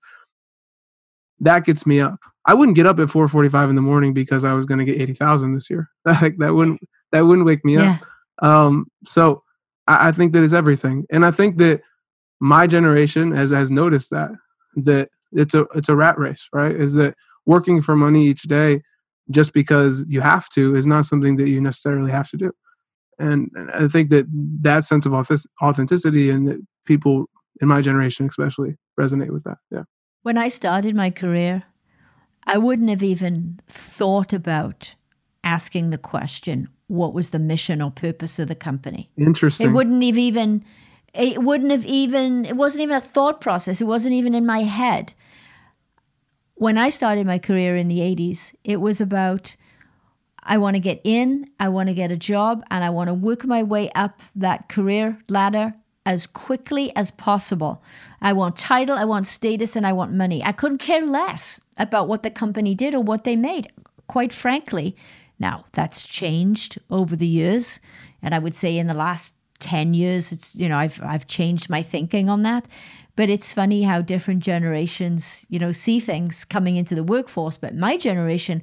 That 1.40 1.64
gets 1.64 1.84
me 1.84 2.00
up. 2.00 2.20
I 2.46 2.54
wouldn't 2.54 2.76
get 2.76 2.86
up 2.86 3.00
at 3.00 3.08
4:45 3.08 3.70
in 3.70 3.76
the 3.76 3.82
morning 3.82 4.14
because 4.14 4.44
I 4.44 4.52
was 4.52 4.66
going 4.66 4.78
to 4.78 4.84
get 4.84 5.00
80,000 5.00 5.54
this 5.54 5.70
year. 5.70 5.90
Like 6.06 6.36
that 6.38 6.54
wouldn't 6.54 6.80
that 7.10 7.26
wouldn't 7.26 7.46
wake 7.46 7.64
me 7.64 7.74
yeah. 7.74 7.98
up. 8.40 8.46
Um, 8.48 8.86
so 9.06 9.42
I, 9.86 10.08
I 10.08 10.12
think 10.12 10.32
that 10.32 10.42
is 10.42 10.54
everything. 10.54 11.04
And 11.10 11.24
I 11.24 11.30
think 11.30 11.58
that 11.58 11.82
my 12.40 12.66
generation 12.66 13.32
has 13.32 13.50
has 13.50 13.70
noticed 13.70 14.10
that 14.10 14.30
that 14.76 15.10
it's 15.32 15.54
a 15.54 15.66
it's 15.74 15.88
a 15.88 15.96
rat 15.96 16.18
race, 16.18 16.48
right? 16.52 16.74
Is 16.74 16.94
that 16.94 17.14
working 17.46 17.82
for 17.82 17.96
money 17.96 18.26
each 18.26 18.42
day 18.42 18.82
just 19.30 19.52
because 19.52 20.04
you 20.08 20.20
have 20.20 20.48
to 20.50 20.74
is 20.74 20.86
not 20.86 21.06
something 21.06 21.36
that 21.36 21.48
you 21.48 21.60
necessarily 21.60 22.10
have 22.10 22.28
to 22.30 22.36
do. 22.36 22.52
And, 23.18 23.50
and 23.54 23.70
I 23.70 23.88
think 23.88 24.10
that 24.10 24.26
that 24.62 24.84
sense 24.84 25.06
of 25.06 25.14
authenticity 25.62 26.30
and 26.30 26.48
that 26.48 26.60
people 26.84 27.26
in 27.60 27.68
my 27.68 27.80
generation 27.80 28.26
especially 28.28 28.76
resonate 28.98 29.30
with 29.30 29.44
that. 29.44 29.58
Yeah. 29.70 29.84
When 30.22 30.38
I 30.38 30.48
started 30.48 30.94
my 30.94 31.10
career, 31.10 31.64
I 32.44 32.58
wouldn't 32.58 32.90
have 32.90 33.02
even 33.02 33.60
thought 33.68 34.32
about 34.32 34.94
asking 35.44 35.90
the 35.90 35.98
question, 35.98 36.68
what 36.88 37.14
was 37.14 37.30
the 37.30 37.38
mission 37.38 37.80
or 37.80 37.90
purpose 37.90 38.38
of 38.38 38.48
the 38.48 38.54
company? 38.54 39.10
Interesting. 39.16 39.68
It 39.68 39.72
wouldn't 39.72 40.02
have 40.04 40.18
even 40.18 40.64
it 41.14 41.42
wouldn't 41.42 41.70
have 41.70 41.86
even 41.86 42.44
it 42.44 42.56
wasn't 42.56 42.82
even 42.82 42.96
a 42.96 43.00
thought 43.00 43.40
process. 43.40 43.80
It 43.80 43.86
wasn't 43.86 44.14
even 44.14 44.34
in 44.34 44.46
my 44.46 44.62
head. 44.62 45.14
When 46.54 46.78
I 46.78 46.90
started 46.90 47.26
my 47.26 47.38
career 47.38 47.76
in 47.76 47.88
the 47.88 47.98
80s, 47.98 48.54
it 48.64 48.80
was 48.80 49.00
about 49.00 49.56
I 50.44 50.58
want 50.58 50.74
to 50.74 50.80
get 50.80 51.00
in, 51.04 51.50
I 51.60 51.68
want 51.68 51.88
to 51.88 51.94
get 51.94 52.10
a 52.10 52.16
job, 52.16 52.64
and 52.70 52.82
I 52.82 52.90
want 52.90 53.08
to 53.08 53.14
work 53.14 53.44
my 53.44 53.62
way 53.62 53.90
up 53.92 54.20
that 54.34 54.68
career 54.68 55.18
ladder 55.28 55.74
as 56.04 56.26
quickly 56.26 56.94
as 56.96 57.12
possible. 57.12 57.82
I 58.20 58.32
want 58.32 58.56
title, 58.56 58.96
I 58.96 59.04
want 59.04 59.28
status, 59.28 59.76
and 59.76 59.86
I 59.86 59.92
want 59.92 60.12
money. 60.12 60.42
I 60.42 60.50
couldn't 60.50 60.78
care 60.78 61.06
less 61.06 61.60
about 61.76 62.08
what 62.08 62.24
the 62.24 62.30
company 62.30 62.74
did 62.74 62.92
or 62.92 63.02
what 63.02 63.22
they 63.22 63.36
made, 63.36 63.68
quite 64.08 64.32
frankly. 64.32 64.96
Now, 65.38 65.66
that's 65.72 66.06
changed 66.06 66.78
over 66.90 67.14
the 67.14 67.26
years. 67.26 67.78
And 68.20 68.34
I 68.34 68.40
would 68.40 68.54
say 68.54 68.76
in 68.76 68.88
the 68.88 68.94
last 68.94 69.34
10 69.58 69.94
years, 69.94 70.32
it's, 70.32 70.54
you 70.56 70.68
know, 70.68 70.76
I've, 70.76 71.00
I've 71.02 71.26
changed 71.26 71.70
my 71.70 71.82
thinking 71.82 72.28
on 72.28 72.42
that. 72.42 72.68
But 73.14 73.28
it's 73.28 73.52
funny 73.52 73.82
how 73.82 74.00
different 74.00 74.42
generations, 74.42 75.44
you 75.50 75.58
know, 75.58 75.72
see 75.72 76.00
things 76.00 76.44
coming 76.44 76.76
into 76.76 76.94
the 76.94 77.04
workforce. 77.04 77.58
But 77.58 77.74
my 77.74 77.96
generation 77.96 78.62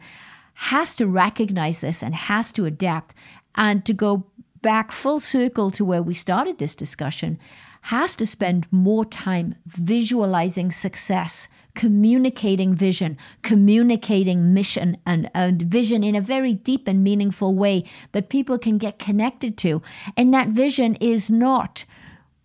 has 0.54 0.96
to 0.96 1.08
recognize 1.08 1.82
this 1.82 2.04
and 2.04 2.16
has 2.16 2.52
to 2.54 2.66
adapt 2.66 3.14
and 3.56 3.86
to 3.86 3.94
go 3.94 4.26
back 4.62 4.92
full 4.92 5.20
circle 5.20 5.72
to 5.72 5.86
where 5.86 6.04
we 6.04 6.14
started 6.14 6.58
this 6.58 6.76
discussion, 6.76 7.40
has 7.84 8.16
to 8.18 8.26
spend 8.26 8.68
more 8.72 9.06
time 9.06 9.56
visualizing 9.66 10.72
success, 10.72 11.48
communicating 11.80 12.76
vision, 12.76 13.18
communicating 13.42 14.54
mission 14.54 14.98
and, 15.06 15.32
and 15.34 15.62
vision 15.62 16.04
in 16.04 16.14
a 16.14 16.20
very 16.20 16.54
deep 16.54 16.90
and 16.90 17.02
meaningful 17.02 17.56
way 17.56 17.86
that 18.12 18.28
people 18.28 18.58
can 18.58 18.78
get 18.78 19.00
connected 19.00 19.58
to. 19.58 19.82
And 20.18 20.34
that 20.34 20.50
vision 20.50 20.96
is 20.96 21.32
not 21.32 21.86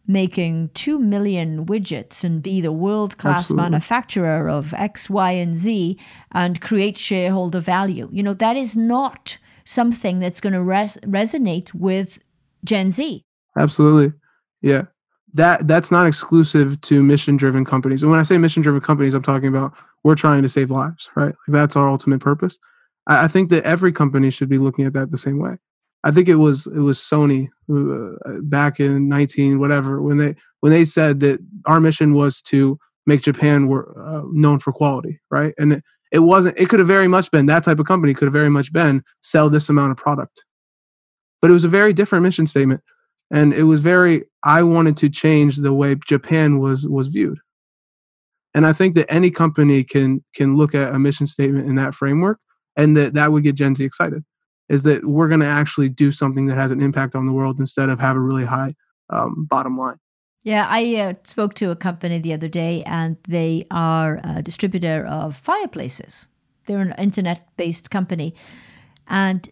making 0.06 0.70
2 0.74 1.00
million 1.00 1.66
widgets 1.66 2.22
and 2.22 2.44
be 2.44 2.60
the 2.60 2.70
world 2.70 3.18
class 3.18 3.50
manufacturer 3.50 4.48
of 4.48 4.72
X, 4.74 5.10
Y, 5.10 5.32
and 5.32 5.56
Z 5.56 5.98
and 6.30 6.60
create 6.60 6.96
shareholder 6.96 7.58
value. 7.58 8.08
You 8.12 8.22
know, 8.22 8.34
that 8.34 8.56
is 8.56 8.76
not 8.76 9.38
something 9.64 10.20
that's 10.20 10.40
going 10.40 10.52
to 10.52 10.62
res- 10.62 10.98
resonate 10.98 11.74
with 11.74 12.20
Gen 12.62 12.92
Z. 12.92 13.24
Absolutely. 13.58 14.16
Yeah. 14.62 14.84
That 15.34 15.66
that's 15.66 15.90
not 15.90 16.06
exclusive 16.06 16.80
to 16.82 17.02
mission 17.02 17.36
driven 17.36 17.64
companies. 17.64 18.02
And 18.02 18.10
when 18.10 18.20
I 18.20 18.22
say 18.22 18.38
mission 18.38 18.62
driven 18.62 18.80
companies, 18.80 19.14
I'm 19.14 19.22
talking 19.22 19.48
about 19.48 19.72
we're 20.04 20.14
trying 20.14 20.42
to 20.42 20.48
save 20.48 20.70
lives, 20.70 21.08
right? 21.16 21.34
That's 21.48 21.76
our 21.76 21.88
ultimate 21.88 22.20
purpose. 22.20 22.58
I, 23.06 23.24
I, 23.24 23.28
think 23.28 23.50
that 23.50 23.64
every 23.64 23.90
company 23.92 24.30
should 24.30 24.48
be 24.48 24.58
looking 24.58 24.86
at 24.86 24.92
that 24.92 25.10
the 25.10 25.18
same 25.18 25.38
way. 25.38 25.56
I 26.04 26.12
think 26.12 26.28
it 26.28 26.36
was 26.36 26.66
it 26.66 26.78
was 26.78 26.98
Sony 26.98 27.48
uh, 27.68 28.40
back 28.42 28.78
in 28.78 29.08
19 29.08 29.58
whatever 29.58 30.00
when 30.00 30.18
they 30.18 30.36
when 30.60 30.70
they 30.70 30.84
said 30.84 31.20
that 31.20 31.40
our 31.66 31.80
mission 31.80 32.14
was 32.14 32.40
to 32.42 32.78
make 33.06 33.22
Japan 33.22 33.66
were, 33.66 33.92
uh, 34.02 34.22
known 34.30 34.58
for 34.58 34.72
quality, 34.72 35.20
right? 35.30 35.52
And 35.58 35.74
it, 35.74 35.84
it 36.12 36.20
wasn't 36.20 36.56
it 36.58 36.68
could 36.68 36.78
have 36.78 36.88
very 36.88 37.08
much 37.08 37.30
been 37.30 37.46
that 37.46 37.64
type 37.64 37.80
of 37.80 37.86
company 37.86 38.14
could 38.14 38.26
have 38.26 38.32
very 38.32 38.50
much 38.50 38.72
been 38.72 39.02
sell 39.20 39.50
this 39.50 39.68
amount 39.68 39.90
of 39.90 39.96
product 39.96 40.44
but 41.44 41.50
it 41.50 41.52
was 41.52 41.64
a 41.64 41.68
very 41.68 41.92
different 41.92 42.22
mission 42.22 42.46
statement 42.46 42.80
and 43.30 43.52
it 43.52 43.64
was 43.64 43.80
very 43.80 44.22
i 44.44 44.62
wanted 44.62 44.96
to 44.96 45.08
change 45.08 45.56
the 45.56 45.72
way 45.72 45.94
japan 46.06 46.58
was 46.58 46.86
was 46.86 47.08
viewed 47.08 47.38
and 48.54 48.66
i 48.66 48.72
think 48.72 48.94
that 48.94 49.10
any 49.10 49.30
company 49.30 49.82
can 49.84 50.24
can 50.34 50.54
look 50.54 50.74
at 50.74 50.94
a 50.94 50.98
mission 50.98 51.26
statement 51.26 51.66
in 51.66 51.74
that 51.74 51.94
framework 51.94 52.38
and 52.76 52.96
that 52.96 53.14
that 53.14 53.32
would 53.32 53.42
get 53.42 53.54
gen 53.54 53.74
z 53.74 53.84
excited 53.84 54.24
is 54.68 54.82
that 54.82 55.04
we're 55.04 55.28
going 55.28 55.40
to 55.40 55.46
actually 55.46 55.90
do 55.90 56.10
something 56.10 56.46
that 56.46 56.54
has 56.54 56.70
an 56.70 56.80
impact 56.80 57.14
on 57.14 57.26
the 57.26 57.32
world 57.32 57.60
instead 57.60 57.90
of 57.90 58.00
have 58.00 58.16
a 58.16 58.20
really 58.20 58.46
high 58.46 58.74
um, 59.10 59.46
bottom 59.50 59.76
line 59.76 59.98
yeah, 60.44 60.66
I 60.68 60.96
uh, 60.96 61.14
spoke 61.24 61.54
to 61.54 61.70
a 61.70 61.76
company 61.76 62.18
the 62.18 62.34
other 62.34 62.48
day, 62.48 62.82
and 62.84 63.16
they 63.26 63.66
are 63.70 64.20
a 64.22 64.42
distributor 64.42 65.06
of 65.06 65.36
fireplaces. 65.36 66.28
They're 66.66 66.80
an 66.80 66.94
internet 66.98 67.48
based 67.56 67.90
company. 67.90 68.34
And 69.08 69.48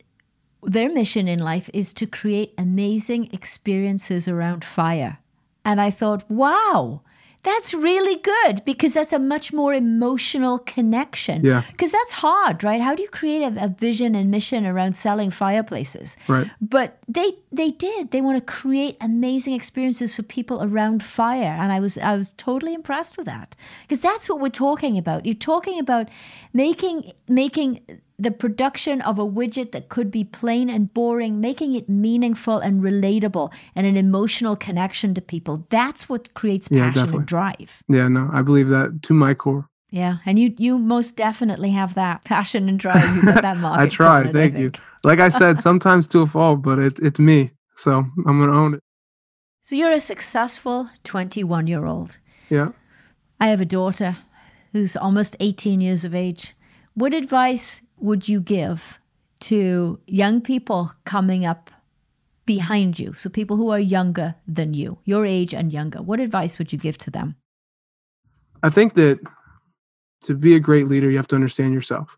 their 0.62 0.88
mission 0.88 1.28
in 1.28 1.38
life 1.38 1.68
is 1.72 1.92
to 1.94 2.06
create 2.06 2.54
amazing 2.56 3.28
experiences 3.32 4.28
around 4.28 4.64
fire. 4.64 5.18
And 5.64 5.80
I 5.80 5.90
thought, 5.90 6.28
wow, 6.30 7.02
that's 7.44 7.74
really 7.74 8.16
good 8.16 8.64
because 8.64 8.94
that's 8.94 9.12
a 9.12 9.18
much 9.18 9.52
more 9.52 9.74
emotional 9.74 10.58
connection. 10.58 11.44
Yeah. 11.44 11.62
Because 11.72 11.90
that's 11.90 12.14
hard, 12.14 12.62
right? 12.62 12.80
How 12.80 12.94
do 12.94 13.02
you 13.02 13.08
create 13.08 13.42
a, 13.42 13.64
a, 13.64 13.68
vision 13.68 14.14
and 14.14 14.30
mission 14.30 14.64
around 14.64 14.94
selling 14.94 15.30
fireplaces? 15.30 16.16
Right. 16.28 16.48
But 16.60 16.98
they 17.08 17.34
they 17.50 17.72
did. 17.72 18.12
They 18.12 18.20
want 18.20 18.38
to 18.38 18.52
create 18.52 18.96
amazing 19.00 19.54
experiences 19.54 20.14
for 20.14 20.22
people 20.22 20.62
around 20.62 21.02
fire, 21.02 21.56
and 21.60 21.72
I 21.72 21.80
was 21.80 21.98
I 21.98 22.16
was 22.16 22.32
totally 22.32 22.74
impressed 22.74 23.16
with 23.16 23.26
that 23.26 23.56
because 23.82 24.00
that's 24.00 24.28
what 24.28 24.40
we're 24.40 24.48
talking 24.48 24.96
about. 24.96 25.26
You're 25.26 25.34
talking 25.34 25.80
about 25.80 26.08
making 26.52 27.12
making 27.28 27.80
the 28.22 28.30
production 28.30 29.00
of 29.02 29.18
a 29.18 29.26
widget 29.26 29.72
that 29.72 29.88
could 29.88 30.10
be 30.10 30.24
plain 30.24 30.70
and 30.70 30.92
boring, 30.94 31.40
making 31.40 31.74
it 31.74 31.88
meaningful 31.88 32.58
and 32.58 32.82
relatable 32.82 33.52
and 33.74 33.86
an 33.86 33.96
emotional 33.96 34.56
connection 34.56 35.14
to 35.14 35.20
people. 35.20 35.66
That's 35.70 36.08
what 36.08 36.32
creates 36.34 36.68
passion 36.68 37.08
yeah, 37.08 37.16
and 37.16 37.26
drive. 37.26 37.82
Yeah, 37.88 38.08
no, 38.08 38.30
I 38.32 38.42
believe 38.42 38.68
that 38.68 39.02
to 39.02 39.14
my 39.14 39.34
core. 39.34 39.68
Yeah, 39.90 40.18
and 40.24 40.38
you 40.38 40.54
you 40.56 40.78
most 40.78 41.16
definitely 41.16 41.70
have 41.70 41.94
that 41.94 42.24
passion 42.32 42.68
and 42.68 42.78
drive. 42.78 43.16
You 43.16 43.22
got 43.22 43.42
that 43.42 43.56
market. 43.66 43.82
I 43.82 43.88
try. 43.88 44.32
Thank 44.32 44.54
I 44.54 44.58
you. 44.58 44.72
Like 45.04 45.18
I 45.18 45.28
said, 45.28 45.58
sometimes 45.68 46.06
to 46.08 46.20
a 46.20 46.26
fault, 46.26 46.62
but 46.62 46.78
it, 46.78 46.98
it's 47.00 47.20
me. 47.20 47.50
So 47.74 48.04
I'm 48.26 48.40
gonna 48.40 48.56
own 48.56 48.74
it. 48.74 48.80
So 49.60 49.76
you're 49.76 49.92
a 49.92 50.00
successful 50.00 50.88
21 51.04 51.66
year 51.66 51.86
old. 51.86 52.18
Yeah. 52.48 52.70
I 53.40 53.46
have 53.46 53.60
a 53.60 53.64
daughter 53.64 54.16
who's 54.72 54.96
almost 54.96 55.36
18 55.40 55.80
years 55.80 56.04
of 56.04 56.14
age. 56.14 56.54
What 56.94 57.14
advice 57.14 57.82
would 57.98 58.28
you 58.28 58.40
give 58.40 58.98
to 59.40 60.00
young 60.06 60.40
people 60.40 60.92
coming 61.04 61.46
up 61.46 61.70
behind 62.44 62.98
you? 62.98 63.12
So, 63.14 63.30
people 63.30 63.56
who 63.56 63.70
are 63.70 63.78
younger 63.80 64.34
than 64.46 64.74
you, 64.74 64.98
your 65.04 65.24
age 65.24 65.54
and 65.54 65.72
younger, 65.72 66.02
what 66.02 66.20
advice 66.20 66.58
would 66.58 66.72
you 66.72 66.78
give 66.78 66.98
to 66.98 67.10
them? 67.10 67.36
I 68.62 68.70
think 68.70 68.94
that 68.94 69.20
to 70.22 70.34
be 70.34 70.54
a 70.54 70.60
great 70.60 70.88
leader, 70.88 71.10
you 71.10 71.16
have 71.16 71.28
to 71.28 71.34
understand 71.34 71.74
yourself. 71.74 72.16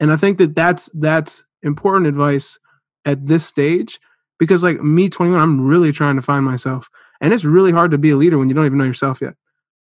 And 0.00 0.12
I 0.12 0.16
think 0.16 0.38
that 0.38 0.54
that's 0.54 0.90
that's 0.94 1.44
important 1.62 2.06
advice 2.06 2.58
at 3.04 3.26
this 3.26 3.44
stage 3.44 4.00
because 4.38 4.62
like 4.62 4.80
me 4.80 5.08
21 5.08 5.40
I'm 5.40 5.60
really 5.60 5.92
trying 5.92 6.16
to 6.16 6.22
find 6.22 6.44
myself 6.44 6.88
and 7.20 7.32
it's 7.32 7.44
really 7.44 7.70
hard 7.70 7.92
to 7.92 7.98
be 7.98 8.10
a 8.10 8.16
leader 8.16 8.38
when 8.38 8.48
you 8.48 8.54
don't 8.54 8.66
even 8.66 8.78
know 8.78 8.84
yourself 8.84 9.20
yet. 9.20 9.34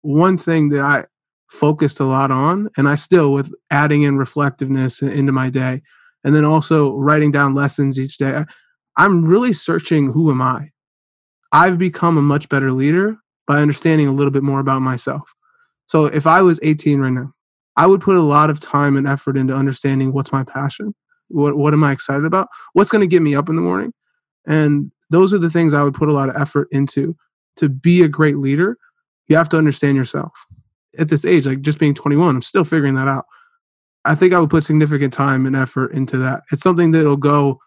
One 0.01 0.38
thing 0.38 0.69
that 0.69 0.82
I 0.82 1.05
focused 1.52 1.99
a 1.99 2.06
lot 2.06 2.32
on 2.32 2.70
and 2.78 2.88
i 2.88 2.95
still 2.95 3.34
with 3.34 3.52
adding 3.70 4.04
in 4.04 4.18
reflectiveness 4.18 5.02
into 5.02 5.34
my 5.34 5.49
day 5.49 5.82
and 6.24 6.34
then 6.34 6.45
also 6.45 6.93
writing 6.93 7.30
down 7.30 7.54
lessons 7.54 7.99
each 7.99 8.18
day 8.18 8.45
i'm 8.97 9.26
really 9.26 9.54
searching 9.54 10.12
who 10.12 10.32
am 10.32 10.41
i? 10.41 10.70
I've 11.52 11.78
become 11.78 12.18
a 12.18 12.22
much 12.22 12.47
better 12.47 12.72
leader 12.72 13.18
by 13.45 13.58
understanding 13.58 14.08
a 14.08 14.14
little 14.14 14.32
bit 14.32 14.43
more 14.43 14.62
about 14.62 14.82
myself. 14.82 15.34
So 15.88 16.06
if 16.06 16.26
i 16.26 16.41
was 16.41 16.60
18 16.64 16.99
right 16.99 17.12
now 17.12 17.34
i 17.76 17.86
would 17.86 18.02
put 18.02 18.16
a 18.16 18.22
lot 18.22 18.49
of 18.49 18.62
time 18.62 18.95
and 18.95 19.08
effort 19.08 19.36
into 19.36 19.54
understanding 19.54 20.14
what's 20.14 20.32
my 20.32 20.43
passion 20.43 20.95
what, 21.28 21.58
what 21.58 21.74
am 21.74 21.84
i 21.84 21.91
excited 21.91 22.26
about 22.26 22.47
what's 22.74 22.91
going 22.91 23.02
to 23.02 23.08
get 23.08 23.22
me 23.22 23.36
up 23.36 23.49
in 23.49 23.56
the 23.56 23.62
morning 23.62 23.91
and 24.47 24.91
those 25.10 25.34
are 25.34 25.38
the 25.38 25.49
things 25.49 25.74
i 25.74 25.84
would 25.84 25.93
put 25.93 26.08
a 26.08 26.14
lot 26.14 26.30
of 26.30 26.41
effort 26.41 26.70
into. 26.72 27.16
To 27.58 27.68
be 27.68 28.02
a 28.02 28.08
great 28.08 28.38
leader 28.38 28.78
you 29.28 29.36
have 29.36 29.49
to 29.49 29.58
understand 29.58 29.97
yourself 29.97 30.32
at 30.98 31.10
this 31.10 31.26
age, 31.26 31.46
like 31.46 31.62
just 31.62 31.80
being 31.80 31.94
21, 31.94 32.36
I'm 32.36 32.42
still 32.42 32.64
figuring 32.64 32.96
that 32.96 33.08
out. 33.08 33.26
I 34.04 34.16
think 34.16 34.34
I 34.34 34.39
would 34.39 34.50
put 34.50 34.64
significant 34.64 35.14
time 35.14 35.46
and 35.46 35.56
effort 35.56 35.94
into 35.94 36.18
that. 36.18 36.42
It's 36.52 36.64
something 36.64 36.92
that'll 36.92 37.18
go 37.18 37.60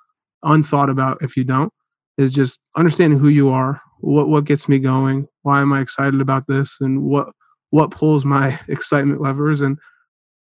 unthought 0.42 0.90
about 0.90 1.18
if 1.22 1.36
you 1.36 1.44
don't. 1.44 1.72
Is 2.16 2.32
just 2.32 2.60
understanding 2.76 3.18
who 3.18 3.28
you 3.28 3.48
are, 3.50 3.80
what 3.98 4.28
what 4.28 4.44
gets 4.44 4.68
me 4.68 4.78
going, 4.78 5.26
why 5.42 5.60
am 5.60 5.72
I 5.72 5.80
excited 5.80 6.20
about 6.20 6.46
this, 6.46 6.76
and 6.80 7.02
what 7.02 7.28
what 7.70 7.90
pulls 7.90 8.24
my 8.24 8.60
excitement 8.68 9.20
levers. 9.20 9.60
And 9.60 9.78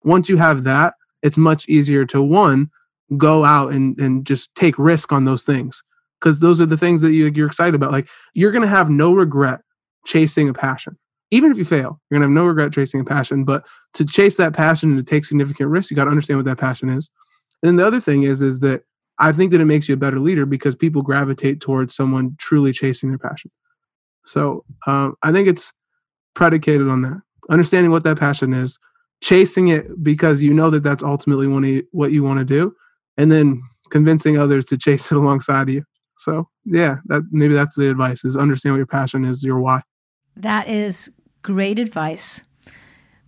once 0.03 0.27
you 0.27 0.35
have 0.37 0.63
that, 0.65 0.95
it's 1.21 1.37
much 1.37 1.69
easier 1.69 2.05
to 2.07 2.21
one 2.21 2.69
go 3.17 3.45
out 3.45 3.71
and 3.71 3.97
and 3.99 4.25
just 4.25 4.53
take 4.55 4.77
risk 4.77 5.11
on 5.13 5.25
those 5.25 5.43
things. 5.43 5.81
because 6.19 6.39
those 6.39 6.61
are 6.61 6.65
the 6.65 6.77
things 6.77 7.01
that 7.01 7.13
you, 7.13 7.31
you're 7.33 7.47
excited 7.47 7.75
about. 7.75 7.91
Like 7.91 8.07
you're 8.33 8.51
to 8.51 8.67
have 8.67 8.89
no 8.89 9.13
regret 9.13 9.61
chasing 10.05 10.49
a 10.49 10.53
passion. 10.53 10.97
Even 11.31 11.51
if 11.51 11.57
you 11.57 11.63
fail, 11.63 11.99
you're 12.09 12.19
to 12.19 12.25
have 12.25 12.31
no 12.31 12.45
regret 12.45 12.73
chasing 12.73 12.99
a 12.99 13.05
passion. 13.05 13.45
But 13.45 13.65
to 13.93 14.05
chase 14.05 14.37
that 14.37 14.53
passion 14.53 14.91
and 14.91 14.99
to 14.99 15.03
take 15.03 15.25
significant 15.25 15.69
risks, 15.69 15.89
you 15.89 15.95
got 15.95 16.05
to 16.05 16.11
understand 16.11 16.37
what 16.37 16.45
that 16.45 16.57
passion 16.57 16.89
is. 16.89 17.09
And 17.63 17.69
then 17.69 17.75
the 17.77 17.87
other 17.87 18.01
thing 18.01 18.23
is, 18.23 18.41
is 18.41 18.59
that 18.59 18.83
I 19.17 19.31
think 19.31 19.51
that 19.51 19.61
it 19.61 19.65
makes 19.65 19.87
you 19.87 19.93
a 19.93 19.97
better 19.97 20.19
leader 20.19 20.45
because 20.45 20.75
people 20.75 21.01
gravitate 21.01 21.61
towards 21.61 21.95
someone 21.95 22.35
truly 22.39 22.73
chasing 22.73 23.09
their 23.09 23.19
passion. 23.19 23.51
So 24.25 24.65
um, 24.87 25.15
I 25.23 25.31
think 25.31 25.47
it's 25.47 25.71
predicated 26.33 26.87
on 26.87 27.01
that, 27.03 27.21
understanding 27.49 27.91
what 27.91 28.03
that 28.03 28.19
passion 28.19 28.53
is, 28.53 28.77
chasing 29.21 29.67
it 29.69 30.03
because 30.03 30.41
you 30.41 30.53
know 30.53 30.69
that 30.69 30.83
that's 30.83 31.03
ultimately 31.03 31.83
what 31.91 32.11
you 32.11 32.23
want 32.23 32.39
to 32.39 32.45
do, 32.45 32.75
and 33.17 33.31
then 33.31 33.61
convincing 33.89 34.37
others 34.37 34.65
to 34.65 34.77
chase 34.77 35.11
it 35.11 35.17
alongside 35.17 35.69
you. 35.69 35.83
So 36.17 36.47
yeah, 36.65 36.97
that 37.05 37.23
maybe 37.31 37.53
that's 37.53 37.75
the 37.75 37.89
advice: 37.89 38.25
is 38.25 38.37
understand 38.37 38.73
what 38.73 38.77
your 38.77 38.87
passion 38.87 39.25
is, 39.25 39.43
your 39.43 39.59
why. 39.59 39.81
That 40.35 40.67
is 40.67 41.11
great 41.41 41.79
advice. 41.79 42.43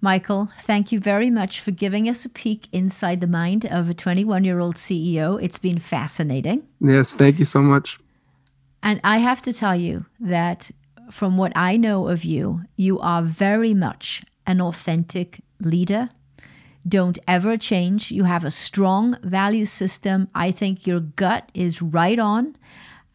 Michael, 0.02 0.50
thank 0.60 0.92
you 0.92 1.00
very 1.00 1.30
much 1.30 1.62
for 1.62 1.72
giving 1.72 2.10
us 2.10 2.26
a 2.26 2.30
peek 2.30 2.68
inside 2.74 3.22
the 3.22 3.28
mind 3.28 3.66
of 3.66 3.90
a 3.90 3.94
21 3.94 4.44
year 4.44 4.60
old 4.60 4.76
CEO. 4.76 5.42
It's 5.42 5.60
been 5.60 5.80
fascinating. 5.80 6.64
Yes, 6.82 7.16
thank 7.16 7.40
you 7.40 7.46
so 7.46 7.62
much. 7.62 7.98
And 8.82 9.00
I 9.04 9.20
have 9.20 9.42
to 9.44 9.54
tell 9.54 9.78
you 9.78 10.06
that 10.20 10.72
from 11.10 11.38
what 11.38 11.54
I 11.56 11.78
know 11.78 12.10
of 12.10 12.26
you, 12.26 12.64
you 12.76 13.00
are 13.00 13.22
very 13.22 13.74
much 13.74 14.24
an 14.46 14.60
authentic 14.60 15.40
leader. 15.62 16.10
Don't 16.86 17.18
ever 17.26 17.56
change. 17.56 18.12
You 18.12 18.26
have 18.26 18.44
a 18.44 18.52
strong 18.52 19.18
value 19.24 19.66
system. 19.66 20.28
I 20.36 20.52
think 20.52 20.86
your 20.86 21.00
gut 21.00 21.50
is 21.54 21.82
right 21.82 22.20
on. 22.20 22.58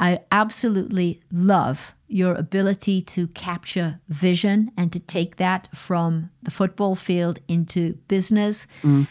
I 0.00 0.20
absolutely 0.32 1.20
love 1.30 1.94
your 2.08 2.34
ability 2.34 3.02
to 3.02 3.28
capture 3.28 4.00
vision 4.08 4.70
and 4.76 4.92
to 4.92 4.98
take 4.98 5.36
that 5.36 5.68
from 5.74 6.30
the 6.42 6.50
football 6.50 6.94
field 6.94 7.38
into 7.46 7.94
business. 8.08 8.66
Mm. 8.82 9.06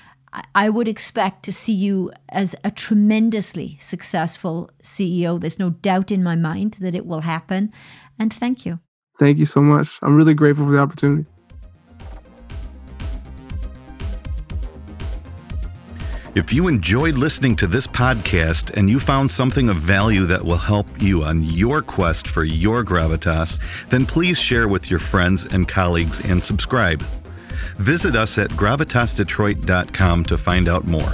I 0.54 0.70
would 0.70 0.88
expect 0.88 1.44
to 1.44 1.54
see 1.54 1.74
you 1.74 2.12
as 2.30 2.56
a 2.64 2.72
tremendously 2.72 3.78
successful 3.80 4.70
CEO. 4.84 5.40
There's 5.40 5.60
no 5.60 5.70
doubt 5.70 6.12
in 6.12 6.24
my 6.24 6.36
mind 6.36 6.78
that 6.82 6.96
it 6.96 7.06
will 7.06 7.22
happen. 7.22 7.72
And 8.20 8.34
thank 8.34 8.66
you. 8.66 8.80
Thank 9.20 9.38
you 9.38 9.46
so 9.46 9.62
much. 9.62 9.98
I'm 10.02 10.16
really 10.16 10.34
grateful 10.34 10.66
for 10.66 10.72
the 10.72 10.80
opportunity. 10.80 11.26
If 16.38 16.54
you 16.54 16.68
enjoyed 16.68 17.16
listening 17.16 17.56
to 17.56 17.66
this 17.66 17.88
podcast 17.88 18.78
and 18.78 18.92
you 18.92 19.00
found 19.00 19.32
something 19.32 19.70
of 19.70 19.78
value 19.78 20.28
that 20.28 20.46
will 20.46 20.56
help 20.56 20.86
you 21.02 21.24
on 21.24 21.42
your 21.44 21.82
quest 21.82 22.28
for 22.28 22.44
your 22.44 22.84
gravitas, 22.84 23.58
then 23.90 24.06
please 24.06 24.38
share 24.38 24.68
with 24.68 24.92
your 24.92 25.00
friends 25.00 25.46
and 25.46 25.68
colleagues 25.68 26.20
and 26.20 26.44
subscribe. 26.44 27.02
Visit 27.80 28.16
us 28.16 28.38
at 28.38 28.52
gravitasdetroit.com 28.52 30.26
to 30.26 30.38
find 30.38 30.70
out 30.70 30.86
more. 30.86 31.12